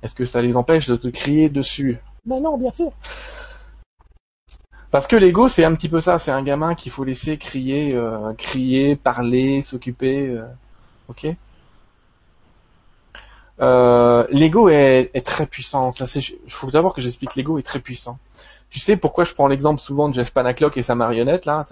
Est-ce 0.02 0.14
que 0.14 0.26
ça 0.26 0.42
les 0.42 0.56
empêche 0.56 0.86
de 0.86 0.96
te 0.96 1.08
crier 1.08 1.48
dessus? 1.48 1.98
Mais 2.26 2.40
non, 2.40 2.58
bien 2.58 2.70
sûr. 2.70 2.92
Parce 4.90 5.06
que 5.06 5.16
l'ego, 5.16 5.48
c'est 5.48 5.64
un 5.64 5.74
petit 5.74 5.88
peu 5.88 6.00
ça. 6.00 6.18
C'est 6.18 6.30
un 6.30 6.42
gamin 6.42 6.74
qu'il 6.74 6.92
faut 6.92 7.04
laisser 7.04 7.38
crier, 7.38 7.94
euh, 7.94 8.34
crier, 8.34 8.96
parler, 8.96 9.62
s'occuper. 9.62 10.28
euh, 10.28 10.44
ok? 11.08 11.28
Euh, 13.60 14.26
l'ego 14.30 14.68
est, 14.68 15.10
est 15.14 15.24
très 15.24 15.46
puissant. 15.46 15.92
Ça, 15.92 16.06
c'est. 16.06 16.20
Il 16.20 16.52
faut 16.52 16.70
d'abord 16.70 16.92
que 16.92 17.00
j'explique. 17.00 17.34
L'ego 17.34 17.58
est 17.58 17.62
très 17.62 17.80
puissant. 17.80 18.18
Tu 18.70 18.78
sais 18.78 18.96
pourquoi 18.96 19.24
je 19.24 19.34
prends 19.34 19.48
l'exemple 19.48 19.80
souvent 19.80 20.08
de 20.08 20.14
Jeff 20.14 20.32
Panaclock 20.32 20.76
et 20.76 20.82
sa 20.82 20.94
marionnette 20.94 21.44
là, 21.44 21.66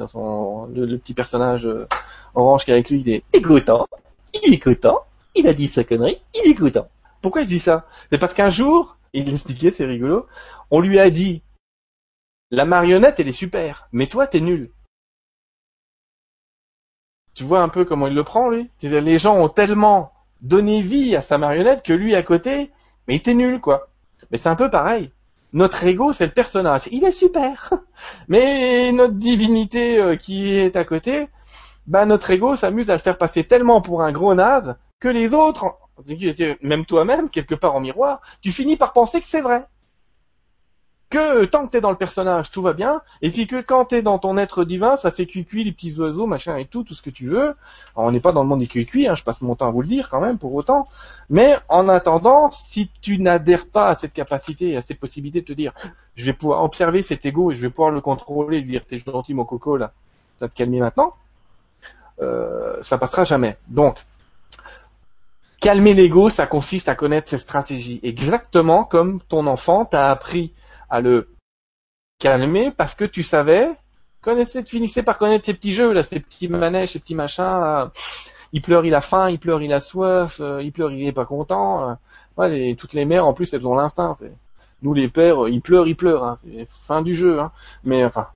le, 0.75 0.97
petit 0.97 1.15
personnage 1.15 1.65
euh, 1.65 1.87
orange 2.35 2.65
qui 2.65 2.73
est 2.73 2.75
avec 2.75 2.91
lui, 2.91 3.01
il 3.01 3.09
est 3.09 3.25
Écoutant, 3.33 3.87
il 4.35 4.53
est 4.53 4.57
écoutant, 4.57 5.05
il 5.37 5.47
a 5.47 5.55
dit 5.55 5.69
sa 5.69 5.85
connerie, 5.85 6.21
il 6.35 6.49
est 6.49 6.51
écoutant. 6.51 6.89
Pourquoi 7.23 7.43
je 7.43 7.49
dis 7.49 7.61
ça? 7.61 7.87
C'est 8.11 8.19
parce 8.19 8.35
qu'un 8.35 8.51
jour, 8.51 8.97
il 9.13 9.27
l'expliquait, 9.27 9.71
c'est 9.71 9.87
rigolo, 9.87 10.27
on 10.73 10.81
lui 10.81 10.99
a 10.99 11.09
dit 11.11 11.43
La 12.51 12.65
marionnette, 12.65 13.21
elle 13.21 13.29
est 13.29 13.33
super, 13.33 13.89
mais 13.93 14.09
toi, 14.09 14.27
t'es 14.27 14.41
nul. 14.41 14.73
Tu 17.35 17.45
vois 17.45 17.61
un 17.61 17.69
peu 17.69 17.85
comment 17.85 18.09
il 18.09 18.15
le 18.15 18.25
prend, 18.25 18.51
lui? 18.51 18.69
Les 18.83 19.19
gens 19.21 19.37
ont 19.37 19.49
tellement 19.49 20.13
donner 20.41 20.83
vie 20.83 21.15
à 21.15 21.23
sa 21.23 21.39
marionnette 21.39 21.85
que 21.85 21.93
lui 21.93 22.17
à 22.17 22.25
côté, 22.25 22.73
mais 23.07 23.15
il 23.15 23.19
était 23.19 23.35
nul, 23.35 23.61
quoi. 23.61 23.89
Mais 24.33 24.39
c'est 24.39 24.49
un 24.49 24.57
peu 24.57 24.69
pareil. 24.69 25.13
Notre 25.53 25.85
ego, 25.87 26.13
c'est 26.13 26.27
le 26.27 26.33
personnage. 26.33 26.89
Il 26.91 27.05
est 27.05 27.13
super. 27.13 27.73
Mais 28.29 28.93
notre 28.93 29.15
divinité 29.15 29.99
euh, 29.99 30.17
qui 30.17 30.55
est 30.55 30.77
à 30.77 30.85
côté, 30.85 31.29
bah 31.87 32.05
notre 32.05 32.31
ego 32.31 32.55
s'amuse 32.57 32.91
à 32.91 32.95
le 32.95 33.01
faire 33.01 33.19
passer 33.19 33.45
tellement 33.45 33.81
pour 33.81 34.03
un 34.03 34.13
gros 34.13 34.35
naze 34.35 34.77
que 35.01 35.09
les 35.09 35.33
autres, 35.33 35.67
même 36.63 36.85
toi-même, 36.85 37.31
quelque 37.31 37.55
part 37.55 37.75
en 37.75 37.81
miroir, 37.81 38.21
tu 38.43 38.51
finis 38.53 38.77
par 38.77 38.93
penser 38.93 39.21
que 39.21 39.27
c'est 39.27 39.41
vrai 39.41 39.67
que 41.11 41.47
tant 41.47 41.67
que 41.67 41.73
t'es 41.73 41.81
dans 41.81 41.91
le 41.91 41.97
personnage, 41.97 42.51
tout 42.51 42.61
va 42.61 42.75
bien, 42.75 43.01
et 43.23 43.31
puis 43.31 43.47
que 43.47 43.61
quand 43.61 43.87
t'es 43.87 44.03
dans 44.03 44.19
ton 44.19 44.37
être 44.37 44.65
divin, 44.65 44.97
ça 44.97 45.11
fait 45.11 45.27
cuicui 45.27 45.65
les 45.65 45.73
petits 45.73 45.99
oiseaux, 45.99 46.27
machin 46.27 46.57
et 46.57 46.67
tout, 46.67 46.85
tout 46.85 46.95
ce 46.95 47.03
que 47.03 47.11
tu 47.11 47.27
veux. 47.27 47.55
Alors, 47.97 48.09
on 48.09 48.13
n'est 48.13 48.21
pas 48.21 48.33
dans 48.33 48.43
le 48.43 48.49
monde 48.49 48.61
des 48.61 48.67
cuicui, 48.67 49.09
hein, 49.09 49.15
je 49.15 49.25
passe 49.25 49.41
mon 49.41 49.55
temps 49.55 49.69
à 49.69 49.71
vous 49.71 49.81
le 49.81 49.89
dire 49.89 50.11
quand 50.11 50.21
même, 50.21 50.39
pour 50.39 50.55
autant. 50.55 50.87
Mais 51.31 51.57
en 51.69 51.89
attendant, 51.89 52.51
si 52.51 52.91
tu 53.01 53.19
n'adhères 53.19 53.67
pas 53.67 53.89
à 53.89 53.95
cette 53.95 54.13
capacité, 54.13 54.77
à 54.77 54.83
cette 54.83 55.01
possibilité 55.01 55.41
de 55.41 55.47
te 55.47 55.53
dire, 55.53 55.73
je 56.15 56.25
vais 56.27 56.35
pouvoir 56.35 56.63
observer 56.63 57.03
cet 57.03 57.25
ego 57.25 57.53
et 57.53 57.55
je 57.55 57.63
vais 57.63 57.71
pouvoir 57.71 57.91
le 57.91 58.01
contrôler, 58.01 58.61
lui 58.61 58.73
dire, 58.73 58.85
t'es 58.89 58.99
gentil 58.99 59.33
mon 59.33 59.45
coco 59.45 59.77
là, 59.77 59.93
ça 60.39 60.47
va 60.47 60.49
te 60.49 60.57
calmer 60.57 60.81
maintenant, 60.81 61.15
euh, 62.21 62.77
ça 62.83 62.99
passera 62.99 63.25
jamais. 63.25 63.57
Donc, 63.69 63.97
calmer 65.61 65.95
l'ego, 65.95 66.29
ça 66.29 66.47
consiste 66.47 66.89
à 66.89 66.95
connaître 66.95 67.29
ses 67.31 67.39
stratégies, 67.39 68.01
exactement 68.03 68.85
comme 68.85 69.21
ton 69.29 69.47
enfant 69.47 69.85
t'a 69.85 70.11
appris 70.11 70.53
à 70.89 71.01
le 71.01 71.29
calmer 72.19 72.71
parce 72.71 72.95
que 72.95 73.05
tu 73.05 73.23
savais, 73.23 73.71
connaissais, 74.21 74.63
tu 74.65 74.77
finissais 74.77 75.03
par 75.03 75.19
connaître 75.19 75.47
ces 75.47 75.55
petits 75.55 75.75
jeux, 75.75 75.93
là, 75.93 76.03
ces 76.03 76.21
petits 76.21 76.49
manèges, 76.49 76.93
ces 76.93 77.01
petits 77.01 77.15
machins, 77.15 77.91
il 78.53 78.63
pleure, 78.63 78.85
il 78.85 78.95
a 78.95 79.01
faim, 79.01 79.31
il 79.31 79.39
pleure, 79.39 79.63
il 79.63 79.73
a 79.73 79.81
soif, 79.81 80.41
euh, 80.41 80.63
il 80.63 80.73
pleure, 80.73 80.91
il 80.91 81.07
est 81.07 81.13
pas 81.13 81.27
content. 81.27 81.97
Ouais, 82.37 82.75
toutes 82.77 82.95
les 82.95 83.05
mères, 83.05 83.27
en 83.27 83.35
plus, 83.35 83.53
elles 83.53 83.67
ont 83.67 83.75
l'instinct. 83.75 84.15
Nous, 84.83 84.95
les 84.95 85.09
pères, 85.09 85.49
il 85.49 85.61
pleure, 85.61 85.87
il 85.87 85.97
pleure. 85.97 86.25
Hein. 86.25 86.39
fin 86.69 87.03
du 87.03 87.15
jeu. 87.15 87.41
Hein. 87.41 87.53
Mais 87.85 88.05
enfin, 88.05 88.29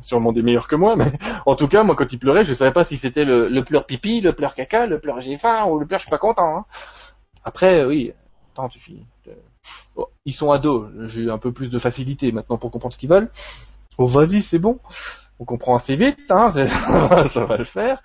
sûrement 0.00 0.32
des 0.32 0.42
meilleurs 0.42 0.68
que 0.68 0.76
moi, 0.76 0.96
mais 0.96 1.12
en 1.46 1.54
tout 1.54 1.68
cas, 1.68 1.82
moi, 1.84 1.94
quand 1.96 2.12
il 2.12 2.18
pleurait, 2.18 2.44
je 2.44 2.54
savais 2.54 2.72
pas 2.72 2.84
si 2.84 2.96
c'était 2.96 3.24
le, 3.24 3.48
le, 3.48 3.64
pleur 3.64 3.86
pipi, 3.86 4.20
le 4.20 4.32
pleur 4.32 4.54
caca, 4.54 4.86
le 4.86 4.98
pleur 4.98 5.20
j'ai 5.20 5.36
faim 5.36 5.66
ou 5.66 5.78
le 5.78 5.86
pleur 5.86 6.00
je 6.00 6.06
suis 6.06 6.10
pas 6.10 6.18
content. 6.18 6.58
Hein. 6.58 6.64
Après, 7.44 7.84
oui, 7.84 8.12
attends, 8.52 8.68
tu 8.68 8.78
finis 8.78 9.06
ils 10.24 10.34
sont 10.34 10.50
ados, 10.50 10.88
j'ai 11.06 11.30
un 11.30 11.38
peu 11.38 11.52
plus 11.52 11.70
de 11.70 11.78
facilité 11.78 12.32
maintenant 12.32 12.58
pour 12.58 12.70
comprendre 12.70 12.94
ce 12.94 12.98
qu'ils 12.98 13.10
veulent. 13.10 13.30
Oh 13.98 14.06
vas-y, 14.06 14.42
c'est 14.42 14.58
bon. 14.58 14.78
On 15.40 15.44
comprend 15.44 15.74
assez 15.74 15.96
vite, 15.96 16.30
hein, 16.30 16.50
ça 17.28 17.44
va 17.44 17.56
le 17.56 17.64
faire. 17.64 18.02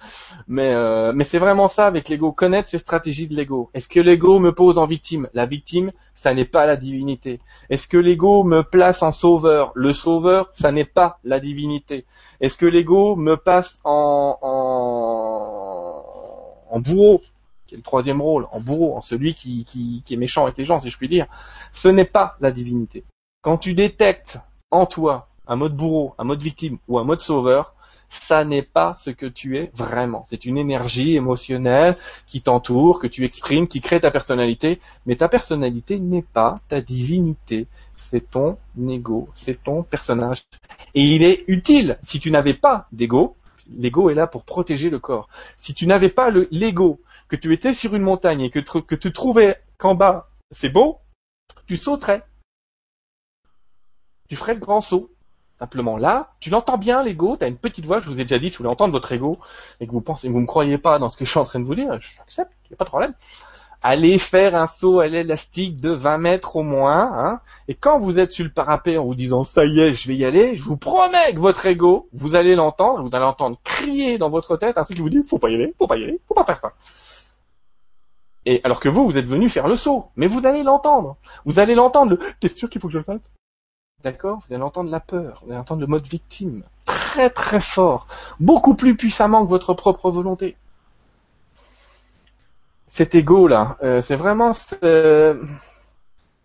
Mais 0.47 0.74
euh, 0.74 1.14
mais 1.14 1.24
c'est 1.24 1.38
vraiment 1.38 1.68
ça 1.68 1.86
avec 1.86 2.10
l'ego, 2.10 2.32
connaître 2.32 2.68
ses 2.68 2.80
stratégies 2.80 3.28
de 3.28 3.36
l'ego. 3.36 3.70
Est-ce 3.76 3.88
que 3.88 3.99
l'ego 3.99 4.39
me 4.39 4.51
pose 4.51 4.80
en 4.80 4.88
victime? 4.88 5.30
La 5.34 5.45
victime, 5.45 5.91
ça 6.16 6.34
n'est 6.34 6.45
pas 6.45 6.66
la 6.66 6.76
divinité. 6.76 7.39
Est-ce 7.70 7.88
que 7.88 7.97
l'ego 7.97 8.43
me 8.43 8.64
place 8.64 9.03
en 9.03 9.12
sauveur? 9.12 9.72
Le 9.76 9.93
sauveur, 9.93 10.49
ça 10.51 10.72
n'est 10.72 10.86
pas 10.86 11.20
la 11.24 11.39
divinité. 11.39 12.05
Est-ce 12.41 12.57
que 12.57 12.66
l'ego 12.66 13.16
me 13.16 13.38
passe 13.38 13.78
en, 13.84 14.38
en, 14.41 16.03
en 16.76 16.80
bourreau? 16.80 17.22
Qui 17.70 17.76
est 17.76 17.78
le 17.78 17.84
troisième 17.84 18.20
rôle, 18.20 18.47
en 18.51 18.59
bourreau, 18.59 18.95
en 18.95 19.01
celui 19.01 19.36
qui, 19.36 20.03
est 20.09 20.15
méchant 20.15 20.43
avec 20.43 20.57
les 20.57 20.65
gens, 20.65 20.80
si 20.80 20.89
je 20.89 20.97
puis 20.97 21.07
dire, 21.07 21.28
ce 21.72 21.88
n'est 21.88 22.03
pas 22.03 22.36
la 22.41 22.51
divinité. 22.51 23.03
Quand 23.43 23.57
tu 23.57 23.76
détectes 23.76 24.39
en 24.72 24.88
toi 24.88 25.30
un 25.47 25.55
mode 25.55 25.76
bourreau, 25.76 26.15
un 26.17 26.24
mode 26.24 26.41
victime 26.41 26.80
ou 26.88 26.97
un 26.97 27.03
mode 27.03 27.22
sauveur, 27.22 27.76
ça 28.09 28.43
n'est 28.43 28.63
pas 28.63 28.95
ce 28.95 29.11
que 29.11 29.28
tu 29.28 29.59
es 29.59 29.70
vraiment. 29.76 30.26
C'est 30.28 30.45
une 30.45 30.57
énergie 30.57 31.15
émotionnelle 31.15 31.95
qui 32.26 32.41
t'entoure, 32.41 32.99
que 32.99 33.05
tu 33.05 33.24
exprimes, 33.24 33.67
qui 33.67 33.82
crée 33.82 34.01
ta 34.01 34.09
personnalité, 34.09 34.82
mais 35.05 35.15
ta 35.15 35.30
personnalité 35.30 35.99
n'est 35.99 36.24
pas 36.24 36.55
ta 36.70 36.82
divinité. 36.82 37.67
C'est 37.95 38.32
ton 38.32 38.57
ego, 38.89 39.30
c'est 39.36 39.63
ton 39.63 39.84
personnage. 39.84 40.41
Et 40.95 41.03
il 41.03 41.22
est 41.22 41.43
utile, 41.47 41.99
si 42.01 42.20
tu 42.20 42.32
n'avais 42.32 42.55
pas 42.55 42.88
d'ego, 42.91 43.36
l'ego 43.78 44.09
est 44.09 44.15
là 44.15 44.26
pour 44.26 44.43
protéger 44.43 44.89
le 44.89 44.97
corps. 44.97 45.30
Si 45.59 45.76
tu 45.76 45.86
n'avais 45.86 46.09
pas 46.09 46.32
l'ego 46.32 46.99
que 47.30 47.36
tu 47.36 47.53
étais 47.53 47.73
sur 47.73 47.95
une 47.95 48.01
montagne 48.01 48.41
et 48.41 48.49
que, 48.49 48.59
que 48.59 48.95
tu 48.95 49.13
trouvais 49.13 49.57
qu'en 49.77 49.95
bas 49.95 50.30
c'est 50.51 50.69
beau, 50.69 50.99
tu 51.67 51.77
sauterais. 51.77 52.23
Tu 54.27 54.36
ferais 54.36 54.53
le 54.53 54.59
grand 54.59 54.82
saut. 54.82 55.11
Simplement 55.59 55.97
là, 55.97 56.32
tu 56.39 56.49
l'entends 56.49 56.77
bien 56.77 57.03
l'ego, 57.03 57.36
tu 57.38 57.43
as 57.43 57.47
une 57.47 57.57
petite 57.57 57.86
voix, 57.86 57.99
je 57.99 58.09
vous 58.09 58.17
ai 58.17 58.23
déjà 58.23 58.39
dit, 58.39 58.49
si 58.49 58.55
vous 58.55 58.63
voulez 58.63 58.71
entendre 58.71 58.93
votre 58.93 59.11
ego 59.11 59.39
et 59.82 59.88
que 59.88 59.91
vous 59.91 59.99
pensez, 59.99 60.30
vous 60.30 60.39
me 60.39 60.45
croyez 60.45 60.77
pas 60.77 60.99
dans 60.99 61.09
ce 61.09 61.17
que 61.17 61.25
je 61.25 61.32
suis 61.32 61.39
en 61.39 61.43
train 61.43 61.59
de 61.59 61.65
vous 61.65 61.75
dire, 61.75 61.99
j'accepte, 61.99 62.53
il 62.65 62.69
n'y 62.69 62.75
a 62.75 62.77
pas 62.77 62.86
de 62.86 62.89
problème. 62.89 63.13
Allez 63.82 64.19
faire 64.19 64.55
un 64.55 64.67
saut 64.67 64.99
à 64.99 65.07
l'élastique 65.07 65.82
de 65.82 65.89
20 65.89 66.17
mètres 66.17 66.55
au 66.55 66.63
moins, 66.63 67.11
hein, 67.13 67.41
et 67.67 67.75
quand 67.75 67.99
vous 67.99 68.19
êtes 68.19 68.32
sur 68.32 68.45
le 68.45 68.51
parapet 68.51 68.97
en 68.97 69.03
vous 69.03 69.15
disant 69.15 69.43
ça 69.43 69.65
y 69.65 69.82
est, 69.82 69.95
je 69.95 70.07
vais 70.07 70.15
y 70.15 70.23
aller, 70.23 70.57
je 70.57 70.63
vous 70.63 70.77
promets 70.77 71.34
que 71.34 71.39
votre 71.39 71.65
ego, 71.65 72.07
vous 72.13 72.36
allez 72.36 72.55
l'entendre, 72.55 73.03
vous 73.03 73.13
allez 73.13 73.25
entendre 73.25 73.59
crier 73.65 74.17
dans 74.17 74.30
votre 74.30 74.55
tête 74.55 74.77
un 74.77 74.86
truc 74.86 74.95
qui 74.95 75.01
vous 75.01 75.09
dit 75.09 75.21
faut 75.25 75.39
pas 75.39 75.49
y 75.49 75.55
aller, 75.55 75.73
faut 75.77 75.88
pas 75.88 75.97
y 75.97 76.03
aller, 76.03 76.21
faut 76.25 76.34
pas 76.34 76.45
faire 76.45 76.59
ça. 76.61 76.73
Et 78.45 78.61
alors 78.63 78.79
que 78.79 78.89
vous, 78.89 79.05
vous 79.05 79.17
êtes 79.17 79.25
venu 79.25 79.49
faire 79.49 79.67
le 79.67 79.75
saut. 79.75 80.07
Mais 80.15 80.27
vous 80.27 80.45
allez 80.45 80.63
l'entendre. 80.63 81.17
Vous 81.45 81.59
allez 81.59 81.75
l'entendre. 81.75 82.11
Le... 82.11 82.19
T'es 82.39 82.47
sûr 82.47 82.69
qu'il 82.69 82.81
faut 82.81 82.87
que 82.87 82.93
je 82.93 82.99
le 82.99 83.03
fasse? 83.03 83.31
D'accord 84.03 84.39
Vous 84.47 84.53
allez 84.53 84.63
entendre 84.63 84.89
la 84.89 84.99
peur. 84.99 85.41
Vous 85.43 85.51
allez 85.51 85.59
entendre 85.59 85.81
le 85.81 85.87
mode 85.87 86.07
victime. 86.07 86.63
Très 86.85 87.29
très 87.29 87.59
fort. 87.59 88.07
Beaucoup 88.39 88.75
plus 88.75 88.95
puissamment 88.95 89.43
que 89.43 89.49
votre 89.49 89.73
propre 89.73 90.09
volonté. 90.09 90.55
Cet 92.87 93.13
ego 93.13 93.47
là, 93.47 93.77
euh, 93.83 94.01
c'est 94.01 94.15
vraiment... 94.15 94.53
Euh, 94.83 95.43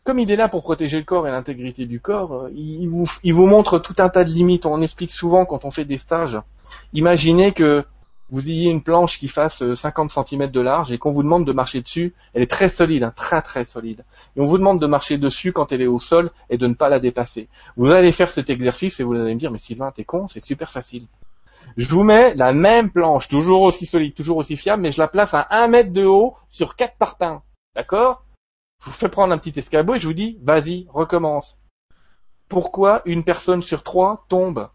comme 0.03 0.19
il 0.19 0.31
est 0.31 0.37
là 0.37 0.49
pour 0.49 0.63
protéger 0.63 0.99
le 0.99 1.05
corps 1.05 1.27
et 1.27 1.31
l'intégrité 1.31 1.87
du 1.87 1.99
corps, 1.99 2.35
euh, 2.35 2.51
il, 2.55 2.87
vous, 2.89 3.11
il 3.23 3.33
vous 3.33 3.47
montre 3.47 3.79
tout 3.79 3.95
un 3.99 4.11
tas 4.11 4.25
de 4.25 4.29
limites. 4.29 4.67
On 4.67 4.83
explique 4.83 5.13
souvent 5.13 5.47
quand 5.47 5.65
on 5.65 5.71
fait 5.71 5.87
des 5.87 5.97
stages. 5.97 6.39
Imaginez 6.93 7.53
que 7.53 7.85
vous 8.31 8.49
ayez 8.49 8.71
une 8.71 8.83
planche 8.83 9.19
qui 9.19 9.29
fasse 9.29 9.75
50 9.75 10.17
euh, 10.17 10.23
cm 10.25 10.51
de 10.51 10.61
large 10.61 10.93
et 10.93 10.99
qu'on 10.99 11.13
vous 11.13 11.23
demande 11.23 11.47
de 11.47 11.53
marcher 11.53 11.81
dessus, 11.81 12.15
elle 12.33 12.43
est 12.43 12.51
très 12.51 12.69
solide, 12.69 13.03
hein, 13.03 13.13
très 13.15 13.43
très 13.43 13.65
solide. 13.65 14.05
Et 14.37 14.41
on 14.41 14.47
vous 14.47 14.59
demande 14.59 14.81
de 14.81 14.87
marcher 14.87 15.19
dessus 15.19 15.53
quand 15.53 15.73
elle 15.73 15.83
est 15.83 15.87
au 15.87 16.01
sol 16.01 16.31
et 16.51 16.57
de 16.57 16.67
ne 16.67 16.75
pas 16.75 16.89
la 16.89 17.01
dépasser. 17.01 17.49
Vous 17.77 17.91
allez 17.91 18.13
faire 18.13 18.31
cet 18.31 18.51
exercice 18.51 18.99
et 19.01 19.05
vous 19.05 19.15
allez 19.15 19.35
me 19.35 19.39
dire, 19.39 19.51
mais 19.51 19.59
Sylvain, 19.59 19.93
t'es 19.93 20.05
con, 20.05 20.29
c'est 20.29 20.43
super 20.43 20.71
facile. 20.71 21.07
Je 21.77 21.89
vous 21.89 22.05
mets 22.05 22.35
la 22.35 22.53
même 22.53 22.91
planche, 22.91 23.29
toujours 23.29 23.63
aussi 23.63 23.87
solide, 23.87 24.15
toujours 24.15 24.37
aussi 24.37 24.57
fiable, 24.57 24.83
mais 24.83 24.93
je 24.93 25.01
la 25.01 25.09
place 25.09 25.35
à 25.35 25.47
1 25.51 25.69
mètre 25.69 25.93
de 25.93 26.05
haut 26.05 26.35
sur 26.49 26.77
4 26.77 26.97
parpaings. 26.97 27.43
D'accord? 27.75 28.25
Je 28.81 28.91
vous 28.91 28.97
fais 28.97 29.09
prendre 29.09 29.33
un 29.33 29.39
petit 29.39 29.59
escabeau 29.59 29.95
et 29.95 29.99
je 29.99 30.07
vous 30.07 30.15
dis, 30.15 30.39
vas-y, 30.43 30.87
recommence. 30.91 31.57
Pourquoi 32.49 33.03
une 33.07 33.25
personne 33.25 33.63
sur 33.63 33.83
trois 33.83 34.27
tombe? 34.29 34.69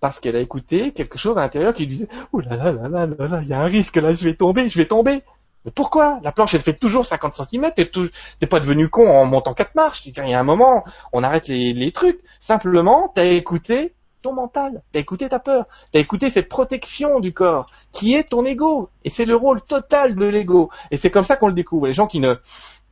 Parce 0.00 0.20
qu'elle 0.20 0.36
a 0.36 0.40
écouté 0.40 0.92
quelque 0.92 1.18
chose 1.18 1.38
à 1.38 1.40
l'intérieur 1.40 1.74
qui 1.74 1.86
disait 1.86 2.08
oh 2.32 2.40
là 2.40 2.56
là 2.56 2.72
là 2.72 2.88
là 2.88 3.06
là 3.06 3.40
il 3.42 3.48
y 3.48 3.52
a 3.52 3.60
un 3.60 3.66
risque 3.66 3.96
là, 3.96 4.14
je 4.14 4.24
vais 4.24 4.34
tomber, 4.34 4.68
je 4.68 4.78
vais 4.78 4.86
tomber. 4.86 5.22
Mais 5.64 5.72
pourquoi? 5.72 6.20
La 6.22 6.32
planche 6.32 6.54
elle 6.54 6.60
fait 6.60 6.78
toujours 6.78 7.04
50 7.04 7.34
cm, 7.34 7.72
t'es 7.74 8.46
pas 8.46 8.60
devenu 8.60 8.88
con 8.88 9.08
en 9.08 9.24
montant 9.24 9.52
quatre 9.52 9.74
marches. 9.74 10.06
Il 10.06 10.16
y 10.16 10.34
a 10.34 10.38
un 10.38 10.44
moment, 10.44 10.84
on 11.12 11.24
arrête 11.24 11.48
les, 11.48 11.92
trucs. 11.92 12.20
Simplement, 12.40 13.10
t'as 13.14 13.24
écouté 13.24 13.94
ton 14.22 14.32
mental, 14.32 14.82
t'as 14.92 15.00
écouté 15.00 15.28
ta 15.28 15.38
peur, 15.40 15.66
t'as 15.92 15.98
écouté 15.98 16.30
cette 16.30 16.48
protection 16.48 17.20
du 17.20 17.32
corps 17.34 17.66
qui 17.92 18.14
est 18.14 18.30
ton 18.30 18.44
ego. 18.44 18.90
Et 19.04 19.10
c'est 19.10 19.24
le 19.24 19.34
rôle 19.34 19.60
total 19.60 20.14
de 20.14 20.24
l'ego. 20.24 20.70
Et 20.92 20.96
c'est 20.96 21.10
comme 21.10 21.24
ça 21.24 21.36
qu'on 21.36 21.48
le 21.48 21.52
découvre. 21.52 21.88
Les 21.88 21.94
gens 21.94 22.06
qui 22.06 22.20
ne 22.20 22.36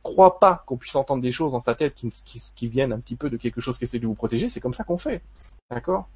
croient 0.03 0.39
pas 0.39 0.63
qu'on 0.67 0.77
puisse 0.77 0.95
entendre 0.95 1.21
des 1.21 1.31
choses 1.31 1.53
dans 1.53 1.61
sa 1.61 1.75
tête 1.75 1.95
qui, 1.95 2.09
qui, 2.09 2.41
qui 2.55 2.67
viennent 2.67 2.91
un 2.91 2.99
petit 2.99 3.15
peu 3.15 3.29
de 3.29 3.37
quelque 3.37 3.61
chose 3.61 3.77
qui 3.77 3.85
essaie 3.85 3.99
de 3.99 4.05
vous 4.05 4.15
protéger, 4.15 4.49
c'est 4.49 4.59
comme 4.59 4.73
ça 4.73 4.83
qu'on 4.83 4.97
fait. 4.97 5.21
D'accord? 5.71 6.07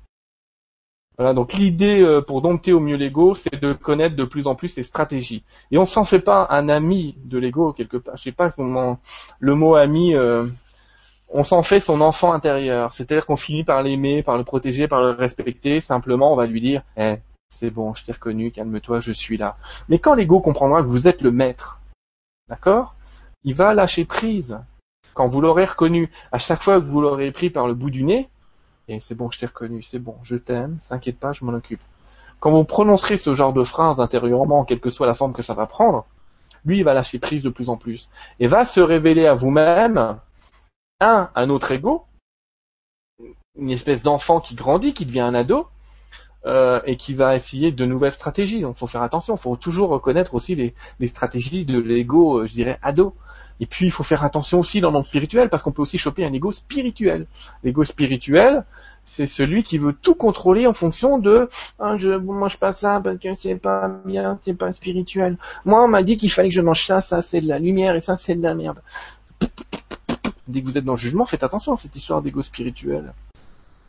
Voilà, 1.19 1.33
donc 1.33 1.51
l'idée 1.51 2.01
euh, 2.01 2.21
pour 2.21 2.41
dompter 2.41 2.71
au 2.71 2.79
mieux 2.79 2.95
l'ego, 2.95 3.35
c'est 3.35 3.61
de 3.61 3.73
connaître 3.73 4.15
de 4.15 4.23
plus 4.23 4.47
en 4.47 4.55
plus 4.55 4.69
ses 4.69 4.83
stratégies. 4.83 5.43
Et 5.69 5.77
on 5.77 5.85
s'en 5.85 6.05
fait 6.05 6.21
pas 6.21 6.47
un 6.49 6.69
ami 6.69 7.17
de 7.25 7.37
l'ego 7.37 7.73
quelque 7.73 7.97
part. 7.97 8.15
Je 8.15 8.23
sais 8.23 8.31
pas 8.31 8.51
comment 8.51 8.99
le 9.41 9.53
mot 9.53 9.75
ami. 9.75 10.15
Euh, 10.15 10.47
on 11.27 11.43
s'en 11.43 11.61
fait 11.61 11.81
son 11.81 11.99
enfant 11.99 12.31
intérieur. 12.31 12.93
C'est-à-dire 12.93 13.25
qu'on 13.25 13.35
finit 13.35 13.65
par 13.65 13.83
l'aimer, 13.83 14.23
par 14.23 14.37
le 14.37 14.45
protéger, 14.45 14.87
par 14.87 15.01
le 15.01 15.09
respecter. 15.09 15.81
Simplement, 15.81 16.31
on 16.31 16.37
va 16.37 16.47
lui 16.47 16.61
dire, 16.61 16.83
eh, 16.95 17.17
c'est 17.49 17.69
bon, 17.69 17.93
je 17.93 18.05
t'ai 18.05 18.13
reconnu, 18.13 18.51
calme-toi, 18.51 19.01
je 19.01 19.11
suis 19.11 19.35
là. 19.35 19.57
Mais 19.89 19.99
quand 19.99 20.13
l'ego 20.13 20.39
comprendra 20.39 20.83
que 20.83 20.87
vous 20.87 21.09
êtes 21.09 21.21
le 21.21 21.31
maître, 21.31 21.81
d'accord, 22.47 22.95
il 23.43 23.55
va 23.55 23.73
lâcher 23.73 24.05
prise. 24.05 24.57
Quand 25.15 25.27
vous 25.27 25.41
l'aurez 25.41 25.65
reconnu, 25.65 26.09
à 26.31 26.37
chaque 26.37 26.63
fois 26.63 26.79
que 26.79 26.85
vous 26.85 27.01
l'aurez 27.01 27.33
pris 27.33 27.49
par 27.49 27.67
le 27.67 27.73
bout 27.73 27.89
du 27.89 28.05
nez, 28.05 28.29
et 28.89 28.99
c'est 28.99 29.15
bon, 29.15 29.29
je 29.29 29.39
t'ai 29.39 29.45
reconnu, 29.45 29.83
c'est 29.83 29.99
bon, 29.99 30.15
je 30.23 30.35
t'aime, 30.35 30.79
s'inquiète 30.81 31.19
pas, 31.19 31.31
je 31.31 31.45
m'en 31.45 31.53
occupe. 31.53 31.81
Quand 32.39 32.49
vous 32.49 32.63
prononcerez 32.63 33.17
ce 33.17 33.35
genre 33.35 33.53
de 33.53 33.63
phrase 33.63 33.99
intérieurement, 33.99 34.65
quelle 34.65 34.79
que 34.79 34.89
soit 34.89 35.05
la 35.05 35.13
forme 35.13 35.31
que 35.31 35.43
ça 35.43 35.53
va 35.53 35.67
prendre, 35.67 36.05
lui, 36.65 36.79
il 36.79 36.83
va 36.83 36.95
lâcher 36.95 37.19
prise 37.19 37.43
de 37.43 37.49
plus 37.49 37.69
en 37.69 37.77
plus. 37.77 38.09
Et 38.39 38.47
va 38.47 38.65
se 38.65 38.79
révéler 38.79 39.27
à 39.27 39.35
vous-même, 39.35 40.17
un, 40.99 41.29
un 41.35 41.49
autre 41.49 41.71
ego, 41.71 42.05
une 43.55 43.69
espèce 43.69 44.01
d'enfant 44.01 44.39
qui 44.39 44.55
grandit, 44.55 44.93
qui 44.93 45.05
devient 45.05 45.19
un 45.19 45.35
ado, 45.35 45.67
euh, 46.45 46.79
et 46.85 46.95
qui 46.95 47.13
va 47.13 47.35
essayer 47.35 47.71
de 47.71 47.85
nouvelles 47.85 48.13
stratégies. 48.13 48.61
Donc, 48.61 48.77
faut 48.77 48.87
faire 48.87 49.03
attention. 49.03 49.35
Faut 49.37 49.55
toujours 49.55 49.89
reconnaître 49.89 50.35
aussi 50.35 50.55
les, 50.55 50.73
les 50.99 51.07
stratégies 51.07 51.65
de 51.65 51.79
l'ego, 51.79 52.39
euh, 52.39 52.47
je 52.47 52.53
dirais, 52.53 52.79
ado. 52.81 53.15
Et 53.59 53.65
puis, 53.65 53.85
il 53.85 53.91
faut 53.91 54.03
faire 54.03 54.23
attention 54.23 54.59
aussi 54.59 54.79
dans 54.79 54.87
le 54.87 54.93
monde 54.93 55.05
spirituel, 55.05 55.49
parce 55.49 55.63
qu'on 55.63 55.73
peut 55.73 55.81
aussi 55.81 55.97
choper 55.97 56.23
un 56.23 56.31
ego 56.31 56.51
spirituel. 56.53 57.27
L'ego 57.63 57.83
spirituel, 57.83 58.63
c'est 59.05 59.25
celui 59.25 59.63
qui 59.63 59.77
veut 59.77 59.93
tout 59.93 60.15
contrôler 60.15 60.67
en 60.67 60.73
fonction 60.73 61.17
de 61.17 61.49
ah, 61.79 61.97
je 61.97 62.11
mange 62.11 62.57
pas 62.57 62.73
ça 62.73 63.01
parce 63.03 63.17
que 63.17 63.33
c'est 63.35 63.55
pas 63.55 63.89
bien, 64.05 64.37
c'est 64.41 64.53
pas 64.53 64.71
spirituel. 64.71 65.37
Moi, 65.65 65.83
on 65.83 65.87
m'a 65.87 66.03
dit 66.03 66.15
qu'il 66.15 66.31
fallait 66.31 66.49
que 66.49 66.55
je 66.55 66.61
mange 66.61 66.85
ça, 66.85 67.01
ça 67.01 67.21
c'est 67.21 67.41
de 67.41 67.47
la 67.47 67.59
lumière 67.59 67.95
et 67.95 68.01
ça 68.01 68.15
c'est 68.15 68.35
de 68.35 68.43
la 68.43 68.53
merde. 68.53 68.81
Dès 70.47 70.61
que 70.61 70.65
vous 70.65 70.77
êtes 70.77 70.85
dans 70.85 70.93
le 70.93 70.97
jugement, 70.97 71.25
faites 71.25 71.43
attention 71.43 71.73
à 71.73 71.77
cette 71.77 71.95
histoire 71.95 72.21
d'ego 72.21 72.41
spirituel. 72.41 73.13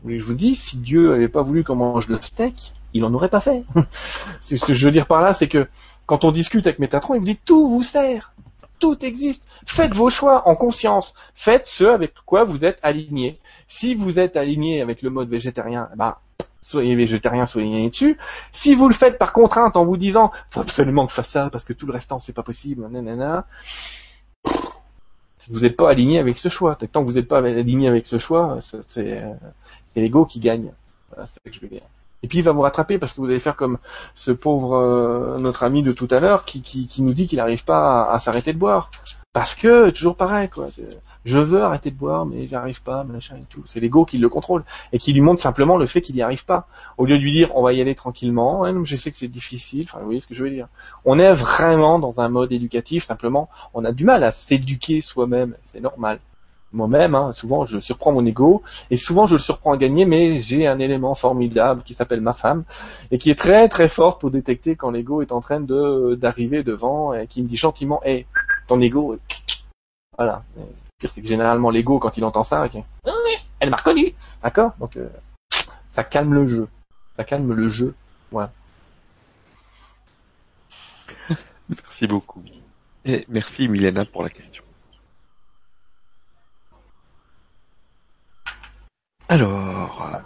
Je 0.07 0.25
vous 0.25 0.35
dis, 0.35 0.57
si 0.57 0.79
Dieu 0.79 1.13
avait 1.13 1.29
pas 1.29 1.43
voulu 1.43 1.65
qu'on 1.65 1.77
mange 1.77 2.09
le 2.09 2.21
steak, 2.21 2.75
il 2.95 3.05
en 3.05 3.13
aurait 3.15 3.29
pas 3.29 3.41
fait. 3.41 3.65
ce 4.41 4.55
que 4.57 4.73
je 4.73 4.87
veux 4.87 4.93
dire 4.93 5.07
par 5.07 5.21
là, 5.21 5.35
c'est 5.35 5.49
que 5.49 5.69
quand 6.07 6.25
on 6.25 6.33
discute 6.33 6.67
avec 6.67 6.79
Métatron, 6.79 7.15
il 7.15 7.21
vous 7.21 7.27
dit 7.27 7.39
tout 7.45 7.69
vous 7.69 7.83
sert, 7.83 8.33
tout 8.79 9.05
existe. 9.05 9.47
Faites 9.67 9.95
vos 9.95 10.11
choix 10.11 10.49
en 10.49 10.57
conscience. 10.57 11.15
Faites 11.35 11.67
ce 11.67 11.85
avec 11.85 12.15
quoi 12.27 12.45
vous 12.45 12.65
êtes 12.65 12.79
aligné. 12.83 13.39
Si 13.69 13.95
vous 13.95 14.19
êtes 14.19 14.37
aligné 14.37 14.83
avec 14.83 15.03
le 15.03 15.11
mode 15.11 15.29
végétarien, 15.29 15.89
ben 15.97 16.17
soyez 16.63 16.95
végétarien, 16.95 17.47
soyez 17.47 17.71
aligné 17.71 17.91
dessus. 17.91 18.19
Si 18.53 18.75
vous 18.75 18.89
le 18.89 18.95
faites 18.95 19.19
par 19.19 19.33
contrainte 19.33 19.77
en 19.77 19.85
vous 19.85 19.97
disant 19.97 20.33
faut 20.51 20.61
absolument 20.61 21.07
que 21.07 21.11
je 21.13 21.17
fasse 21.17 21.29
ça 21.29 21.51
parce 21.51 21.65
que 21.65 21.73
tout 21.73 21.87
le 21.87 21.93
restant 21.93 22.19
c'est 22.19 22.33
pas 22.33 22.43
possible, 22.43 22.89
nanana, 22.91 23.47
vous 25.49 25.61
n'êtes 25.61 25.77
pas 25.77 25.91
aligné 25.91 26.19
avec 26.19 26.39
ce 26.39 26.49
choix. 26.49 26.77
Tant 26.77 27.03
que 27.03 27.07
vous 27.07 27.15
n'êtes 27.15 27.29
pas 27.29 27.39
aligné 27.39 27.89
avec 27.89 28.07
ce 28.07 28.19
choix, 28.19 28.59
c'est 28.87 29.25
l'ego 29.97 30.25
qui 30.25 30.41
gagne. 30.41 30.73
Voilà, 31.09 31.27
c'est 31.27 31.35
ça 31.35 31.51
que 31.51 31.53
je 31.53 31.61
veux 31.61 31.69
dire. 31.69 31.83
Et 32.23 32.29
puis 32.29 32.39
il 32.39 32.45
va 32.45 32.53
vous 32.53 32.61
rattraper 32.61 32.99
parce 32.99 33.13
que 33.13 33.21
vous 33.21 33.27
allez 33.27 33.39
faire 33.39 33.57
comme 33.57 33.79
ce 34.15 34.31
pauvre 34.31 34.75
euh, 34.75 35.39
notre 35.39 35.63
ami 35.63 35.83
de 35.83 35.93
tout 35.93 36.09
à 36.11 36.21
l'heure 36.21 36.45
qui, 36.45 36.61
qui, 36.61 37.03
nous 37.03 37.15
dit 37.15 37.27
qu'il 37.27 37.39
n'arrive 37.39 37.65
pas 37.65 38.11
à, 38.11 38.19
s'arrêter 38.19 38.53
de 38.53 38.59
boire. 38.59 38.91
Parce 39.33 39.55
que 39.55 39.91
toujours 39.91 40.17
pareil 40.17 40.49
quoi. 40.49 40.67
Je 41.25 41.39
veux 41.39 41.63
arrêter 41.63 41.91
de 41.91 41.97
boire 41.97 42.27
mais 42.27 42.49
j'arrive 42.49 42.83
pas, 42.83 43.05
machin 43.05 43.37
et 43.37 43.45
tout. 43.49 43.63
C'est 43.67 43.81
l'ego 43.81 44.05
qui 44.05 44.19
le 44.19 44.29
contrôle 44.29 44.65
et 44.93 44.99
qui 44.99 45.13
lui 45.13 45.21
montre 45.21 45.41
simplement 45.41 45.77
le 45.77 45.87
fait 45.87 46.03
qu'il 46.03 46.17
n'y 46.17 46.23
arrive 46.23 46.45
pas. 46.45 46.67
Au 46.99 47.07
lieu 47.07 47.17
de 47.17 47.23
lui 47.23 47.33
dire 47.33 47.51
on 47.55 47.63
va 47.63 47.73
y 47.73 47.81
aller 47.81 47.95
tranquillement, 47.95 48.67
je 48.85 48.97
sais 48.97 49.11
que 49.11 49.17
c'est 49.17 49.29
difficile. 49.29 49.87
Enfin 49.89 50.01
vous 50.01 50.07
voyez 50.07 50.21
ce 50.21 50.27
que 50.27 50.35
je 50.35 50.43
veux 50.45 50.51
dire. 50.51 50.69
On 51.05 51.19
est 51.19 51.33
vraiment 51.33 51.99
dans 51.99 52.21
un 52.21 52.29
mode 52.29 52.53
éducatif. 52.53 53.05
Simplement 53.05 53.49
on 53.73 53.85
a 53.85 53.93
du 53.93 54.05
mal 54.05 54.25
à 54.25 54.31
s'éduquer 54.31 55.01
soi-même. 55.01 55.55
C'est 55.63 55.81
normal 55.81 56.19
moi-même, 56.73 57.15
hein, 57.15 57.33
souvent 57.33 57.67
je 57.67 57.79
surprends 57.81 58.13
mon 58.13 58.25
ego, 58.25 58.63
et 58.91 58.97
souvent 58.97 59.27
je 59.27 59.35
le 59.35 59.41
surprends 59.41 59.73
à 59.73 59.77
gagner, 59.77 60.05
mais 60.05 60.39
j'ai 60.39 60.67
un 60.67 60.79
élément 60.79 61.15
formidable 61.15 61.83
qui 61.83 61.95
s'appelle 61.95 62.21
ma 62.21 62.33
femme, 62.33 62.65
et 63.11 63.19
qui 63.19 63.31
est 63.31 63.39
très 63.39 63.69
très 63.69 63.89
forte 63.89 64.21
pour 64.21 64.31
détecter 64.31 64.77
quand 64.77 64.91
l'ego 64.91 65.23
est 65.23 65.33
en 65.33 65.41
train 65.41 65.61
de 65.61 66.17
d'arriver 66.21 66.63
devant, 66.63 67.15
et 67.15 67.27
qui 67.27 67.43
me 67.43 67.49
dit 67.49 67.57
gentiment, 67.57 68.01
hé, 68.05 68.27
ton 68.69 68.81
ego, 68.81 69.17
voilà. 70.17 70.43
Le 70.57 70.63
pire 70.99 71.11
c'est 71.11 71.23
que 71.23 71.29
généralement 71.29 71.71
l'ego 71.71 71.99
quand 71.99 72.17
il 72.17 72.25
entend 72.25 72.45
ça, 72.45 72.69
elle 73.59 73.71
m'a 73.71 73.77
reconnu, 73.77 74.15
d'accord? 74.43 74.73
Donc 74.79 74.97
euh, 74.97 75.09
ça 75.89 76.05
calme 76.05 76.35
le 76.35 76.47
jeu, 76.47 76.69
ça 77.17 77.25
calme 77.25 77.53
le 77.53 77.69
jeu, 77.69 77.95
voilà. 78.31 78.53
merci 81.69 82.07
beaucoup. 82.07 82.43
Et 83.05 83.23
merci 83.29 83.67
Milena 83.67 84.05
pour 84.05 84.23
la 84.23 84.29
question. 84.29 84.63
Alors. 89.31 90.25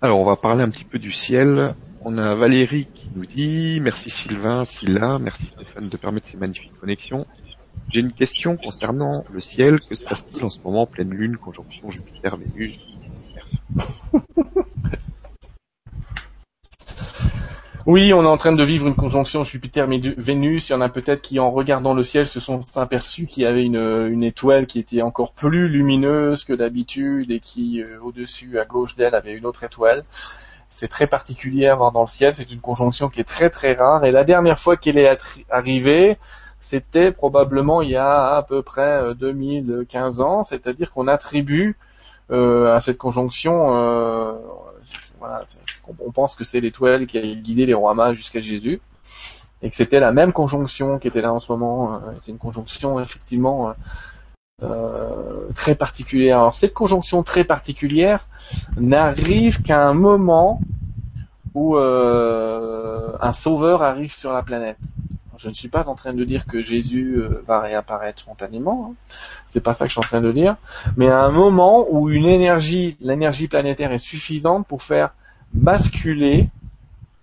Alors, 0.00 0.18
on 0.18 0.24
va 0.24 0.36
parler 0.36 0.62
un 0.62 0.70
petit 0.70 0.84
peu 0.84 0.98
du 0.98 1.12
ciel. 1.12 1.74
On 2.00 2.16
a 2.16 2.34
Valérie 2.34 2.88
qui 2.94 3.10
nous 3.14 3.26
dit 3.26 3.78
merci 3.82 4.08
Sylvain, 4.08 4.64
Scylla, 4.64 5.18
merci 5.18 5.48
Stéphane 5.48 5.90
de 5.90 5.96
permettre 5.98 6.28
ces 6.28 6.38
magnifiques 6.38 6.72
connexions. 6.80 7.26
J'ai 7.90 8.00
une 8.00 8.12
question 8.12 8.56
concernant 8.56 9.26
le 9.30 9.40
ciel. 9.40 9.80
Que 9.80 9.94
se 9.94 10.04
passe-t-il 10.04 10.42
en 10.42 10.48
ce 10.48 10.60
moment 10.64 10.86
pleine 10.86 11.10
lune, 11.10 11.36
conjonction 11.36 11.90
Jupiter-Vénus 11.90 12.78
Merci. 13.34 13.58
Oui, 17.86 18.12
on 18.12 18.22
est 18.22 18.26
en 18.26 18.36
train 18.36 18.52
de 18.52 18.62
vivre 18.62 18.86
une 18.86 18.94
conjonction 18.94 19.42
Jupiter-Vénus. 19.42 20.68
Il 20.68 20.72
y 20.72 20.74
en 20.74 20.82
a 20.82 20.90
peut-être 20.90 21.22
qui, 21.22 21.40
en 21.40 21.50
regardant 21.50 21.94
le 21.94 22.04
ciel, 22.04 22.26
se 22.26 22.38
sont 22.38 22.60
aperçus 22.76 23.24
qu'il 23.24 23.42
y 23.42 23.46
avait 23.46 23.64
une, 23.64 24.22
étoile 24.22 24.66
qui 24.66 24.78
était 24.78 25.00
encore 25.00 25.32
plus 25.32 25.66
lumineuse 25.66 26.44
que 26.44 26.52
d'habitude 26.52 27.30
et 27.30 27.40
qui, 27.40 27.80
euh, 27.80 27.98
au-dessus, 28.02 28.58
à 28.58 28.66
gauche 28.66 28.96
d'elle, 28.96 29.14
avait 29.14 29.34
une 29.34 29.46
autre 29.46 29.64
étoile. 29.64 30.04
C'est 30.68 30.88
très 30.88 31.06
particulier 31.06 31.68
à 31.68 31.74
voir 31.74 31.90
dans 31.90 32.02
le 32.02 32.08
ciel. 32.08 32.34
C'est 32.34 32.52
une 32.52 32.60
conjonction 32.60 33.08
qui 33.08 33.20
est 33.20 33.24
très 33.24 33.48
très 33.48 33.72
rare. 33.72 34.04
Et 34.04 34.10
la 34.10 34.24
dernière 34.24 34.58
fois 34.58 34.76
qu'elle 34.76 34.98
est 34.98 35.18
arrivée, 35.48 36.18
c'était 36.60 37.12
probablement 37.12 37.80
il 37.80 37.90
y 37.90 37.96
a 37.96 38.36
à 38.36 38.42
peu 38.42 38.62
près 38.62 39.14
2015 39.14 40.20
euh, 40.20 40.22
ans. 40.22 40.44
C'est-à-dire 40.44 40.92
qu'on 40.92 41.08
attribue 41.08 41.78
euh, 42.30 42.74
à 42.74 42.80
cette 42.80 42.98
conjonction 42.98 43.74
euh, 43.76 44.32
on 45.98 46.12
pense 46.12 46.36
que 46.36 46.44
c'est 46.44 46.60
l'étoile 46.60 47.06
qui 47.06 47.18
a 47.18 47.22
guidé 47.22 47.66
les 47.66 47.74
rois 47.74 48.14
jusqu'à 48.14 48.40
Jésus, 48.40 48.80
et 49.62 49.68
que 49.68 49.76
c'était 49.76 50.00
la 50.00 50.12
même 50.12 50.32
conjonction 50.32 50.98
qui 50.98 51.08
était 51.08 51.20
là 51.20 51.32
en 51.32 51.40
ce 51.40 51.52
moment. 51.52 51.94
Euh, 51.94 51.98
c'est 52.20 52.30
une 52.30 52.38
conjonction 52.38 52.98
effectivement 53.00 53.74
très 55.54 55.74
particulière. 55.74 56.38
Alors 56.38 56.54
cette 56.54 56.74
conjonction 56.74 57.22
très 57.22 57.44
particulière 57.44 58.26
n'arrive 58.76 59.60
qu'à 59.62 59.82
un 59.82 59.94
moment 59.94 60.60
où 61.54 61.76
un 61.76 63.32
sauveur 63.32 63.82
arrive 63.82 64.16
sur 64.16 64.32
la 64.32 64.42
planète. 64.42 64.78
Je 65.40 65.48
ne 65.48 65.54
suis 65.54 65.68
pas 65.68 65.88
en 65.88 65.94
train 65.94 66.12
de 66.12 66.22
dire 66.22 66.44
que 66.44 66.60
Jésus 66.60 67.18
va 67.46 67.60
réapparaître 67.60 68.20
spontanément. 68.20 68.90
Hein. 68.90 68.94
C'est 69.46 69.60
pas 69.60 69.72
ça 69.72 69.86
que 69.86 69.88
je 69.88 69.94
suis 69.94 70.00
en 70.00 70.02
train 70.02 70.20
de 70.20 70.32
dire. 70.32 70.56
Mais 70.98 71.08
à 71.08 71.20
un 71.20 71.30
moment 71.30 71.86
où 71.88 72.10
une 72.10 72.26
énergie, 72.26 72.98
l'énergie 73.00 73.48
planétaire 73.48 73.90
est 73.90 73.98
suffisante 73.98 74.66
pour 74.66 74.82
faire 74.82 75.14
basculer, 75.54 76.50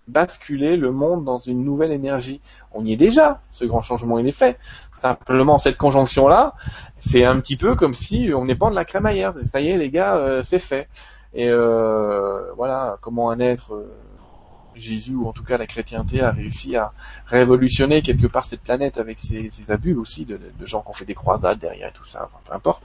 le 0.08 0.92
monde 0.92 1.26
dans 1.26 1.38
une 1.38 1.64
nouvelle 1.64 1.92
énergie. 1.92 2.42
On 2.74 2.86
y 2.86 2.94
est 2.94 2.98
déjà, 2.98 3.42
ce 3.52 3.66
grand 3.66 3.82
changement 3.82 4.18
il 4.18 4.28
est 4.28 4.32
fait. 4.32 4.58
Simplement 4.94 5.60
cette 5.60 5.78
conjonction 5.78 6.28
là, 6.28 6.56
c'est 6.98 7.24
un 7.24 7.40
petit 7.40 7.56
peu 7.58 7.76
comme 7.76 7.94
si 7.94 8.32
on 8.34 8.48
pas 8.56 8.70
de 8.72 8.76
la 8.76 8.86
crémaillère. 8.86 9.34
Ça 9.44 9.62
y 9.62 9.70
est 9.70 9.78
les 9.78 9.92
gars, 9.92 10.16
euh, 10.16 10.42
c'est 10.44 10.60
fait. 10.60 10.88
Et 11.34 11.50
euh, 11.50 12.52
voilà 12.56 12.98
comment 13.02 13.30
un 13.30 13.40
être 13.40 13.76
euh, 13.76 13.94
Jésus 14.80 15.16
ou 15.16 15.28
en 15.28 15.34
tout 15.34 15.44
cas 15.44 15.58
la 15.58 15.68
chrétienté 15.68 16.22
a 16.22 16.32
réussi 16.32 16.76
à 16.76 16.92
révolutionner 17.26 18.02
quelque 18.02 18.28
part 18.28 18.46
cette 18.46 18.62
planète 18.62 18.98
avec 18.98 19.20
ses, 19.20 19.50
abus 19.70 19.96
aussi 19.96 20.26
de, 20.26 20.40
gens 20.66 20.82
qui 20.82 20.90
ont 20.90 20.94
fait 20.94 21.06
des 21.06 21.16
croisades 21.16 21.60
derrière 21.60 21.90
et 21.90 21.94
tout 21.94 22.06
ça, 22.06 22.30
peu 22.46 22.54
importe. 22.54 22.84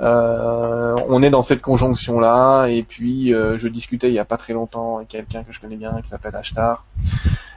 Euh, 0.00 0.96
on 1.08 1.22
est 1.22 1.30
dans 1.30 1.42
cette 1.42 1.62
conjonction 1.62 2.18
là 2.18 2.66
et 2.66 2.82
puis 2.82 3.32
euh, 3.32 3.56
je 3.58 3.68
discutais 3.68 4.08
il 4.08 4.14
y 4.14 4.18
a 4.18 4.24
pas 4.24 4.36
très 4.36 4.52
longtemps 4.52 4.96
avec 4.96 5.08
quelqu'un 5.08 5.44
que 5.44 5.52
je 5.52 5.60
connais 5.60 5.76
bien 5.76 6.00
qui 6.02 6.08
s'appelle 6.08 6.34
Ashtar 6.34 6.84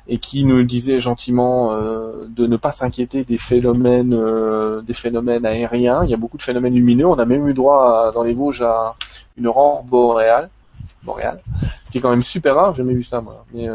et 0.08 0.20
qui 0.20 0.46
nous 0.46 0.62
disait 0.62 1.00
gentiment 1.00 1.74
euh, 1.74 2.28
de 2.30 2.46
ne 2.46 2.56
pas 2.56 2.72
s'inquiéter 2.72 3.24
des 3.24 3.40
phénomènes 3.40 4.16
des 4.84 4.94
phénomènes 4.94 5.48
aériens 5.48 6.04
il 6.04 6.12
y 6.12 6.14
a 6.14 6.18
beaucoup 6.18 6.38
de 6.38 6.44
phénomènes 6.44 6.76
lumineux 6.76 7.08
on 7.08 7.18
a 7.18 7.26
même 7.26 7.48
eu 7.48 7.56
droit 7.56 8.12
dans 8.12 8.22
les 8.22 8.36
Vosges 8.36 8.62
à 8.62 8.94
une 9.36 9.48
aurore 9.48 9.84
boréale 9.84 10.52
quand 12.00 12.10
même 12.10 12.24
super 12.24 12.56
rare 12.56 12.74
j'ai 12.74 12.84
jamais 12.84 12.94
vu 12.94 13.04
ça 13.04 13.22
moi 13.22 13.46
mais 13.54 13.68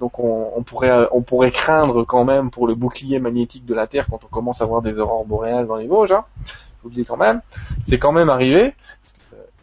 donc 0.00 0.18
on, 0.18 0.62
pourrait 0.62 1.08
on 1.12 1.22
pourrait 1.22 1.50
craindre 1.50 2.04
quand 2.04 2.24
même 2.24 2.50
pour 2.50 2.66
le 2.66 2.74
bouclier 2.74 3.18
magnétique 3.18 3.66
de 3.66 3.74
la 3.74 3.86
Terre 3.86 4.06
quand 4.10 4.20
on 4.24 4.28
commence 4.28 4.60
à 4.60 4.64
voir 4.64 4.82
des 4.82 4.98
aurores 4.98 5.24
boréales 5.24 5.66
dans 5.66 5.76
les 5.76 5.86
Vosges 5.86 6.12
hein 6.12 6.24
vous 6.84 6.90
le 6.90 6.94
dis 6.94 7.04
quand 7.04 7.16
même, 7.16 7.40
c'est 7.82 7.98
quand 7.98 8.12
même 8.12 8.30
arrivé. 8.30 8.74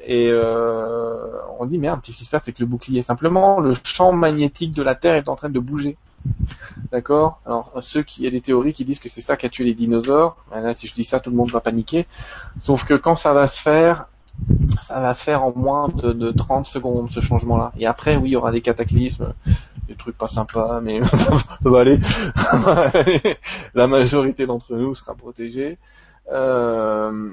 Et 0.03 0.27
euh, 0.29 1.39
on 1.59 1.67
dit 1.67 1.77
merde, 1.77 2.01
qu'est-ce 2.01 2.17
qui 2.17 2.25
se 2.25 2.29
passe 2.29 2.45
avec 2.45 2.57
le 2.57 2.65
bouclier? 2.65 3.03
Simplement, 3.03 3.59
le 3.59 3.73
champ 3.83 4.11
magnétique 4.11 4.71
de 4.71 4.81
la 4.81 4.95
Terre 4.95 5.15
est 5.15 5.29
en 5.29 5.35
train 5.35 5.49
de 5.49 5.59
bouger. 5.59 5.97
D'accord? 6.91 7.39
Alors, 7.45 7.71
ceux 7.81 8.01
qui, 8.01 8.21
il 8.21 8.25
y 8.25 8.27
a 8.27 8.31
des 8.31 8.41
théories 8.41 8.73
qui 8.73 8.85
disent 8.85 8.99
que 8.99 9.09
c'est 9.09 9.21
ça 9.21 9.37
qui 9.37 9.45
a 9.45 9.49
tué 9.49 9.63
les 9.63 9.75
dinosaures. 9.75 10.35
Là, 10.51 10.73
si 10.73 10.87
je 10.87 10.95
dis 10.95 11.03
ça, 11.03 11.19
tout 11.19 11.29
le 11.29 11.35
monde 11.35 11.51
va 11.51 11.59
paniquer. 11.59 12.07
Sauf 12.59 12.85
que 12.85 12.95
quand 12.95 13.15
ça 13.15 13.33
va 13.33 13.47
se 13.47 13.61
faire, 13.61 14.07
ça 14.81 14.99
va 14.99 15.13
se 15.13 15.23
faire 15.23 15.43
en 15.43 15.53
moins 15.55 15.87
de, 15.89 16.13
de 16.13 16.31
30 16.31 16.65
secondes, 16.65 17.09
ce 17.11 17.21
changement-là. 17.21 17.71
Et 17.77 17.85
après, 17.85 18.17
oui, 18.17 18.29
il 18.29 18.31
y 18.33 18.35
aura 18.35 18.51
des 18.51 18.61
cataclysmes, 18.61 19.33
des 19.87 19.95
trucs 19.95 20.17
pas 20.17 20.27
sympas, 20.27 20.81
mais 20.81 21.03
ça 21.03 21.37
va 21.61 21.79
aller. 21.79 21.99
La 23.73 23.87
majorité 23.87 24.45
d'entre 24.45 24.75
nous 24.75 24.95
sera 24.95 25.15
protégée. 25.15 25.77
Euh, 26.31 27.29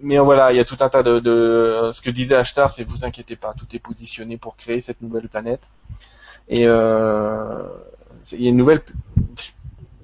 mais 0.00 0.18
voilà, 0.18 0.52
il 0.52 0.56
y 0.56 0.60
a 0.60 0.64
tout 0.64 0.76
un 0.80 0.88
tas 0.88 1.02
de, 1.02 1.20
de 1.20 1.90
ce 1.92 2.00
que 2.00 2.10
disait 2.10 2.36
Ashtar, 2.36 2.70
c'est 2.70 2.84
vous 2.84 3.04
inquiétez 3.04 3.36
pas, 3.36 3.54
tout 3.54 3.66
est 3.72 3.78
positionné 3.78 4.36
pour 4.36 4.56
créer 4.56 4.80
cette 4.80 5.00
nouvelle 5.00 5.28
planète. 5.28 5.62
Et 6.48 6.66
euh, 6.66 7.64
il 8.32 8.42
y 8.42 8.46
a 8.46 8.50
une 8.50 8.56
nouvelle, 8.56 8.82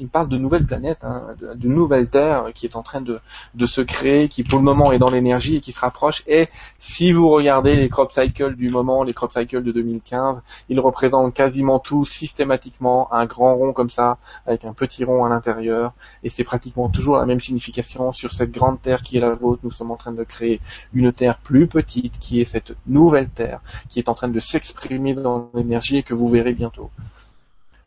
il 0.03 0.09
parle 0.09 0.29
de 0.29 0.37
nouvelles 0.37 0.67
planètes, 0.67 1.05
hein, 1.05 1.29
de- 1.41 1.55
d'une 1.55 1.75
nouvelle 1.75 2.09
Terre 2.11 2.47
qui 2.55 2.67
est 2.67 2.77
en 2.77 2.83
train 2.83 3.01
de, 3.01 3.21
de 3.55 3.67
se 3.67 3.81
créer, 3.81 4.29
qui 4.29 4.43
pour 4.43 4.59
le 4.59 4.65
moment 4.65 4.93
est 4.93 4.99
dans 4.99 5.11
l'énergie 5.11 5.57
et 5.57 5.61
qui 5.61 5.73
se 5.73 5.81
rapproche. 5.81 6.25
Et 6.27 6.49
si 6.79 7.13
vous 7.13 7.29
regardez 7.31 7.77
les 7.77 7.89
crop 7.89 8.11
cycles 8.13 8.55
du 8.57 8.69
moment, 8.71 9.05
les 9.05 9.15
crop 9.15 9.33
cycles 9.33 9.63
de 9.63 9.73
2015, 9.73 10.43
ils 10.69 10.81
représentent 10.81 11.33
quasiment 11.35 11.79
tous 11.79 12.05
systématiquement 12.07 13.13
un 13.13 13.27
grand 13.27 13.55
rond 13.55 13.73
comme 13.73 13.91
ça, 13.91 14.19
avec 14.47 14.65
un 14.65 14.73
petit 14.73 15.05
rond 15.05 15.25
à 15.25 15.29
l'intérieur. 15.29 15.93
Et 16.25 16.29
c'est 16.29 16.45
pratiquement 16.45 16.89
toujours 16.89 17.17
la 17.17 17.27
même 17.27 17.41
signification 17.41 18.13
sur 18.13 18.33
cette 18.33 18.51
grande 18.51 18.83
Terre 18.83 19.03
qui 19.03 19.17
est 19.17 19.21
la 19.21 19.35
vôtre. 19.35 19.61
Nous 19.65 19.71
sommes 19.71 19.93
en 19.93 19.97
train 19.97 20.13
de 20.13 20.25
créer 20.25 20.61
une 20.93 21.13
Terre 21.13 21.39
plus 21.39 21.69
petite, 21.69 22.19
qui 22.19 22.41
est 22.41 22.45
cette 22.45 22.75
nouvelle 22.87 23.29
Terre, 23.29 23.61
qui 23.89 24.01
est 24.01 24.09
en 24.09 24.15
train 24.15 24.29
de 24.29 24.41
s'exprimer 24.41 25.15
dans 25.15 25.49
l'énergie 25.55 25.99
et 25.99 26.03
que 26.03 26.15
vous 26.15 26.29
verrez 26.29 26.55
bientôt. 26.55 26.91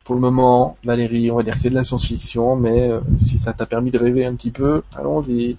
Pour 0.06 0.14
le 0.14 0.22
moment, 0.22 0.78
Valérie, 0.84 1.32
on 1.32 1.38
va 1.38 1.42
dire 1.42 1.56
que 1.56 1.60
c'est 1.60 1.72
de 1.72 1.76
la 1.76 1.84
science-fiction, 1.84 2.56
mais 2.56 2.92
euh, 2.92 3.02
si 3.20 3.40
ça 3.40 3.54
t'a 3.54 3.66
permis 3.66 3.90
de 3.90 3.98
rêver 3.98 4.24
un 4.24 4.36
petit 4.36 4.52
peu, 4.52 4.84
allons-y. 4.96 5.58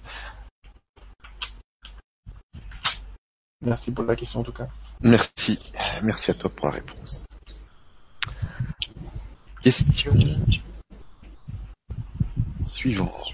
Merci 3.61 3.91
pour 3.91 4.05
la 4.05 4.15
question 4.15 4.39
en 4.39 4.43
tout 4.43 4.53
cas. 4.53 4.69
Merci. 5.01 5.59
Merci 6.01 6.31
à 6.31 6.33
toi 6.33 6.49
pour 6.49 6.67
la 6.67 6.75
réponse. 6.75 7.25
Question 9.61 10.13
suivante. 12.63 13.33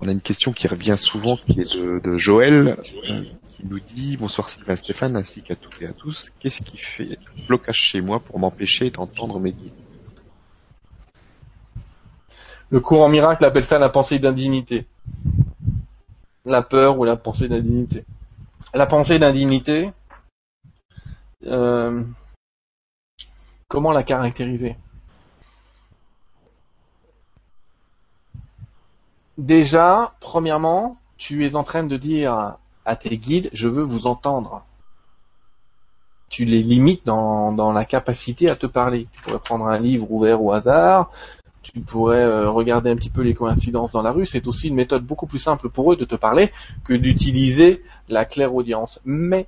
On 0.00 0.08
a 0.08 0.10
une 0.10 0.20
question 0.20 0.52
qui 0.52 0.66
revient 0.66 0.96
souvent, 0.98 1.36
qui 1.36 1.60
est 1.60 1.76
de, 1.76 2.00
de 2.00 2.16
Joël, 2.16 2.76
nous 3.64 3.80
dit 3.80 4.16
Bonsoir 4.16 4.48
Sylvain 4.48 4.76
Stéphane, 4.76 5.16
ainsi 5.16 5.42
qu'à 5.42 5.56
toutes 5.56 5.80
et 5.80 5.86
à 5.86 5.92
tous. 5.92 6.30
Qu'est-ce 6.38 6.62
qui 6.62 6.76
fait 6.76 7.18
blocage 7.48 7.76
chez 7.76 8.00
moi 8.00 8.20
pour 8.20 8.38
m'empêcher 8.38 8.90
d'entendre 8.90 9.40
mes 9.40 9.52
guides 9.52 9.72
Le 12.70 12.80
courant 12.80 13.08
miracle 13.08 13.44
appelle 13.44 13.64
ça 13.64 13.78
la 13.78 13.88
pensée 13.88 14.18
d'indignité. 14.18 14.86
La 16.44 16.62
peur 16.62 16.98
ou 16.98 17.04
la 17.04 17.16
pensée 17.16 17.48
d'indignité. 17.48 18.04
La 18.74 18.86
pensée 18.86 19.18
d'indignité, 19.18 19.92
euh, 21.46 22.04
comment 23.68 23.92
la 23.92 24.02
caractériser? 24.02 24.76
Déjà, 29.38 30.14
premièrement, 30.20 30.98
tu 31.16 31.46
es 31.46 31.56
en 31.56 31.64
train 31.64 31.84
de 31.84 31.96
dire 31.96 32.56
à 32.84 32.96
tes 32.96 33.16
guides, 33.16 33.50
je 33.52 33.68
veux 33.68 33.82
vous 33.82 34.06
entendre. 34.06 34.64
Tu 36.28 36.44
les 36.44 36.62
limites 36.62 37.06
dans, 37.06 37.72
la 37.72 37.84
capacité 37.84 38.50
à 38.50 38.56
te 38.56 38.66
parler. 38.66 39.06
Tu 39.12 39.22
pourrais 39.22 39.38
prendre 39.38 39.66
un 39.66 39.78
livre 39.78 40.10
ouvert 40.10 40.42
au 40.42 40.52
hasard, 40.52 41.10
tu 41.62 41.80
pourrais 41.80 42.22
euh, 42.22 42.50
regarder 42.50 42.90
un 42.90 42.96
petit 42.96 43.10
peu 43.10 43.22
les 43.22 43.34
coïncidences 43.34 43.92
dans 43.92 44.02
la 44.02 44.10
rue. 44.10 44.26
C'est 44.26 44.46
aussi 44.46 44.68
une 44.68 44.74
méthode 44.74 45.04
beaucoup 45.04 45.26
plus 45.26 45.38
simple 45.38 45.68
pour 45.68 45.92
eux 45.92 45.96
de 45.96 46.04
te 46.04 46.14
parler 46.14 46.50
que 46.84 46.92
d'utiliser 46.92 47.82
la 48.08 48.24
clairaudience. 48.24 49.00
Mais 49.04 49.46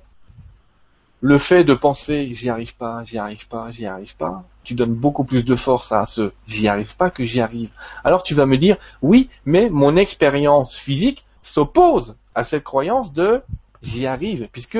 le 1.21 1.37
fait 1.37 1.63
de 1.63 1.73
penser 1.73 2.33
j'y 2.33 2.49
arrive 2.49 2.75
pas, 2.75 3.03
j'y 3.03 3.17
arrive 3.17 3.47
pas, 3.47 3.71
j'y 3.71 3.85
arrive 3.85 4.15
pas, 4.15 4.43
tu 4.63 4.75
donnes 4.75 4.93
beaucoup 4.93 5.23
plus 5.23 5.45
de 5.45 5.55
force 5.55 5.91
à 5.91 6.05
ce 6.05 6.31
j'y 6.45 6.67
arrive 6.67 6.95
pas 6.95 7.09
que 7.09 7.25
j'y 7.25 7.41
arrive. 7.41 7.71
Alors 8.03 8.23
tu 8.23 8.33
vas 8.33 8.45
me 8.45 8.57
dire 8.57 8.77
oui, 9.01 9.29
mais 9.45 9.69
mon 9.69 9.95
expérience 9.95 10.75
physique 10.75 11.25
s'oppose 11.41 12.15
à 12.37 12.43
cette 12.43 12.63
croyance 12.63 13.13
de 13.13 13.41
j'y 13.81 14.05
arrive, 14.05 14.47
puisque 14.51 14.77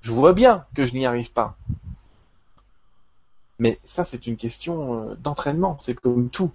je 0.00 0.12
vois 0.12 0.32
bien 0.32 0.64
que 0.76 0.84
je 0.84 0.94
n'y 0.94 1.06
arrive 1.06 1.32
pas. 1.32 1.56
Mais 3.58 3.80
ça, 3.82 4.04
c'est 4.04 4.28
une 4.28 4.36
question 4.36 4.76
euh, 4.94 5.14
d'entraînement, 5.16 5.76
c'est 5.82 5.94
comme 5.94 6.28
tout. 6.28 6.52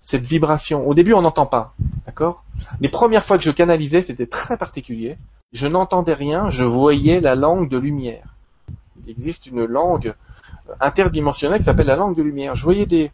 Cette 0.00 0.22
vibration, 0.22 0.86
au 0.86 0.94
début, 0.94 1.14
on 1.14 1.22
n'entend 1.22 1.46
pas, 1.46 1.74
d'accord? 2.06 2.44
Les 2.80 2.88
premières 2.88 3.24
fois 3.24 3.38
que 3.38 3.42
je 3.42 3.50
canalisais, 3.50 4.02
c'était 4.02 4.28
très 4.28 4.56
particulier. 4.56 5.18
Je 5.52 5.66
n'entendais 5.66 6.14
rien, 6.14 6.48
je 6.48 6.62
voyais 6.62 7.18
la 7.20 7.34
langue 7.34 7.68
de 7.68 7.76
lumière. 7.76 8.36
Il 9.02 9.10
existe 9.10 9.46
une 9.46 9.64
langue 9.64 10.14
euh, 10.68 10.74
interdimensionnelle 10.80 11.58
qui 11.58 11.64
s'appelle 11.64 11.88
la 11.88 11.96
langue 11.96 12.16
de 12.16 12.22
lumière. 12.22 12.54
Je 12.54 12.62
voyais 12.62 12.86
des, 12.86 13.10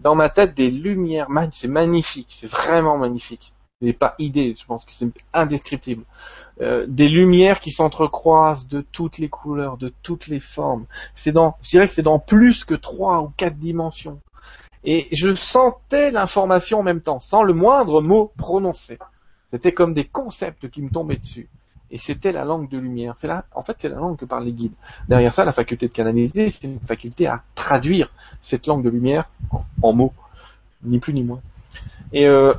dans 0.00 0.14
ma 0.14 0.30
tête 0.30 0.54
des 0.54 0.70
lumières, 0.70 1.28
c'est 1.52 1.68
magnifique, 1.68 2.34
c'est 2.40 2.50
vraiment 2.50 2.96
magnifique. 2.96 3.52
N'est 3.82 3.92
pas 3.92 4.14
idée, 4.18 4.54
je 4.58 4.64
pense 4.64 4.84
que 4.84 4.92
c'est 4.92 5.08
indescriptible. 5.32 6.04
Euh, 6.60 6.86
des 6.88 7.08
lumières 7.08 7.60
qui 7.60 7.72
s'entrecroisent 7.72 8.68
de 8.68 8.84
toutes 8.92 9.18
les 9.18 9.28
couleurs, 9.28 9.76
de 9.76 9.92
toutes 10.02 10.26
les 10.26 10.40
formes. 10.40 10.84
C'est 11.14 11.32
dans, 11.32 11.56
je 11.62 11.70
dirais 11.70 11.86
que 11.86 11.92
c'est 11.92 12.02
dans 12.02 12.18
plus 12.18 12.64
que 12.64 12.74
trois 12.74 13.22
ou 13.22 13.32
quatre 13.36 13.56
dimensions. 13.56 14.20
Et 14.84 15.08
je 15.12 15.34
sentais 15.34 16.10
l'information 16.10 16.80
en 16.80 16.82
même 16.82 17.00
temps, 17.00 17.20
sans 17.20 17.42
le 17.42 17.54
moindre 17.54 18.02
mot 18.02 18.32
prononcé. 18.36 18.98
C'était 19.50 19.72
comme 19.72 19.94
des 19.94 20.04
concepts 20.04 20.70
qui 20.70 20.82
me 20.82 20.90
tombaient 20.90 21.16
dessus. 21.16 21.48
Et 21.90 21.98
c'était 21.98 22.32
la 22.32 22.44
langue 22.44 22.68
de 22.70 22.78
lumière. 22.78 23.14
C'est 23.16 23.26
là, 23.26 23.44
en 23.54 23.62
fait, 23.62 23.76
c'est 23.78 23.88
la 23.88 23.96
langue 23.96 24.16
que 24.16 24.24
parlent 24.24 24.44
les 24.44 24.52
guides. 24.52 24.72
Derrière 25.08 25.34
ça, 25.34 25.44
la 25.44 25.52
faculté 25.52 25.88
de 25.88 25.92
canaliser, 25.92 26.48
c'est 26.50 26.64
une 26.64 26.80
faculté 26.80 27.26
à 27.26 27.42
traduire 27.54 28.10
cette 28.40 28.66
langue 28.66 28.82
de 28.82 28.88
lumière 28.88 29.28
en, 29.50 29.64
en 29.82 29.92
mots, 29.92 30.14
ni 30.82 30.98
plus 30.98 31.12
ni 31.12 31.22
moins. 31.22 31.40
Et 32.12 32.26
euh, 32.26 32.54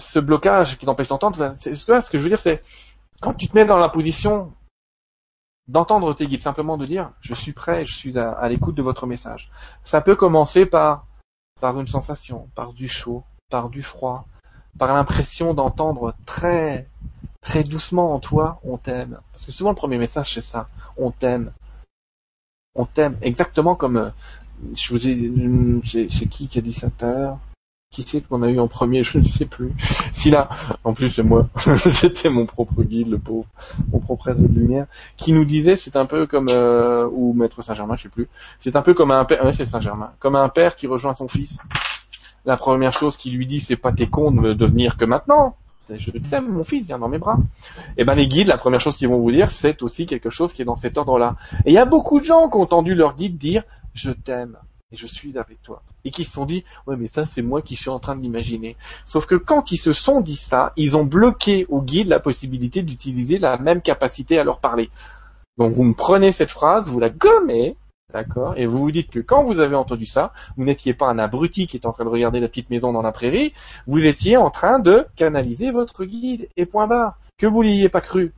ce 0.00 0.18
blocage 0.18 0.78
qui 0.78 0.86
t'empêche 0.86 1.08
d'entendre, 1.08 1.54
c'est 1.58 1.74
ce 1.74 1.84
que, 1.84 2.18
je 2.18 2.22
veux 2.22 2.28
dire, 2.28 2.40
c'est 2.40 2.60
quand 3.20 3.34
tu 3.34 3.48
te 3.48 3.56
mets 3.56 3.64
dans 3.64 3.78
la 3.78 3.88
position 3.88 4.52
d'entendre 5.68 6.14
tes 6.14 6.26
guides, 6.26 6.42
simplement 6.42 6.76
de 6.76 6.86
dire 6.86 7.12
je 7.20 7.34
suis 7.34 7.52
prêt, 7.52 7.86
je 7.86 7.94
suis 7.94 8.18
à, 8.18 8.32
à 8.32 8.48
l'écoute 8.48 8.74
de 8.74 8.82
votre 8.82 9.06
message. 9.06 9.50
Ça 9.84 10.00
peut 10.00 10.16
commencer 10.16 10.66
par 10.66 11.06
une 11.62 11.86
sensation, 11.86 12.48
par 12.54 12.72
du 12.72 12.88
chaud, 12.88 13.22
par 13.50 13.68
du 13.68 13.82
froid, 13.82 14.26
par 14.78 14.94
l'impression 14.94 15.54
d'entendre 15.54 16.14
très 16.26 16.88
très 17.40 17.64
doucement 17.64 18.14
en 18.14 18.18
toi 18.18 18.60
on 18.64 18.76
t'aime. 18.76 19.20
Parce 19.32 19.46
que 19.46 19.52
souvent 19.52 19.70
le 19.70 19.76
premier 19.76 19.98
message 19.98 20.34
c'est 20.34 20.44
ça, 20.44 20.68
on 20.96 21.10
t'aime. 21.10 21.52
On 22.74 22.86
t'aime 22.86 23.16
exactement 23.20 23.74
comme 23.74 23.96
euh, 23.96 24.10
je 24.74 24.94
vous 24.94 25.06
ai 25.06 26.08
c'est 26.08 26.26
qui 26.26 26.48
qui 26.48 26.58
a 26.58 26.62
dit 26.62 26.72
ça 26.72 26.88
tout 26.90 27.04
à 27.04 27.12
l'heure 27.12 27.38
qui 27.90 28.04
c'est 28.04 28.20
qu'on 28.20 28.42
a 28.44 28.48
eu 28.48 28.60
en 28.60 28.68
premier, 28.68 29.02
je 29.02 29.18
ne 29.18 29.24
sais 29.24 29.46
plus. 29.46 29.72
Si 30.12 30.30
là, 30.30 30.48
en 30.84 30.94
plus 30.94 31.08
c'est 31.08 31.24
moi, 31.24 31.48
c'était 31.76 32.30
mon 32.30 32.46
propre 32.46 32.84
guide, 32.84 33.08
le 33.08 33.18
pauvre, 33.18 33.46
mon 33.90 33.98
propre 33.98 34.28
être 34.28 34.40
de 34.40 34.46
lumière, 34.46 34.86
qui 35.16 35.32
nous 35.32 35.44
disait, 35.44 35.74
c'est 35.74 35.96
un 35.96 36.06
peu 36.06 36.28
comme, 36.28 36.46
euh, 36.50 37.08
ou 37.10 37.32
Maître 37.32 37.62
Saint-Germain, 37.62 37.96
je 37.96 38.04
sais 38.04 38.08
plus, 38.08 38.28
c'est 38.60 38.76
un 38.76 38.82
peu 38.82 38.94
comme 38.94 39.10
un 39.10 39.24
père, 39.24 39.44
ouais, 39.44 39.52
c'est 39.52 39.64
Saint-Germain, 39.64 40.12
comme 40.20 40.36
un 40.36 40.48
père 40.48 40.76
qui 40.76 40.86
rejoint 40.86 41.14
son 41.14 41.26
fils. 41.26 41.58
La 42.44 42.56
première 42.56 42.92
chose 42.92 43.16
qu'il 43.16 43.36
lui 43.36 43.44
dit, 43.44 43.60
c'est 43.60 43.74
pas 43.74 43.90
t'es 43.90 44.06
con 44.06 44.30
de 44.30 44.38
me 44.38 44.54
devenir 44.54 44.96
que 44.96 45.04
maintenant. 45.04 45.56
Je 45.92 46.12
t'aime, 46.12 46.48
mon 46.48 46.62
fils, 46.62 46.86
viens 46.86 47.00
dans 47.00 47.08
mes 47.08 47.18
bras. 47.18 47.38
Et 47.96 48.04
ben 48.04 48.14
les 48.14 48.28
guides, 48.28 48.46
la 48.46 48.56
première 48.56 48.80
chose 48.80 48.96
qu'ils 48.96 49.08
vont 49.08 49.18
vous 49.18 49.32
dire, 49.32 49.50
c'est 49.50 49.82
aussi 49.82 50.06
quelque 50.06 50.30
chose 50.30 50.52
qui 50.52 50.62
est 50.62 50.64
dans 50.64 50.76
cet 50.76 50.96
ordre-là. 50.96 51.34
Et 51.64 51.70
il 51.70 51.74
y 51.74 51.78
a 51.78 51.86
beaucoup 51.86 52.20
de 52.20 52.24
gens 52.24 52.48
qui 52.48 52.56
ont 52.56 52.62
entendu 52.62 52.94
leur 52.94 53.16
guide 53.16 53.36
dire, 53.36 53.64
je 53.94 54.12
t'aime 54.12 54.56
et 54.92 54.96
je 54.96 55.06
suis 55.06 55.38
avec 55.38 55.62
toi. 55.62 55.82
Et 56.04 56.10
qui 56.10 56.24
se 56.24 56.32
sont 56.32 56.46
dit, 56.46 56.64
ouais, 56.86 56.96
mais 56.96 57.06
ça, 57.06 57.24
c'est 57.24 57.42
moi 57.42 57.62
qui 57.62 57.76
suis 57.76 57.90
en 57.90 58.00
train 58.00 58.16
de 58.16 58.22
l'imaginer. 58.22 58.76
Sauf 59.06 59.26
que 59.26 59.36
quand 59.36 59.70
ils 59.70 59.78
se 59.78 59.92
sont 59.92 60.20
dit 60.20 60.36
ça, 60.36 60.72
ils 60.76 60.96
ont 60.96 61.04
bloqué 61.04 61.66
au 61.68 61.80
guide 61.80 62.08
la 62.08 62.18
possibilité 62.18 62.82
d'utiliser 62.82 63.38
la 63.38 63.56
même 63.56 63.82
capacité 63.82 64.38
à 64.38 64.44
leur 64.44 64.58
parler. 64.58 64.90
Donc, 65.58 65.72
vous 65.72 65.84
me 65.84 65.94
prenez 65.94 66.32
cette 66.32 66.50
phrase, 66.50 66.88
vous 66.88 66.98
la 66.98 67.10
gommez, 67.10 67.76
d'accord, 68.12 68.54
et 68.56 68.66
vous 68.66 68.78
vous 68.78 68.90
dites 68.90 69.10
que 69.10 69.20
quand 69.20 69.42
vous 69.42 69.60
avez 69.60 69.76
entendu 69.76 70.06
ça, 70.06 70.32
vous 70.56 70.64
n'étiez 70.64 70.94
pas 70.94 71.06
un 71.06 71.18
abruti 71.18 71.66
qui 71.68 71.76
est 71.76 71.86
en 71.86 71.92
train 71.92 72.04
de 72.04 72.08
regarder 72.08 72.40
la 72.40 72.48
petite 72.48 72.70
maison 72.70 72.92
dans 72.92 73.02
la 73.02 73.12
prairie, 73.12 73.52
vous 73.86 74.04
étiez 74.06 74.36
en 74.36 74.50
train 74.50 74.80
de 74.80 75.06
canaliser 75.14 75.70
votre 75.70 76.04
guide, 76.04 76.48
et 76.56 76.66
point 76.66 76.86
barre. 76.86 77.16
Que 77.38 77.46
vous 77.46 77.62
l'ayez 77.62 77.88
pas 77.88 78.00
cru. 78.00 78.34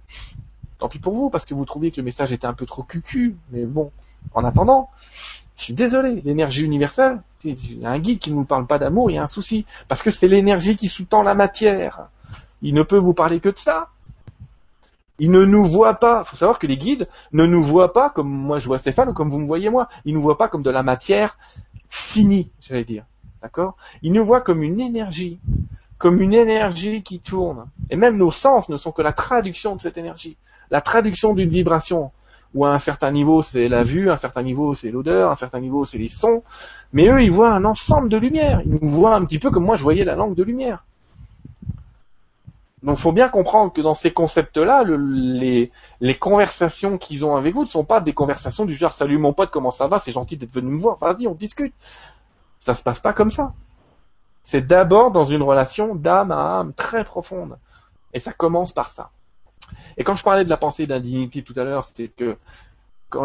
Tant 0.79 0.89
pis 0.89 0.99
pour 0.99 1.15
vous, 1.15 1.31
parce 1.31 1.45
que 1.45 1.55
vous 1.55 1.65
trouviez 1.65 1.91
que 1.91 1.97
le 1.97 2.05
message 2.05 2.31
était 2.33 2.47
un 2.47 2.55
peu 2.55 2.67
trop 2.67 2.83
cucu, 2.83 3.37
mais 3.51 3.65
bon, 3.65 3.91
en 4.35 4.45
attendant, 4.45 4.91
je 5.63 5.67
suis 5.67 5.75
désolé, 5.75 6.21
l'énergie 6.25 6.65
universelle, 6.65 7.23
il 7.45 7.83
y 7.83 7.87
a 7.87 7.91
un 7.91 8.01
guide 8.01 8.19
qui 8.19 8.33
ne 8.33 8.35
nous 8.35 8.45
parle 8.45 8.67
pas 8.67 8.81
d'amour, 8.81 9.13
il 9.13 9.15
y 9.15 9.19
a 9.19 9.23
un 9.23 9.29
souci. 9.29 9.65
Parce 9.87 10.03
que 10.03 10.11
c'est 10.11 10.27
l'énergie 10.27 10.77
qui 10.77 10.89
sous-tend 10.89 11.23
la 11.23 11.37
matière. 11.37 12.09
Il 12.63 12.75
ne 12.75 12.83
peut 12.83 12.97
vous 12.97 13.15
parler 13.15 13.39
que 13.39 13.49
de 13.49 13.59
ça. 13.59 13.91
Il 15.21 15.31
ne 15.31 15.45
nous 15.45 15.65
voit 15.65 15.95
pas. 15.95 16.25
Il 16.25 16.29
faut 16.29 16.37
savoir 16.37 16.59
que 16.59 16.67
les 16.67 16.77
guides 16.77 17.07
ne 17.31 17.47
nous 17.47 17.63
voient 17.63 17.93
pas 17.93 18.11
comme 18.11 18.29
moi 18.29 18.59
je 18.59 18.67
vois 18.67 18.81
Stéphane 18.81 19.11
ou 19.11 19.13
comme 19.13 19.29
vous 19.29 19.39
me 19.39 19.47
voyez 19.47 19.71
moi. 19.71 19.89
Ils 20.05 20.15
nous 20.15 20.21
voient 20.21 20.37
pas 20.37 20.49
comme 20.49 20.65
de 20.65 20.71
la 20.71 20.83
matière 20.83 21.39
finie, 21.89 22.51
j'allais 22.61 22.85
dire. 22.85 23.05
D'accord? 23.41 23.77
Ils 24.03 24.13
nous 24.13 24.25
voient 24.25 24.41
comme 24.41 24.65
une 24.65 24.81
énergie. 24.81 25.39
Comme 25.97 26.21
une 26.21 26.35
énergie 26.35 27.05
qui 27.05 27.21
tourne. 27.21 27.69
Et 27.89 27.95
même 27.95 28.17
nos 28.17 28.33
sens 28.33 28.69
ne 28.69 28.77
sont 28.77 28.91
que 28.91 29.03
la 29.03 29.13
traduction 29.13 29.77
de 29.77 29.81
cette 29.81 29.97
énergie. 29.97 30.37
La 30.73 30.81
traduction 30.81 31.35
d'une 31.35 31.51
vibration 31.51 32.11
où 32.55 32.65
à 32.67 32.71
un 32.73 32.79
certain 32.79 33.11
niveau 33.11 33.43
c'est 33.43 33.69
la 33.69 33.83
vue, 33.83 34.11
à 34.11 34.15
un 34.15 34.17
certain 34.19 34.43
niveau 34.43 34.75
c'est 34.75 34.91
l'odeur, 34.91 35.29
à 35.31 35.33
un 35.33 35.37
certain 35.37 35.61
niveau 35.61 35.85
c'est 35.85 35.99
les 35.99 36.09
sons, 36.09 36.43
mais 36.93 37.09
eux 37.09 37.23
ils 37.23 37.31
voient 37.33 37.53
un 37.53 37.65
ensemble 37.65 38.09
de 38.09 38.17
lumière, 38.19 38.61
ils 38.63 38.71
nous 38.71 38.89
voient 38.89 39.15
un 39.15 39.25
petit 39.25 39.39
peu 39.39 39.51
comme 39.51 39.65
moi 39.65 39.77
je 39.77 39.83
voyais 39.83 40.05
la 40.05 40.17
langue 40.17 40.35
de 40.35 40.43
lumière. 40.43 40.85
Donc 42.83 42.99
faut 42.99 43.13
bien 43.13 43.29
comprendre 43.29 43.73
que 43.73 43.81
dans 43.81 43.95
ces 43.95 44.13
concepts-là, 44.13 44.83
le- 44.83 44.97
les, 44.97 45.71
les 46.01 46.15
conversations 46.17 46.99
qu'ils 46.99 47.25
ont 47.25 47.37
avec 47.37 47.55
vous 47.55 47.63
ne 47.63 47.67
sont 47.69 47.85
pas 47.85 48.01
des 48.01 48.13
conversations 48.13 48.65
du 48.65 48.75
genre 48.75 48.93
salut 48.93 49.19
mon 49.19 49.33
pote 49.33 49.51
comment 49.53 49.71
ça 49.71 49.87
va, 49.87 49.99
c'est 50.01 50.13
gentil 50.13 50.37
d'être 50.37 50.53
venu 50.53 50.73
me 50.73 50.79
voir, 50.81 50.99
vas-y 50.99 51.29
on 51.29 51.35
discute. 51.35 51.75
Ça 52.61 52.75
se 52.75 52.83
passe 52.83 53.01
pas 53.01 53.13
comme 53.15 53.31
ça. 53.33 53.55
C'est 54.45 54.67
d'abord 54.67 55.13
dans 55.13 55.25
une 55.27 55.43
relation 55.43 55.95
d'âme 55.97 56.33
à 56.33 56.61
âme 56.61 56.75
très 56.75 57.05
profonde. 57.05 57.59
Et 58.15 58.21
ça 58.21 58.33
commence 58.33 58.73
par 58.73 58.91
ça. 58.91 59.11
Et 59.97 60.05
quand 60.05 60.17
je 60.17 60.25
parlais 60.25 60.45
de 60.45 60.51
la 60.51 60.57
pensée 60.57 60.87
d'indignité 60.87 61.43
tout 61.43 61.55
à 61.57 61.65
l'heure, 61.65 61.87
c'est 61.95 62.09
que 62.09 62.37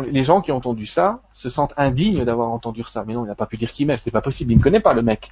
les 0.10 0.24
gens 0.24 0.42
qui 0.42 0.52
ont 0.52 0.58
entendu 0.58 0.86
ça 0.86 1.22
se 1.32 1.50
sentent 1.50 1.74
indignes 1.78 2.26
d'avoir 2.26 2.50
entendu 2.50 2.84
ça. 2.88 3.04
Mais 3.06 3.14
non, 3.14 3.24
il 3.24 3.28
n'a 3.28 3.36
pas 3.36 3.46
pu 3.46 3.58
dire 3.58 3.72
qui 3.72 3.86
m'aime, 3.86 3.98
c'est 3.98 4.12
pas 4.12 4.22
possible, 4.22 4.52
il 4.52 4.58
ne 4.58 4.64
connaît 4.64 4.82
pas 4.82 4.94
le 4.94 5.02
mec. 5.02 5.32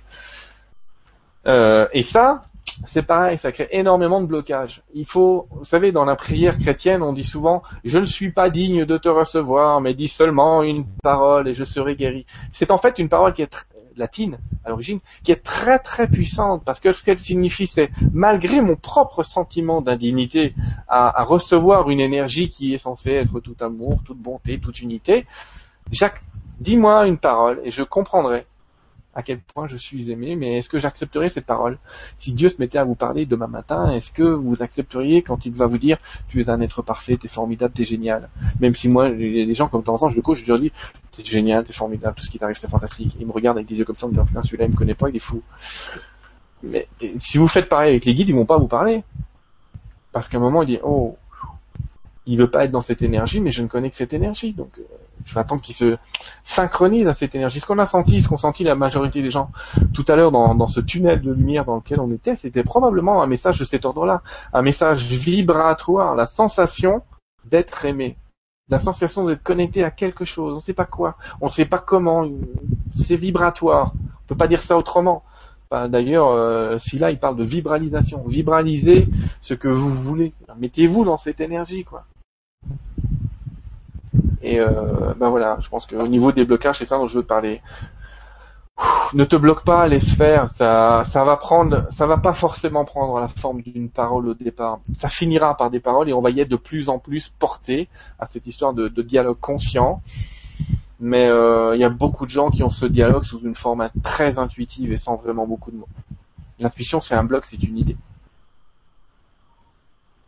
Euh, 1.48 1.88
et 1.94 2.04
ça, 2.04 2.46
c'est 2.88 3.04
pareil, 3.04 3.38
ça 3.38 3.52
crée 3.52 3.68
énormément 3.72 4.22
de 4.22 4.26
blocages. 4.26 4.82
Il 4.94 5.06
faut, 5.06 5.48
vous 5.52 5.66
savez, 5.66 5.92
dans 5.92 6.06
la 6.06 6.16
prière 6.16 6.58
chrétienne, 6.58 7.04
on 7.04 7.14
dit 7.14 7.24
souvent 7.24 7.62
"Je 7.84 8.00
ne 8.00 8.06
suis 8.06 8.32
pas 8.32 8.50
digne 8.50 8.86
de 8.86 8.98
te 8.98 9.10
recevoir, 9.10 9.82
mais 9.82 9.94
dis 9.94 10.08
seulement 10.08 10.64
une 10.64 10.86
parole 11.04 11.48
et 11.48 11.54
je 11.54 11.64
serai 11.64 11.96
guéri." 11.96 12.26
C'est 12.52 12.72
en 12.72 12.78
fait 12.78 12.98
une 12.98 13.10
parole 13.10 13.34
qui 13.34 13.44
est 13.44 13.54
tr- 13.54 13.66
latine 14.00 14.38
à 14.64 14.70
l'origine, 14.70 15.00
qui 15.24 15.32
est 15.32 15.44
très 15.44 15.80
très 15.80 16.08
puissante 16.08 16.64
parce 16.66 16.80
que 16.80 16.94
ce 16.94 17.04
qu'elle 17.04 17.20
signifie, 17.20 17.68
c'est 17.68 17.90
malgré 18.14 18.62
mon 18.62 18.76
propre 18.76 19.24
sentiment 19.24 19.82
d'indignité 19.82 20.54
à, 20.88 21.24
recevoir 21.24 21.90
une 21.90 22.00
énergie 22.00 22.50
qui 22.50 22.74
est 22.74 22.78
censée 22.78 23.12
être 23.12 23.40
tout 23.40 23.56
amour, 23.60 24.02
toute 24.04 24.18
bonté, 24.18 24.60
toute 24.60 24.82
unité, 24.82 25.26
Jacques, 25.92 26.22
dis-moi 26.60 27.08
une 27.08 27.18
parole 27.18 27.62
et 27.64 27.72
je 27.72 27.84
comprendrai 27.84 28.46
à 29.16 29.24
quel 29.24 29.40
point 29.40 29.68
je 29.68 29.78
suis 29.78 30.12
aimé, 30.12 30.36
mais 30.36 30.58
est-ce 30.58 30.70
que 30.70 30.78
j'accepterai 30.78 31.28
cette 31.28 31.46
parole? 31.46 31.78
Si 32.18 32.34
Dieu 32.34 32.50
se 32.50 32.58
mettait 32.60 32.78
à 32.78 32.84
vous 32.84 32.96
parler 32.96 33.26
demain 33.26 33.48
matin, 33.48 33.92
est-ce 33.92 34.12
que 34.12 34.24
vous 34.24 34.62
accepteriez 34.62 35.22
quand 35.22 35.46
il 35.46 35.54
va 35.54 35.68
vous 35.68 35.78
dire 35.78 35.98
tu 36.28 36.42
es 36.42 36.50
un 36.50 36.60
être 36.60 36.82
parfait, 36.82 37.16
t'es 37.16 37.30
formidable, 37.30 37.74
t'es 37.74 37.86
génial 37.86 38.30
Même 38.60 38.76
si 38.76 38.90
moi, 38.90 39.08
il 39.08 39.38
y 39.38 39.42
a 39.42 39.46
des 39.46 39.54
gens 39.54 39.70
comme 39.70 39.82
de 39.82 39.86
temps 39.86 39.96
en 39.96 39.98
temps, 40.00 40.10
je 40.10 40.18
le 40.18 40.22
coach, 40.22 40.44
je 40.44 40.48
leur 40.48 40.60
dis 40.60 40.72
t'es 41.16 41.24
génial, 41.24 41.64
t'es 41.64 41.74
formidable, 41.74 42.16
tout 42.16 42.26
ce 42.26 42.30
qui 42.30 42.38
t'arrive 42.38 42.58
c'est 42.58 42.70
fantastique. 42.70 43.16
Ils 43.20 43.26
me 43.26 43.32
regardent 43.32 43.58
avec 43.58 43.70
des 43.70 43.78
yeux 43.78 43.86
comme 43.86 43.96
ça, 43.96 44.06
en 44.06 44.10
me 44.10 44.14
disant 44.14 44.26
putain 44.26 44.44
celui-là 44.44 44.66
il 44.66 44.72
me 44.72 44.76
connaît 44.76 44.96
pas, 44.96 45.10
il 45.10 45.16
est 45.16 45.20
fou. 45.20 45.42
Mais 46.62 46.88
si 47.18 47.38
vous 47.38 47.48
faites 47.48 47.70
pareil 47.70 47.92
avec 47.92 48.06
les 48.06 48.14
guides, 48.14 48.30
ils 48.30 48.36
vont 48.36 48.46
pas 48.46 48.58
vous 48.58 48.68
parler. 48.68 49.04
Parce 50.12 50.28
qu'à 50.28 50.38
un 50.38 50.42
moment, 50.42 50.64
il 50.64 50.68
dit 50.68 50.80
oh, 50.84 51.18
il 52.26 52.38
veut 52.38 52.50
pas 52.50 52.66
être 52.66 52.72
dans 52.72 52.82
cette 52.82 53.02
énergie, 53.02 53.40
mais 53.40 53.52
je 53.52 53.62
ne 53.62 53.68
connais 53.68 53.90
que 53.90 53.96
cette 53.96 54.14
énergie, 54.14 54.54
donc 54.54 54.72
je 55.24 55.34
vais 55.34 55.40
attendre 55.40 55.62
qu'il 55.62 55.76
se 55.76 55.98
synchronise 56.44 57.08
à 57.08 57.14
cette 57.14 57.36
énergie. 57.36 57.60
Ce 57.60 57.66
qu'on 57.66 57.80
a 57.80 57.86
senti, 57.86 58.22
ce 58.22 58.28
qu'ont 58.28 58.38
senti 58.38 58.64
la 58.64 58.76
majorité 58.76 59.22
des 59.22 59.32
gens 59.32 59.52
tout 59.94 60.06
à 60.08 60.16
l'heure 60.16 60.32
dans, 60.32 60.68
ce 60.68 60.80
tunnel 60.80 61.22
de 61.22 61.32
lumière 61.32 61.66
dans 61.66 61.76
lequel 61.78 62.00
on 62.00 62.12
était, 62.12 62.36
c'était 62.36 62.64
probablement 62.64 63.22
un 63.22 63.28
message 63.28 63.60
de 63.60 63.64
cet 63.64 63.86
ordre-là, 63.86 64.22
un 64.54 64.62
message 64.62 65.06
vibratoire, 65.06 66.16
la 66.16 66.26
sensation 66.26 67.02
d'être 67.46 67.86
aimé, 67.86 68.18
la 68.70 68.80
sensation 68.80 69.26
d'être 69.26 69.44
connecté 69.44 69.84
à 69.84 69.92
quelque 69.92 70.26
chose. 70.26 70.54
On 70.54 70.58
ne 70.58 70.62
sait 70.62 70.74
pas 70.74 70.86
quoi, 70.86 71.18
on 71.42 71.46
ne 71.46 71.52
sait 71.52 71.66
pas 71.66 71.80
comment. 71.80 72.28
C'est 72.96 73.16
vibratoire. 73.16 73.94
On 73.96 74.28
peut 74.28 74.38
pas 74.38 74.48
dire 74.48 74.62
ça 74.62 74.78
autrement. 74.78 75.24
Enfin, 75.70 75.90
D'ailleurs, 75.90 76.30
euh, 76.30 76.78
si 76.78 76.98
là 76.98 77.12
il 77.12 77.20
parle 77.20 77.36
de 77.36 77.44
vibralisation, 77.44 78.24
vibraliser 78.28 79.08
ce 79.42 79.54
que 79.54 79.68
vous 79.68 79.90
voulez. 79.90 80.34
Mettez-vous 80.58 81.06
dans 81.06 81.18
cette 81.18 81.42
énergie, 81.42 81.84
quoi. 81.84 82.06
Et 84.46 84.60
euh, 84.60 85.16
ben 85.18 85.30
voilà, 85.30 85.58
je 85.60 85.68
pense 85.70 85.88
qu'au 85.88 86.08
niveau 86.08 86.32
des 86.32 86.46
blocages, 86.46 86.78
c'est 86.78 86.86
ça 86.86 87.00
dont 87.00 87.08
je 87.08 87.18
veux 87.18 87.26
parler. 87.26 87.64
Ne 89.14 89.26
te 89.26 89.36
bloque 89.36 89.64
pas, 89.64 89.88
laisse 89.88 90.14
faire. 90.14 90.52
Ça, 90.52 91.02
ça 91.04 91.24
va 91.24 91.36
prendre, 91.36 91.88
ça 91.92 92.06
va 92.06 92.18
pas 92.18 92.34
forcément 92.34 92.86
prendre 92.86 93.20
la 93.20 93.28
forme 93.28 93.64
d'une 93.64 93.90
parole 93.90 94.28
au 94.28 94.34
départ. 94.36 94.82
Ça 94.94 95.10
finira 95.10 95.58
par 95.58 95.72
des 95.72 95.80
paroles 95.80 96.10
et 96.10 96.14
on 96.14 96.22
va 96.22 96.30
y 96.30 96.42
être 96.42 96.50
de 96.50 96.58
plus 96.58 96.90
en 96.90 97.00
plus 97.00 97.28
porté 97.30 97.90
à 98.20 98.28
cette 98.28 98.46
histoire 98.46 98.74
de, 98.76 98.88
de 98.88 99.02
dialogue 99.02 99.40
conscient. 99.40 100.04
Mais 101.00 101.26
euh, 101.26 101.76
il 101.76 101.82
y 101.82 101.84
a 101.84 101.90
beaucoup 101.90 102.28
de 102.28 102.32
gens 102.32 102.52
qui 102.52 102.62
ont 102.62 102.70
ce 102.70 102.86
dialogue 102.86 103.24
sous 103.24 103.40
une 103.40 103.56
forme 103.56 103.90
très 104.04 104.38
intuitive 104.38 104.92
et 104.92 104.98
sans 104.98 105.16
vraiment 105.16 105.48
beaucoup 105.48 105.72
de 105.72 105.78
mots. 105.78 105.90
L'intuition, 106.60 107.02
c'est 107.02 107.16
un 107.16 107.24
bloc, 107.24 107.46
c'est 107.46 107.64
une 107.64 107.80
idée. 107.80 107.98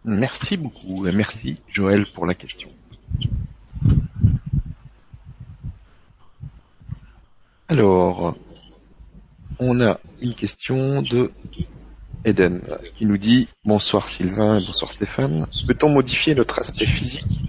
Merci 0.05 0.57
beaucoup. 0.57 1.05
et 1.05 1.11
Merci, 1.11 1.61
Joël, 1.67 2.07
pour 2.15 2.25
la 2.25 2.33
question. 2.33 2.69
Alors, 7.69 8.35
on 9.59 9.81
a 9.81 9.99
une 10.21 10.33
question 10.33 11.01
de 11.01 11.31
Eden 12.23 12.61
qui 12.97 13.05
nous 13.05 13.17
dit 13.17 13.49
Bonsoir 13.65 14.07
Sylvain 14.07 14.59
et 14.59 14.65
bonsoir 14.65 14.89
Stéphane. 14.89 15.47
Peut-on 15.67 15.89
modifier 15.89 16.33
notre 16.33 16.59
aspect 16.59 16.85
physique 16.85 17.41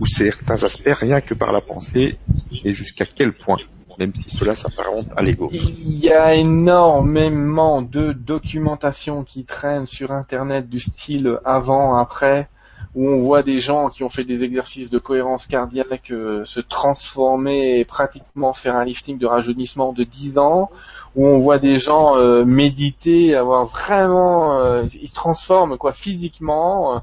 ou 0.00 0.06
certains 0.06 0.62
aspects 0.64 0.92
rien 0.92 1.22
que 1.22 1.32
par 1.32 1.52
la 1.52 1.62
pensée 1.62 2.18
et 2.62 2.74
jusqu'à 2.74 3.06
quel 3.06 3.32
point 3.32 3.56
même 3.98 4.12
si 4.14 4.36
cela 4.36 4.54
s'apparente 4.54 5.08
à 5.16 5.22
l'ego? 5.22 5.48
Il 5.52 5.98
y 5.98 6.10
a 6.10 6.34
énormément 6.34 7.82
de 7.82 8.12
documentation 8.12 9.24
qui 9.24 9.44
traîne 9.44 9.86
sur 9.86 10.12
Internet 10.12 10.68
du 10.68 10.78
style 10.78 11.38
avant, 11.44 11.96
après, 11.96 12.48
où 12.94 13.08
on 13.08 13.20
voit 13.20 13.42
des 13.42 13.60
gens 13.60 13.90
qui 13.90 14.02
ont 14.02 14.08
fait 14.08 14.24
des 14.24 14.44
exercices 14.44 14.90
de 14.90 14.98
cohérence 14.98 15.46
cardiaque 15.46 16.10
euh, 16.10 16.44
se 16.44 16.60
transformer 16.60 17.78
et 17.78 17.84
pratiquement 17.84 18.52
faire 18.52 18.76
un 18.76 18.84
lifting 18.84 19.18
de 19.18 19.26
rajeunissement 19.26 19.92
de 19.92 20.04
10 20.04 20.38
ans, 20.38 20.70
où 21.14 21.26
on 21.26 21.38
voit 21.38 21.58
des 21.58 21.78
gens 21.78 22.16
euh, 22.16 22.44
méditer, 22.44 23.34
avoir 23.34 23.66
vraiment, 23.66 24.58
euh, 24.58 24.86
ils 25.00 25.08
se 25.08 25.14
transforment 25.14 25.76
quoi 25.76 25.92
physiquement. 25.92 27.02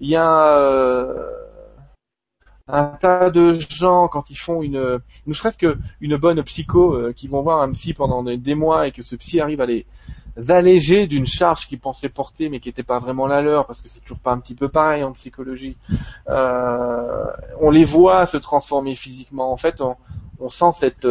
Il 0.00 0.08
y 0.08 0.16
a 0.16 1.14
un 2.68 2.84
tas 3.00 3.30
de 3.30 3.52
gens 3.52 4.08
quand 4.08 4.30
ils 4.30 4.36
font 4.36 4.62
une, 4.62 5.00
ne 5.26 5.32
serait-ce 5.32 5.58
que 5.58 5.76
une 6.00 6.16
bonne 6.16 6.42
psycho, 6.42 7.12
qui 7.16 7.26
vont 7.26 7.42
voir 7.42 7.62
un 7.62 7.72
psy 7.72 7.94
pendant 7.94 8.22
des, 8.22 8.36
des 8.36 8.54
mois 8.54 8.86
et 8.86 8.92
que 8.92 9.02
ce 9.02 9.16
psy 9.16 9.40
arrive 9.40 9.60
à 9.60 9.66
les 9.66 9.86
alléger 10.48 11.06
d'une 11.06 11.26
charge 11.26 11.66
qu'ils 11.66 11.80
pensaient 11.80 12.08
porter 12.08 12.48
mais 12.48 12.60
qui 12.60 12.68
n'était 12.68 12.82
pas 12.82 12.98
vraiment 12.98 13.26
la 13.26 13.42
leur 13.42 13.66
parce 13.66 13.80
que 13.80 13.88
c'est 13.88 14.00
toujours 14.00 14.18
pas 14.18 14.32
un 14.32 14.38
petit 14.38 14.54
peu 14.54 14.68
pareil 14.68 15.04
en 15.04 15.12
psychologie. 15.12 15.76
Euh, 16.28 17.24
on 17.60 17.70
les 17.70 17.84
voit 17.84 18.26
se 18.26 18.36
transformer 18.36 18.94
physiquement. 18.94 19.52
En 19.52 19.56
fait, 19.56 19.80
on, 19.80 20.48
sent 20.48 20.72
cette 20.72 21.08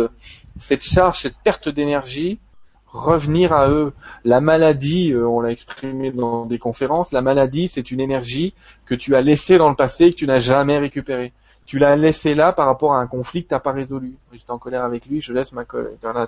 cette 0.57 0.83
charge, 0.83 1.19
cette 1.19 1.37
perte 1.43 1.69
d'énergie 1.69 2.39
revenir 2.87 3.53
à 3.53 3.69
eux. 3.69 3.93
La 4.23 4.41
maladie, 4.41 5.11
euh, 5.11 5.27
on 5.27 5.41
l'a 5.41 5.51
exprimé 5.51 6.11
dans 6.11 6.45
des 6.45 6.57
conférences, 6.57 7.11
la 7.11 7.21
maladie, 7.21 7.67
c'est 7.67 7.91
une 7.91 7.99
énergie 7.99 8.53
que 8.85 8.95
tu 8.95 9.15
as 9.15 9.21
laissée 9.21 9.57
dans 9.57 9.69
le 9.69 9.75
passé 9.75 10.05
et 10.05 10.11
que 10.11 10.17
tu 10.17 10.27
n'as 10.27 10.39
jamais 10.39 10.77
récupérée. 10.77 11.33
Tu 11.67 11.79
l'as 11.79 11.97
laissée 11.97 12.33
là 12.33 12.53
par 12.53 12.65
rapport 12.65 12.93
à 12.93 12.99
un 12.99 13.07
conflit 13.07 13.43
que 13.43 13.49
tu 13.49 13.53
n'as 13.53 13.59
pas 13.59 13.73
résolu. 13.73 14.15
J'étais 14.31 14.51
en 14.51 14.57
colère 14.57 14.85
avec 14.85 15.05
lui, 15.05 15.19
je 15.19 15.33
laisse 15.33 15.51
ma 15.51 15.65
colère. 15.65 15.91
Voilà, 16.01 16.27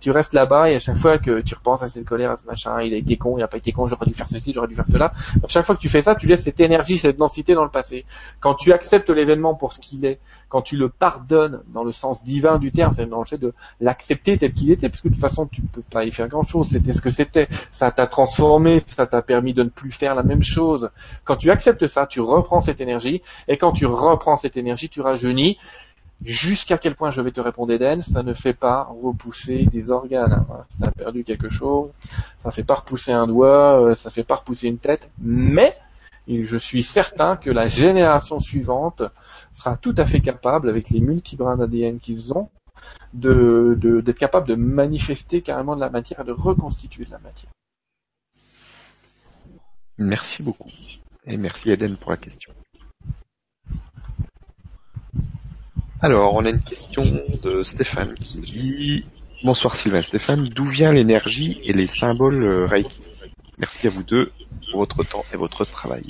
tu 0.00 0.10
restes 0.10 0.34
là-bas 0.34 0.68
et 0.68 0.74
à 0.74 0.78
chaque 0.80 0.96
fois 0.96 1.18
que 1.18 1.40
tu 1.42 1.54
repenses 1.54 1.84
à 1.84 1.88
cette 1.88 2.04
colère, 2.04 2.32
à 2.32 2.36
ce 2.36 2.44
machin, 2.44 2.82
il 2.82 2.92
a 2.92 2.96
été 2.96 3.16
con, 3.16 3.38
il 3.38 3.40
n'a 3.40 3.46
pas 3.46 3.58
été 3.58 3.70
con, 3.70 3.86
j'aurais 3.86 4.06
dû 4.06 4.14
faire 4.14 4.28
ceci, 4.28 4.52
j'aurais 4.52 4.66
dû 4.66 4.74
faire 4.74 4.88
cela. 4.88 5.12
À 5.42 5.48
chaque 5.48 5.64
fois 5.64 5.76
que 5.76 5.80
tu 5.80 5.88
fais 5.88 6.02
ça, 6.02 6.16
tu 6.16 6.26
laisses 6.26 6.42
cette 6.42 6.58
énergie, 6.58 6.98
cette 6.98 7.16
densité 7.16 7.54
dans 7.54 7.62
le 7.62 7.70
passé. 7.70 8.04
Quand 8.40 8.54
tu 8.54 8.72
acceptes 8.72 9.10
l'événement 9.10 9.54
pour 9.54 9.72
ce 9.72 9.78
qu'il 9.78 10.04
est, 10.04 10.18
quand 10.48 10.62
tu 10.62 10.76
le 10.76 10.88
pardonnes 10.88 11.62
dans 11.72 11.84
le 11.84 11.92
sens 11.92 12.24
divin 12.24 12.58
du 12.58 12.72
terme, 12.72 12.94
c'est 12.94 13.06
dans 13.06 13.20
le 13.20 13.26
fait 13.26 13.38
de 13.38 13.54
l'accepter 13.80 14.38
tel 14.38 14.52
qu'il 14.52 14.72
était, 14.72 14.88
parce 14.88 15.02
que 15.02 15.08
de 15.08 15.14
toute 15.14 15.22
façon 15.22 15.46
tu 15.46 15.62
peux 15.62 15.82
pas 15.82 16.04
y 16.04 16.10
faire 16.10 16.28
grand 16.28 16.42
chose, 16.42 16.66
c'était 16.68 16.92
ce 16.92 17.00
que 17.00 17.10
c'était, 17.10 17.48
ça 17.70 17.92
t'a 17.92 18.08
transformé, 18.08 18.80
ça 18.80 19.06
t'a 19.06 19.22
permis 19.22 19.54
de 19.54 19.62
ne 19.62 19.68
plus 19.68 19.92
faire 19.92 20.16
la 20.16 20.24
même 20.24 20.42
chose. 20.42 20.90
Quand 21.24 21.36
tu 21.36 21.50
acceptes 21.50 21.86
ça, 21.86 22.06
tu 22.06 22.20
reprends 22.20 22.60
cette 22.60 22.80
énergie, 22.80 23.22
et 23.46 23.56
quand 23.56 23.70
tu 23.70 23.86
reprends 23.86 24.36
cette 24.36 24.56
énergie, 24.56 24.63
tu 24.90 25.00
rajeunis, 25.00 25.58
jusqu'à 26.24 26.78
quel 26.78 26.94
point 26.94 27.10
je 27.10 27.20
vais 27.20 27.32
te 27.32 27.40
répondre 27.40 27.72
Eden, 27.72 28.02
ça 28.02 28.22
ne 28.22 28.34
fait 28.34 28.54
pas 28.54 28.84
repousser 28.84 29.66
des 29.66 29.90
organes. 29.90 30.44
Voilà, 30.48 30.64
Si 30.68 30.76
tu 30.78 30.84
as 30.84 30.90
perdu 30.92 31.24
quelque 31.24 31.48
chose, 31.48 31.90
ça 32.38 32.50
fait 32.50 32.64
pas 32.64 32.76
repousser 32.76 33.12
un 33.12 33.26
doigt, 33.26 33.80
euh, 33.80 33.94
ça 33.94 34.10
fait 34.10 34.24
pas 34.24 34.36
repousser 34.36 34.68
une 34.68 34.78
tête, 34.78 35.08
mais 35.18 35.76
je 36.28 36.56
suis 36.56 36.82
certain 36.82 37.36
que 37.36 37.50
la 37.50 37.68
génération 37.68 38.40
suivante 38.40 39.02
sera 39.52 39.76
tout 39.76 39.94
à 39.98 40.06
fait 40.06 40.20
capable, 40.20 40.68
avec 40.70 40.90
les 40.90 41.00
multibrins 41.00 41.56
d'ADN 41.56 41.98
qu'ils 42.00 42.32
ont, 42.32 42.48
de- 43.12 43.76
d'être 44.00 44.18
capable 44.18 44.48
de 44.48 44.54
manifester 44.54 45.42
carrément 45.42 45.76
de 45.76 45.80
la 45.80 45.90
matière 45.90 46.20
et 46.20 46.24
de 46.24 46.32
reconstituer 46.32 47.04
de 47.04 47.10
la 47.10 47.18
matière. 47.18 47.50
Merci 49.98 50.42
beaucoup. 50.42 50.70
Et 51.26 51.36
merci 51.36 51.70
Eden 51.70 51.96
pour 51.96 52.10
la 52.10 52.16
question. 52.16 52.52
Alors, 56.00 56.34
on 56.36 56.44
a 56.44 56.50
une 56.50 56.60
question 56.60 57.04
de 57.42 57.62
Stéphane 57.62 58.14
qui 58.14 58.40
dit 58.40 59.06
Bonsoir 59.42 59.76
Sylvain 59.76 60.02
Stéphane, 60.02 60.48
d'où 60.48 60.64
vient 60.64 60.92
l'énergie 60.92 61.60
et 61.64 61.72
les 61.72 61.86
symboles 61.86 62.44
euh, 62.44 62.66
Reiki? 62.66 63.02
Merci 63.58 63.86
à 63.86 63.90
vous 63.90 64.02
deux 64.02 64.32
pour 64.70 64.80
votre 64.80 65.04
temps 65.04 65.24
et 65.32 65.36
votre 65.36 65.64
travail. 65.64 66.04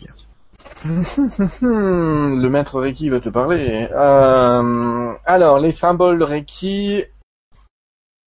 Le 0.85 2.49
maître 2.49 2.81
Reiki 2.81 3.09
va 3.09 3.21
te 3.21 3.29
parler. 3.29 3.89
Euh, 3.93 5.13
alors, 5.25 5.59
les 5.59 5.73
symboles 5.73 6.23
Reiki, 6.23 7.03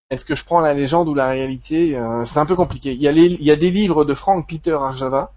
est-ce 0.10 0.26
que 0.26 0.36
je 0.36 0.46
prends 0.46 0.62
la 0.62 0.74
légende 0.74 1.10
ou 1.10 1.14
la 1.14 1.28
réalité? 1.28 1.98
Euh, 1.98 2.24
C'est 2.26 2.40
un 2.40 2.46
peu 2.46 2.56
compliqué. 2.56 2.94
Il 2.94 3.02
y, 3.02 3.08
a 3.08 3.12
il 3.12 3.44
y 3.44 3.52
a 3.52 3.56
des 3.56 3.72
livres 3.72 4.06
de 4.06 4.14
Frank 4.14 4.48
Peter 4.48 4.74
Arjava, 4.74 5.34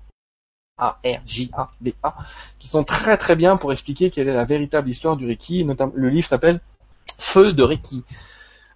A-R-J-A-V-A, 0.81 2.15
qui 2.59 2.69
sont 2.69 2.85
très 2.85 3.17
très 3.17 3.37
bien 3.37 3.57
pour 3.57 3.73
expliquer 3.73 4.11
quelle 4.11 4.29
est 4.29 4.35
la 4.35 4.45
véritable 4.45 4.89
histoire 4.89 5.17
du 5.17 5.27
Reiki. 5.27 5.65
Notamment, 5.65 5.93
le 5.95 6.09
livre 6.09 6.27
s'appelle 6.27 6.61
Feu 7.19 7.53
de 7.53 7.63
Reiki. 7.63 8.05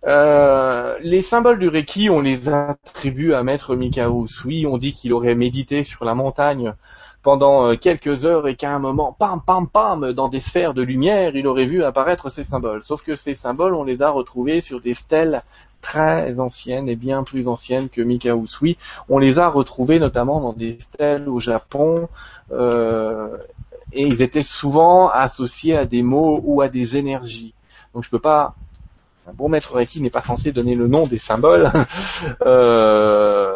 Euh, 0.06 0.98
les 1.00 1.22
symboles 1.22 1.58
du 1.58 1.68
Reiki, 1.68 2.10
on 2.10 2.20
les 2.20 2.48
attribue 2.48 3.32
à 3.32 3.42
Maître 3.42 3.74
Mikao 3.74 4.26
Usui. 4.26 4.66
On 4.66 4.76
dit 4.76 4.92
qu'il 4.92 5.12
aurait 5.12 5.34
médité 5.34 5.82
sur 5.82 6.04
la 6.04 6.14
montagne 6.14 6.74
pendant 7.22 7.66
euh, 7.66 7.76
quelques 7.76 8.26
heures 8.26 8.46
et 8.46 8.54
qu'à 8.54 8.70
un 8.70 8.78
moment, 8.78 9.16
pam, 9.18 9.40
pam, 9.44 9.66
pam, 9.66 10.12
dans 10.12 10.28
des 10.28 10.40
sphères 10.40 10.74
de 10.74 10.82
lumière, 10.82 11.34
il 11.34 11.46
aurait 11.46 11.64
vu 11.64 11.82
apparaître 11.82 12.30
ces 12.30 12.44
symboles. 12.44 12.82
Sauf 12.82 13.02
que 13.02 13.16
ces 13.16 13.34
symboles, 13.34 13.74
on 13.74 13.82
les 13.82 14.02
a 14.02 14.10
retrouvés 14.10 14.60
sur 14.60 14.80
des 14.80 14.92
stèles 14.92 15.42
très 15.84 16.40
anciennes 16.40 16.88
et 16.88 16.96
bien 16.96 17.24
plus 17.24 17.46
anciennes 17.46 17.90
que 17.90 18.00
Mikao 18.00 18.42
Usui. 18.42 18.78
On 19.10 19.18
les 19.18 19.38
a 19.38 19.48
retrouvés 19.48 20.00
notamment 20.00 20.40
dans 20.40 20.54
des 20.54 20.80
stèles 20.80 21.28
au 21.28 21.40
Japon, 21.40 22.08
euh, 22.52 23.36
et 23.92 24.02
ils 24.02 24.22
étaient 24.22 24.42
souvent 24.42 25.10
associés 25.10 25.76
à 25.76 25.84
des 25.84 26.02
mots 26.02 26.40
ou 26.42 26.62
à 26.62 26.68
des 26.68 26.96
énergies. 26.96 27.52
Donc 27.92 28.02
je 28.02 28.10
peux 28.10 28.18
pas 28.18 28.54
un 29.26 29.32
bon 29.32 29.48
maître 29.48 29.74
Reiki 29.74 30.02
n'est 30.02 30.10
pas 30.10 30.20
censé 30.20 30.52
donner 30.52 30.74
le 30.74 30.88
nom 30.88 31.04
des 31.04 31.18
symboles. 31.18 31.70
Euh, 32.46 33.52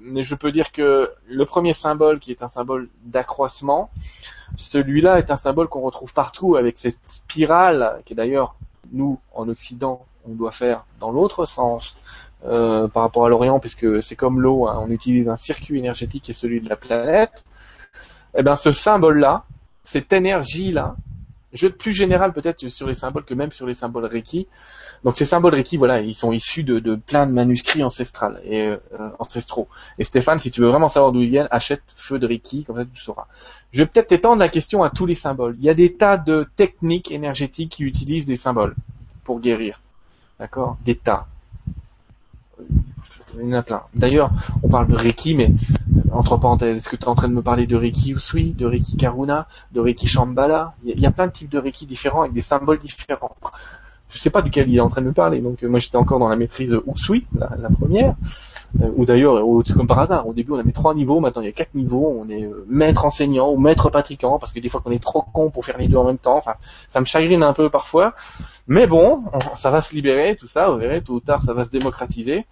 mais 0.00 0.22
je 0.22 0.34
peux 0.34 0.52
dire 0.52 0.72
que 0.72 1.10
le 1.28 1.44
premier 1.44 1.74
symbole, 1.74 2.18
qui 2.18 2.30
est 2.30 2.42
un 2.42 2.48
symbole 2.48 2.88
d'accroissement, 3.04 3.90
celui-là 4.56 5.18
est 5.18 5.30
un 5.30 5.36
symbole 5.36 5.68
qu'on 5.68 5.82
retrouve 5.82 6.14
partout 6.14 6.56
avec 6.56 6.78
cette 6.78 6.98
spirale, 7.06 8.00
qui 8.04 8.14
est 8.14 8.16
d'ailleurs, 8.16 8.54
nous, 8.92 9.18
en 9.34 9.48
Occident, 9.48 10.04
on 10.28 10.32
doit 10.32 10.52
faire 10.52 10.84
dans 11.00 11.10
l'autre 11.10 11.46
sens 11.46 11.96
euh, 12.44 12.88
par 12.88 13.02
rapport 13.02 13.26
à 13.26 13.28
l'Orient, 13.28 13.58
puisque 13.60 14.02
c'est 14.02 14.16
comme 14.16 14.40
l'eau, 14.40 14.68
hein, 14.68 14.78
on 14.80 14.90
utilise 14.90 15.28
un 15.28 15.36
circuit 15.36 15.78
énergétique 15.78 16.24
qui 16.24 16.30
est 16.30 16.34
celui 16.34 16.60
de 16.60 16.68
la 16.68 16.76
planète. 16.76 17.44
Eh 18.36 18.42
bien, 18.42 18.56
ce 18.56 18.70
symbole-là, 18.70 19.44
cette 19.84 20.12
énergie-là, 20.12 20.96
jeu 21.52 21.70
plus 21.70 21.92
général 21.92 22.32
peut-être 22.32 22.68
sur 22.68 22.86
les 22.86 22.94
symboles 22.94 23.24
que 23.24 23.34
même 23.34 23.52
sur 23.52 23.66
les 23.66 23.74
symboles 23.74 24.04
Reiki. 24.04 24.46
Donc 25.04 25.16
ces 25.16 25.24
symboles 25.24 25.54
Reiki, 25.54 25.76
voilà, 25.76 26.00
ils 26.00 26.14
sont 26.14 26.32
issus 26.32 26.64
de, 26.64 26.78
de 26.78 26.96
plein 26.96 27.26
de 27.26 27.32
manuscrits 27.32 27.82
ancestrales 27.82 28.40
euh, 28.46 28.78
ancestraux. 29.18 29.68
Et 29.98 30.04
Stéphane, 30.04 30.38
si 30.38 30.50
tu 30.50 30.60
veux 30.60 30.68
vraiment 30.68 30.88
savoir 30.88 31.12
d'où 31.12 31.20
ils 31.22 31.30
viennent, 31.30 31.48
achète 31.50 31.82
Feu 31.96 32.18
de 32.18 32.26
Reiki, 32.26 32.64
comme 32.64 32.76
ça 32.76 32.84
tu 32.84 33.00
sauras. 33.00 33.26
Je 33.72 33.82
vais 33.82 33.86
peut-être 33.86 34.12
étendre 34.12 34.40
la 34.40 34.48
question 34.48 34.82
à 34.82 34.90
tous 34.90 35.06
les 35.06 35.14
symboles. 35.14 35.56
Il 35.58 35.64
y 35.64 35.70
a 35.70 35.74
des 35.74 35.94
tas 35.94 36.16
de 36.16 36.46
techniques 36.56 37.10
énergétiques 37.12 37.72
qui 37.72 37.84
utilisent 37.84 38.26
des 38.26 38.36
symboles 38.36 38.74
pour 39.24 39.40
guérir. 39.40 39.80
D'accord? 40.38 40.76
Des 40.84 40.96
tas. 40.96 41.26
Il 43.34 43.46
y 43.46 43.54
en 43.54 43.58
a 43.58 43.62
plein. 43.62 43.82
D'ailleurs, 43.94 44.30
on 44.62 44.68
parle 44.68 44.88
de 44.88 44.96
Reiki, 44.96 45.34
mais 45.34 45.50
entre 46.12 46.36
parenthèses, 46.36 46.76
est-ce 46.76 46.88
que 46.88 46.96
tu 46.96 47.04
es 47.04 47.08
en 47.08 47.14
train 47.14 47.28
de 47.28 47.34
me 47.34 47.42
parler 47.42 47.66
de 47.66 47.76
Reiki 47.76 48.12
Usui, 48.12 48.52
de 48.52 48.66
Reiki 48.66 48.96
Karuna, 48.96 49.48
de 49.72 49.80
Reiki 49.80 50.06
Shambhala? 50.06 50.74
Il 50.84 50.98
y 50.98 51.06
a 51.06 51.10
plein 51.10 51.26
de 51.26 51.32
types 51.32 51.50
de 51.50 51.58
Reiki 51.58 51.86
différents 51.86 52.22
avec 52.22 52.32
des 52.32 52.40
symboles 52.40 52.78
différents. 52.78 53.36
Je 54.10 54.18
sais 54.18 54.30
pas 54.30 54.40
duquel 54.40 54.68
il 54.70 54.76
est 54.76 54.80
en 54.80 54.88
train 54.88 55.02
de 55.02 55.06
me 55.06 55.12
parler, 55.12 55.40
donc 55.40 55.62
euh, 55.62 55.68
moi 55.68 55.80
j'étais 55.80 55.96
encore 55.96 56.18
dans 56.18 56.28
la 56.28 56.36
maîtrise 56.36 56.74
Usui, 56.86 57.26
la, 57.34 57.68
première, 57.68 58.14
euh, 58.80 58.90
ou 58.96 59.04
d'ailleurs, 59.04 59.36
euh, 59.36 59.62
comme 59.76 59.86
par 59.86 59.98
hasard, 59.98 60.26
au 60.26 60.32
début 60.32 60.52
on 60.52 60.58
avait 60.58 60.72
trois 60.72 60.94
niveaux, 60.94 61.20
maintenant 61.20 61.42
il 61.42 61.44
y 61.44 61.48
a 61.48 61.52
quatre 61.52 61.74
niveaux, 61.74 62.16
on 62.18 62.28
est 62.30 62.48
maître 62.68 63.04
enseignant 63.04 63.50
ou 63.50 63.58
maître 63.58 63.90
pratiquant, 63.90 64.38
parce 64.38 64.52
que 64.52 64.60
des 64.60 64.70
fois 64.70 64.80
qu'on 64.80 64.92
est 64.92 65.02
trop 65.02 65.20
con 65.20 65.50
pour 65.50 65.64
faire 65.64 65.76
les 65.76 65.88
deux 65.88 65.98
en 65.98 66.04
même 66.04 66.18
temps, 66.18 66.38
enfin 66.38 66.54
ça 66.88 67.00
me 67.00 67.04
chagrine 67.04 67.42
un 67.42 67.52
peu 67.52 67.68
parfois, 67.68 68.14
mais 68.66 68.86
bon, 68.86 69.24
ça 69.56 69.68
va 69.68 69.82
se 69.82 69.94
libérer, 69.94 70.36
tout 70.36 70.46
ça, 70.46 70.70
vous 70.70 70.78
verrez, 70.78 71.02
tôt 71.02 71.14
ou 71.14 71.20
tard 71.20 71.42
ça 71.42 71.52
va 71.52 71.64
se 71.64 71.70
démocratiser. 71.70 72.46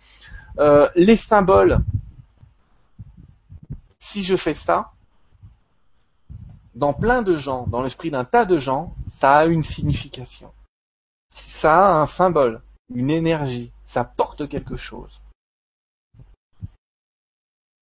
les 0.94 1.16
symboles, 1.16 1.78
si 4.06 4.22
je 4.22 4.36
fais 4.36 4.54
ça, 4.54 4.92
dans 6.76 6.92
plein 6.92 7.22
de 7.22 7.36
gens, 7.36 7.66
dans 7.66 7.82
l'esprit 7.82 8.10
d'un 8.10 8.24
tas 8.24 8.44
de 8.44 8.58
gens, 8.58 8.94
ça 9.08 9.38
a 9.38 9.46
une 9.46 9.64
signification. 9.64 10.52
Ça 11.30 11.88
a 11.88 11.92
un 12.02 12.06
symbole, 12.06 12.62
une 12.94 13.10
énergie, 13.10 13.72
ça 13.84 14.04
porte 14.04 14.48
quelque 14.48 14.76
chose. 14.76 15.20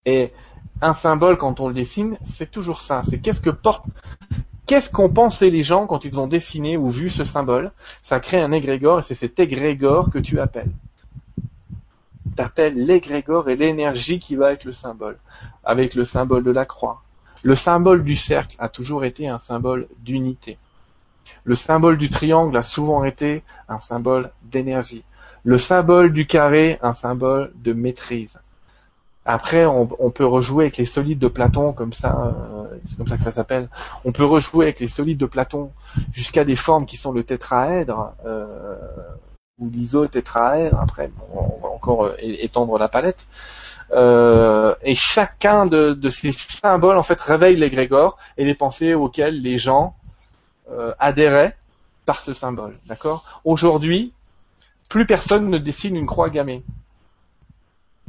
Et 0.06 0.32
un 0.80 0.94
symbole, 0.94 1.36
quand 1.36 1.60
on 1.60 1.68
le 1.68 1.74
dessine, 1.74 2.16
c'est 2.24 2.50
toujours 2.50 2.80
ça. 2.80 3.02
C'est 3.08 3.20
qu'est-ce 3.20 3.42
qu'ont 4.90 5.12
pensé 5.12 5.50
les 5.50 5.62
gens 5.62 5.86
quand 5.86 6.06
ils 6.06 6.18
ont 6.18 6.26
dessiné 6.26 6.78
ou 6.78 6.88
vu 6.88 7.10
ce 7.10 7.24
symbole. 7.24 7.70
Ça 8.02 8.18
crée 8.18 8.40
un 8.40 8.52
égrégore 8.52 9.00
et 9.00 9.02
c'est 9.02 9.14
cet 9.14 9.38
égrégore 9.38 10.10
que 10.10 10.18
tu 10.18 10.40
appelles 10.40 10.72
t'appelles 12.36 12.74
l'égrégore 12.86 13.48
et 13.48 13.56
l'énergie 13.56 14.20
qui 14.20 14.36
va 14.36 14.46
avec 14.46 14.64
le 14.64 14.72
symbole, 14.72 15.18
avec 15.64 15.94
le 15.94 16.04
symbole 16.04 16.44
de 16.44 16.50
la 16.50 16.64
croix. 16.64 17.02
Le 17.42 17.56
symbole 17.56 18.04
du 18.04 18.16
cercle 18.16 18.56
a 18.58 18.68
toujours 18.68 19.04
été 19.04 19.28
un 19.28 19.38
symbole 19.38 19.88
d'unité. 19.98 20.58
Le 21.44 21.54
symbole 21.54 21.98
du 21.98 22.08
triangle 22.08 22.56
a 22.56 22.62
souvent 22.62 23.04
été 23.04 23.42
un 23.68 23.80
symbole 23.80 24.30
d'énergie. 24.42 25.04
Le 25.44 25.58
symbole 25.58 26.12
du 26.12 26.26
carré, 26.26 26.78
un 26.82 26.94
symbole 26.94 27.52
de 27.56 27.72
maîtrise. 27.72 28.38
Après, 29.26 29.64
on, 29.64 29.86
peut 29.86 30.26
rejouer 30.26 30.64
avec 30.64 30.76
les 30.76 30.84
solides 30.84 31.18
de 31.18 31.28
Platon, 31.28 31.72
comme 31.72 31.94
ça, 31.94 32.34
euh, 32.52 32.78
c'est 32.86 32.98
comme 32.98 33.06
ça 33.06 33.16
que 33.16 33.22
ça 33.22 33.32
s'appelle. 33.32 33.70
On 34.04 34.12
peut 34.12 34.24
rejouer 34.24 34.66
avec 34.66 34.80
les 34.80 34.86
solides 34.86 35.16
de 35.16 35.24
Platon 35.24 35.70
jusqu'à 36.12 36.44
des 36.44 36.56
formes 36.56 36.84
qui 36.84 36.98
sont 36.98 37.10
le 37.10 37.24
tétraèdre. 37.24 38.12
Euh, 38.26 38.76
ou 39.58 39.70
l'isotétraèdre, 39.70 40.78
après 40.80 41.10
on 41.32 41.60
va 41.60 41.68
encore 41.68 42.06
euh, 42.06 42.16
étendre 42.20 42.78
la 42.78 42.88
palette. 42.88 43.26
Euh, 43.92 44.74
et 44.82 44.94
chacun 44.94 45.66
de, 45.66 46.08
ces 46.08 46.32
symboles 46.32 46.96
en 46.96 47.02
fait 47.02 47.20
réveille 47.20 47.56
l'égrégore 47.56 48.18
et 48.36 48.44
les 48.44 48.54
pensées 48.54 48.94
auxquelles 48.94 49.40
les 49.40 49.58
gens 49.58 49.94
euh, 50.70 50.92
adhéraient 50.98 51.56
par 52.06 52.20
ce 52.20 52.32
symbole. 52.32 52.76
D'accord? 52.86 53.40
Aujourd'hui, 53.44 54.12
plus 54.88 55.06
personne 55.06 55.48
ne 55.48 55.58
dessine 55.58 55.96
une 55.96 56.06
croix 56.06 56.30
gammée. 56.30 56.62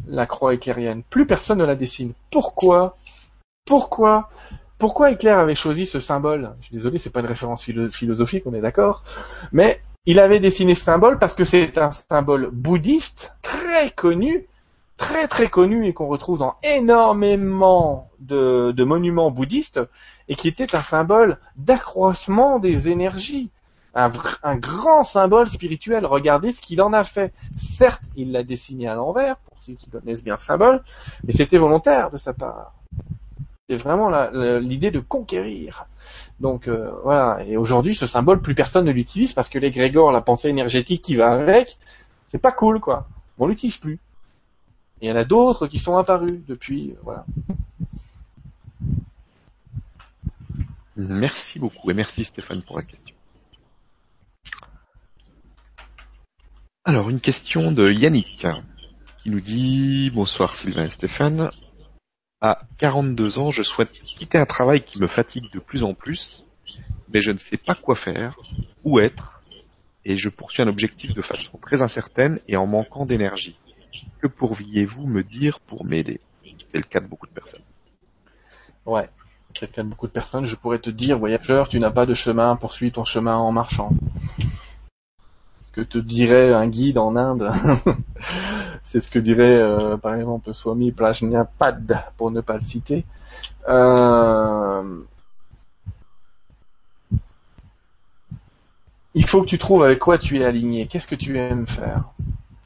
La 0.07 0.26
croix 0.26 0.53
éclairienne. 0.53 1.03
Plus 1.09 1.26
personne 1.26 1.59
ne 1.59 1.65
la 1.65 1.76
dessine. 1.76 2.13
Pourquoi? 2.31 2.95
Pourquoi? 3.65 4.30
Pourquoi 4.77 5.11
Éclair 5.11 5.39
avait 5.39 5.55
choisi 5.55 5.85
ce 5.85 5.99
symbole? 5.99 6.53
Je 6.59 6.65
suis 6.65 6.76
désolé, 6.76 6.99
c'est 6.99 7.09
pas 7.09 7.22
une 7.22 7.26
référence 7.27 7.63
philosophique, 7.63 8.43
on 8.45 8.53
est 8.53 8.61
d'accord. 8.61 9.03
Mais 9.53 9.81
il 10.06 10.19
avait 10.19 10.40
dessiné 10.40 10.76
ce 10.76 10.84
symbole 10.84 11.18
parce 11.19 11.34
que 11.34 11.44
c'est 11.44 11.77
un 11.77 11.91
symbole 11.91 12.49
bouddhiste 12.52 13.34
très 13.41 13.90
connu, 13.90 14.48
très 14.98 15.27
très 15.27 15.49
connu 15.49 15.88
et 15.88 15.94
qu'on 15.94 16.07
retrouve 16.07 16.38
dans 16.38 16.56
énormément 16.64 18.10
de, 18.19 18.84
monuments 18.84 19.32
bouddhistes 19.32 19.80
et 20.27 20.36
qui 20.36 20.48
était 20.48 20.76
un 20.76 20.82
symbole 20.82 21.38
d'accroissement 21.56 22.60
des 22.60 22.90
énergies. 22.90 23.49
Un, 23.98 24.10
grand 24.57 25.06
symbole 25.06 25.48
spirituel. 25.48 26.06
Regardez 26.06 26.52
ce 26.52 26.60
qu'il 26.60 26.82
en 26.82 26.91
a 26.91 27.06
fait. 27.06 27.34
Certes, 27.57 28.03
il 28.18 28.34
l'a 28.34 28.44
dessiné 28.44 28.90
à 28.90 28.95
l'envers, 28.95 29.38
pour 29.38 29.61
ceux 29.61 29.73
qui 29.76 29.90
connaissent 29.90 30.23
bien 30.23 30.36
ce 30.36 30.45
symbole, 30.45 30.84
mais 31.23 31.32
c'était 31.32 31.57
volontaire 31.57 32.11
de 32.11 32.18
sa 32.18 32.34
part. 32.34 32.73
C'est 33.69 33.77
vraiment 33.77 34.10
l'idée 34.60 34.91
de 34.91 34.99
conquérir. 34.99 35.88
Donc 36.40 36.68
euh, 36.68 36.91
voilà, 37.03 37.44
et 37.45 37.56
aujourd'hui 37.56 37.95
ce 37.95 38.06
symbole 38.06 38.41
plus 38.41 38.56
personne 38.56 38.86
ne 38.86 38.91
l'utilise 38.91 39.34
parce 39.34 39.49
que 39.49 39.57
l'égrégore, 39.57 40.12
la 40.12 40.22
pensée 40.22 40.49
énergétique 40.49 41.02
qui 41.02 41.16
va 41.16 41.32
avec, 41.32 41.78
c'est 42.28 42.38
pas 42.38 42.52
cool 42.52 42.80
quoi. 42.80 43.07
On 43.38 43.48
l'utilise 43.48 43.78
plus. 43.78 43.99
Il 45.02 45.10
y 45.10 45.12
en 45.12 45.16
a 45.16 45.24
d'autres 45.24 45.68
qui 45.68 45.80
sont 45.80 45.95
apparus 45.98 46.41
depuis, 46.48 46.91
euh, 46.91 46.99
voilà. 47.03 47.26
Merci 50.98 51.60
beaucoup 51.60 51.91
et 51.91 51.94
merci 51.94 52.24
Stéphane 52.24 52.62
pour 52.62 52.78
la 52.78 52.84
question. 52.84 53.16
Alors 56.86 57.10
une 57.10 57.20
question 57.20 57.72
de 57.72 57.91
Yannick 57.91 58.45
qui 59.24 59.30
nous 59.30 59.41
dit 59.41 60.12
bonsoir 60.14 60.56
Sylvain 60.56 60.86
et 60.86 60.90
Stéphane. 60.90 61.49
À 62.47 62.59
42 62.77 63.39
ans, 63.39 63.49
je 63.49 63.63
souhaite 63.63 63.91
quitter 63.91 64.38
un 64.38 64.45
travail 64.45 64.84
qui 64.84 65.01
me 65.01 65.07
fatigue 65.07 65.51
de 65.51 65.57
plus 65.57 65.81
en 65.81 65.95
plus, 65.95 66.45
mais 67.11 67.19
je 67.19 67.31
ne 67.31 67.39
sais 67.39 67.57
pas 67.57 67.73
quoi 67.73 67.95
faire, 67.95 68.38
où 68.84 68.99
être, 68.99 69.41
et 70.05 70.15
je 70.15 70.30
poursuis 70.30 70.61
un 70.61 70.67
objectif 70.67 71.15
de 71.15 71.23
façon 71.23 71.57
très 71.57 71.81
incertaine 71.81 72.39
et 72.47 72.55
en 72.55 72.67
manquant 72.67 73.07
d'énergie. 73.07 73.57
Que 74.22 74.27
pourriez-vous 74.27 75.07
me 75.07 75.23
dire 75.23 75.59
pour 75.59 75.88
m'aider? 75.88 76.22
C'est 76.69 76.77
le 76.77 76.84
cas 76.84 76.99
de 76.99 77.07
beaucoup 77.07 77.26
de 77.26 77.31
personnes. 77.34 77.63
Ouais, 78.85 79.09
c'est 79.55 79.65
le 79.65 79.72
cas 79.72 79.81
de 79.81 79.88
beaucoup 79.88 80.05
de 80.05 80.11
personnes. 80.11 80.45
Je 80.45 80.55
pourrais 80.55 80.77
te 80.77 80.91
dire, 80.91 81.17
voyageur, 81.17 81.67
tu 81.67 81.80
n'as 81.80 81.89
pas 81.89 82.05
de 82.05 82.13
chemin, 82.13 82.55
poursuis 82.57 82.91
ton 82.91 83.05
chemin 83.05 83.38
en 83.38 83.51
marchant 83.51 83.89
que 85.76 85.81
te 85.81 85.97
dirait 85.97 86.53
un 86.53 86.67
guide 86.67 86.97
en 86.97 87.17
Inde? 87.17 87.51
c'est 88.86 89.02
ce 89.02 89.10
que 89.10 89.18
dirait 89.18 89.44
euh, 89.44 89.98
par 89.98 90.14
exemple 90.14 90.53
Swami 90.53 90.91
Prajnapad 90.91 92.03
pour 92.18 92.30
ne 92.30 92.40
pas 92.40 92.53
le 92.53 92.62
citer. 92.62 93.03
Euh, 93.68 95.02
il 99.16 99.28
faut 99.28 99.41
que 99.41 99.48
tu 99.48 99.57
trouves 99.57 99.84
avec 99.84 99.98
quoi 99.98 100.20
tu 100.20 100.40
es 100.40 100.45
aligné. 100.45 100.86
Qu'est-ce 100.86 101.07
que 101.07 101.16
tu 101.16 101.36
aimes 101.38 101.68
faire? 101.68 102.03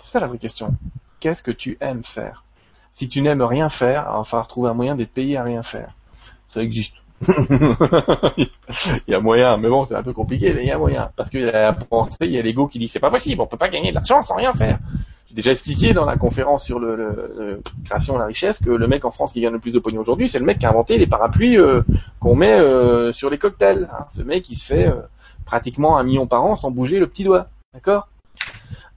C'est 0.02 0.12
ça 0.12 0.20
la 0.20 0.28
vraie 0.28 0.38
question. 0.38 0.76
Qu'est-ce 1.22 1.42
que 1.42 1.52
tu 1.52 1.78
aimes 1.80 2.04
faire? 2.04 2.44
Si 2.92 3.08
tu 3.08 3.22
n'aimes 3.22 3.42
rien 3.42 3.70
faire, 3.70 4.06
il 4.10 4.18
va 4.18 4.24
falloir 4.26 4.48
trouver 4.48 4.70
un 4.70 4.74
moyen 4.74 4.96
d'être 4.96 5.14
payé 5.14 5.38
à 5.38 5.44
rien 5.44 5.64
faire. 5.64 5.96
Ça 6.50 6.62
existe. 6.62 6.96
il 7.28 8.50
y 9.08 9.14
a 9.14 9.22
moyen, 9.22 9.56
mais 9.56 9.70
bon, 9.70 9.86
c'est 9.86 9.96
un 9.96 10.04
peu 10.04 10.14
compliqué, 10.14 10.54
mais 10.54 10.64
il 10.64 10.68
y 10.68 10.72
a 10.72 10.78
moyen. 10.78 11.12
Parce 11.16 11.30
qu'il 11.30 11.42
y 11.42 11.50
a 11.50 11.52
la 11.52 11.74
pensée, 11.74 12.18
il 12.22 12.32
y 12.32 12.40
a 12.40 12.42
l'ego 12.42 12.68
qui 12.68 12.78
dit 12.78 12.90
c'est 12.90 13.00
pas 13.00 13.12
possible, 13.12 13.42
on 13.42 13.48
peut 13.48 13.58
pas 13.58 13.70
gagner 13.70 13.92
de 13.92 13.96
l'argent 13.96 14.22
sans 14.22 14.36
rien 14.36 14.54
faire. 14.54 14.80
J'ai 15.30 15.36
déjà 15.36 15.52
expliqué 15.52 15.94
dans 15.94 16.06
la 16.06 16.18
conférence 16.18 16.66
sur 16.66 16.80
le, 16.80 16.96
le- 16.96 17.34
le 17.38 17.62
création 17.86 18.16
de 18.16 18.20
la 18.20 18.26
richesse 18.26 18.58
que 18.60 18.72
le 18.72 18.88
mec 18.88 19.06
en 19.06 19.12
France 19.12 19.34
qui 19.34 19.42
gagne 19.42 19.54
le 19.54 19.60
plus 19.60 19.72
de 19.72 19.78
pognon 19.80 20.02
aujourd'hui, 20.02 20.28
c'est 20.28 20.40
le 20.40 20.46
mec 20.46 20.58
qui 20.58 20.66
a 20.66 20.70
inventé 20.70 20.98
les 20.98 21.06
parapluies 21.06 21.58
euh, 21.58 21.84
qu'on 22.20 22.36
met 22.36 22.56
euh, 22.60 23.12
sur 23.12 23.30
les 23.30 23.38
cocktails. 23.38 23.88
hein. 23.94 24.06
Ce 24.10 24.22
mec, 24.24 24.50
il 24.50 24.56
se 24.56 24.66
fait 24.66 24.88
euh, 24.88 25.02
pratiquement 25.46 25.98
un 26.00 26.04
million 26.04 26.26
par 26.26 26.44
an 26.44 26.56
sans 26.56 26.72
bouger 26.72 26.98
le 26.98 27.06
petit 27.06 27.24
doigt. 27.24 27.48
D'accord? 27.76 28.08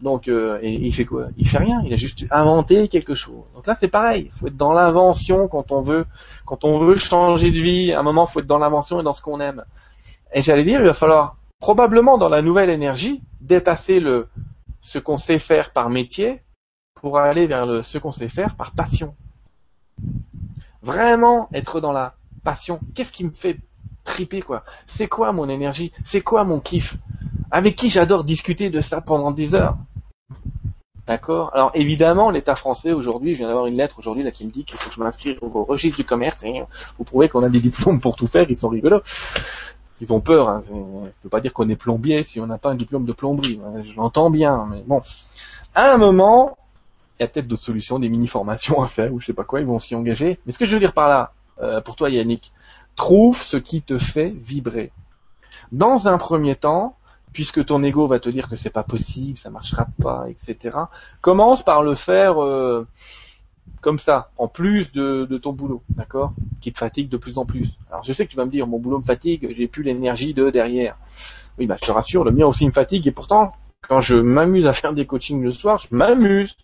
Donc, 0.01 0.27
euh, 0.29 0.59
et, 0.63 0.73
il 0.73 0.93
fait 0.95 1.05
quoi? 1.05 1.27
Il 1.37 1.47
fait 1.47 1.59
rien. 1.59 1.83
Il 1.85 1.93
a 1.93 1.97
juste 1.97 2.25
inventé 2.31 2.89
quelque 2.89 3.15
chose. 3.15 3.45
Donc 3.55 3.67
là, 3.67 3.75
c'est 3.75 3.89
pareil. 3.89 4.25
Il 4.27 4.33
faut 4.33 4.47
être 4.47 4.57
dans 4.57 4.73
l'invention 4.73 5.49
quand 5.49 5.71
on 5.71 5.83
veut, 5.83 6.07
quand 6.47 6.65
on 6.65 6.79
veut 6.79 6.97
changer 6.97 7.51
de 7.51 7.59
vie. 7.59 7.93
À 7.93 8.01
un 8.01 8.03
moment, 8.03 8.27
il 8.27 8.33
faut 8.33 8.41
être 8.41 8.47
dans 8.47 8.59
l'invention 8.59 8.99
et 9.01 9.03
dans 9.03 9.13
ce 9.13 9.21
qu'on 9.21 9.39
aime. 9.39 9.65
Et 10.33 10.41
j'allais 10.41 10.65
dire, 10.65 10.81
il 10.81 10.87
va 10.87 10.95
falloir 10.95 11.37
probablement 11.61 12.17
dans 12.17 12.31
la 12.31 12.41
nouvelle 12.41 12.71
énergie 12.71 13.21
dépasser 13.43 14.01
le 14.01 14.29
ce 14.83 14.99
qu'on 14.99 15.17
sait 15.17 15.39
faire 15.39 15.73
par 15.73 15.89
métier 15.89 16.43
pour 16.95 17.19
aller 17.19 17.47
vers 17.47 17.65
le 17.65 17.83
ce 17.83 17.97
qu'on 17.97 18.13
sait 18.13 18.29
faire 18.29 18.55
par 18.57 18.73
passion. 18.73 19.15
Vraiment 20.83 21.49
être 21.55 21.81
dans 21.81 21.93
la 21.93 22.15
passion. 22.45 22.81
Qu'est-ce 22.95 23.13
qui 23.13 23.25
me 23.25 23.31
fait 23.31 23.59
triper 24.05 24.43
quoi? 24.43 24.65
C'est 24.87 25.09
quoi 25.09 25.33
mon 25.33 25.49
énergie? 25.49 25.93
C'est 26.05 26.21
quoi 26.21 26.45
mon 26.45 26.61
kiff? 26.61 26.97
Avec 27.51 27.77
qui 27.77 27.89
j'adore 27.89 28.25
discuter 28.25 28.69
de 28.69 28.81
ça 28.81 29.01
pendant 29.01 29.31
des 29.31 29.55
heures 29.55 29.77
D'accord? 31.07 31.51
Alors 31.53 31.73
évidemment, 31.75 32.31
l'État 32.31 32.55
français 32.55 32.93
aujourd'hui, 32.93 33.35
je 33.35 33.39
viens 33.39 33.49
d'avoir 33.49 33.67
une 33.67 33.77
lettre 33.77 33.99
aujourd'hui 33.99 34.23
là 34.23 34.31
qui 34.31 34.47
me 34.47 34.51
dit 34.51 34.65
qu'il 34.65 34.79
faut 34.79 34.89
que 34.89 34.95
je 34.95 35.01
m'inscrive 35.01 35.39
au 35.43 35.65
registre 35.65 35.99
du 35.99 36.05
commerce. 36.05 36.45
Et 36.45 36.63
vous 36.97 37.05
prouvez 37.05 37.29
qu'on 37.29 37.43
a 37.43 37.49
des 37.49 37.61
diplômes 37.61 38.01
pour 38.01 38.15
tout 38.15 38.29
faire, 38.29 38.49
ils 38.49 38.57
sont 38.57 38.69
rigolos. 38.69 39.03
Ils 40.03 40.13
ont 40.13 40.21
peur. 40.21 40.49
Hein. 40.49 40.63
Je 40.67 41.11
peux 41.23 41.29
pas 41.29 41.41
dire 41.41 41.53
qu'on 41.53 41.69
est 41.69 41.77
plombier 41.77 42.25
si 42.25 42.41
on 42.41 42.47
n'a 42.47 42.59
pas 42.59 42.71
un 42.71 42.75
diplôme 42.75 43.07
de 43.07 43.13
plomberie. 43.13 43.61
Je 43.85 43.95
l'entends 43.95 44.31
bien, 44.31 44.67
mais 44.69 44.83
bon. 44.85 45.01
À 45.77 45.93
un 45.93 45.97
moment, 45.97 46.59
il 47.19 47.23
y 47.23 47.25
a 47.25 47.29
peut-être 47.29 47.47
d'autres 47.47 47.63
solutions, 47.63 48.01
des 48.01 48.09
mini-formations 48.09 48.83
à 48.83 48.89
faire 48.89 49.15
ou 49.15 49.21
je 49.21 49.27
sais 49.27 49.33
pas 49.33 49.45
quoi. 49.45 49.61
Ils 49.61 49.67
vont 49.67 49.79
s'y 49.79 49.95
engager. 49.95 50.41
Mais 50.45 50.53
ce 50.53 50.59
que 50.59 50.67
je 50.67 50.75
veux 50.75 50.81
dire 50.81 50.93
par 50.93 51.09
là, 51.09 51.33
euh, 51.63 51.81
pour 51.81 51.95
toi 51.95 52.11
Yannick, 52.11 52.53
trouve 52.97 53.41
ce 53.41 53.57
qui 53.57 53.81
te 53.81 53.97
fait 53.97 54.31
vibrer. 54.31 54.91
Dans 55.71 56.09
un 56.09 56.19
premier 56.19 56.57
temps, 56.57 56.97
puisque 57.33 57.65
ton 57.65 57.85
ego 57.85 58.09
va 58.09 58.19
te 58.19 58.29
dire 58.29 58.49
que 58.49 58.57
c'est 58.57 58.71
pas 58.71 58.83
possible, 58.83 59.39
ça 59.39 59.51
marchera 59.51 59.87
pas, 60.03 60.25
etc. 60.29 60.77
Commence 61.21 61.63
par 61.63 61.85
le 61.85 61.95
faire 61.95 62.43
euh, 62.43 62.89
comme 63.83 63.99
ça, 63.99 64.31
en 64.39 64.49
plus 64.49 64.93
de, 64.93 65.27
de 65.27 65.37
ton 65.37 65.53
boulot, 65.53 65.83
d'accord 65.91 66.33
Qui 66.63 66.73
te 66.73 66.79
fatigue 66.79 67.11
de 67.11 67.17
plus 67.19 67.37
en 67.37 67.45
plus. 67.45 67.79
Alors 67.91 68.03
je 68.05 68.13
sais 68.13 68.25
que 68.25 68.31
tu 68.31 68.37
vas 68.37 68.47
me 68.47 68.51
dire, 68.51 68.67
mon 68.67 68.79
boulot 68.79 68.99
me 68.99 69.05
fatigue, 69.05 69.53
j'ai 69.55 69.67
plus 69.67 69.83
l'énergie 69.83 70.33
de 70.33 70.49
derrière. 70.49 70.97
Oui, 71.59 71.67
bah 71.67 71.77
je 71.81 71.87
te 71.87 71.93
rassure, 71.93 72.25
le 72.25 72.31
mien 72.31 72.47
aussi 72.47 72.65
me 72.67 72.73
fatigue, 72.73 73.07
et 73.07 73.11
pourtant, 73.11 73.49
quand 73.87 74.01
je 74.01 74.17
m'amuse 74.17 74.67
à 74.67 74.73
faire 74.73 74.95
des 74.95 75.05
coachings 75.05 75.43
le 75.43 75.51
soir, 75.51 75.81
je 75.81 75.95
m'amuse. 75.95 76.57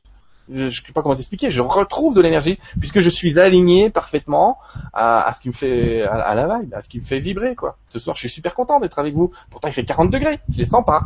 Je 0.51 0.65
ne 0.65 0.71
sais 0.71 0.93
pas 0.95 1.03
comment 1.03 1.15
t'expliquer, 1.15 1.51
je 1.51 1.61
retrouve 1.61 2.15
de 2.15 2.21
l'énergie, 2.21 2.59
puisque 2.79 3.01
je 3.01 3.11
suis 3.11 3.39
aligné 3.39 3.91
parfaitement 3.91 4.59
à, 4.93 5.27
à 5.29 5.33
ce 5.33 5.41
qui 5.41 5.49
me 5.49 5.53
fait, 5.53 6.03
à, 6.03 6.35
la 6.35 6.59
vibe, 6.59 6.75
à 6.75 6.83
ce 6.83 6.89
qui 6.89 6.99
me 6.99 7.05
fait 7.05 7.19
vibrer, 7.19 7.55
quoi. 7.55 7.77
Ce 7.89 7.99
soir, 7.99 8.17
je 8.17 8.21
suis 8.21 8.31
super 8.31 8.55
content 8.55 8.81
d'être 8.81 8.99
avec 8.99 9.15
vous. 9.15 9.31
Pourtant, 9.51 9.69
il 9.69 9.75
fait 9.75 9.85
40 9.85 10.11
degrés, 10.11 10.41
je 10.51 10.59
les 10.59 10.67
sens 10.67 10.85
pas. 10.85 11.03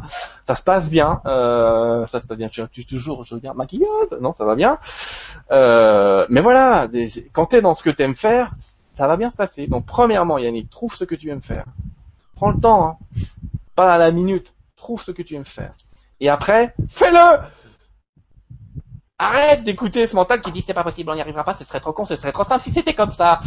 Ça 0.47 0.55
se 0.55 0.63
passe 0.63 0.89
bien, 0.89 1.21
euh, 1.27 2.07
ça 2.07 2.21
se 2.21 2.27
passe 2.27 2.39
bien. 2.39 2.49
Tu, 2.49 2.63
tu 2.71 2.87
toujours, 2.87 3.25
je 3.25 3.35
regarde 3.35 3.57
maquilleuse, 3.57 4.19
non, 4.21 4.33
ça 4.33 4.45
va 4.45 4.55
bien. 4.55 4.79
Euh, 5.51 6.27
mais 6.29 6.41
voilà, 6.41 6.89
des, 6.89 7.09
quand 7.33 7.47
t'es 7.47 7.61
dans 7.61 7.75
ce 7.75 7.83
que 7.83 7.91
t'aimes 7.91 8.15
faire, 8.15 8.53
ça 8.95 9.07
va 9.07 9.17
bien 9.17 9.31
se 9.31 9.37
passer. 9.37 9.67
Donc, 9.67 9.87
premièrement, 9.87 10.39
Yannick, 10.39 10.71
trouve 10.71 10.95
ce 10.95 11.05
que 11.05 11.15
tu 11.15 11.31
aimes 11.31 11.43
faire. 11.43 11.65
Prends 12.37 12.51
le 12.51 12.61
temps, 12.61 12.87
hein. 12.87 12.97
pas 13.75 13.93
à 13.93 13.99
la 13.99 14.11
minute. 14.11 14.53
Trouve 14.77 15.03
ce 15.03 15.13
que 15.13 15.23
tu 15.23 15.35
aimes 15.35 15.45
faire. 15.45 15.73
Et 16.21 16.29
après, 16.29 16.75
fais-le. 16.89 17.41
Arrête 19.19 19.63
d'écouter 19.63 20.07
ce 20.07 20.17
mental 20.17 20.41
qui 20.41 20.51
dit 20.51 20.63
c'est 20.63 20.75
pas 20.75 20.83
possible, 20.83 21.11
on 21.11 21.15
n'y 21.15 21.21
arrivera 21.21 21.45
pas, 21.45 21.55
ce 21.55 21.65
serait 21.65 21.81
trop 21.81 21.93
con, 21.93 22.05
ce 22.05 22.17
serait 22.17 22.33
trop 22.33 22.45
simple 22.45 22.63
si 22.63 22.73
c'était 22.73 22.95
comme 22.95 23.11
ça. 23.11 23.41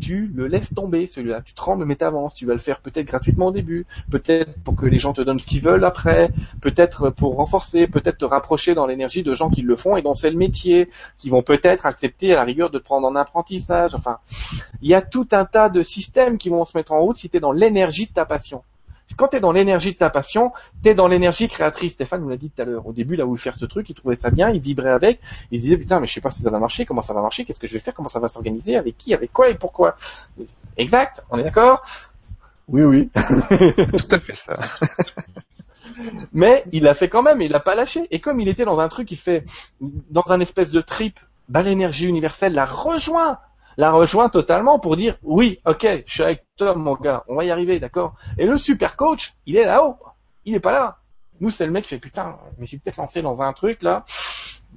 Tu 0.00 0.30
le 0.34 0.46
laisses 0.46 0.74
tomber 0.74 1.06
celui-là, 1.06 1.40
tu 1.42 1.54
trembles 1.54 1.84
mais 1.84 1.96
t'avances, 1.96 2.34
tu 2.34 2.46
vas 2.46 2.52
le 2.52 2.58
faire 2.58 2.80
peut-être 2.80 3.06
gratuitement 3.06 3.46
au 3.46 3.50
début, 3.52 3.86
peut-être 4.10 4.52
pour 4.62 4.76
que 4.76 4.86
les 4.86 4.98
gens 4.98 5.12
te 5.12 5.22
donnent 5.22 5.40
ce 5.40 5.46
qu'ils 5.46 5.62
veulent 5.62 5.84
après, 5.84 6.30
peut-être 6.60 7.10
pour 7.10 7.36
renforcer, 7.36 7.86
peut-être 7.86 8.18
te 8.18 8.24
rapprocher 8.24 8.74
dans 8.74 8.86
l'énergie 8.86 9.22
de 9.22 9.34
gens 9.34 9.50
qui 9.50 9.62
le 9.62 9.76
font 9.76 9.96
et 9.96 10.02
dont 10.02 10.14
c'est 10.14 10.30
le 10.30 10.36
métier, 10.36 10.88
qui 11.18 11.30
vont 11.30 11.42
peut-être 11.42 11.86
accepter 11.86 12.32
à 12.32 12.36
la 12.36 12.44
rigueur 12.44 12.70
de 12.70 12.78
te 12.78 12.84
prendre 12.84 13.06
en 13.06 13.16
apprentissage, 13.16 13.94
enfin, 13.94 14.18
il 14.82 14.88
y 14.88 14.94
a 14.94 15.02
tout 15.02 15.28
un 15.32 15.44
tas 15.44 15.68
de 15.68 15.82
systèmes 15.82 16.38
qui 16.38 16.48
vont 16.48 16.64
se 16.64 16.76
mettre 16.76 16.92
en 16.92 17.00
route 17.00 17.16
si 17.16 17.30
tu 17.30 17.36
es 17.36 17.40
dans 17.40 17.52
l'énergie 17.52 18.06
de 18.06 18.12
ta 18.12 18.24
passion. 18.24 18.62
Quand 19.16 19.28
tu 19.28 19.36
es 19.36 19.40
dans 19.40 19.52
l'énergie 19.52 19.92
de 19.92 19.98
ta 19.98 20.10
passion, 20.10 20.52
tu 20.82 20.90
es 20.90 20.94
dans 20.94 21.08
l'énergie 21.08 21.48
créatrice. 21.48 21.94
Stéphane 21.94 22.22
nous 22.22 22.28
l'a 22.28 22.36
dit 22.36 22.50
tout 22.50 22.62
à 22.62 22.64
l'heure. 22.64 22.86
Au 22.86 22.92
début, 22.92 23.16
là 23.16 23.26
où 23.26 23.34
il 23.34 23.38
faire 23.38 23.56
ce 23.56 23.64
truc, 23.64 23.88
il 23.90 23.94
trouvait 23.94 24.16
ça 24.16 24.30
bien, 24.30 24.50
il 24.50 24.60
vibrait 24.60 24.90
avec. 24.90 25.20
Il 25.50 25.58
se 25.58 25.62
disait, 25.64 25.76
putain, 25.76 26.00
mais 26.00 26.06
je 26.06 26.14
sais 26.14 26.20
pas 26.20 26.30
si 26.30 26.42
ça 26.42 26.50
va 26.50 26.58
marcher, 26.58 26.84
comment 26.84 27.02
ça 27.02 27.14
va 27.14 27.22
marcher, 27.22 27.44
qu'est-ce 27.44 27.60
que 27.60 27.66
je 27.66 27.74
vais 27.74 27.80
faire, 27.80 27.94
comment 27.94 28.08
ça 28.08 28.20
va 28.20 28.28
s'organiser, 28.28 28.76
avec 28.76 28.96
qui, 28.96 29.14
avec 29.14 29.32
quoi 29.32 29.48
et 29.48 29.54
pourquoi. 29.54 29.96
Exact, 30.76 31.24
on 31.30 31.38
est 31.38 31.44
d'accord? 31.44 31.82
Oui, 32.68 32.82
oui. 32.82 33.10
Tout 33.14 34.14
à 34.14 34.18
fait 34.18 34.34
ça. 34.34 34.56
Mais 36.32 36.64
il 36.72 36.82
l'a 36.84 36.94
fait 36.94 37.08
quand 37.08 37.22
même, 37.22 37.40
et 37.40 37.46
il 37.46 37.50
l'a 37.50 37.60
pas 37.60 37.74
lâché. 37.74 38.06
Et 38.10 38.20
comme 38.20 38.40
il 38.40 38.48
était 38.48 38.64
dans 38.64 38.80
un 38.80 38.88
truc, 38.88 39.10
il 39.10 39.18
fait, 39.18 39.44
dans 39.80 40.24
un 40.28 40.40
espèce 40.40 40.70
de 40.70 40.80
trip, 40.80 41.20
bah, 41.48 41.62
l'énergie 41.62 42.06
universelle 42.06 42.54
la 42.54 42.64
rejoint 42.64 43.38
la 43.76 43.90
rejoint 43.90 44.28
totalement 44.28 44.78
pour 44.78 44.96
dire 44.96 45.16
oui, 45.22 45.60
ok, 45.66 46.04
je 46.06 46.12
suis 46.12 46.22
avec 46.22 46.44
toi 46.56 46.74
mon 46.74 46.94
gars, 46.94 47.24
on 47.28 47.36
va 47.36 47.44
y 47.44 47.50
arriver, 47.50 47.80
d'accord. 47.80 48.14
Et 48.38 48.46
le 48.46 48.56
super 48.56 48.96
coach, 48.96 49.34
il 49.46 49.56
est 49.56 49.64
là-haut, 49.64 49.96
il 50.44 50.54
est 50.54 50.60
pas 50.60 50.72
là. 50.72 50.98
Nous 51.40 51.50
c'est 51.50 51.66
le 51.66 51.72
mec 51.72 51.84
qui 51.84 51.90
fait 51.90 51.98
putain, 51.98 52.36
me 52.58 52.66
suis 52.66 52.78
peut-être 52.78 52.96
lancé 52.96 53.22
dans 53.22 53.42
un 53.42 53.52
truc 53.52 53.82
là, 53.82 54.04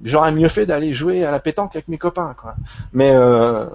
j'aurais 0.02 0.32
mieux 0.32 0.48
fait 0.48 0.66
d'aller 0.66 0.92
jouer 0.92 1.24
à 1.24 1.30
la 1.30 1.40
pétanque 1.40 1.76
avec 1.76 1.88
mes 1.88 1.98
copains 1.98 2.34
quoi. 2.34 2.54
Mais 2.92 3.10
euh, 3.10 3.66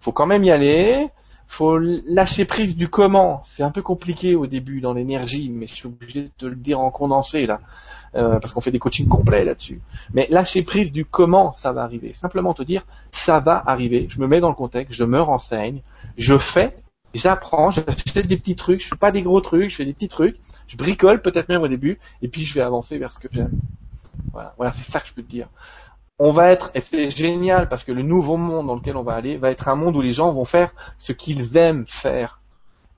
faut 0.00 0.12
quand 0.12 0.26
même 0.26 0.44
y 0.44 0.50
aller, 0.50 1.08
faut 1.48 1.78
lâcher 1.78 2.44
prise 2.44 2.76
du 2.76 2.88
comment. 2.88 3.42
C'est 3.44 3.62
un 3.62 3.70
peu 3.70 3.82
compliqué 3.82 4.36
au 4.36 4.46
début 4.46 4.80
dans 4.80 4.92
l'énergie, 4.92 5.50
mais 5.50 5.66
je 5.66 5.74
suis 5.74 5.86
obligé 5.86 6.22
de 6.22 6.30
te 6.36 6.46
le 6.46 6.54
dire 6.54 6.78
en 6.78 6.90
condensé 6.90 7.46
là. 7.46 7.60
Euh, 8.14 8.38
parce 8.38 8.54
qu'on 8.54 8.62
fait 8.62 8.70
des 8.70 8.78
coachings 8.78 9.08
complets 9.08 9.44
là-dessus. 9.44 9.80
Mais 10.14 10.26
lâcher 10.30 10.62
prise 10.62 10.92
du 10.92 11.04
comment 11.04 11.52
ça 11.52 11.72
va 11.72 11.82
arriver. 11.82 12.14
Simplement 12.14 12.54
te 12.54 12.62
dire, 12.62 12.86
ça 13.10 13.38
va 13.38 13.62
arriver. 13.66 14.06
Je 14.08 14.18
me 14.20 14.26
mets 14.26 14.40
dans 14.40 14.48
le 14.48 14.54
contexte, 14.54 14.94
je 14.94 15.04
me 15.04 15.20
renseigne, 15.20 15.82
je 16.16 16.38
fais, 16.38 16.78
j'apprends, 17.12 17.70
j'achète 17.70 18.26
des 18.26 18.36
petits 18.38 18.56
trucs, 18.56 18.82
je 18.82 18.88
fais 18.88 18.96
pas 18.96 19.10
des 19.10 19.22
gros 19.22 19.40
trucs, 19.40 19.70
je 19.70 19.76
fais 19.76 19.84
des 19.84 19.92
petits 19.92 20.08
trucs, 20.08 20.38
je 20.68 20.76
bricole 20.76 21.20
peut-être 21.20 21.50
même 21.50 21.62
au 21.62 21.68
début, 21.68 21.98
et 22.22 22.28
puis 22.28 22.44
je 22.44 22.54
vais 22.54 22.62
avancer 22.62 22.96
vers 22.96 23.12
ce 23.12 23.18
que 23.18 23.28
j'aime. 23.30 23.52
Voilà, 24.32 24.54
voilà 24.56 24.72
c'est 24.72 24.90
ça 24.90 25.00
que 25.00 25.08
je 25.08 25.12
peux 25.12 25.22
te 25.22 25.30
dire. 25.30 25.48
On 26.18 26.32
va 26.32 26.50
être, 26.50 26.70
et 26.74 26.80
c'est 26.80 27.10
génial 27.10 27.68
parce 27.68 27.84
que 27.84 27.92
le 27.92 28.02
nouveau 28.02 28.36
monde 28.36 28.66
dans 28.66 28.74
lequel 28.74 28.96
on 28.96 29.04
va 29.04 29.14
aller 29.14 29.36
va 29.36 29.50
être 29.50 29.68
un 29.68 29.76
monde 29.76 29.94
où 29.94 30.00
les 30.00 30.12
gens 30.12 30.32
vont 30.32 30.44
faire 30.44 30.72
ce 30.98 31.12
qu'ils 31.12 31.56
aiment 31.56 31.86
faire. 31.86 32.40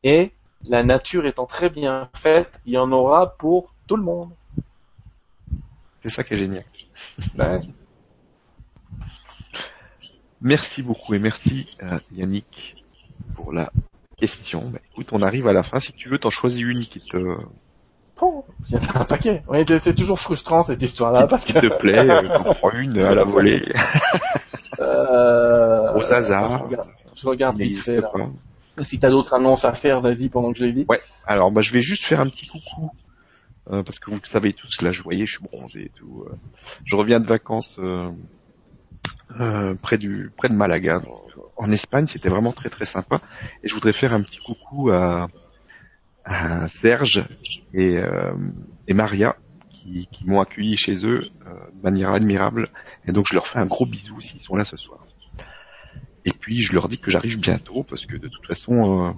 Et 0.02 0.32
la 0.64 0.82
nature 0.82 1.26
étant 1.26 1.46
très 1.46 1.68
bien 1.68 2.08
faite, 2.14 2.60
il 2.64 2.72
y 2.72 2.78
en 2.78 2.90
aura 2.92 3.36
pour 3.36 3.74
tout 3.86 3.96
le 3.96 4.02
monde. 4.02 4.30
C'est 6.00 6.08
ça 6.08 6.24
qui 6.24 6.34
est 6.34 6.38
génial. 6.38 6.64
Ouais. 7.38 7.60
Merci 10.40 10.82
beaucoup 10.82 11.12
et 11.12 11.18
merci 11.18 11.68
euh, 11.82 11.98
Yannick 12.12 12.82
pour 13.34 13.52
la 13.52 13.70
question. 14.16 14.70
Bah, 14.70 14.78
écoute, 14.90 15.08
on 15.12 15.20
arrive 15.20 15.46
à 15.48 15.52
la 15.52 15.62
fin. 15.62 15.80
Si 15.80 15.92
tu 15.92 16.08
veux, 16.08 16.18
t'en 16.18 16.30
choisis 16.30 16.62
une 16.62 16.80
qui 16.80 17.00
te, 17.00 17.36
Il 18.68 18.74
y 18.74 18.78
en 18.78 18.82
a 18.90 19.00
un 19.00 19.04
paquet. 19.04 19.42
Ouais, 19.48 19.64
c'est 19.80 19.94
toujours 19.94 20.18
frustrant 20.18 20.62
cette 20.62 20.82
histoire-là 20.82 21.26
parce 21.26 21.44
que 21.44 21.58
te 21.58 21.78
plaît. 21.78 21.98
euh, 21.98 22.28
T'en 22.28 22.54
prends 22.54 22.70
une 22.72 22.98
à 23.00 23.14
la 23.14 23.24
volée. 23.24 23.62
euh, 24.80 25.92
Au 25.94 26.12
hasard. 26.12 26.68
Je 27.16 27.26
regarde, 27.26 27.58
je 27.58 27.92
Là. 27.92 28.08
pas. 28.08 28.84
Si 28.84 28.98
t'as 28.98 29.10
d'autres 29.10 29.34
annonces 29.34 29.64
à 29.64 29.74
faire, 29.74 30.00
vas-y 30.00 30.28
pendant 30.28 30.52
que 30.52 30.58
je 30.58 30.64
les 30.64 30.72
dis. 30.72 30.86
Ouais. 30.88 31.00
Alors, 31.26 31.50
bah, 31.50 31.60
je 31.60 31.72
vais 31.72 31.82
juste 31.82 32.04
faire 32.04 32.20
un 32.20 32.26
petit 32.28 32.46
coucou. 32.46 32.90
euh, 33.70 33.82
parce 33.82 33.98
que 33.98 34.10
vous 34.10 34.16
le 34.22 34.26
savez 34.28 34.52
tous, 34.52 34.80
là, 34.82 34.90
je 34.92 35.02
voyais, 35.02 35.26
je 35.26 35.36
suis 35.38 35.44
bronzé 35.44 35.82
et 35.86 35.92
tout. 35.94 36.24
euh. 36.28 36.34
je 36.84 36.96
reviens 36.96 37.20
de 37.20 37.26
vacances 37.26 37.76
euh, 37.78 38.10
euh, 39.40 39.74
près 39.82 39.98
du 39.98 40.30
près 40.36 40.48
de 40.48 40.54
Malaga, 40.54 41.02
en 41.56 41.70
Espagne. 41.70 42.06
C'était 42.06 42.28
vraiment 42.30 42.52
très 42.52 42.68
très 42.70 42.86
sympa. 42.86 43.20
Et 43.62 43.68
je 43.68 43.74
voudrais 43.74 43.92
faire 43.92 44.14
un 44.14 44.22
petit 44.22 44.38
coucou 44.38 44.90
à, 44.90 45.28
Serge 46.68 47.24
et, 47.74 47.98
euh, 47.98 48.32
Maria 48.88 49.36
qui, 49.70 50.08
m'ont 50.26 50.40
accueilli 50.40 50.76
chez 50.76 51.06
eux 51.06 51.30
euh, 51.46 51.50
de 51.74 51.82
manière 51.82 52.10
admirable. 52.10 52.68
Et 53.06 53.12
donc, 53.12 53.26
je 53.28 53.34
leur 53.34 53.46
fais 53.46 53.58
un 53.58 53.66
gros 53.66 53.86
bisou 53.86 54.20
s'ils 54.20 54.40
sont 54.40 54.54
là 54.54 54.64
ce 54.64 54.76
soir. 54.76 55.00
Et 56.26 56.32
puis, 56.32 56.60
je 56.60 56.74
leur 56.74 56.88
dis 56.88 56.98
que 56.98 57.10
j'arrive 57.10 57.40
bientôt 57.40 57.82
parce 57.82 58.04
que 58.04 58.16
de 58.16 58.28
toute 58.28 58.46
façon, 58.46 59.08
euh, 59.08 59.12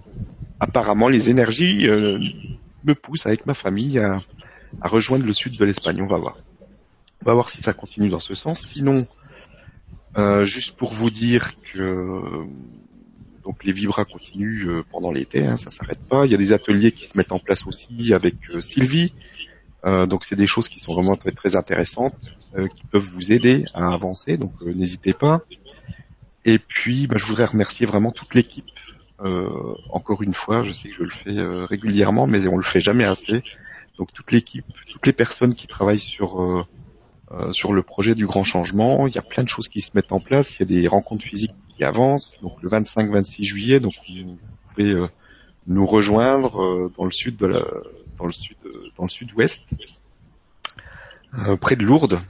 apparemment, 0.60 1.08
les 1.08 1.30
énergies 1.30 1.88
me 1.88 2.94
poussent 2.94 3.26
avec 3.26 3.44
ma 3.44 3.54
famille 3.54 3.98
à, 3.98 4.20
à 4.80 4.88
rejoindre 4.88 5.26
le 5.26 5.32
sud 5.32 5.58
de 5.58 5.64
l'Espagne. 5.64 6.00
On 6.00 6.06
va 6.06 6.18
voir. 6.18 6.38
On 7.22 7.26
va 7.26 7.34
voir 7.34 7.50
si 7.50 7.60
ça 7.60 7.72
continue 7.72 8.08
dans 8.08 8.20
ce 8.20 8.34
sens. 8.34 8.64
Sinon, 8.66 9.06
juste 10.44 10.76
pour 10.76 10.92
vous 10.92 11.10
dire 11.10 11.50
que 11.72 12.46
donc 13.44 13.64
les 13.64 13.72
vibras 13.72 14.04
continuent 14.04 14.68
euh, 14.68 14.84
pendant 14.90 15.10
l'été, 15.10 15.44
hein, 15.44 15.56
ça 15.56 15.70
s'arrête 15.70 16.08
pas. 16.08 16.26
Il 16.26 16.32
y 16.32 16.34
a 16.34 16.38
des 16.38 16.52
ateliers 16.52 16.92
qui 16.92 17.06
se 17.06 17.16
mettent 17.16 17.32
en 17.32 17.38
place 17.38 17.66
aussi 17.66 18.12
avec 18.14 18.34
euh, 18.50 18.60
Sylvie. 18.60 19.14
Euh, 19.84 20.06
donc 20.06 20.24
c'est 20.24 20.36
des 20.36 20.46
choses 20.46 20.68
qui 20.68 20.78
sont 20.78 20.94
vraiment 20.94 21.16
très 21.16 21.32
très 21.32 21.56
intéressantes, 21.56 22.36
qui 22.74 22.84
peuvent 22.84 23.02
vous 23.02 23.32
aider 23.32 23.64
à 23.74 23.92
avancer. 23.92 24.36
Donc 24.36 24.52
n'hésitez 24.62 25.12
pas. 25.12 25.40
Et 26.44 26.58
puis 26.58 27.06
bah, 27.08 27.16
je 27.18 27.24
voudrais 27.26 27.46
remercier 27.46 27.86
vraiment 27.86 28.12
toute 28.12 28.34
l'équipe. 28.34 28.64
Encore 29.90 30.22
une 30.22 30.34
fois, 30.34 30.62
je 30.62 30.72
sais 30.72 30.88
que 30.88 30.94
je 30.96 31.02
le 31.04 31.10
fais 31.10 31.64
régulièrement, 31.66 32.26
mais 32.26 32.46
on 32.48 32.56
le 32.56 32.64
fait 32.64 32.80
jamais 32.80 33.04
assez. 33.04 33.42
Donc 33.96 34.12
toute 34.12 34.32
l'équipe, 34.32 34.64
toutes 34.90 35.06
les 35.06 35.12
personnes 35.12 35.54
qui 35.54 35.68
travaillent 35.68 36.00
sur 36.00 36.66
euh, 37.32 37.52
sur 37.52 37.72
le 37.72 37.82
projet 37.82 38.14
du 38.14 38.26
grand 38.26 38.44
changement. 38.44 39.06
Il 39.06 39.14
y 39.14 39.18
a 39.18 39.22
plein 39.22 39.42
de 39.42 39.48
choses 39.48 39.68
qui 39.68 39.80
se 39.80 39.90
mettent 39.94 40.12
en 40.12 40.20
place. 40.20 40.54
Il 40.54 40.60
y 40.60 40.62
a 40.62 40.66
des 40.66 40.88
rencontres 40.88 41.24
physiques 41.24 41.54
qui 41.76 41.84
avancent. 41.84 42.36
Donc 42.42 42.62
le 42.62 42.68
25-26 42.68 43.44
juillet, 43.44 43.80
donc 43.80 43.94
vous 44.06 44.38
pouvez 44.74 44.90
euh, 44.90 45.06
nous 45.66 45.86
rejoindre 45.86 46.62
euh, 46.62 46.92
dans 46.96 47.04
le 47.04 47.10
sud 47.10 47.36
de 47.36 47.46
la, 47.46 47.64
dans 48.18 48.26
le 48.26 48.32
sud, 48.32 48.56
euh, 48.66 48.90
dans 48.96 49.04
le 49.04 49.10
sud-ouest, 49.10 49.62
près 51.60 51.76
de 51.76 51.84
Lourdes. 51.84 52.20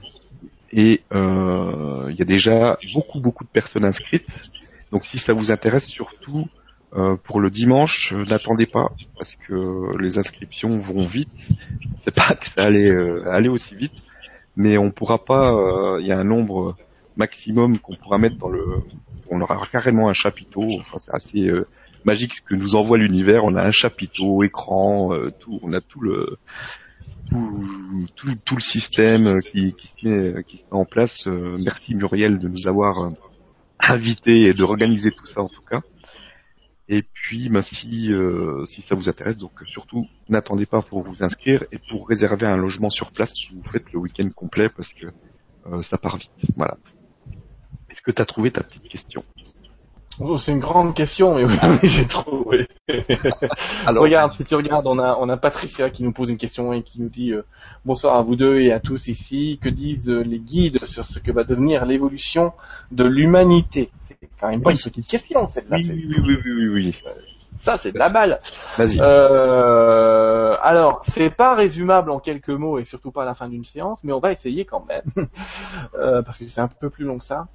Et 0.71 1.03
il 1.11 2.15
y 2.17 2.21
a 2.21 2.25
déjà 2.25 2.77
beaucoup 2.93 3.19
beaucoup 3.19 3.43
de 3.43 3.49
personnes 3.49 3.85
inscrites. 3.85 4.51
Donc 4.91 5.05
si 5.05 5.17
ça 5.17 5.33
vous 5.33 5.51
intéresse, 5.51 5.87
surtout 5.87 6.47
euh, 6.95 7.15
pour 7.15 7.41
le 7.41 7.49
dimanche, 7.49 8.13
n'attendez 8.13 8.67
pas 8.67 8.91
parce 9.17 9.35
que 9.35 9.97
les 9.99 10.19
inscriptions 10.19 10.77
vont 10.77 11.05
vite. 11.07 11.47
C'est 12.03 12.13
pas 12.13 12.35
que 12.35 12.47
ça 12.47 12.65
allait 12.65 12.91
euh, 12.91 13.27
aller 13.31 13.49
aussi 13.49 13.73
vite, 13.73 14.05
mais 14.55 14.77
on 14.77 14.91
pourra 14.91 15.23
pas. 15.23 15.53
euh, 15.53 16.01
Il 16.01 16.07
y 16.07 16.11
a 16.11 16.19
un 16.19 16.23
nombre 16.23 16.75
maximum 17.17 17.79
qu'on 17.79 17.95
pourra 17.95 18.17
mettre 18.17 18.37
dans 18.37 18.49
le. 18.49 18.63
On 19.29 19.41
aura 19.41 19.65
carrément 19.71 20.09
un 20.09 20.13
chapiteau. 20.13 20.67
Enfin, 20.79 20.97
c'est 20.97 21.13
assez 21.13 21.47
euh, 21.47 21.65
magique 22.05 22.33
ce 22.35 22.41
que 22.41 22.55
nous 22.55 22.75
envoie 22.75 22.97
l'univers. 22.97 23.43
On 23.43 23.55
a 23.55 23.63
un 23.63 23.71
chapiteau, 23.71 24.43
écran, 24.43 25.13
euh, 25.13 25.31
tout. 25.39 25.59
On 25.63 25.73
a 25.73 25.81
tout 25.81 26.01
le 26.01 26.37
tout, 28.15 28.35
tout, 28.45 28.55
le 28.55 28.61
système 28.61 29.39
qui, 29.41 29.73
qui, 29.73 29.87
se 29.87 30.07
met, 30.07 30.43
qui 30.43 30.57
se 30.57 30.63
met 30.63 30.77
en 30.77 30.85
place. 30.85 31.25
Merci 31.25 31.95
Muriel 31.95 32.37
de 32.37 32.47
nous 32.47 32.67
avoir 32.67 33.11
invités 33.79 34.41
et 34.41 34.53
de 34.53 34.63
organiser 34.63 35.09
tout 35.11 35.25
ça 35.25 35.41
en 35.41 35.49
tout 35.49 35.61
cas. 35.61 35.81
Et 36.89 37.01
puis, 37.01 37.49
ben, 37.49 37.61
si, 37.61 38.11
ça 38.81 38.95
vous 38.95 39.07
intéresse, 39.07 39.37
donc 39.37 39.51
surtout, 39.65 40.07
n'attendez 40.29 40.65
pas 40.65 40.81
pour 40.81 41.01
vous 41.01 41.23
inscrire 41.23 41.63
et 41.71 41.79
pour 41.89 42.09
réserver 42.09 42.47
un 42.47 42.57
logement 42.57 42.89
sur 42.89 43.11
place 43.11 43.33
si 43.33 43.53
vous 43.53 43.63
faites 43.63 43.91
le 43.93 43.99
week-end 43.99 44.29
complet 44.35 44.69
parce 44.69 44.93
que 44.93 45.07
euh, 45.67 45.81
ça 45.81 45.97
part 45.97 46.17
vite. 46.17 46.31
Voilà. 46.57 46.77
Est-ce 47.89 48.01
que 48.01 48.11
tu 48.11 48.21
as 48.21 48.25
trouvé 48.25 48.51
ta 48.51 48.63
petite 48.63 48.87
question? 48.89 49.23
Oh, 50.19 50.37
c'est 50.37 50.51
une 50.51 50.59
grande 50.59 50.93
question, 50.93 51.35
mais 51.35 51.43
oui, 51.45 51.79
j'ai 51.83 52.05
trouvé. 52.05 52.67
Alors, 53.85 54.03
Regarde, 54.03 54.33
si 54.33 54.45
tu 54.45 54.55
regardes, 54.55 54.85
on 54.87 54.99
a, 54.99 55.17
on 55.19 55.27
a 55.29 55.37
Patricia 55.37 55.89
qui 55.89 56.03
nous 56.03 56.11
pose 56.11 56.29
une 56.29 56.37
question 56.37 56.71
et 56.71 56.83
qui 56.83 57.01
nous 57.01 57.09
dit 57.09 57.31
euh, 57.31 57.43
bonsoir 57.85 58.15
à 58.15 58.21
vous 58.21 58.35
deux 58.35 58.59
et 58.59 58.71
à 58.71 58.79
tous 58.79 59.07
ici. 59.07 59.59
Que 59.61 59.69
disent 59.69 60.09
euh, 60.09 60.21
les 60.21 60.39
guides 60.39 60.85
sur 60.85 61.05
ce 61.05 61.19
que 61.19 61.31
va 61.31 61.43
devenir 61.43 61.85
l'évolution 61.85 62.53
de 62.91 63.03
l'humanité? 63.03 63.89
C'est 64.01 64.17
quand 64.39 64.49
même 64.49 64.61
pas 64.61 64.71
une 64.71 64.77
petite 64.77 65.07
question, 65.07 65.47
celle-là. 65.47 65.77
oui, 65.77 65.91
oui, 66.07 66.37
oui, 66.45 66.53
oui, 66.53 66.67
oui. 66.69 67.01
Ça, 67.55 67.77
c'est 67.77 67.91
de 67.91 67.99
la 67.99 68.09
balle. 68.09 68.39
Vas-y. 68.77 68.97
Euh, 68.99 70.57
alors, 70.61 71.01
c'est 71.03 71.29
pas 71.29 71.55
résumable 71.55 72.11
en 72.11 72.19
quelques 72.19 72.49
mots 72.49 72.79
et 72.79 72.85
surtout 72.85 73.11
pas 73.11 73.23
à 73.23 73.25
la 73.25 73.35
fin 73.35 73.47
d'une 73.47 73.63
séance, 73.63 74.03
mais 74.03 74.11
on 74.11 74.19
va 74.19 74.31
essayer 74.31 74.65
quand 74.65 74.85
même 74.87 75.03
Euh, 75.95 76.21
parce 76.21 76.37
que 76.37 76.47
c'est 76.47 76.61
un 76.61 76.67
peu 76.67 76.89
plus 76.89 77.05
long 77.05 77.19
que 77.19 77.25
ça. 77.25 77.47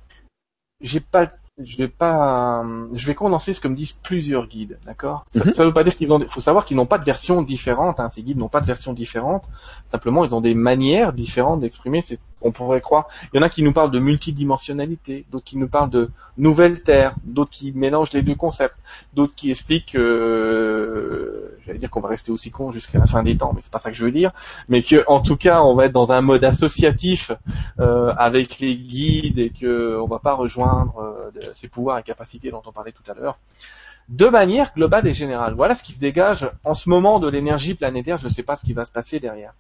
J'ai 0.81 1.01
pas, 1.01 1.29
je 1.63 1.77
vais 1.79 1.89
pas, 1.89 2.63
je 2.93 3.07
vais 3.07 3.15
condenser 3.15 3.53
ce 3.55 3.61
que 3.61 3.69
me 3.69 3.75
disent 3.75 3.93
plusieurs 3.93 4.47
guides, 4.47 4.79
d'accord? 4.85 5.25
Ça, 5.33 5.45
Mhm. 5.45 5.53
ça 5.55 5.65
veut 5.65 5.73
pas 5.73 5.85
dire 5.85 5.97
qu'ils 5.97 6.13
ont, 6.13 6.21
faut 6.29 6.41
savoir 6.41 6.65
qu'ils 6.67 6.77
n'ont 6.77 6.87
pas 6.87 6.99
de 6.99 7.05
version 7.05 7.43
différente. 7.43 8.01
Hein, 8.01 8.09
ces 8.09 8.23
guides 8.23 8.39
n'ont 8.39 8.49
pas 8.49 8.61
de 8.61 8.67
version 8.67 8.93
différente. 8.93 9.45
Simplement, 9.91 10.25
ils 10.25 10.35
ont 10.35 10.41
des 10.41 10.55
manières 10.55 11.13
différentes 11.13 11.61
d'exprimer. 11.61 12.03
On 12.43 12.53
pourrait 12.53 12.81
croire. 12.81 13.09
Il 13.33 13.37
y 13.37 13.41
en 13.41 13.43
a 13.43 13.49
qui 13.49 13.63
nous 13.63 13.73
parlent 13.73 13.91
de 13.91 13.99
multidimensionnalité, 13.99 15.25
d'autres 15.31 15.45
qui 15.45 15.57
nous 15.57 15.69
parlent 15.69 15.91
de 15.91 16.11
nouvelle 16.37 16.83
terre, 16.83 17.15
d'autres 17.25 17.51
qui 17.51 17.73
mélangent 17.73 18.13
les 18.13 18.23
deux 18.23 18.35
concepts 18.35 18.77
d'autres 19.13 19.35
qui 19.35 19.51
expliquent 19.51 19.97
euh, 19.97 21.59
j'allais 21.67 21.79
dire 21.79 21.91
qu'on 21.91 22.01
va 22.01 22.09
rester 22.09 22.33
aussi 22.33 22.51
con 22.51 22.71
jusqu'à 22.71 22.99
la 22.99 23.07
fin 23.07 23.23
des 23.23 23.37
temps 23.37 23.53
mais 23.55 23.61
c'est 23.61 23.73
pas 23.73 23.79
ça 23.79 23.91
que 23.91 23.97
je 23.97 24.05
veux 24.05 24.13
dire 24.13 24.33
mais 24.69 24.83
que 24.83 25.05
en 25.07 25.21
tout 25.21 25.37
cas 25.37 25.63
on 25.63 25.75
va 25.75 25.87
être 25.87 25.93
dans 25.93 26.13
un 26.13 26.21
mode 26.21 26.45
associatif 26.45 27.33
euh, 27.81 28.13
avec 28.17 28.59
les 28.59 28.77
guides 28.77 29.39
et 29.39 29.51
que 29.51 29.99
on 29.99 30.07
va 30.07 30.19
pas 30.19 30.35
rejoindre 30.35 30.99
euh, 30.99 31.31
ces 31.55 31.69
pouvoirs 31.69 31.99
et 31.99 32.03
capacités 32.03 32.51
dont 32.51 32.63
on 32.67 32.73
parlait 32.73 32.93
tout 32.93 33.09
à 33.11 33.15
l'heure 33.15 33.39
de 34.09 34.27
manière 34.27 34.73
globale 34.75 35.07
et 35.07 35.15
générale 35.15 35.55
voilà 35.55 35.75
ce 35.75 35.83
qui 35.83 35.93
se 35.93 36.01
dégage 36.01 36.51
en 36.65 36.75
ce 36.75 36.89
moment 36.89 37.19
de 37.19 37.29
l'énergie 37.29 37.75
planétaire 37.75 38.19
je 38.19 38.29
ne 38.29 38.33
sais 38.33 38.43
pas 38.43 38.57
ce 38.57 38.65
qui 38.65 38.73
va 38.73 38.85
se 38.85 38.93
passer 38.93 39.21
derrière 39.21 39.53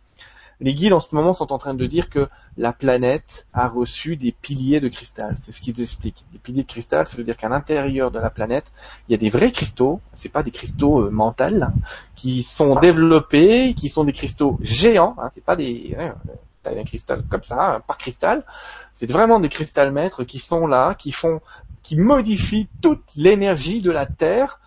les 0.60 0.74
guides 0.74 0.92
en 0.92 1.00
ce 1.00 1.14
moment 1.14 1.34
sont 1.34 1.52
en 1.52 1.58
train 1.58 1.74
de 1.74 1.86
dire 1.86 2.10
que 2.10 2.28
la 2.56 2.72
planète 2.72 3.46
a 3.52 3.68
reçu 3.68 4.16
des 4.16 4.32
piliers 4.32 4.80
de 4.80 4.88
cristal. 4.88 5.36
C'est 5.38 5.52
ce 5.52 5.60
qu'ils 5.60 5.80
expliquent. 5.80 6.24
Des 6.32 6.38
piliers 6.38 6.62
de 6.62 6.68
cristal, 6.68 7.06
ça 7.06 7.16
veut 7.16 7.24
dire 7.24 7.36
qu'à 7.36 7.48
l'intérieur 7.48 8.10
de 8.10 8.18
la 8.18 8.30
planète, 8.30 8.72
il 9.08 9.12
y 9.12 9.14
a 9.14 9.18
des 9.18 9.30
vrais 9.30 9.52
cristaux, 9.52 10.00
c'est 10.16 10.28
pas 10.28 10.42
des 10.42 10.50
cristaux 10.50 11.02
euh, 11.02 11.10
mentaux, 11.10 11.44
hein, 11.44 11.72
qui 12.16 12.42
sont 12.42 12.76
développés, 12.76 13.74
qui 13.74 13.88
sont 13.88 14.04
des 14.04 14.12
cristaux 14.12 14.58
géants, 14.60 15.14
hein, 15.18 15.30
c'est 15.32 15.44
pas 15.44 15.54
des 15.54 15.94
hein, 15.98 16.14
t'as 16.62 16.72
un 16.72 16.84
cristal 16.84 17.22
comme 17.28 17.42
ça, 17.42 17.76
un 17.76 17.80
par 17.80 17.98
cristal, 17.98 18.44
c'est 18.94 19.10
vraiment 19.10 19.38
des 19.38 19.48
cristalmètres 19.48 20.24
qui 20.24 20.40
sont 20.40 20.66
là, 20.66 20.94
qui 20.94 21.12
font, 21.12 21.40
qui 21.82 21.96
modifient 21.96 22.68
toute 22.82 23.14
l'énergie 23.16 23.80
de 23.80 23.90
la 23.90 24.06
Terre, 24.06 24.58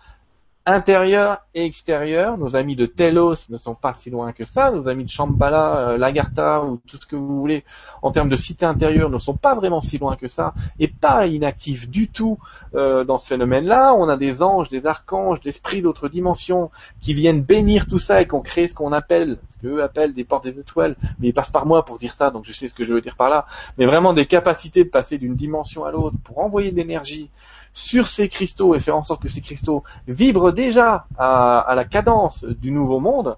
intérieure 0.64 1.38
et 1.54 1.64
extérieure. 1.64 2.38
Nos 2.38 2.54
amis 2.54 2.76
de 2.76 2.86
Telos 2.86 3.48
ne 3.50 3.58
sont 3.58 3.74
pas 3.74 3.94
si 3.94 4.10
loin 4.10 4.32
que 4.32 4.44
ça, 4.44 4.70
nos 4.70 4.88
amis 4.88 5.04
de 5.04 5.08
Shambhala, 5.10 5.76
euh, 5.76 5.98
Lagartha 5.98 6.62
ou 6.62 6.80
tout 6.86 6.96
ce 6.96 7.06
que 7.06 7.16
vous 7.16 7.40
voulez 7.40 7.64
en 8.00 8.12
termes 8.12 8.28
de 8.28 8.36
cité 8.36 8.64
intérieure 8.64 9.10
ne 9.10 9.18
sont 9.18 9.36
pas 9.36 9.54
vraiment 9.54 9.80
si 9.80 9.98
loin 9.98 10.16
que 10.16 10.28
ça 10.28 10.54
et 10.78 10.88
pas 10.88 11.26
inactifs 11.26 11.88
du 11.88 12.08
tout 12.08 12.38
euh, 12.74 13.04
dans 13.04 13.18
ce 13.18 13.28
phénomène-là. 13.28 13.94
On 13.94 14.08
a 14.08 14.16
des 14.16 14.42
anges, 14.42 14.68
des 14.68 14.86
archanges, 14.86 15.40
des 15.40 15.50
esprits 15.50 15.82
d'autres 15.82 16.08
dimensions 16.08 16.70
qui 17.00 17.12
viennent 17.12 17.42
bénir 17.42 17.86
tout 17.86 17.98
ça 17.98 18.22
et 18.22 18.26
qui 18.26 18.34
ont 18.34 18.40
créé 18.40 18.66
ce 18.68 18.74
qu'on 18.74 18.92
appelle, 18.92 19.38
ce 19.48 19.58
qu'eux 19.58 19.82
appellent 19.82 20.14
des 20.14 20.24
portes 20.24 20.44
des 20.44 20.58
étoiles, 20.60 20.96
mais 21.18 21.28
ils 21.28 21.34
passent 21.34 21.50
par 21.50 21.66
moi 21.66 21.84
pour 21.84 21.98
dire 21.98 22.12
ça, 22.12 22.30
donc 22.30 22.44
je 22.44 22.52
sais 22.52 22.68
ce 22.68 22.74
que 22.74 22.84
je 22.84 22.94
veux 22.94 23.00
dire 23.00 23.16
par 23.16 23.28
là, 23.28 23.46
mais 23.78 23.86
vraiment 23.86 24.12
des 24.12 24.26
capacités 24.26 24.84
de 24.84 24.88
passer 24.88 25.18
d'une 25.18 25.34
dimension 25.34 25.84
à 25.84 25.90
l'autre 25.90 26.16
pour 26.24 26.38
envoyer 26.38 26.70
de 26.70 26.76
l'énergie 26.76 27.30
sur 27.74 28.06
ces 28.06 28.28
cristaux 28.28 28.74
et 28.74 28.80
faire 28.80 28.96
en 28.96 29.04
sorte 29.04 29.22
que 29.22 29.28
ces 29.28 29.40
cristaux 29.40 29.82
vibrent 30.06 30.52
déjà 30.52 31.06
à, 31.18 31.72
la 31.74 31.84
cadence 31.84 32.44
du 32.44 32.70
nouveau 32.70 33.00
monde 33.00 33.36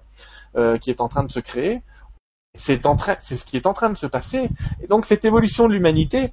euh, 0.55 0.77
qui 0.77 0.89
est 0.89 1.01
en 1.01 1.07
train 1.07 1.23
de 1.23 1.31
se 1.31 1.39
créer. 1.39 1.81
C'est 2.53 2.81
ce 2.81 3.45
qui 3.45 3.57
est 3.57 3.65
en 3.65 3.73
train 3.73 3.89
de 3.89 3.97
se 3.97 4.07
passer. 4.07 4.49
Et 4.81 4.87
donc 4.87 5.05
cette 5.05 5.25
évolution 5.25 5.67
de 5.67 5.73
l'humanité 5.73 6.31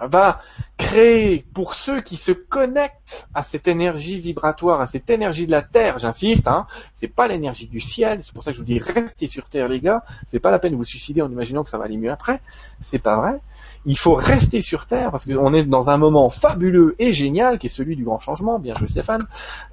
va 0.00 0.40
créer 0.78 1.44
pour 1.52 1.74
ceux 1.74 2.00
qui 2.00 2.16
se 2.16 2.32
connectent 2.32 3.28
à 3.34 3.42
cette 3.42 3.68
énergie 3.68 4.18
vibratoire, 4.18 4.80
à 4.80 4.86
cette 4.86 5.10
énergie 5.10 5.46
de 5.46 5.50
la 5.50 5.62
terre, 5.62 5.98
j'insiste, 5.98 6.48
hein, 6.48 6.66
c'est 6.94 7.08
pas 7.08 7.28
l'énergie 7.28 7.66
du 7.66 7.80
ciel, 7.80 8.22
c'est 8.24 8.32
pour 8.32 8.42
ça 8.42 8.50
que 8.50 8.56
je 8.56 8.60
vous 8.60 8.66
dis 8.66 8.78
restez 8.78 9.26
sur 9.26 9.48
terre 9.48 9.68
les 9.68 9.80
gars, 9.80 10.02
c'est 10.26 10.40
pas 10.40 10.50
la 10.50 10.58
peine 10.58 10.72
de 10.72 10.76
vous 10.76 10.84
suicider 10.84 11.20
en 11.20 11.30
imaginant 11.30 11.64
que 11.64 11.70
ça 11.70 11.78
va 11.78 11.84
aller 11.84 11.98
mieux 11.98 12.10
après, 12.10 12.40
c'est 12.80 12.98
pas 12.98 13.16
vrai. 13.16 13.40
Il 13.86 13.98
faut 13.98 14.14
rester 14.14 14.60
sur 14.60 14.86
terre 14.86 15.10
parce 15.10 15.24
qu'on 15.24 15.54
est 15.54 15.64
dans 15.64 15.88
un 15.88 15.96
moment 15.96 16.28
fabuleux 16.28 16.94
et 16.98 17.12
génial 17.12 17.58
qui 17.58 17.68
est 17.68 17.70
celui 17.70 17.96
du 17.96 18.04
grand 18.04 18.18
changement, 18.18 18.58
bien 18.58 18.74
joué 18.74 18.88
Stéphane, 18.88 19.22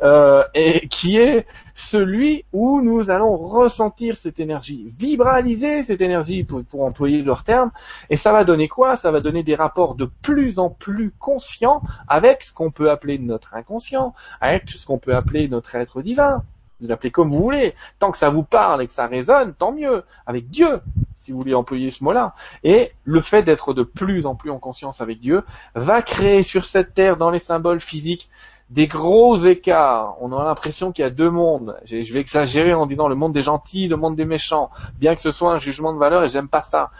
euh, 0.02 0.44
et 0.54 0.88
qui 0.88 1.18
est 1.18 1.46
celui 1.76 2.46
où 2.54 2.82
nous 2.82 3.12
allons 3.12 3.36
ressentir 3.36 4.16
cette 4.16 4.40
énergie, 4.40 4.94
vibraliser 4.98 5.84
cette 5.84 6.02
énergie 6.02 6.44
pour, 6.44 6.84
employer 6.84 7.22
leur 7.22 7.44
terme, 7.44 7.72
et 8.10 8.16
ça 8.16 8.32
va 8.32 8.44
donner 8.44 8.68
quoi? 8.68 8.96
Ça 8.96 9.12
va 9.12 9.20
donner 9.20 9.44
des 9.44 9.56
rapports 9.56 9.96
de 9.96 10.10
plus 10.22 10.60
en 10.60 10.70
plus 10.70 11.12
conscients 11.20 11.82
avec 12.08 12.44
ce 12.44 12.54
qu'on 12.54 12.72
peut 12.72 12.90
appeler 12.90 13.20
notre 13.20 13.56
inconscient, 13.56 14.14
avec 14.40 14.70
ce 14.70 14.86
qu'on 14.86 15.00
peut 15.00 15.16
appeler 15.16 15.48
notre 15.50 15.76
être 15.76 16.02
divin. 16.02 16.44
Vous 16.80 16.88
l'appelez 16.88 17.12
comme 17.12 17.30
vous 17.30 17.42
voulez. 17.42 17.74
Tant 18.00 18.12
que 18.12 18.18
ça 18.18 18.30
vous 18.30 18.44
parle 18.44 18.84
et 18.84 18.88
que 18.88 18.94
ça 18.94 19.08
résonne, 19.08 19.54
tant 19.54 19.72
mieux. 19.72 20.04
Avec 20.26 20.50
Dieu, 20.50 20.82
si 21.20 21.32
vous 21.32 21.40
voulez 21.40 21.56
employer 21.56 21.92
ce 21.92 22.04
mot-là. 22.04 22.36
Et 22.64 22.92
le 23.04 23.22
fait 23.22 23.44
d'être 23.44 23.74
de 23.74 23.84
plus 23.84 24.26
en 24.26 24.36
plus 24.36 24.52
en 24.52 24.60
conscience 24.60 25.02
avec 25.02 25.20
Dieu 25.20 25.44
va 25.76 26.02
créer 26.02 26.44
sur 26.44 26.66
cette 26.66 26.94
terre, 26.94 27.18
dans 27.18 27.32
les 27.32 27.40
symboles 27.40 27.82
physiques, 27.82 28.30
des 28.70 28.88
gros 28.88 29.38
écarts. 29.38 30.18
On 30.20 30.34
a 30.34 30.44
l'impression 30.44 30.92
qu'il 30.92 31.04
y 31.04 31.06
a 31.06 31.10
deux 31.10 31.30
mondes. 31.30 31.78
Je 31.86 32.14
vais 32.14 32.20
exagérer 32.20 32.74
en 32.74 32.86
disant 32.86 33.08
le 33.08 33.16
monde 33.16 33.34
des 33.34 33.44
gentils, 33.44 33.88
le 33.88 33.96
monde 33.96 34.16
des 34.16 34.26
méchants, 34.26 34.70
bien 35.00 35.16
que 35.16 35.22
ce 35.22 35.32
soit 35.32 35.54
un 35.54 35.58
jugement 35.58 35.94
de 35.94 35.98
valeur 35.98 36.24
et 36.24 36.28
j'aime 36.28 36.50
pas 36.50 36.62
ça. 36.62 36.92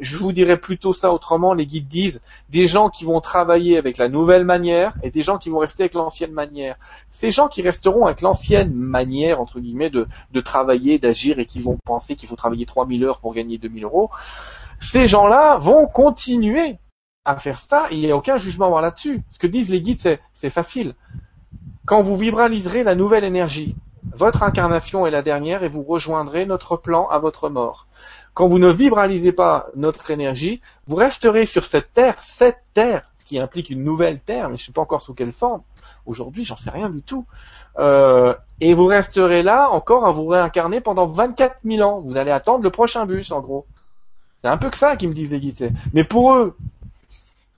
Je 0.00 0.18
vous 0.18 0.32
dirais 0.32 0.58
plutôt 0.58 0.92
ça 0.92 1.12
autrement. 1.12 1.54
Les 1.54 1.66
guides 1.66 1.88
disent 1.88 2.20
des 2.50 2.66
gens 2.66 2.90
qui 2.90 3.04
vont 3.04 3.20
travailler 3.20 3.78
avec 3.78 3.96
la 3.96 4.08
nouvelle 4.08 4.44
manière 4.44 4.92
et 5.02 5.10
des 5.10 5.22
gens 5.22 5.38
qui 5.38 5.48
vont 5.48 5.58
rester 5.58 5.84
avec 5.84 5.94
l'ancienne 5.94 6.32
manière. 6.32 6.76
Ces 7.10 7.30
gens 7.30 7.48
qui 7.48 7.62
resteront 7.62 8.04
avec 8.04 8.20
l'ancienne 8.20 8.74
manière, 8.74 9.40
entre 9.40 9.60
guillemets, 9.60 9.90
de, 9.90 10.06
de 10.32 10.40
travailler, 10.40 10.98
d'agir 10.98 11.38
et 11.38 11.46
qui 11.46 11.60
vont 11.60 11.78
penser 11.84 12.16
qu'il 12.16 12.28
faut 12.28 12.36
travailler 12.36 12.66
3000 12.66 13.04
heures 13.04 13.20
pour 13.20 13.34
gagner 13.34 13.56
2000 13.56 13.84
euros, 13.84 14.10
ces 14.78 15.06
gens-là 15.06 15.56
vont 15.56 15.86
continuer 15.86 16.78
à 17.24 17.36
faire 17.38 17.58
ça. 17.58 17.86
Il 17.90 18.00
n'y 18.00 18.10
a 18.10 18.16
aucun 18.16 18.36
jugement 18.36 18.66
à 18.66 18.68
avoir 18.68 18.82
là-dessus. 18.82 19.22
Ce 19.30 19.38
que 19.38 19.46
disent 19.46 19.70
les 19.70 19.82
guides, 19.82 20.00
c'est, 20.32 20.50
facile. 20.50 20.94
quand 21.86 22.02
vous 22.02 22.16
vibraliserez 22.16 22.82
la 22.82 22.94
nouvelle 22.94 23.24
énergie, 23.24 23.74
votre 24.14 24.42
incarnation 24.42 25.06
est 25.06 25.10
la 25.10 25.22
dernière 25.22 25.62
et 25.62 25.68
vous 25.68 25.82
rejoindrez 25.82 26.46
notre 26.46 26.76
plan 26.76 27.08
à 27.08 27.18
votre 27.18 27.48
mort. 27.48 27.86
Quand 28.34 28.48
vous 28.48 28.58
ne 28.58 28.70
vibralisez 28.70 29.32
pas 29.32 29.68
notre 29.76 30.10
énergie, 30.10 30.60
vous 30.86 30.96
resterez 30.96 31.46
sur 31.46 31.64
cette 31.64 31.92
terre, 31.94 32.22
cette 32.22 32.58
terre, 32.74 33.04
ce 33.18 33.24
qui 33.24 33.38
implique 33.38 33.70
une 33.70 33.84
nouvelle 33.84 34.20
terre, 34.20 34.50
mais 34.50 34.56
je 34.56 34.64
ne 34.64 34.66
sais 34.66 34.72
pas 34.72 34.82
encore 34.82 35.02
sous 35.02 35.14
quelle 35.14 35.32
forme. 35.32 35.62
Aujourd'hui, 36.04 36.44
j'en 36.44 36.56
sais 36.56 36.70
rien 36.70 36.90
du 36.90 37.00
tout. 37.00 37.24
Euh, 37.78 38.34
et 38.60 38.74
vous 38.74 38.86
resterez 38.86 39.42
là 39.42 39.70
encore 39.70 40.06
à 40.06 40.12
vous 40.12 40.26
réincarner 40.26 40.80
pendant 40.80 41.06
24 41.06 41.56
000 41.64 41.88
ans. 41.88 42.00
Vous 42.00 42.16
allez 42.16 42.30
attendre 42.30 42.62
le 42.62 42.70
prochain 42.70 43.06
bus, 43.06 43.32
en 43.32 43.40
gros. 43.40 43.66
C'est 44.42 44.50
un 44.50 44.58
peu 44.58 44.68
que 44.68 44.76
ça 44.76 44.96
qui 44.96 45.08
me 45.08 45.14
disait 45.14 45.40
Guy. 45.40 45.56
Mais 45.94 46.04
pour 46.04 46.34
eux, 46.34 46.54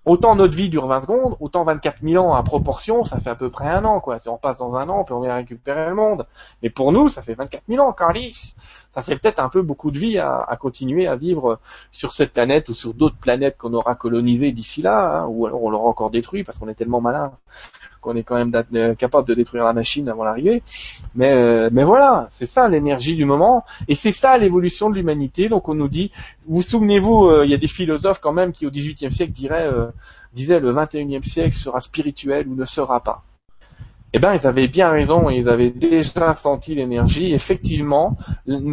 autant 0.06 0.36
notre 0.36 0.54
vie 0.54 0.70
dure 0.70 0.86
20 0.86 1.00
secondes, 1.02 1.36
autant 1.40 1.64
24 1.64 1.98
000 2.02 2.24
ans 2.24 2.34
à 2.34 2.42
proportion, 2.44 3.04
ça 3.04 3.18
fait 3.18 3.30
à 3.30 3.34
peu 3.34 3.50
près 3.50 3.68
un 3.68 3.84
an, 3.84 4.00
quoi. 4.00 4.18
Si 4.20 4.28
on 4.28 4.38
passe 4.38 4.58
dans 4.58 4.76
un 4.76 4.88
an, 4.88 5.04
puis 5.04 5.12
on 5.12 5.20
vient 5.20 5.34
récupérer 5.34 5.88
le 5.88 5.94
monde. 5.96 6.26
Mais 6.62 6.70
pour 6.70 6.92
nous, 6.92 7.08
ça 7.08 7.22
fait 7.22 7.34
24 7.34 7.64
000 7.68 7.84
ans, 7.84 7.92
Carlis. 7.92 8.54
Ça 8.94 9.02
fait 9.02 9.16
peut-être 9.16 9.40
un 9.40 9.48
peu 9.48 9.60
beaucoup 9.60 9.90
de 9.90 9.98
vie 9.98 10.18
à, 10.18 10.56
continuer 10.58 11.06
à 11.06 11.16
vivre 11.16 11.58
sur 11.90 12.12
cette 12.12 12.32
planète 12.32 12.68
ou 12.70 12.74
sur 12.74 12.94
d'autres 12.94 13.18
planètes 13.18 13.58
qu'on 13.58 13.74
aura 13.74 13.94
colonisées 13.94 14.52
d'ici 14.52 14.80
là, 14.80 15.22
hein, 15.22 15.26
ou 15.26 15.46
alors 15.46 15.62
on 15.62 15.70
l'aura 15.70 15.88
encore 15.88 16.10
détruit 16.10 16.44
parce 16.44 16.56
qu'on 16.58 16.68
est 16.68 16.74
tellement 16.74 17.02
malin 17.02 17.32
qu'on 18.06 18.14
est 18.14 18.22
quand 18.22 18.36
même 18.36 18.52
euh, 18.74 18.94
capable 18.94 19.26
de 19.26 19.34
détruire 19.34 19.64
la 19.64 19.72
machine 19.72 20.08
avant 20.08 20.22
l'arrivée. 20.22 20.62
Mais, 21.16 21.32
euh, 21.32 21.68
mais 21.72 21.82
voilà, 21.82 22.28
c'est 22.30 22.46
ça 22.46 22.68
l'énergie 22.68 23.16
du 23.16 23.24
moment, 23.24 23.64
et 23.88 23.96
c'est 23.96 24.12
ça 24.12 24.38
l'évolution 24.38 24.88
de 24.88 24.94
l'humanité. 24.94 25.48
Donc 25.48 25.68
on 25.68 25.74
nous 25.74 25.88
dit, 25.88 26.12
vous 26.46 26.62
souvenez-vous, 26.62 27.26
euh, 27.26 27.44
il 27.44 27.50
y 27.50 27.54
a 27.54 27.56
des 27.56 27.68
philosophes 27.68 28.20
quand 28.20 28.32
même 28.32 28.52
qui 28.52 28.64
au 28.64 28.70
XVIIIe 28.70 29.10
siècle 29.10 29.32
diraient, 29.32 29.70
disaient 30.32 30.60
le 30.60 30.72
XXIe 30.72 31.28
siècle 31.28 31.56
sera 31.56 31.80
spirituel 31.80 32.46
ou 32.46 32.54
ne 32.54 32.64
sera 32.64 33.00
pas 33.00 33.24
eh 34.12 34.18
ben 34.18 34.34
ils 34.34 34.46
avaient 34.46 34.68
bien 34.68 34.88
raison, 34.88 35.28
ils 35.30 35.48
avaient 35.48 35.70
déjà 35.70 36.34
senti 36.34 36.74
l'énergie. 36.74 37.34
Effectivement, 37.34 38.16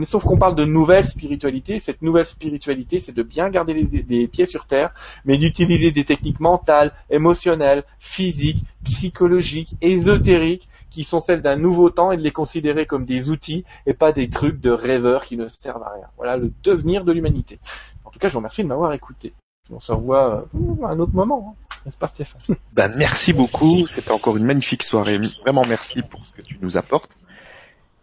sauf 0.07 0.23
qu'on 0.23 0.37
parle 0.37 0.55
de 0.55 0.63
nouvelle 0.63 1.05
spiritualité, 1.05 1.79
cette 1.79 2.01
nouvelle 2.01 2.27
spiritualité, 2.27 2.99
c'est 2.99 3.15
de 3.15 3.23
bien 3.23 3.49
garder 3.49 3.73
les, 3.73 4.27
pieds 4.27 4.45
sur 4.45 4.65
terre, 4.65 4.93
mais 5.25 5.37
d'utiliser 5.37 5.91
des 5.91 6.03
techniques 6.05 6.39
mentales, 6.39 6.93
émotionnelles, 7.09 7.83
physiques, 7.99 8.63
psychologiques, 8.83 9.75
ésotériques, 9.81 10.69
qui 10.89 11.03
sont 11.03 11.19
celles 11.19 11.41
d'un 11.41 11.57
nouveau 11.57 11.89
temps 11.89 12.11
et 12.11 12.17
de 12.17 12.21
les 12.21 12.31
considérer 12.31 12.85
comme 12.85 13.05
des 13.05 13.29
outils 13.29 13.65
et 13.87 13.93
pas 13.93 14.11
des 14.11 14.29
trucs 14.29 14.61
de 14.61 14.69
rêveurs 14.69 15.25
qui 15.25 15.37
ne 15.37 15.47
servent 15.47 15.83
à 15.83 15.93
rien. 15.95 16.07
Voilà 16.17 16.37
le 16.37 16.51
devenir 16.63 17.03
de 17.03 17.11
l'humanité. 17.11 17.59
En 18.05 18.11
tout 18.11 18.19
cas, 18.19 18.29
je 18.29 18.33
vous 18.33 18.39
remercie 18.39 18.63
de 18.63 18.67
m'avoir 18.67 18.93
écouté. 18.93 19.33
On 19.71 19.79
se 19.79 19.91
revoit 19.91 20.45
euh, 20.55 20.85
à 20.85 20.89
un 20.89 20.99
autre 20.99 21.13
moment. 21.13 21.55
N'est-ce 21.85 21.97
pas 21.97 22.07
Stéphane? 22.07 22.41
Ben, 22.73 22.93
Merci 22.95 23.33
beaucoup. 23.33 23.87
C'était 23.87 24.11
encore 24.11 24.37
une 24.37 24.45
magnifique 24.45 24.83
soirée. 24.83 25.19
Vraiment 25.41 25.63
merci 25.67 26.01
pour 26.01 26.25
ce 26.25 26.31
que 26.31 26.41
tu 26.41 26.57
nous 26.61 26.77
apportes. 26.77 27.11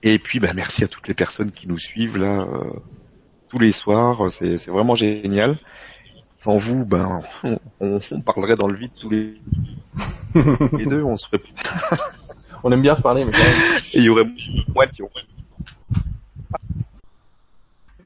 Et 0.03 0.19
puis 0.19 0.39
ben, 0.41 0.53
merci 0.55 0.85
à 0.85 0.89
toutes 0.89 1.09
les 1.09 1.15
personnes 1.15 1.51
qui 1.51 1.69
nous 1.69 1.79
suivent 1.79 2.17
là 2.17 2.41
euh, 2.41 2.71
tous 3.49 3.59
les 3.59 3.73
soirs. 3.73 4.31
C'est 4.31 4.69
vraiment 4.69 4.95
génial. 4.95 5.59
Sans 6.39 6.57
vous, 6.57 6.87
ben 6.87 7.21
on, 7.45 7.59
on, 7.81 8.21
parlerait 8.21 8.57
dans 8.57 8.67
le 8.67 8.77
vide 8.77 8.93
tous 8.99 9.11
les, 9.11 9.35
les 10.73 10.87
deux. 10.87 11.03
On 11.03 11.17
serait. 11.17 11.43
on 12.63 12.73
aime 12.73 12.81
bien 12.81 12.97
se 12.97 13.03
parler, 13.03 13.27
mais 13.27 13.33
quand 13.33 13.43
même. 13.43 13.83
Et 13.93 13.99
il 13.99 14.05
y 14.05 14.09
aurait 14.09 14.25
moins 14.75 14.87
de 14.87 14.93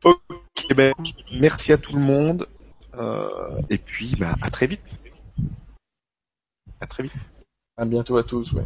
Ok, 0.02 0.74
ben, 0.76 0.92
merci 1.40 1.72
à 1.72 1.78
tout 1.78 1.94
le 1.94 2.00
monde. 2.00 2.48
Euh, 2.96 3.28
et 3.70 3.78
puis, 3.78 4.14
bah, 4.18 4.34
à 4.42 4.50
très 4.50 4.66
vite. 4.66 4.82
À 6.80 6.86
très 6.86 7.02
vite. 7.04 7.12
À 7.76 7.84
bientôt 7.84 8.16
à 8.16 8.22
tous, 8.24 8.52
ouais. 8.52 8.64